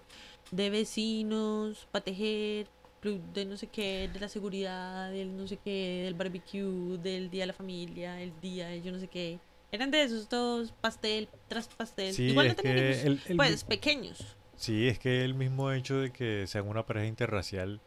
de 0.50 0.68
vecinos, 0.68 1.86
para 1.92 2.04
tejer, 2.04 2.66
club 3.00 3.22
de 3.32 3.44
no 3.46 3.56
sé 3.56 3.68
qué, 3.68 4.10
de 4.12 4.20
la 4.20 4.28
seguridad, 4.28 5.10
del 5.12 5.34
no 5.36 5.46
sé 5.46 5.56
qué, 5.58 6.02
del 6.04 6.14
barbecue, 6.14 6.98
del 6.98 7.30
día 7.30 7.44
de 7.44 7.46
la 7.46 7.52
familia, 7.52 8.20
el 8.20 8.38
día 8.40 8.66
de 8.66 8.82
yo 8.82 8.90
no 8.92 8.98
sé 8.98 9.06
qué. 9.06 9.38
Eran 9.72 9.90
de 9.92 10.02
esos 10.02 10.28
todos, 10.28 10.72
pastel 10.72 11.28
tras 11.48 11.68
pastel. 11.68 12.12
Sí, 12.14 12.24
Igual 12.24 12.48
no 12.48 12.56
tenían 12.56 12.76
que 12.76 12.90
hijos, 12.90 13.04
el- 13.04 13.20
el 13.28 13.36
pues 13.36 13.62
pequeños. 13.64 14.36
Sí, 14.60 14.88
es 14.88 14.98
que 14.98 15.24
el 15.24 15.32
mismo 15.32 15.72
hecho 15.72 15.96
de 15.96 16.10
que 16.12 16.46
sean 16.46 16.68
una 16.68 16.84
pareja 16.84 17.06
interracial, 17.06 17.80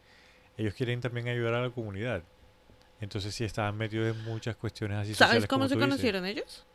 ellos 0.58 0.74
quieren 0.74 1.00
también 1.00 1.28
ayudar 1.28 1.54
a 1.54 1.62
la 1.62 1.70
comunidad. 1.70 2.24
Entonces 3.00 3.32
sí 3.32 3.44
estaban 3.44 3.76
metidos 3.76 4.12
en 4.16 4.24
muchas 4.24 4.56
cuestiones 4.56 4.98
así 4.98 5.14
¿Sabes 5.14 5.46
cómo 5.46 5.68
se 5.68 5.76
dices. 5.76 5.84
conocieron 5.88 6.26
ellos? 6.26 6.66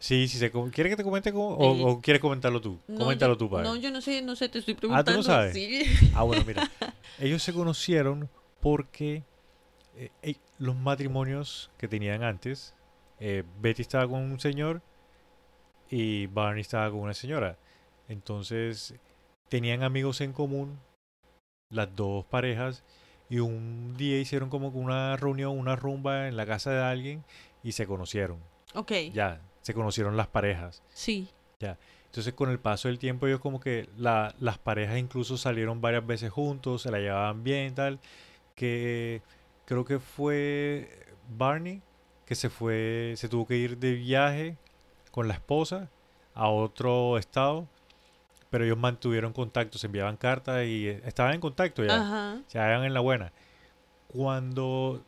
Sí, 0.00 0.26
sí, 0.26 0.38
se 0.38 0.50
¿quiere 0.72 0.90
que 0.90 0.96
te 0.96 1.04
comente 1.04 1.32
cómo? 1.32 1.50
O, 1.50 1.74
Eh, 1.76 1.82
o 1.84 2.00
quieres 2.00 2.20
comentarlo 2.20 2.60
tú? 2.60 2.80
No, 2.88 2.98
Coméntalo 3.04 3.34
yo- 3.34 3.38
tú, 3.38 3.48
padre. 3.48 3.68
No, 3.68 3.76
yo 3.76 3.92
no 3.92 4.00
sé, 4.00 4.20
no 4.20 4.34
sé, 4.34 4.48
te 4.48 4.58
estoy 4.58 4.74
Ah, 4.74 4.78
¿tú 4.78 4.88
no 4.88 4.88
preguntando. 4.88 5.22
sabes? 5.22 5.52
Sí. 5.52 6.10
Ah, 6.12 6.24
bueno, 6.24 6.42
mira. 6.44 6.68
Ellos 7.20 7.40
se 7.40 7.52
conocieron 7.52 8.28
porque 8.60 9.22
eh, 9.96 10.10
eh, 10.22 10.34
los 10.58 10.74
matrimonios 10.74 11.70
que 11.78 11.86
tenían 11.86 12.24
antes, 12.24 12.74
eh, 13.20 13.44
Betty 13.60 13.82
estaba 13.82 14.08
con 14.08 14.20
un 14.22 14.40
señor 14.40 14.82
y 15.88 16.26
Barney 16.26 16.62
estaba 16.62 16.90
con 16.90 16.98
una 16.98 17.14
señora. 17.14 17.56
Entonces, 18.08 18.94
tenían 19.48 19.82
amigos 19.82 20.20
en 20.20 20.32
común, 20.32 20.78
las 21.70 21.94
dos 21.94 22.24
parejas, 22.24 22.84
y 23.28 23.38
un 23.38 23.96
día 23.96 24.18
hicieron 24.18 24.50
como 24.50 24.68
una 24.68 25.16
reunión, 25.16 25.58
una 25.58 25.76
rumba 25.76 26.28
en 26.28 26.36
la 26.36 26.46
casa 26.46 26.70
de 26.72 26.82
alguien 26.82 27.24
y 27.62 27.72
se 27.72 27.86
conocieron. 27.86 28.38
Ok, 28.74 28.92
Ya, 29.12 29.40
se 29.62 29.74
conocieron 29.74 30.16
las 30.16 30.26
parejas. 30.28 30.82
sí. 30.90 31.28
Entonces 32.06 32.34
con 32.34 32.50
el 32.50 32.60
paso 32.60 32.86
del 32.88 32.98
tiempo 33.00 33.26
ellos 33.26 33.40
como 33.40 33.58
que 33.58 33.88
la- 33.96 34.34
las 34.38 34.58
parejas 34.58 34.98
incluso 34.98 35.36
salieron 35.38 35.80
varias 35.80 36.06
veces 36.06 36.30
juntos, 36.30 36.82
se 36.82 36.90
la 36.92 36.98
llevaban 36.98 37.42
bien 37.42 37.74
tal, 37.74 37.98
que 38.54 39.20
creo 39.64 39.84
que 39.84 39.98
fue 39.98 41.06
Barney 41.36 41.82
que 42.26 42.34
se 42.36 42.50
fue, 42.50 43.14
se 43.16 43.28
tuvo 43.28 43.46
que 43.46 43.56
ir 43.56 43.78
de 43.78 43.92
viaje 43.94 44.56
con 45.10 45.26
la 45.26 45.34
esposa 45.34 45.88
a 46.34 46.48
otro 46.50 47.18
estado, 47.18 47.66
pero 48.54 48.64
ellos 48.66 48.78
mantuvieron 48.78 49.32
contacto, 49.32 49.78
se 49.78 49.88
enviaban 49.88 50.16
cartas 50.16 50.64
y 50.64 50.86
eh, 50.86 51.02
estaban 51.06 51.34
en 51.34 51.40
contacto 51.40 51.84
ya, 51.84 51.96
Ajá. 52.00 52.38
se 52.46 52.60
hagan 52.60 52.84
en 52.84 52.94
la 52.94 53.00
buena. 53.00 53.32
Cuando 54.06 55.02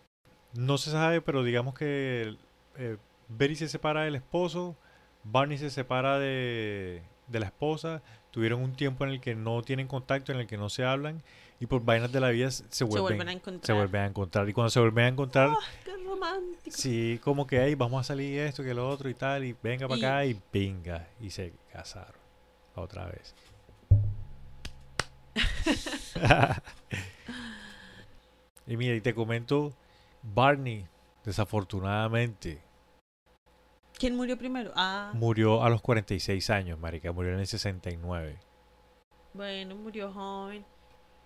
no 0.55 0.79
se 0.79 0.91
sabe, 0.91 1.21
pero 1.21 1.45
digamos 1.45 1.75
que 1.75 2.35
eh, 2.77 2.97
Betty 3.29 3.55
se 3.55 3.69
separa 3.69 4.03
del 4.03 4.17
esposo, 4.17 4.75
Barney 5.23 5.59
se 5.59 5.71
separa 5.71 6.19
de, 6.19 7.03
de 7.29 7.39
la 7.39 7.47
esposa, 7.47 8.03
tuvieron 8.33 8.63
un 8.63 8.73
tiempo 8.75 9.05
en 9.05 9.11
el 9.11 9.21
que 9.21 9.37
no 9.37 9.63
tienen 9.63 9.87
contacto, 9.87 10.33
en 10.33 10.41
el 10.41 10.49
que 10.49 10.57
no 10.57 10.69
se 10.69 10.83
hablan, 10.83 11.23
y 11.61 11.67
por 11.67 11.85
vainas 11.85 12.11
de 12.11 12.19
la 12.19 12.31
vida 12.31 12.51
se 12.51 12.65
Se 12.71 12.83
vuelven, 12.83 13.03
vuelven 13.05 13.29
a 13.29 13.33
encontrar. 13.33 13.65
se 13.65 13.73
vuelven 13.75 14.01
a 14.03 14.07
encontrar. 14.07 14.49
Y 14.49 14.55
cuando 14.55 14.71
se 14.71 14.81
vuelven 14.81 15.05
a 15.05 15.09
encontrar, 15.11 15.51
Qué 15.85 15.93
romántico. 16.05 16.77
sí, 16.77 17.21
como 17.23 17.47
que, 17.47 17.63
hey, 17.63 17.77
vamos 17.77 18.01
a 18.01 18.03
salir 18.03 18.41
esto, 18.41 18.65
que 18.65 18.75
lo 18.75 18.89
otro 18.89 19.09
y 19.09 19.15
tal, 19.15 19.45
y 19.45 19.55
venga 19.63 19.87
para 19.87 19.99
acá, 20.01 20.25
y 20.25 20.37
venga, 20.53 21.07
y 21.21 21.31
se 21.31 21.53
casaron 21.73 22.26
otra 22.81 23.07
vez. 23.07 23.35
y 28.67 28.77
mira, 28.77 28.95
y 28.95 29.01
te 29.01 29.15
comento, 29.15 29.73
Barney, 30.23 30.87
desafortunadamente, 31.25 32.63
¿Quién 33.99 34.15
murió 34.15 34.37
primero? 34.37 34.73
Ah, 34.77 35.11
murió 35.15 35.63
a 35.63 35.71
los 35.71 35.81
46 35.81 36.51
años, 36.51 36.79
marica, 36.79 37.13
murió 37.13 37.33
en 37.33 37.41
el 37.41 37.47
69. 37.47 38.39
bueno, 39.33 39.75
murió 39.75 40.13
joven. 40.13 40.65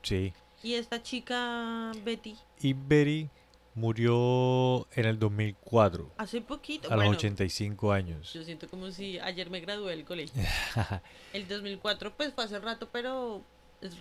Sí. 0.02 0.32
Y 0.62 0.74
esta 0.74 1.02
chica, 1.02 1.90
Betty, 2.04 2.36
Y 2.60 2.74
Betty 2.74 3.28
murió 3.74 4.86
en 4.92 5.04
el 5.06 5.18
2004, 5.18 6.10
hace 6.18 6.40
poquito. 6.40 6.88
a 6.88 6.96
los 6.96 7.04
bueno, 7.04 7.16
85 7.16 7.92
años. 7.92 8.32
yo 8.32 8.42
siento 8.44 8.68
como 8.68 8.90
si 8.90 9.18
ayer 9.20 9.50
me 9.50 9.60
gradué 9.60 9.90
del 9.96 10.04
colegio. 10.04 10.42
El 11.32 11.46
2004, 11.48 12.12
pues 12.16 12.32
fue 12.34 12.44
hace 12.44 12.58
rato, 12.58 12.88
pero 12.92 13.42
es 13.80 13.96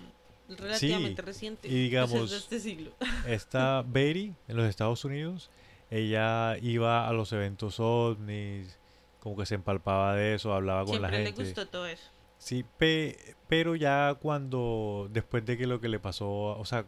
relativamente 0.50 1.22
reciente. 1.22 1.68
y 1.68 1.72
Pues, 1.72 1.78
es 1.80 1.84
digamos- 1.84 2.32
de 2.32 2.38
este 2.38 2.60
siglo. 2.60 2.91
Esta 3.28 3.84
Betty 3.86 4.34
en 4.48 4.58
los 4.58 4.66
Estados 4.68 5.06
Unidos, 5.06 5.50
ella 5.91 6.58
iba 6.62 7.08
a 7.08 7.14
los 7.14 7.32
eventos 7.34 7.80
ovnis, 7.80 8.78
como 9.20 9.38
que 9.38 9.46
se 9.46 9.56
empalpaba 9.56 10.16
de 10.16 10.36
eso, 10.36 10.54
hablaba 10.54 10.86
con 10.86 11.02
la 11.02 11.10
Siempre 11.10 11.20
le 11.20 11.26
gente. 11.28 11.44
gustó 11.44 11.68
todo 11.68 11.86
eso. 11.86 12.04
Sí, 12.38 12.64
pe- 12.78 13.36
pero 13.50 13.76
ya 13.76 14.16
cuando, 14.20 15.10
después 15.12 15.46
de 15.46 15.58
que 15.58 15.68
lo 15.68 15.82
que 15.82 15.90
le 15.90 16.00
pasó, 16.00 16.30
o 16.58 16.66
sea, 16.66 16.86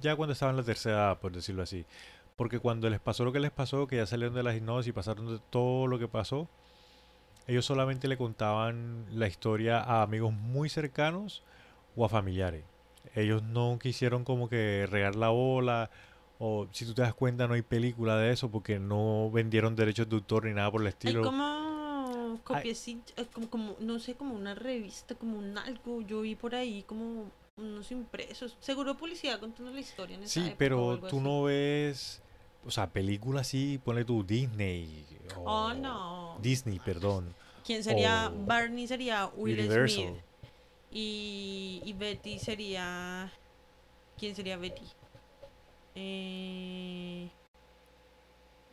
ya 0.00 0.16
cuando 0.16 0.32
estaba 0.32 0.50
en 0.50 0.56
la 0.56 0.62
tercera 0.62 0.96
edad, 0.96 1.18
por 1.20 1.32
decirlo 1.32 1.62
así, 1.62 1.84
porque 2.36 2.58
cuando 2.58 2.88
les 2.90 3.00
pasó 3.00 3.24
lo 3.24 3.32
que 3.32 3.40
les 3.40 3.50
pasó, 3.50 3.86
que 3.86 3.96
ya 3.96 4.06
salieron 4.06 4.34
de 4.34 4.42
la 4.42 4.54
hipnosis 4.54 4.88
y 4.88 4.92
pasaron 4.92 5.26
de 5.28 5.40
todo 5.50 5.86
lo 5.86 5.98
que 5.98 6.08
pasó, 6.08 6.48
ellos 7.46 7.64
solamente 7.64 8.08
le 8.08 8.16
contaban 8.16 9.06
la 9.12 9.26
historia 9.26 9.80
a 9.80 10.02
amigos 10.02 10.32
muy 10.32 10.68
cercanos 10.68 11.42
o 11.96 12.04
a 12.04 12.08
familiares. 12.08 12.64
Ellos 13.14 13.42
no 13.42 13.78
quisieron 13.80 14.24
como 14.24 14.48
que 14.48 14.86
regar 14.90 15.14
la 15.14 15.28
bola, 15.28 15.90
o 16.38 16.66
si 16.72 16.84
tú 16.86 16.94
te 16.94 17.02
das 17.02 17.14
cuenta 17.14 17.46
no 17.46 17.54
hay 17.54 17.62
película 17.62 18.16
de 18.16 18.32
eso 18.32 18.50
porque 18.50 18.78
no 18.78 19.30
vendieron 19.30 19.76
derechos 19.76 20.08
de 20.08 20.16
autor 20.16 20.46
ni 20.46 20.54
nada 20.54 20.70
por 20.70 20.80
el 20.80 20.88
Hay 20.88 20.90
estilo. 20.90 21.22
como 21.22 22.40
copiecitas, 22.44 23.14
eh, 23.16 23.26
como, 23.32 23.48
como, 23.48 23.76
no 23.80 23.98
sé, 23.98 24.14
como 24.14 24.34
una 24.34 24.54
revista, 24.54 25.14
como 25.14 25.38
un 25.38 25.56
algo. 25.56 26.00
Yo 26.02 26.22
vi 26.22 26.34
por 26.34 26.54
ahí 26.54 26.82
como 26.82 27.30
unos 27.56 27.90
impresos. 27.92 28.56
Seguro 28.60 28.96
publicidad 28.96 29.38
contando 29.40 29.70
la 29.70 29.80
historia 29.80 30.16
en 30.16 30.24
esa 30.24 30.32
Sí, 30.32 30.40
época 30.40 30.56
pero 30.58 30.98
tú 30.98 31.06
así. 31.06 31.20
no 31.20 31.42
ves, 31.44 32.22
o 32.66 32.70
sea, 32.70 32.88
películas 32.90 33.42
así, 33.46 33.78
ponle 33.84 34.04
tú 34.04 34.24
Disney. 34.24 35.04
O 35.36 35.42
Oh, 35.44 35.74
no. 35.74 36.38
Disney, 36.40 36.78
perdón. 36.80 37.34
¿Quién 37.64 37.82
sería? 37.84 38.28
o 38.34 38.44
Barney 38.44 38.86
sería 38.86 39.26
Will 39.36 39.58
Universal. 39.58 40.04
Smith. 40.08 40.20
Y, 40.90 41.82
y 41.84 41.92
Betty 41.92 42.38
sería. 42.38 43.32
¿Quién 44.18 44.34
sería 44.36 44.56
Betty? 44.56 44.82
Eh, 45.94 47.28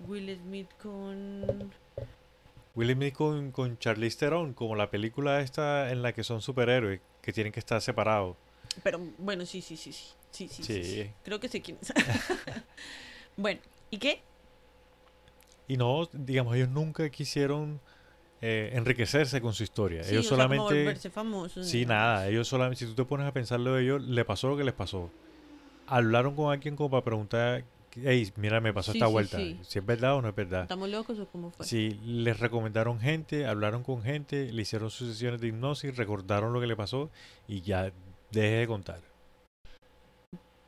Will 0.07 0.37
Smith 0.37 0.69
con. 0.81 1.71
Will 2.75 2.93
Smith 2.93 3.13
con, 3.13 3.51
con 3.51 3.77
Charlize 3.79 4.17
Theron, 4.17 4.53
como 4.53 4.75
la 4.75 4.89
película 4.89 5.41
esta 5.41 5.91
en 5.91 6.01
la 6.01 6.13
que 6.13 6.23
son 6.23 6.41
superhéroes, 6.41 7.01
que 7.21 7.31
tienen 7.33 7.53
que 7.53 7.59
estar 7.59 7.81
separados. 7.81 8.35
Pero 8.83 8.99
bueno, 9.17 9.45
sí, 9.45 9.61
sí, 9.61 9.77
sí, 9.77 9.91
sí. 9.91 10.05
Sí, 10.31 10.47
sí, 10.47 10.63
sí. 10.63 11.11
Creo 11.23 11.39
que 11.39 11.49
sé 11.49 11.61
quién 11.61 11.77
es. 11.81 11.91
bueno, 13.37 13.59
¿y 13.89 13.97
qué? 13.97 14.21
Y 15.67 15.77
no, 15.77 16.09
digamos, 16.13 16.55
ellos 16.55 16.69
nunca 16.69 17.09
quisieron 17.09 17.79
eh, 18.41 18.71
enriquecerse 18.73 19.41
con 19.41 19.53
su 19.53 19.63
historia. 19.63 20.03
Sí, 20.03 20.11
ellos 20.11 20.25
o 20.25 20.35
sea, 20.35 20.37
como 20.37 20.55
solamente... 20.55 20.83
volverse 20.83 21.09
famosos. 21.09 21.67
Sí, 21.67 21.85
nada, 21.85 22.27
ellos 22.27 22.47
solamente, 22.47 22.79
si 22.79 22.85
tú 22.85 22.95
te 22.95 23.05
pones 23.05 23.27
a 23.27 23.31
pensarlo 23.33 23.73
de 23.75 23.83
ellos, 23.83 24.01
le 24.03 24.25
pasó 24.25 24.49
lo 24.49 24.57
que 24.57 24.63
les 24.63 24.73
pasó. 24.73 25.09
Hablaron 25.85 26.35
con 26.35 26.51
alguien 26.51 26.75
como 26.75 26.89
para 26.89 27.03
preguntar, 27.03 27.65
hey, 27.95 28.31
mira, 28.37 28.61
me 28.61 28.73
pasó 28.73 28.93
Sí, 28.93 28.97
esta 28.97 29.07
sí, 29.07 29.11
vuelta, 29.11 29.37
sí. 29.37 29.59
si 29.63 29.79
es 29.79 29.85
verdad 29.85 30.15
o 30.15 30.21
no 30.21 30.29
es 30.29 30.35
verdad. 30.35 30.63
¿Estamos 30.63 30.89
locos 30.89 31.19
o 31.19 31.27
cómo 31.27 31.51
fue? 31.51 31.65
Sí, 31.65 31.99
les 32.03 32.39
recomendaron 32.39 32.99
gente, 32.99 33.45
hablaron 33.45 33.83
con 33.83 34.01
gente, 34.01 34.51
le 34.51 34.61
hicieron 34.61 34.89
sus 34.89 35.09
sesiones 35.09 35.41
de 35.41 35.47
hipnosis, 35.47 35.95
recordaron 35.95 36.53
lo 36.53 36.61
que 36.61 36.67
le 36.67 36.75
pasó 36.75 37.11
y 37.47 37.61
ya 37.61 37.91
deje 38.31 38.55
de 38.57 38.67
contar. 38.67 39.01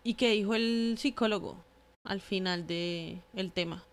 ¿Y 0.03 0.15
qué 0.15 0.31
dijo 0.31 0.53
el 0.55 0.95
psicólogo 0.97 1.63
al 2.03 2.19
final 2.21 2.67
de 2.67 3.19
el 3.33 3.51
tema? 3.51 3.83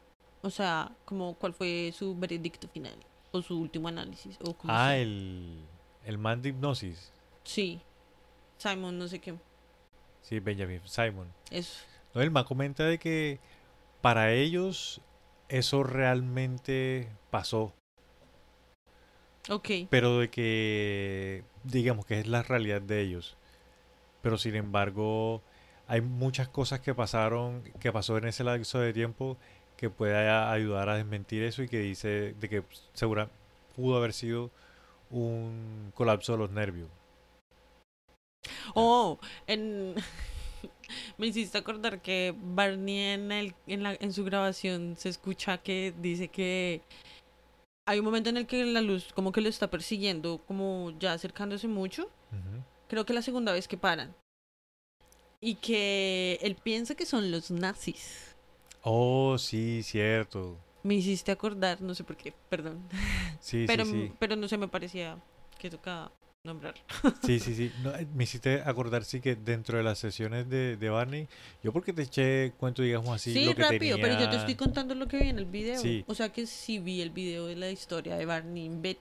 O 0.42 0.50
sea, 0.50 0.90
como 1.04 1.34
cuál 1.34 1.54
fue 1.54 1.92
su 1.96 2.16
veredicto 2.18 2.66
final 2.68 2.96
o 3.30 3.42
su 3.42 3.60
último 3.60 3.88
análisis 3.88 4.36
o 4.44 4.54
cómo 4.54 4.72
Ah, 4.74 4.96
el, 4.96 5.60
el 6.04 6.18
man 6.18 6.42
de 6.42 6.48
hipnosis. 6.48 7.12
Sí. 7.44 7.80
Simon 8.58 8.98
no 8.98 9.06
sé 9.08 9.20
qué. 9.20 9.34
Sí, 10.22 10.40
Benjamin 10.40 10.80
Simon. 10.84 11.28
Eso. 11.50 11.84
No, 12.14 12.20
el 12.22 12.30
man 12.30 12.44
comenta 12.44 12.84
de 12.84 12.98
que 12.98 13.38
para 14.00 14.32
ellos 14.32 15.00
eso 15.48 15.82
realmente 15.82 17.08
pasó, 17.30 17.72
Ok. 19.48 19.68
pero 19.90 20.18
de 20.18 20.30
que, 20.30 21.44
digamos 21.64 22.06
que 22.06 22.20
es 22.20 22.26
la 22.26 22.42
realidad 22.42 22.82
de 22.82 23.00
ellos. 23.02 23.36
Pero 24.22 24.38
sin 24.38 24.54
embargo, 24.54 25.42
hay 25.88 26.00
muchas 26.00 26.48
cosas 26.48 26.80
que 26.80 26.94
pasaron, 26.94 27.62
que 27.80 27.92
pasó 27.92 28.16
en 28.18 28.26
ese 28.26 28.44
lapso 28.44 28.78
de 28.78 28.92
tiempo 28.92 29.36
que 29.76 29.90
puede 29.90 30.28
a- 30.28 30.52
ayudar 30.52 30.88
a 30.88 30.96
desmentir 30.96 31.42
eso 31.42 31.62
y 31.62 31.68
que 31.68 31.78
dice 31.78 32.34
de 32.38 32.48
que 32.48 32.62
segura 32.92 33.30
pudo 33.74 33.96
haber 33.96 34.12
sido 34.12 34.50
un 35.10 35.90
colapso 35.94 36.32
de 36.32 36.38
los 36.38 36.50
nervios. 36.50 36.88
Oh, 38.74 39.18
en... 39.46 39.94
me 41.18 41.26
hiciste 41.26 41.58
acordar 41.58 42.00
que 42.02 42.34
Barney 42.36 42.98
en, 43.14 43.32
el, 43.32 43.54
en, 43.66 43.82
la, 43.82 43.96
en 43.98 44.12
su 44.12 44.24
grabación 44.24 44.96
se 44.96 45.08
escucha 45.08 45.58
que 45.58 45.94
dice 46.00 46.28
que 46.28 46.82
hay 47.86 47.98
un 47.98 48.04
momento 48.04 48.30
en 48.30 48.36
el 48.36 48.46
que 48.46 48.64
la 48.64 48.80
luz 48.80 49.12
como 49.14 49.32
que 49.32 49.40
lo 49.40 49.48
está 49.48 49.68
persiguiendo, 49.70 50.38
como 50.46 50.92
ya 50.98 51.12
acercándose 51.12 51.66
mucho. 51.68 52.04
Ujú. 52.30 52.62
Creo 52.90 53.06
que 53.06 53.12
la 53.12 53.22
segunda 53.22 53.52
vez 53.52 53.68
que 53.68 53.76
paran. 53.76 54.16
Y 55.40 55.54
que 55.54 56.40
él 56.42 56.56
piensa 56.56 56.96
que 56.96 57.06
son 57.06 57.30
los 57.30 57.52
nazis. 57.52 58.34
Oh, 58.82 59.38
sí, 59.38 59.84
cierto. 59.84 60.58
Me 60.82 60.94
hiciste 60.96 61.30
acordar, 61.30 61.80
no 61.80 61.94
sé 61.94 62.02
por 62.02 62.16
qué, 62.16 62.34
perdón. 62.48 62.82
Sí, 63.40 63.64
pero, 63.66 63.84
sí, 63.84 63.92
sí. 63.92 64.12
pero 64.18 64.34
no 64.34 64.48
sé, 64.48 64.58
me 64.58 64.66
parecía 64.66 65.16
que 65.58 65.70
tocaba 65.70 66.10
nombrarlo. 66.42 66.82
Sí, 67.24 67.38
sí, 67.38 67.54
sí. 67.54 67.70
No, 67.84 67.94
eh, 67.94 68.08
me 68.12 68.24
hiciste 68.24 68.60
acordar, 68.66 69.04
sí, 69.04 69.20
que 69.20 69.36
dentro 69.36 69.78
de 69.78 69.84
las 69.84 70.00
sesiones 70.00 70.48
de, 70.50 70.76
de 70.76 70.90
Barney, 70.90 71.28
yo 71.62 71.72
porque 71.72 71.92
te 71.92 72.02
eché 72.02 72.52
cuento, 72.58 72.82
digamos 72.82 73.14
así, 73.14 73.32
Sí, 73.32 73.44
lo 73.44 73.54
que 73.54 73.62
rápido, 73.62 73.98
pero 74.00 74.18
yo 74.18 74.28
te 74.28 74.36
estoy 74.36 74.56
contando 74.56 74.96
lo 74.96 75.06
que 75.06 75.18
vi 75.18 75.28
en 75.28 75.38
el 75.38 75.46
video. 75.46 75.80
Sí. 75.80 76.04
O 76.08 76.14
sea 76.16 76.30
que 76.30 76.44
sí 76.44 76.80
vi 76.80 77.02
el 77.02 77.10
video 77.10 77.46
de 77.46 77.54
la 77.54 77.70
historia 77.70 78.16
de 78.16 78.26
Barney. 78.26 78.98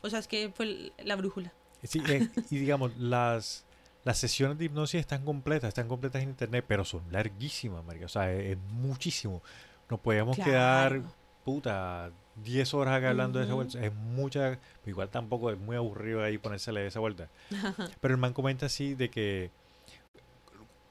O 0.00 0.08
sea, 0.08 0.20
es 0.20 0.28
que 0.28 0.52
fue 0.54 0.92
la 1.04 1.16
brújula. 1.16 1.52
Sí, 1.82 2.02
eh, 2.08 2.28
y 2.50 2.58
digamos, 2.58 2.96
las, 2.98 3.64
las 4.04 4.18
sesiones 4.18 4.58
de 4.58 4.66
hipnosis 4.66 5.00
están 5.00 5.24
completas, 5.24 5.68
están 5.68 5.88
completas 5.88 6.22
en 6.22 6.30
internet, 6.30 6.64
pero 6.68 6.84
son 6.84 7.02
larguísimas, 7.10 7.84
marica. 7.84 8.06
O 8.06 8.08
sea, 8.08 8.32
es, 8.32 8.52
es 8.52 8.58
muchísimo. 8.70 9.42
Nos 9.90 10.00
podíamos 10.00 10.36
quedar, 10.38 11.02
puta, 11.44 12.10
10 12.44 12.74
horas 12.74 12.94
acá 12.98 13.10
hablando 13.10 13.38
de 13.38 13.44
esa 13.46 13.54
vuelta. 13.54 13.84
Es 13.84 13.92
mucha, 13.94 14.58
igual 14.86 15.08
tampoco 15.10 15.50
es 15.50 15.58
muy 15.58 15.76
aburrido 15.76 16.22
ahí 16.22 16.38
ponérsele 16.38 16.86
esa 16.86 17.00
vuelta. 17.00 17.28
Pero 18.00 18.14
el 18.14 18.18
man 18.18 18.32
comenta 18.32 18.66
así 18.66 18.94
de 18.94 19.10
que 19.10 19.50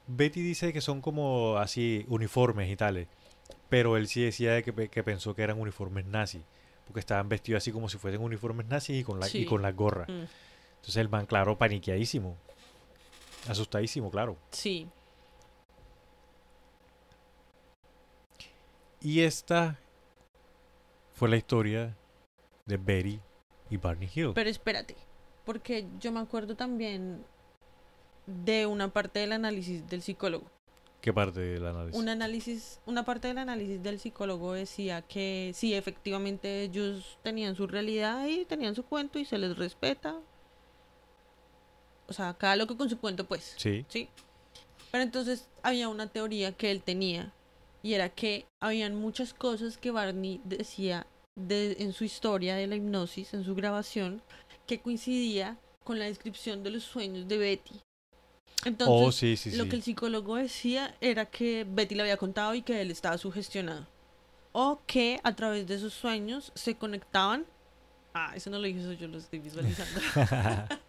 Betty 0.06 0.42
dice 0.42 0.72
que 0.72 0.80
son 0.80 1.00
como 1.00 1.56
así 1.58 2.04
uniformes 2.08 2.68
y 2.70 2.76
tales, 2.76 3.08
pero 3.68 3.96
él 3.96 4.08
sí 4.08 4.22
decía 4.22 4.52
de 4.52 4.62
que, 4.62 4.88
que 4.88 5.02
pensó 5.02 5.34
que 5.34 5.42
eran 5.42 5.58
uniformes 5.58 6.04
nazis, 6.04 6.42
porque 6.86 7.00
estaban 7.00 7.28
vestidos 7.28 7.62
así 7.62 7.72
como 7.72 7.88
si 7.88 7.96
fuesen 7.98 8.20
uniformes 8.20 8.66
nazis 8.66 9.00
y 9.00 9.04
con 9.04 9.20
la, 9.20 9.26
y 9.28 9.30
Sí. 9.30 9.44
con 9.46 9.62
las 9.62 9.74
gorras. 9.74 10.08
Mm, 10.08 10.24
Entonces 10.82 10.96
el 10.96 11.08
man, 11.08 11.26
claro, 11.26 11.56
paniqueadísimo. 11.56 12.36
Asustadísimo, 13.48 14.10
claro. 14.10 14.36
sí. 14.50 14.88
Y 19.00 19.20
esta 19.22 19.78
fue 21.12 21.28
la 21.28 21.36
historia 21.36 21.96
de 22.66 22.76
Betty 22.76 23.20
y 23.70 23.76
Barney 23.76 24.08
Hill. 24.12 24.32
Pero 24.34 24.48
espérate, 24.48 24.96
porque 25.44 25.86
yo 25.98 26.12
me 26.12 26.20
acuerdo 26.20 26.54
también 26.54 27.24
de 28.26 28.66
una 28.66 28.92
parte 28.92 29.18
del 29.18 29.32
análisis 29.32 29.88
del 29.88 30.02
psicólogo. 30.02 30.46
¿Qué 31.00 31.12
parte 31.12 31.40
del 31.40 31.66
análisis? 31.66 32.00
Un 32.00 32.08
análisis, 32.08 32.80
una 32.86 33.04
parte 33.04 33.26
del 33.26 33.38
análisis 33.38 33.82
del 33.82 33.98
psicólogo 33.98 34.52
decía 34.52 35.02
que 35.02 35.50
sí, 35.52 35.74
efectivamente 35.74 36.62
ellos 36.62 37.18
tenían 37.22 37.56
su 37.56 37.66
realidad 37.66 38.24
y 38.26 38.44
tenían 38.44 38.76
su 38.76 38.84
cuento 38.84 39.18
y 39.18 39.24
se 39.24 39.36
les 39.38 39.58
respeta. 39.58 40.20
O 42.08 42.12
sea, 42.12 42.34
cada 42.34 42.56
loco 42.56 42.76
con 42.76 42.90
su 42.90 42.98
cuento, 42.98 43.26
pues. 43.26 43.54
Sí. 43.56 43.84
Sí. 43.88 44.08
Pero 44.90 45.04
entonces 45.04 45.48
había 45.62 45.88
una 45.88 46.06
teoría 46.06 46.52
que 46.52 46.70
él 46.70 46.82
tenía 46.82 47.32
y 47.82 47.94
era 47.94 48.08
que 48.10 48.46
habían 48.60 48.94
muchas 48.94 49.34
cosas 49.34 49.76
que 49.78 49.90
Barney 49.90 50.40
decía 50.44 51.06
de, 51.34 51.76
en 51.80 51.92
su 51.92 52.04
historia 52.04 52.54
de 52.54 52.66
la 52.66 52.76
hipnosis, 52.76 53.34
en 53.34 53.44
su 53.44 53.54
grabación, 53.54 54.22
que 54.66 54.80
coincidía 54.80 55.58
con 55.82 55.98
la 55.98 56.04
descripción 56.04 56.62
de 56.62 56.70
los 56.70 56.84
sueños 56.84 57.26
de 57.26 57.38
Betty. 57.38 57.80
Entonces, 58.64 58.96
oh, 58.96 59.10
sí, 59.10 59.36
sí, 59.36 59.56
lo 59.56 59.64
sí. 59.64 59.70
que 59.70 59.76
el 59.76 59.82
psicólogo 59.82 60.36
decía 60.36 60.94
era 61.00 61.26
que 61.26 61.66
Betty 61.68 61.96
le 61.96 62.02
había 62.02 62.16
contado 62.16 62.54
y 62.54 62.62
que 62.62 62.80
él 62.80 62.90
estaba 62.90 63.18
sugestionado. 63.18 63.88
O 64.52 64.80
que 64.86 65.18
a 65.24 65.34
través 65.34 65.66
de 65.66 65.78
sus 65.78 65.94
sueños 65.94 66.52
se 66.54 66.76
conectaban. 66.76 67.46
Ah, 68.14 68.32
eso 68.36 68.50
no 68.50 68.58
lo 68.58 68.66
dije, 68.66 68.80
eso 68.80 68.92
yo 68.92 69.08
lo 69.08 69.18
estoy 69.18 69.40
visualizando. 69.40 70.00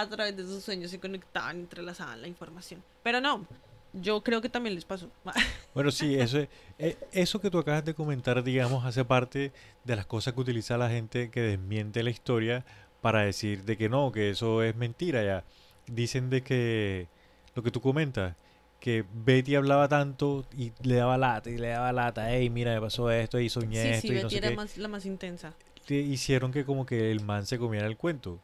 a 0.00 0.08
través 0.08 0.36
de 0.36 0.44
sus 0.44 0.62
sueños 0.62 0.90
se 0.90 1.00
conectaban, 1.00 1.58
entrelazaban 1.58 2.20
la 2.22 2.28
información. 2.28 2.82
Pero 3.02 3.20
no, 3.20 3.44
yo 3.92 4.22
creo 4.22 4.40
que 4.40 4.48
también 4.48 4.74
les 4.74 4.84
pasó. 4.84 5.10
Bueno, 5.74 5.90
sí, 5.90 6.14
eso, 6.16 6.38
es- 6.38 6.48
eh, 6.78 6.96
eso 7.12 7.40
que 7.40 7.50
tú 7.50 7.58
acabas 7.58 7.84
de 7.84 7.94
comentar, 7.94 8.42
digamos, 8.42 8.84
hace 8.84 9.04
parte 9.04 9.52
de 9.84 9.96
las 9.96 10.06
cosas 10.06 10.34
que 10.34 10.40
utiliza 10.40 10.76
la 10.78 10.88
gente 10.88 11.30
que 11.30 11.40
desmiente 11.40 12.02
la 12.02 12.10
historia 12.10 12.64
para 13.00 13.22
decir 13.22 13.64
de 13.64 13.76
que 13.76 13.88
no, 13.88 14.10
que 14.12 14.30
eso 14.30 14.62
es 14.62 14.74
mentira 14.76 15.22
ya. 15.24 15.44
Dicen 15.86 16.30
de 16.30 16.42
que 16.42 17.06
lo 17.54 17.62
que 17.62 17.70
tú 17.70 17.80
comentas, 17.80 18.34
que 18.80 19.04
Betty 19.12 19.54
hablaba 19.56 19.88
tanto 19.88 20.46
y 20.56 20.72
le 20.82 20.96
daba 20.96 21.16
lata 21.18 21.50
y 21.50 21.58
le 21.58 21.68
daba 21.68 21.92
lata, 21.92 22.30
hey, 22.32 22.50
mira, 22.50 22.72
me 22.74 22.80
pasó 22.80 23.10
esto 23.10 23.38
y 23.40 23.48
soñé 23.48 23.82
sí, 23.82 23.88
esto 23.88 24.00
sí, 24.02 24.08
y 24.08 24.16
no 24.16 24.22
Betty 24.22 24.30
sé 24.30 24.38
era 24.38 24.50
qué. 24.50 24.56
más, 24.56 24.76
la 24.78 24.88
más 24.88 25.06
intensa. 25.06 25.52
te 25.86 25.94
hicieron 25.96 26.52
que 26.52 26.64
como 26.64 26.86
que 26.86 27.10
el 27.10 27.20
man 27.20 27.46
se 27.46 27.58
comiera 27.58 27.86
el 27.86 27.96
cuento. 27.96 28.38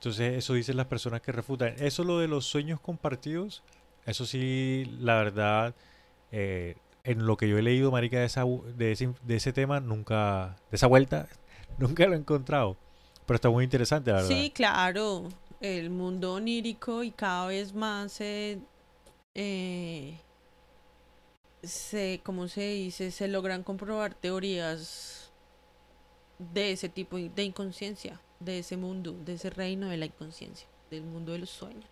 Entonces 0.00 0.38
eso 0.38 0.54
dicen 0.54 0.78
las 0.78 0.86
personas 0.86 1.20
que 1.20 1.30
refutan. 1.30 1.74
Eso 1.76 2.04
lo 2.04 2.20
de 2.20 2.26
los 2.26 2.46
sueños 2.46 2.80
compartidos, 2.80 3.62
eso 4.06 4.24
sí, 4.24 4.90
la 4.98 5.16
verdad, 5.16 5.74
eh, 6.32 6.76
en 7.04 7.26
lo 7.26 7.36
que 7.36 7.46
yo 7.50 7.58
he 7.58 7.62
leído, 7.62 7.90
marica, 7.90 8.18
de, 8.18 8.24
esa, 8.24 8.46
de, 8.78 8.92
ese, 8.92 9.12
de 9.22 9.36
ese 9.36 9.52
tema, 9.52 9.78
nunca, 9.78 10.56
de 10.70 10.76
esa 10.76 10.86
vuelta, 10.86 11.28
nunca 11.78 12.06
lo 12.06 12.14
he 12.14 12.16
encontrado. 12.16 12.78
Pero 13.26 13.34
está 13.34 13.50
muy 13.50 13.62
interesante, 13.62 14.10
la 14.10 14.22
verdad. 14.22 14.30
Sí, 14.30 14.50
claro. 14.54 15.28
El 15.60 15.90
mundo 15.90 16.32
onírico 16.32 17.02
y 17.02 17.10
cada 17.10 17.48
vez 17.48 17.74
más 17.74 18.12
se, 18.12 18.58
eh, 19.34 20.18
se, 21.62 22.22
¿cómo 22.24 22.48
se 22.48 22.66
dice? 22.70 23.10
Se 23.10 23.28
logran 23.28 23.64
comprobar 23.64 24.14
teorías 24.14 25.30
de 26.38 26.72
ese 26.72 26.88
tipo 26.88 27.18
de 27.18 27.44
inconsciencia, 27.44 28.18
de 28.40 28.58
ese 28.58 28.76
mundo, 28.76 29.12
de 29.12 29.34
ese 29.34 29.50
reino 29.50 29.88
de 29.88 29.96
la 29.96 30.06
inconsciencia, 30.06 30.66
del 30.90 31.02
mundo 31.02 31.32
de 31.32 31.38
los 31.38 31.50
sueños. 31.50 31.84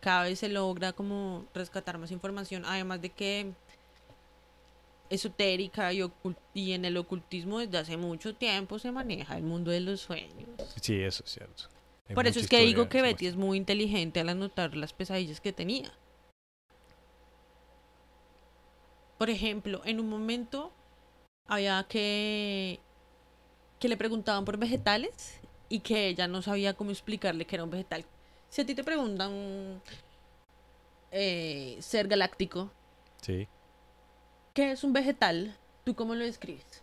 Cada 0.00 0.24
vez 0.24 0.40
se 0.40 0.48
logra 0.48 0.92
como 0.92 1.46
rescatar 1.54 1.96
más 1.96 2.10
información, 2.10 2.64
además 2.66 3.00
de 3.00 3.10
que 3.10 3.52
esotérica 5.08 5.92
y, 5.92 6.02
y 6.52 6.72
en 6.72 6.84
el 6.84 6.96
ocultismo 6.96 7.60
desde 7.60 7.78
hace 7.78 7.96
mucho 7.96 8.34
tiempo 8.34 8.78
se 8.78 8.90
maneja 8.90 9.36
el 9.36 9.44
mundo 9.44 9.70
de 9.70 9.80
los 9.80 10.00
sueños. 10.00 10.48
Sí, 10.80 11.00
eso 11.00 11.22
es 11.24 11.32
cierto. 11.32 11.64
Hay 12.08 12.14
Por 12.14 12.26
eso 12.26 12.40
es 12.40 12.48
que 12.48 12.58
digo 12.60 12.88
que 12.88 13.00
Betty 13.00 13.26
es 13.26 13.36
muy 13.36 13.56
inteligente 13.56 14.20
al 14.20 14.28
anotar 14.28 14.76
las 14.76 14.92
pesadillas 14.92 15.40
que 15.40 15.52
tenía. 15.52 15.90
Por 19.16 19.30
ejemplo, 19.30 19.80
en 19.84 20.00
un 20.00 20.08
momento 20.08 20.72
había 21.46 21.86
que 21.88 22.80
que 23.78 23.88
le 23.88 23.96
preguntaban 23.96 24.44
por 24.44 24.56
vegetales 24.56 25.40
y 25.74 25.80
que 25.80 26.06
ella 26.06 26.28
no 26.28 26.40
sabía 26.40 26.74
cómo 26.74 26.90
explicarle 26.92 27.46
que 27.46 27.56
era 27.56 27.64
un 27.64 27.70
vegetal. 27.70 28.04
Si 28.48 28.62
a 28.62 28.66
ti 28.66 28.76
te 28.76 28.84
preguntan 28.84 29.82
eh, 31.10 31.76
ser 31.80 32.06
galáctico, 32.06 32.70
Sí. 33.20 33.48
¿qué 34.52 34.70
es 34.70 34.84
un 34.84 34.92
vegetal? 34.92 35.56
¿Tú 35.84 35.96
cómo 35.96 36.14
lo 36.14 36.24
describes? 36.24 36.82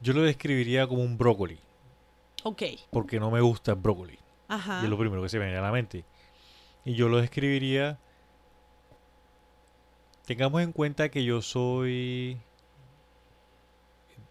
Yo 0.00 0.12
lo 0.12 0.20
describiría 0.22 0.86
como 0.86 1.02
un 1.02 1.16
brócoli, 1.16 1.58
Ok, 2.42 2.62
porque 2.90 3.18
no 3.18 3.30
me 3.30 3.40
gusta 3.40 3.72
el 3.72 3.78
brócoli. 3.78 4.18
ajá. 4.48 4.80
Y 4.82 4.84
es 4.84 4.90
lo 4.90 4.98
primero 4.98 5.22
que 5.22 5.28
se 5.30 5.38
me 5.38 5.44
viene 5.46 5.58
a 5.60 5.62
la 5.62 5.72
mente. 5.72 6.04
Y 6.84 6.94
yo 6.94 7.08
lo 7.08 7.20
describiría. 7.22 7.98
Tengamos 10.26 10.60
en 10.62 10.72
cuenta 10.72 11.08
que 11.10 11.24
yo 11.24 11.40
soy. 11.42 12.38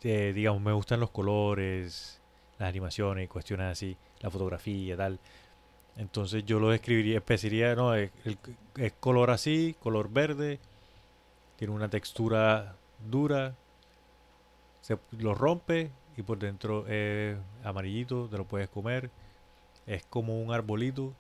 eh, 0.04 0.32
digamos, 0.34 0.62
me 0.62 0.72
gustan 0.74 1.00
los 1.00 1.10
colores, 1.12 2.19
las 2.60 2.70
animaciones, 2.70 3.28
cuestiones 3.30 3.72
así, 3.72 3.98
la 4.20 4.30
fotografía, 4.30 4.96
tal. 4.96 5.20
Entonces 5.98 6.46
yo 6.46 6.60
lo 6.60 6.70
describiría, 6.70 7.18
especificaría, 7.18 7.76
no, 7.76 7.96
es, 7.96 8.12
es 8.78 8.94
color 9.00 9.32
así, 9.32 9.76
color 9.80 10.10
verde, 10.10 10.60
tiene 11.58 11.74
una 11.74 11.90
textura 11.90 12.76
dura, 13.10 13.56
se 14.82 14.98
lo 15.18 15.34
rompe 15.34 15.92
y 16.16 16.22
por 16.22 16.40
dentro 16.40 16.88
es 16.88 17.38
amarillito, 17.64 18.28
te 18.30 18.38
lo 18.38 18.46
puedes 18.46 18.70
comer. 18.70 19.10
Es 19.86 20.06
como 20.06 20.42
un 20.42 20.54
arbolito 20.54 21.14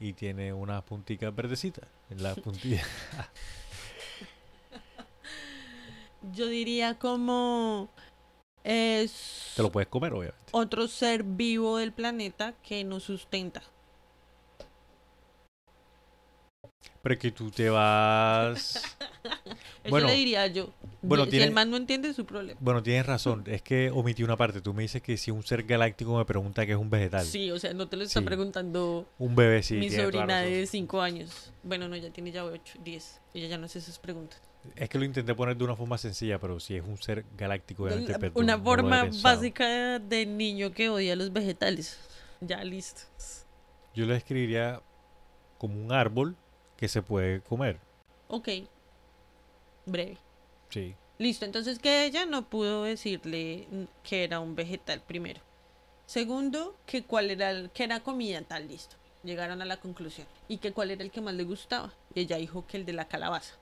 y 0.00 0.12
tiene 0.12 0.52
unas 0.52 0.82
punticas 0.82 1.34
verdecitas 1.34 1.86
en 2.10 2.22
la 2.22 2.34
puntilla. 2.34 2.82
Yo 6.32 6.48
diría 6.48 6.98
como 6.98 7.88
es 8.66 9.52
Te 9.56 9.62
lo 9.62 9.70
puedes 9.70 9.88
comer, 9.88 10.12
obviamente. 10.12 10.36
otro 10.52 10.88
ser 10.88 11.22
vivo 11.22 11.78
del 11.78 11.92
planeta 11.92 12.52
que 12.62 12.82
nos 12.84 13.04
sustenta. 13.04 13.62
Pero 17.02 17.12
es 17.14 17.18
que 17.20 17.30
tú 17.30 17.50
te 17.52 17.70
vas... 17.70 18.96
Eso 19.84 19.90
Bueno, 19.90 20.08
le 20.08 20.14
diría 20.14 20.46
yo. 20.48 20.70
bueno, 21.02 21.24
si 21.24 21.30
tiene- 21.30 21.46
el 21.46 21.52
man 21.52 21.70
no 21.70 21.76
entiende 21.76 22.12
su 22.12 22.26
problema. 22.26 22.58
Bueno, 22.60 22.82
tienes 22.82 23.06
razón. 23.06 23.44
Es 23.46 23.62
que 23.62 23.90
omití 23.92 24.24
una 24.24 24.36
parte. 24.36 24.60
Tú 24.60 24.74
me 24.74 24.82
dices 24.82 25.00
que 25.02 25.16
si 25.16 25.30
un 25.30 25.44
ser 25.44 25.62
galáctico 25.62 26.16
me 26.18 26.24
pregunta 26.24 26.66
que 26.66 26.72
es 26.72 26.78
un 26.78 26.90
vegetal. 26.90 27.24
Sí, 27.24 27.52
o 27.52 27.58
sea, 27.60 27.72
no 27.74 27.88
te 27.88 27.96
lo 27.96 28.02
está 28.02 28.18
Sí. 28.20 28.26
preguntando 28.26 29.06
Un 29.18 29.36
bebé, 29.36 29.62
sí. 29.62 29.74
mi 29.74 29.88
tiene 29.88 29.96
toda 29.96 30.06
la 30.06 30.12
sobrina 30.18 30.40
razón. 30.40 30.52
de 30.52 30.66
5 30.66 31.00
años. 31.00 31.52
Bueno, 31.62 31.86
no, 31.88 31.94
ya 31.96 32.10
tiene 32.10 32.32
ya 32.32 32.44
8, 32.44 32.78
10. 32.82 33.20
Ella 33.34 33.46
ya 33.46 33.58
no 33.58 33.66
hace 33.66 33.78
esas 33.78 34.00
preguntas. 34.00 34.40
Es 34.74 34.88
que 34.88 34.98
lo 34.98 35.04
intenté 35.04 35.34
poner 35.34 35.56
de 35.56 35.64
una 35.64 35.76
forma 35.76 35.96
sencilla, 35.98 36.38
pero 36.40 36.58
si 36.60 36.76
es 36.76 36.84
un 36.84 36.96
ser 37.00 37.24
galáctico, 37.36 37.84
obviamente, 37.84 38.12
La- 38.12 38.30
Una 38.34 38.58
forma 38.58 39.04
básica 39.22 39.98
de 39.98 40.26
niño 40.26 40.72
que 40.72 40.88
odia 40.88 41.14
los 41.16 41.32
vegetales. 41.32 41.98
Ya 42.40 42.62
listo. 42.64 43.02
Yo 43.94 44.04
lo 44.06 44.12
describiría 44.14 44.82
como 45.58 45.82
un 45.82 45.92
árbol 45.92 46.36
que 46.76 46.88
se 46.88 47.00
puede 47.02 47.40
comer. 47.40 47.78
Ok. 48.28 48.48
Breve. 49.86 50.18
Sí. 50.70 50.94
Listo, 51.18 51.44
entonces 51.46 51.78
que 51.78 52.04
ella 52.04 52.26
no 52.26 52.48
pudo 52.50 52.82
decirle 52.84 53.66
que 54.02 54.24
era 54.24 54.40
un 54.40 54.54
vegetal 54.54 55.00
primero. 55.00 55.40
Segundo, 56.04 56.76
que 56.86 57.04
cuál 57.04 57.30
era 57.30 57.50
el, 57.50 57.70
que 57.70 57.84
era 57.84 58.00
comida 58.00 58.42
tal, 58.42 58.68
listo. 58.68 58.96
Llegaron 59.24 59.60
a 59.62 59.64
la 59.64 59.78
conclusión. 59.78 60.26
Y 60.46 60.58
que 60.58 60.72
cuál 60.72 60.90
era 60.90 61.02
el 61.02 61.10
que 61.10 61.20
más 61.20 61.34
le 61.34 61.44
gustaba. 61.44 61.92
Y 62.14 62.20
ella 62.20 62.36
dijo 62.36 62.66
que 62.66 62.76
el 62.76 62.84
de 62.84 62.92
la 62.92 63.08
calabaza. 63.08 63.54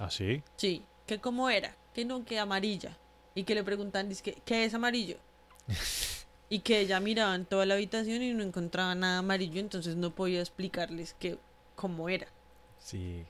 ¿Ah, 0.00 0.10
sí? 0.10 0.42
Sí, 0.56 0.84
que 1.06 1.18
cómo 1.18 1.50
era, 1.50 1.74
que 1.94 2.04
no, 2.04 2.24
que 2.24 2.38
amarilla. 2.38 2.96
Y 3.34 3.44
que 3.44 3.54
le 3.54 3.64
preguntan, 3.64 4.08
dice, 4.08 4.36
¿qué 4.44 4.64
es 4.64 4.74
amarillo? 4.74 5.16
y 6.50 6.60
que 6.60 6.80
ella 6.80 7.00
miraba 7.00 7.34
en 7.34 7.44
toda 7.44 7.66
la 7.66 7.74
habitación 7.74 8.22
y 8.22 8.32
no 8.32 8.42
encontraba 8.42 8.94
nada 8.94 9.18
amarillo, 9.18 9.60
entonces 9.60 9.96
no 9.96 10.14
podía 10.14 10.40
explicarles 10.40 11.14
que 11.18 11.38
cómo 11.74 12.08
era. 12.08 12.28
Sí. 12.78 13.24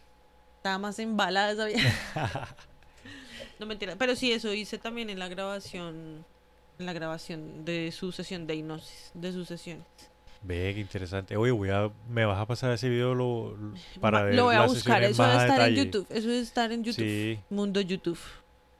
Estaba 0.56 0.78
más 0.78 0.98
embalada 0.98 1.52
esa 1.52 1.64
vieja. 1.66 2.56
no 3.58 3.66
mentira, 3.66 3.96
pero 3.96 4.16
sí 4.16 4.32
eso 4.32 4.52
hice 4.52 4.78
también 4.78 5.10
en 5.10 5.18
la 5.18 5.28
grabación, 5.28 6.24
en 6.78 6.86
la 6.86 6.92
grabación 6.92 7.64
de 7.64 7.92
su 7.92 8.12
sesión 8.12 8.46
de 8.46 8.54
hipnosis, 8.56 9.10
de 9.14 9.32
sus 9.32 9.48
sesiones. 9.48 9.86
Ve, 10.42 10.72
qué 10.74 10.80
interesante. 10.80 11.36
Oye, 11.36 11.50
voy 11.50 11.70
a, 11.70 11.90
me 12.08 12.24
vas 12.24 12.38
a 12.38 12.46
pasar 12.46 12.72
ese 12.72 12.88
video 12.88 13.14
lo, 13.14 13.56
lo- 13.56 13.74
para 14.00 14.18
Ma- 14.20 14.24
ver 14.24 14.34
Lo 14.34 14.44
voy 14.44 14.54
a 14.54 14.60
las 14.60 14.72
buscar, 14.72 15.02
eso 15.02 15.22
debe 15.22 15.36
estar 15.36 15.68
en. 15.68 15.74
YouTube, 15.74 16.06
eso 16.10 16.28
debe 16.28 16.40
estar 16.40 16.72
en 16.72 16.84
YouTube. 16.84 17.04
Sí. 17.04 17.38
Mundo 17.50 17.80
YouTube. 17.80 18.18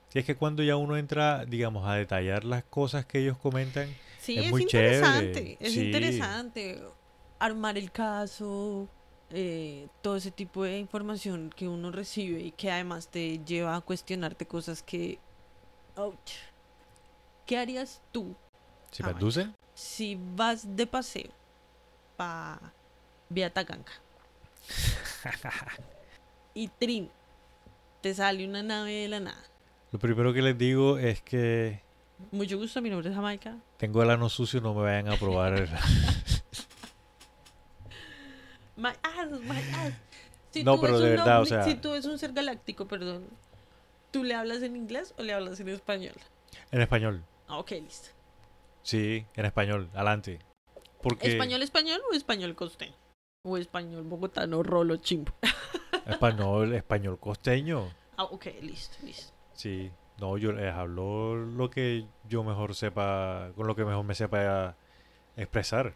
Sí, 0.09 0.19
es 0.19 0.25
que 0.25 0.35
cuando 0.35 0.63
ya 0.63 0.75
uno 0.75 0.97
entra, 0.97 1.45
digamos, 1.45 1.87
a 1.87 1.93
detallar 1.95 2.43
las 2.43 2.63
cosas 2.63 3.05
que 3.05 3.19
ellos 3.19 3.37
comentan, 3.37 3.87
Sí, 4.19 4.37
Es 4.37 4.45
es, 4.45 4.51
muy 4.51 4.61
interesante, 4.63 5.33
chévere, 5.33 5.57
es 5.59 5.73
sí. 5.73 5.85
interesante 5.85 6.81
armar 7.39 7.77
el 7.77 7.91
caso, 7.91 8.87
eh, 9.29 9.87
todo 10.01 10.15
ese 10.17 10.31
tipo 10.31 10.63
de 10.63 10.79
información 10.79 11.51
que 11.55 11.67
uno 11.67 11.91
recibe 11.91 12.41
y 12.41 12.51
que 12.51 12.71
además 12.71 13.07
te 13.09 13.39
lleva 13.45 13.75
a 13.75 13.81
cuestionarte 13.81 14.45
cosas 14.45 14.81
que... 14.83 15.19
ouch. 15.95 16.31
¿Qué 17.45 17.57
harías 17.57 18.01
tú 18.11 18.35
¿se 18.91 19.03
Ah, 19.03 19.13
si 19.73 20.17
vas 20.35 20.75
de 20.75 20.85
paseo 20.87 21.31
pa 22.19 22.59
Viataganga 23.29 23.93
y 26.53 26.67
Trin 26.67 27.09
te 28.01 28.13
sale 28.13 28.45
una 28.45 28.61
nave 28.61 28.91
de 28.91 29.07
la 29.07 29.19
nada? 29.21 29.41
Lo 29.93 29.99
primero 29.99 30.33
que 30.33 30.41
les 30.41 30.57
digo 30.57 30.97
es 30.97 31.21
que 31.21 31.81
Mucho 32.31 32.57
gusto, 32.57 32.81
mi 32.81 32.89
nombre 32.89 33.09
es 33.09 33.15
Jamaica. 33.15 33.55
tengo 33.77 34.03
el 34.03 34.09
ano 34.09 34.27
sucio, 34.27 34.59
no 34.59 34.73
me 34.73 34.81
vayan 34.83 35.07
a 35.07 35.15
probar. 35.15 35.53
el- 35.53 35.69
My 38.75 38.89
ass, 39.03 39.29
my 39.41 39.57
ass. 39.75 39.93
Si 40.51 40.63
No, 40.63 40.75
tú 40.75 40.81
pero 40.81 40.99
de 40.99 41.09
verdad, 41.11 41.39
o 41.39 41.43
ovni- 41.43 41.47
sea- 41.49 41.63
Si 41.63 41.75
tú 41.75 41.91
eres 41.93 42.05
un 42.05 42.17
ser 42.19 42.33
galáctico, 42.33 42.85
perdón, 42.87 43.27
¿tú 44.11 44.23
le 44.25 44.35
hablas 44.35 44.61
en 44.63 44.75
inglés 44.75 45.13
o 45.17 45.23
le 45.23 45.31
hablas 45.33 45.59
en 45.61 45.69
español? 45.69 46.15
en 46.71 46.81
español. 46.81 47.23
Ah, 47.47 47.57
ok, 47.59 47.71
listo. 47.71 48.09
Sí, 48.83 49.25
en 49.35 49.45
español. 49.45 49.89
Adelante. 49.93 50.39
Porque 51.01 51.27
¿Español 51.27 51.61
español 51.61 52.01
o 52.11 52.13
español 52.15 52.55
costeño? 52.55 52.95
O 53.45 53.57
español 53.57 54.03
bogotano 54.03 54.63
rolo 54.63 54.97
chimbo. 54.97 55.31
español, 56.05 56.73
español 56.73 57.17
costeño. 57.19 57.89
Ah, 58.17 58.25
ok, 58.25 58.45
listo, 58.61 58.97
listo. 59.03 59.33
Sí. 59.53 59.91
No, 60.19 60.37
yo 60.37 60.51
les 60.51 60.73
hablo 60.73 61.35
lo 61.35 61.69
que 61.69 62.05
yo 62.27 62.43
mejor 62.43 62.75
sepa, 62.75 63.51
con 63.55 63.67
lo 63.67 63.75
que 63.75 63.85
mejor 63.85 64.03
me 64.03 64.15
sepa 64.15 64.75
expresar. 65.37 65.95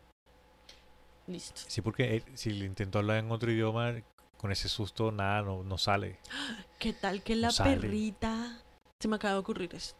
Listo. 1.28 1.62
Sí, 1.68 1.82
porque 1.82 2.16
eh, 2.18 2.24
si 2.36 2.52
le 2.52 2.66
intento 2.66 3.00
hablar 3.00 3.18
en 3.18 3.32
otro 3.32 3.52
idioma, 3.52 3.96
con 4.38 4.52
ese 4.54 4.70
susto 4.70 5.12
nada, 5.12 5.42
no, 5.42 5.64
no 5.64 5.78
sale. 5.78 6.20
¿Qué 6.80 6.94
tal 6.94 7.22
que 7.24 7.36
la 7.36 7.50
perrita... 7.52 8.62
Se 9.02 9.10
me 9.10 9.18
acaba 9.18 9.34
de 9.34 9.40
ocurrir 9.42 9.76
esto. 9.76 10.00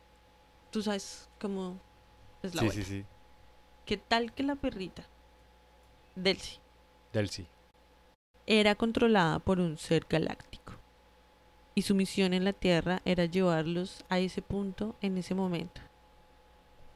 Tú 0.72 0.82
sabes 0.82 1.30
cómo 1.40 1.78
es 2.42 2.56
la 2.56 2.62
Sí, 2.62 2.66
vuelta. 2.68 2.86
sí, 2.86 2.90
sí. 3.02 3.06
¿Qué 3.86 3.98
tal 3.98 4.34
que 4.34 4.44
la 4.44 4.56
perrita, 4.56 5.06
Delcy, 6.16 6.60
Delcy. 7.12 7.48
era 8.46 8.76
controlada 8.76 9.40
por 9.40 9.60
un 9.60 9.78
ser 9.78 10.06
galáctico. 10.10 10.74
Y 11.76 11.82
su 11.82 11.96
misión 11.96 12.34
en 12.34 12.46
la 12.46 12.54
Tierra 12.54 13.02
era 13.04 13.26
llevarlos 13.26 14.06
a 14.10 14.20
ese 14.20 14.42
punto 14.42 14.96
en 15.02 15.18
ese 15.18 15.36
momento. 15.36 15.82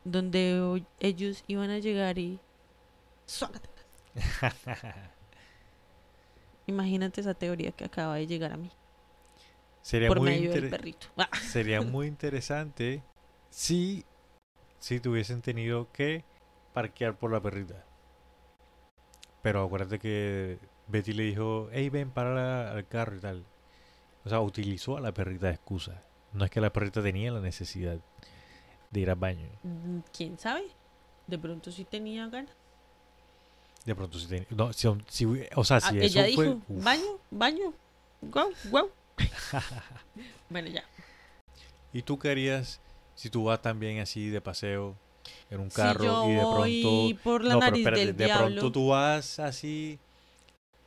Donde 0.03 0.85
ellos 0.99 1.43
iban 1.47 1.71
a 1.71 1.79
llegar 1.79 2.19
y... 2.19 2.39
Imagínate 6.67 7.21
esa 7.21 7.33
teoría 7.33 7.71
que 7.71 7.85
acaba 7.85 8.15
de 8.15 8.27
llegar 8.27 8.53
a 8.53 8.57
mí. 8.57 8.71
Sería 9.81 10.07
por 10.09 10.19
muy 10.19 10.31
medio 10.31 10.51
del 10.51 10.69
perrito. 10.69 11.07
Sería 11.41 11.81
muy 11.81 12.07
interesante 12.07 13.03
si 13.49 14.05
si 14.79 14.99
tuviesen 14.99 15.41
tenido 15.41 15.91
que 15.91 16.23
parquear 16.77 17.17
por 17.17 17.31
la 17.31 17.39
perrita. 17.41 17.83
Pero 19.41 19.63
acuérdate 19.63 19.97
que 19.97 20.59
Betty 20.87 21.13
le 21.13 21.23
dijo, 21.23 21.69
hey, 21.71 21.89
ven, 21.89 22.11
para 22.11 22.71
al 22.71 22.87
carro 22.87 23.15
y 23.15 23.19
tal. 23.19 23.43
O 24.25 24.29
sea, 24.29 24.41
utilizó 24.41 24.95
a 24.95 25.01
la 25.01 25.11
perrita 25.11 25.47
de 25.47 25.53
excusa. 25.53 26.03
No 26.33 26.45
es 26.45 26.51
que 26.51 26.61
la 26.61 26.71
perrita 26.71 27.01
tenía 27.01 27.31
la 27.31 27.39
necesidad 27.39 27.97
de 28.91 28.99
ir 28.99 29.09
al 29.09 29.15
baño. 29.15 29.47
mm, 29.63 29.99
¿Quién 30.15 30.37
sabe? 30.37 30.65
De 31.25 31.39
pronto 31.39 31.71
sí 31.71 31.83
tenía 31.83 32.27
ganas. 32.27 32.51
De 33.83 33.95
pronto 33.95 34.19
si 34.19 34.27
tenía... 34.27 34.45
No, 34.51 34.71
si, 34.71 34.87
si 35.07 35.25
hubi- 35.25 35.49
o 35.55 35.63
sea, 35.63 35.77
Ah, 35.77 35.89
si 35.89 35.97
eso 35.97 36.19
ella 36.19 36.23
dijo, 36.25 36.61
baño, 36.67 37.17
baño. 37.31 37.73
Guau, 38.21 38.51
guau. 38.69 38.91
bueno, 40.49 40.67
ya. 40.67 40.83
¿Y 41.91 42.03
tú 42.03 42.19
qué 42.19 42.29
harías 42.29 42.79
si 43.15 43.31
tú 43.31 43.45
vas 43.45 43.63
también 43.63 43.99
así 43.99 44.29
de 44.29 44.41
paseo 44.41 44.95
en 45.49 45.59
un 45.59 45.69
Si 45.71 45.77
carro 45.77 46.03
yo 46.03 46.29
y 46.29 46.33
de 46.33 46.43
voy 46.43 46.81
pronto... 47.13 47.23
por 47.23 47.43
la 47.43 47.53
no, 47.53 47.59
pero 47.59 47.75
espérate, 47.75 48.05
del 48.05 48.17
de 48.17 48.25
diablo. 48.25 48.45
pronto 48.47 48.71
tú 48.71 48.87
vas 48.89 49.39
así 49.39 49.99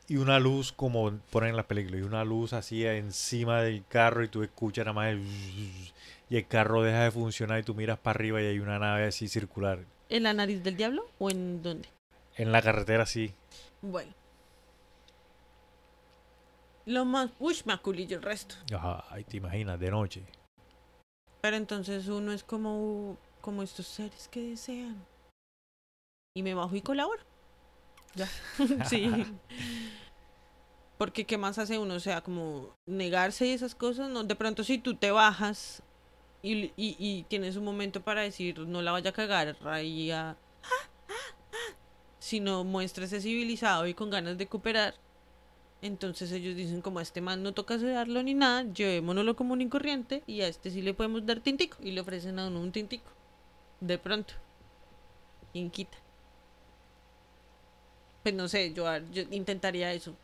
y 0.07 0.17
una 0.17 0.39
luz 0.39 0.71
como 0.73 1.11
ponen 1.29 1.51
en 1.51 1.55
las 1.55 1.65
películas, 1.65 2.01
y 2.01 2.03
una 2.03 2.23
luz 2.25 2.53
así 2.53 2.85
encima 2.85 3.61
del 3.61 3.85
carro 3.87 4.23
y 4.23 4.27
tú 4.27 4.43
escuchas 4.43 4.85
nada 4.85 4.93
más 4.93 5.09
el... 5.09 5.21
y 6.29 6.37
el 6.37 6.47
carro 6.47 6.81
deja 6.83 7.03
de 7.03 7.11
funcionar 7.11 7.59
y 7.59 7.63
tú 7.63 7.75
miras 7.75 7.97
para 7.99 8.17
arriba 8.17 8.41
y 8.41 8.45
hay 8.45 8.59
una 8.59 8.79
nave 8.79 9.05
así 9.05 9.27
circular 9.27 9.79
¿En 10.09 10.23
la 10.23 10.33
nariz 10.33 10.61
del 10.63 10.75
diablo 10.77 11.05
o 11.19 11.29
en 11.29 11.61
dónde? 11.63 11.87
en 12.37 12.51
la 12.51 12.61
carretera 12.61 13.03
así. 13.03 13.33
Bueno. 13.81 14.13
Lo 16.85 17.05
más... 17.05 17.29
Uy, 17.39 17.55
me 17.65 17.73
aculillo 17.73 18.17
el 18.17 18.23
resto. 18.23 18.55
Ay, 19.09 19.23
te 19.25 19.37
imaginas, 19.37 19.79
de 19.79 19.91
noche. 19.91 20.23
Pero 21.41 21.55
entonces 21.57 22.07
uno 22.07 22.31
es 22.31 22.43
como, 22.43 23.17
como 23.41 23.63
estos 23.63 23.87
seres 23.87 24.27
que 24.27 24.41
desean. 24.41 25.05
Y 26.35 26.43
me 26.43 26.53
bajo 26.53 26.75
y 26.75 26.81
colaboro. 26.81 27.21
Ya. 28.15 28.27
sí. 28.89 29.11
Porque 30.97 31.25
¿qué 31.25 31.37
más 31.37 31.57
hace 31.57 31.79
uno? 31.79 31.95
O 31.95 31.99
sea, 31.99 32.21
como 32.21 32.75
negarse 32.85 33.47
y 33.47 33.51
esas 33.51 33.75
cosas. 33.75 34.09
No, 34.09 34.23
de 34.23 34.35
pronto 34.35 34.63
si 34.63 34.77
tú 34.77 34.95
te 34.95 35.11
bajas 35.11 35.81
y, 36.43 36.65
y, 36.77 36.95
y 36.99 37.23
tienes 37.23 37.55
un 37.55 37.65
momento 37.65 38.01
para 38.01 38.21
decir 38.21 38.59
no 38.59 38.81
la 38.81 38.91
vaya 38.91 39.09
a 39.09 39.13
cagar, 39.13 39.57
ahí 39.65 40.11
a... 40.11 40.37
sino 42.19 42.63
muéstrese 42.63 43.19
civilizado 43.19 43.87
y 43.87 43.93
con 43.93 44.09
ganas 44.09 44.37
de 44.37 44.47
cooperar. 44.47 44.95
Entonces 45.81 46.31
ellos 46.31 46.55
dicen 46.55 46.81
como 46.81 46.99
a 46.99 47.01
este 47.01 47.21
man 47.21 47.41
no 47.41 47.53
toca 47.53 47.79
sedarlo 47.79 48.21
ni 48.21 48.35
nada, 48.35 48.63
llevémonoslo 48.71 49.35
como 49.35 49.53
un 49.53 49.61
incorriente 49.61 50.23
y 50.27 50.41
a 50.41 50.47
este 50.47 50.69
sí 50.69 50.81
le 50.81 50.93
podemos 50.93 51.25
dar 51.25 51.39
tintico 51.39 51.77
y 51.81 51.91
le 51.91 52.01
ofrecen 52.01 52.37
a 52.37 52.47
uno 52.47 52.61
un 52.61 52.71
tintico. 52.71 53.09
De 53.81 53.97
pronto. 53.97 54.33
¿Quién 55.51 55.69
quita? 55.69 55.97
Pues 58.23 58.33
no 58.33 58.47
sé, 58.47 58.73
yo, 58.73 58.85
yo 59.11 59.23
intentaría 59.31 59.91
eso. 59.91 60.15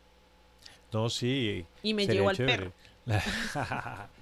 No, 0.92 1.10
sí. 1.10 1.66
Y 1.82 1.92
me 1.92 2.06
llevo 2.06 2.30
al 2.30 2.36
chévere. 2.36 2.56
perro. 2.56 2.72
La, 3.04 4.08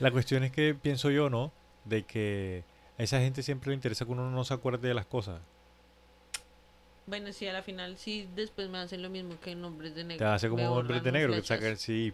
La 0.00 0.10
cuestión 0.10 0.42
es 0.42 0.52
que 0.52 0.74
pienso 0.74 1.10
yo, 1.10 1.28
¿no? 1.28 1.52
De 1.84 2.04
que 2.04 2.64
a 2.98 3.02
esa 3.02 3.20
gente 3.20 3.42
siempre 3.42 3.70
le 3.70 3.74
interesa 3.74 4.04
que 4.04 4.12
uno 4.12 4.30
no 4.30 4.44
se 4.44 4.54
acuerde 4.54 4.88
de 4.88 4.94
las 4.94 5.06
cosas. 5.06 5.40
Bueno, 7.06 7.32
sí, 7.32 7.46
a 7.46 7.52
la 7.52 7.62
final 7.62 7.98
sí, 7.98 8.28
después 8.34 8.68
me 8.68 8.78
hacen 8.78 9.02
lo 9.02 9.10
mismo 9.10 9.38
que 9.40 9.50
en 9.50 9.64
Hombres 9.64 9.94
de 9.94 10.04
Negro. 10.04 10.26
Te 10.26 10.32
hace 10.32 10.48
como 10.48 10.72
hombres 10.72 11.02
de 11.02 11.12
negro 11.12 11.34
que 11.34 11.42
sacan 11.42 11.76
sí 11.76 12.12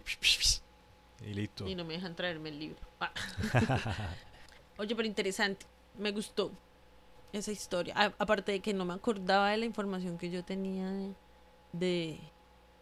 y 1.25 1.33
listo. 1.33 1.67
Y 1.67 1.75
no 1.75 1.85
me 1.85 1.93
dejan 1.93 2.15
traerme 2.15 2.49
el 2.49 2.59
libro. 2.59 2.79
Ah. 3.01 3.13
Oye, 4.77 4.93
pero 4.95 5.07
interesante. 5.07 5.65
Me 5.99 6.11
gustó 6.11 6.51
esa 7.33 7.51
historia. 7.51 7.93
A- 7.95 8.13
aparte 8.17 8.51
de 8.53 8.59
que 8.61 8.73
no 8.73 8.85
me 8.85 8.93
acordaba 8.93 9.51
de 9.51 9.57
la 9.57 9.65
información 9.65 10.17
que 10.17 10.29
yo 10.31 10.43
tenía 10.43 10.89
de, 10.89 11.13
de, 11.73 12.19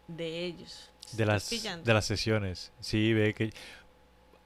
de 0.06 0.44
ellos. 0.46 0.90
De 1.12 1.22
¿Estás 1.22 1.26
las, 1.26 1.48
pillando? 1.48 1.84
de 1.84 1.94
las 1.94 2.04
sesiones. 2.06 2.72
Sí, 2.80 3.12
ve 3.12 3.34
que 3.34 3.50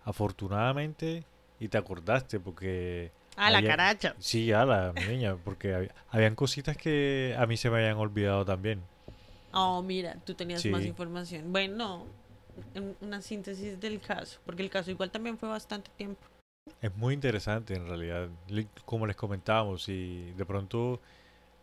afortunadamente 0.04 1.24
y 1.60 1.68
te 1.68 1.78
acordaste 1.78 2.40
porque 2.40 3.12
Ah, 3.36 3.50
la 3.50 3.58
había- 3.58 3.70
caracha. 3.70 4.14
sí, 4.18 4.52
a 4.52 4.64
la 4.64 4.92
niña, 4.92 5.36
porque 5.42 5.74
hab- 5.74 5.90
habían 6.10 6.34
cositas 6.34 6.76
que 6.76 7.34
a 7.38 7.46
mí 7.46 7.56
se 7.56 7.70
me 7.70 7.78
habían 7.78 7.96
olvidado 7.96 8.44
también. 8.44 8.82
Oh, 9.52 9.82
mira, 9.82 10.16
tú 10.24 10.34
tenías 10.34 10.64
más 10.66 10.84
información. 10.84 11.50
Bueno, 11.52 12.06
en- 12.74 12.96
una 13.00 13.22
síntesis 13.22 13.80
del 13.80 14.00
caso, 14.00 14.40
porque 14.44 14.62
el 14.62 14.70
caso 14.70 14.90
igual 14.90 15.10
también 15.10 15.38
fue 15.38 15.48
bastante 15.48 15.90
tiempo. 15.96 16.20
Es 16.82 16.96
muy 16.96 17.14
interesante 17.14 17.74
en 17.74 17.86
realidad, 17.86 18.28
como 18.84 19.06
les 19.06 19.14
comentábamos, 19.14 19.84
si 19.84 20.32
de 20.36 20.44
pronto 20.44 21.00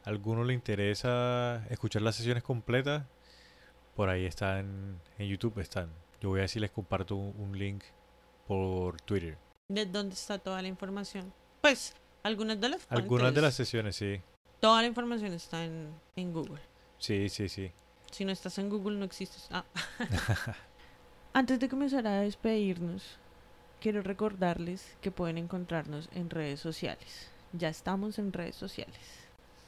a 0.05 0.09
alguno 0.09 0.45
le 0.45 0.53
interesa 0.53 1.65
escuchar 1.69 2.01
las 2.01 2.15
sesiones 2.15 2.41
completas, 2.41 3.03
por 3.95 4.07
ahí 4.07 4.25
están, 4.25 5.01
en 5.17 5.27
YouTube 5.27 5.59
están. 5.59 5.89
Yo 6.21 6.29
voy 6.29 6.39
a 6.39 6.43
ver 6.43 6.49
si 6.49 6.61
les 6.61 6.71
comparto 6.71 7.17
un, 7.17 7.35
un 7.37 7.59
link 7.59 7.83
por 8.47 8.99
Twitter. 9.01 9.37
¿De 9.67 9.85
dónde 9.85 10.15
está 10.15 10.39
toda 10.39 10.61
la 10.61 10.69
información? 10.69 11.33
Pues, 11.59 11.93
algunas 12.23 12.59
de 12.59 12.69
las 12.69 12.87
Algunas 12.89 13.33
de 13.33 13.41
las 13.41 13.55
sesiones, 13.55 13.97
sí. 13.97 14.21
Toda 14.61 14.81
la 14.81 14.87
información 14.87 15.33
está 15.33 15.65
en, 15.65 15.93
en 16.15 16.31
Google. 16.33 16.61
Sí, 16.97 17.27
sí, 17.27 17.49
sí. 17.49 17.71
Si 18.11 18.23
no 18.23 18.31
estás 18.31 18.57
en 18.57 18.69
Google, 18.69 18.97
no 18.97 19.05
existes. 19.05 19.49
Ah. 19.51 19.65
Antes 21.33 21.59
de 21.59 21.69
comenzar 21.69 22.07
a 22.07 22.21
despedirnos, 22.21 23.18
quiero 23.79 24.01
recordarles 24.01 24.95
que 25.01 25.11
pueden 25.11 25.37
encontrarnos 25.37 26.09
en 26.13 26.29
redes 26.29 26.59
sociales. 26.59 27.29
Ya 27.53 27.69
estamos 27.69 28.19
en 28.19 28.33
redes 28.33 28.55
sociales. 28.55 28.99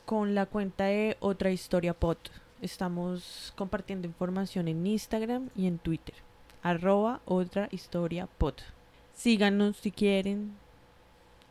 Con 0.05 0.35
la 0.35 0.45
cuenta 0.45 0.85
de 0.85 1.17
Otra 1.19 1.51
Historia 1.51 1.93
Pod. 1.93 2.17
Estamos 2.61 3.53
compartiendo 3.55 4.07
información 4.07 4.67
en 4.67 4.85
Instagram 4.85 5.49
y 5.55 5.67
en 5.67 5.79
Twitter. 5.79 6.15
Arroba 6.61 7.21
Otra 7.25 7.69
Historia 7.71 8.27
Pod. 8.27 8.55
Síganos 9.13 9.77
si 9.77 9.91
quieren. 9.91 10.53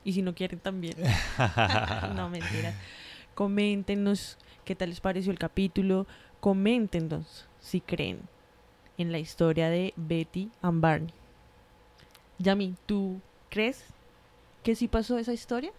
Y 0.05 0.13
si 0.13 0.23
no 0.23 0.35
quieren 0.35 0.61
también. 0.61 0.97
no, 2.15 2.29
mentira. 2.29 2.75
Coméntenos 3.35 4.39
qué 4.65 4.75
tal 4.75 4.91
les 4.91 5.01
pareció 5.01 5.33
el 5.33 5.39
capítulo. 5.39 6.07
Coméntenos 6.41 7.49
si 7.59 7.81
creen 7.81 8.21
en 8.99 9.13
la 9.13 9.19
historia 9.19 9.69
de 9.69 9.95
Betty 9.97 10.51
and 10.63 10.81
Barney. 10.81 11.20
Yami, 12.41 12.75
¿tú 12.87 13.21
crees 13.51 13.85
que 14.63 14.75
sí 14.75 14.89
pasó 14.89 15.19
esa 15.19 15.33
historia? 15.35 15.73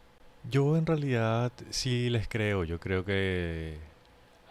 Yo 0.50 0.78
en 0.78 0.86
realidad 0.86 1.52
sí 1.72 2.10
les 2.10 2.28
creo, 2.28 2.64
yo 2.64 2.80
creo 2.80 3.04
que 3.04 3.78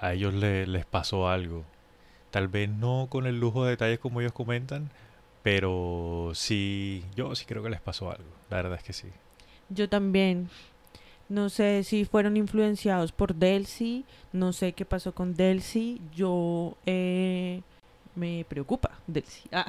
a 0.01 0.13
ellos 0.13 0.35
le- 0.35 0.67
les 0.67 0.85
pasó 0.87 1.29
algo. 1.29 1.65
Tal 2.31 2.49
vez 2.49 2.69
no 2.69 3.07
con 3.11 3.27
el 3.27 3.39
lujo 3.41 3.65
de 3.65 3.71
detalles 3.71 3.99
como 3.99 4.21
ellos 4.21 4.33
comentan, 4.33 4.91
pero 5.43 6.33
sí, 6.35 7.05
yo 7.17 7.35
sí 7.35 7.45
creo 7.45 7.63
que 7.63 7.71
les 7.71 7.81
pasó 7.81 8.11
algo. 8.11 8.29
La 8.51 8.57
verdad 8.59 8.79
es 8.79 8.85
que 8.85 8.93
sí. 8.93 9.09
Yo 9.69 9.89
también. 9.89 10.49
No 11.29 11.49
sé 11.49 11.85
si 11.85 12.05
fueron 12.05 12.37
influenciados 12.37 13.13
por 13.13 13.37
Delcy, 13.37 14.05
no 14.33 14.53
sé 14.53 14.73
qué 14.73 14.85
pasó 14.85 15.13
con 15.15 15.35
Delcy. 15.37 16.01
Yo 16.13 16.77
eh, 16.87 17.63
me 18.17 18.45
preocupa 18.49 18.99
Delcy. 19.07 19.49
Ah, 19.53 19.65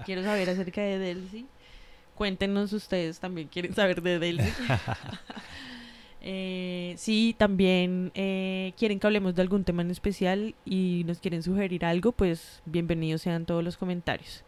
quiero 0.06 0.22
saber 0.22 0.48
acerca 0.48 0.80
de 0.80 0.98
Delcy. 0.98 1.46
Cuéntenos 2.14 2.72
ustedes 2.72 3.18
también 3.18 3.48
quieren 3.48 3.74
saber 3.74 4.02
de 4.02 4.18
Delcy. 4.18 4.50
Eh, 6.26 6.94
sí, 6.96 7.36
también 7.36 8.10
eh, 8.14 8.72
quieren 8.78 8.98
que 8.98 9.06
hablemos 9.06 9.34
de 9.34 9.42
algún 9.42 9.62
tema 9.62 9.82
en 9.82 9.90
especial 9.90 10.54
y 10.64 11.02
nos 11.04 11.18
quieren 11.18 11.42
sugerir 11.42 11.84
algo, 11.84 12.12
pues 12.12 12.62
bienvenidos 12.64 13.20
sean 13.20 13.44
todos 13.44 13.62
los 13.62 13.76
comentarios. 13.76 14.42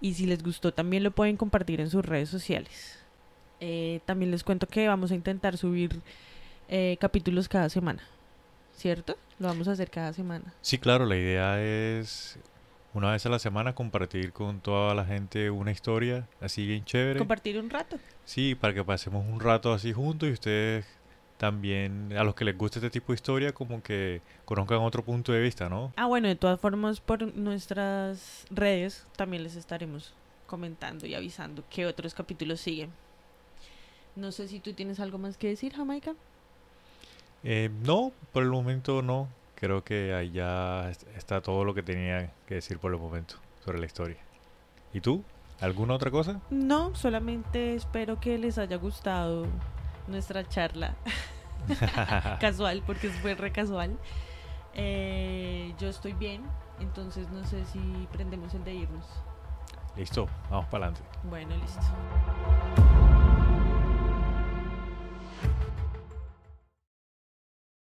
Y 0.00 0.14
si 0.14 0.26
les 0.26 0.42
gustó, 0.42 0.74
también 0.74 1.04
lo 1.04 1.12
pueden 1.12 1.36
compartir 1.36 1.80
en 1.80 1.90
sus 1.90 2.04
redes 2.04 2.28
sociales. 2.28 2.98
Eh, 3.60 4.00
también 4.04 4.32
les 4.32 4.42
cuento 4.42 4.66
que 4.66 4.88
vamos 4.88 5.12
a 5.12 5.14
intentar 5.14 5.56
subir 5.56 6.00
eh, 6.68 6.96
capítulos 6.98 7.48
cada 7.48 7.68
semana, 7.68 8.02
¿cierto? 8.74 9.16
Lo 9.38 9.46
vamos 9.46 9.68
a 9.68 9.72
hacer 9.72 9.90
cada 9.90 10.12
semana. 10.12 10.52
Sí, 10.60 10.78
claro, 10.78 11.06
la 11.06 11.16
idea 11.16 11.62
es 11.62 12.36
una 12.92 13.12
vez 13.12 13.24
a 13.26 13.28
la 13.28 13.38
semana 13.38 13.74
compartir 13.74 14.32
con 14.32 14.60
toda 14.60 14.94
la 14.94 15.04
gente 15.04 15.50
una 15.50 15.70
historia 15.70 16.26
así 16.40 16.66
bien 16.66 16.84
chévere. 16.84 17.18
Compartir 17.18 17.58
un 17.58 17.70
rato. 17.70 17.98
Sí, 18.24 18.54
para 18.54 18.74
que 18.74 18.84
pasemos 18.84 19.24
un 19.26 19.40
rato 19.40 19.72
así 19.72 19.92
juntos 19.92 20.28
y 20.28 20.32
ustedes 20.32 20.86
también, 21.40 22.12
a 22.18 22.22
los 22.22 22.34
que 22.34 22.44
les 22.44 22.56
guste 22.58 22.80
este 22.80 22.90
tipo 22.90 23.12
de 23.12 23.14
historia, 23.14 23.52
como 23.52 23.82
que 23.82 24.20
conozcan 24.44 24.80
otro 24.80 25.02
punto 25.02 25.32
de 25.32 25.40
vista, 25.40 25.70
¿no? 25.70 25.90
Ah, 25.96 26.04
bueno, 26.04 26.28
de 26.28 26.36
todas 26.36 26.60
formas, 26.60 27.00
por 27.00 27.34
nuestras 27.34 28.44
redes 28.50 29.06
también 29.16 29.42
les 29.42 29.56
estaremos 29.56 30.12
comentando 30.46 31.06
y 31.06 31.14
avisando 31.14 31.64
qué 31.70 31.86
otros 31.86 32.12
capítulos 32.12 32.60
siguen. 32.60 32.90
No 34.16 34.32
sé 34.32 34.48
si 34.48 34.60
tú 34.60 34.74
tienes 34.74 35.00
algo 35.00 35.16
más 35.16 35.38
que 35.38 35.48
decir, 35.48 35.72
Jamaica. 35.72 36.14
Eh, 37.42 37.70
no, 37.84 38.12
por 38.32 38.42
el 38.42 38.50
momento 38.50 39.00
no. 39.00 39.28
Creo 39.60 39.84
que 39.84 40.14
ahí 40.14 40.30
ya 40.30 40.88
est- 40.90 41.06
está 41.16 41.40
todo 41.42 41.64
lo 41.64 41.74
que 41.74 41.82
tenía 41.82 42.32
que 42.46 42.54
decir 42.54 42.78
por 42.78 42.92
el 42.92 42.98
momento 42.98 43.34
sobre 43.64 43.78
la 43.78 43.86
historia. 43.86 44.16
¿Y 44.92 45.00
tú? 45.00 45.22
¿Alguna 45.60 45.94
otra 45.94 46.10
cosa? 46.10 46.40
No, 46.50 46.94
solamente 46.94 47.74
espero 47.74 48.18
que 48.18 48.38
les 48.38 48.56
haya 48.56 48.76
gustado 48.76 49.46
nuestra 50.08 50.48
charla 50.48 50.94
casual, 52.40 52.82
porque 52.86 53.10
fue 53.10 53.34
re 53.34 53.52
casual. 53.52 53.98
Eh, 54.72 55.74
yo 55.78 55.88
estoy 55.88 56.14
bien, 56.14 56.42
entonces 56.80 57.28
no 57.30 57.44
sé 57.44 57.64
si 57.66 58.08
prendemos 58.12 58.54
el 58.54 58.64
de 58.64 58.74
irnos. 58.74 59.04
Listo, 59.96 60.26
vamos 60.50 60.66
para 60.70 60.86
adelante. 60.86 61.02
Bueno, 61.24 61.54
listo. 61.56 61.80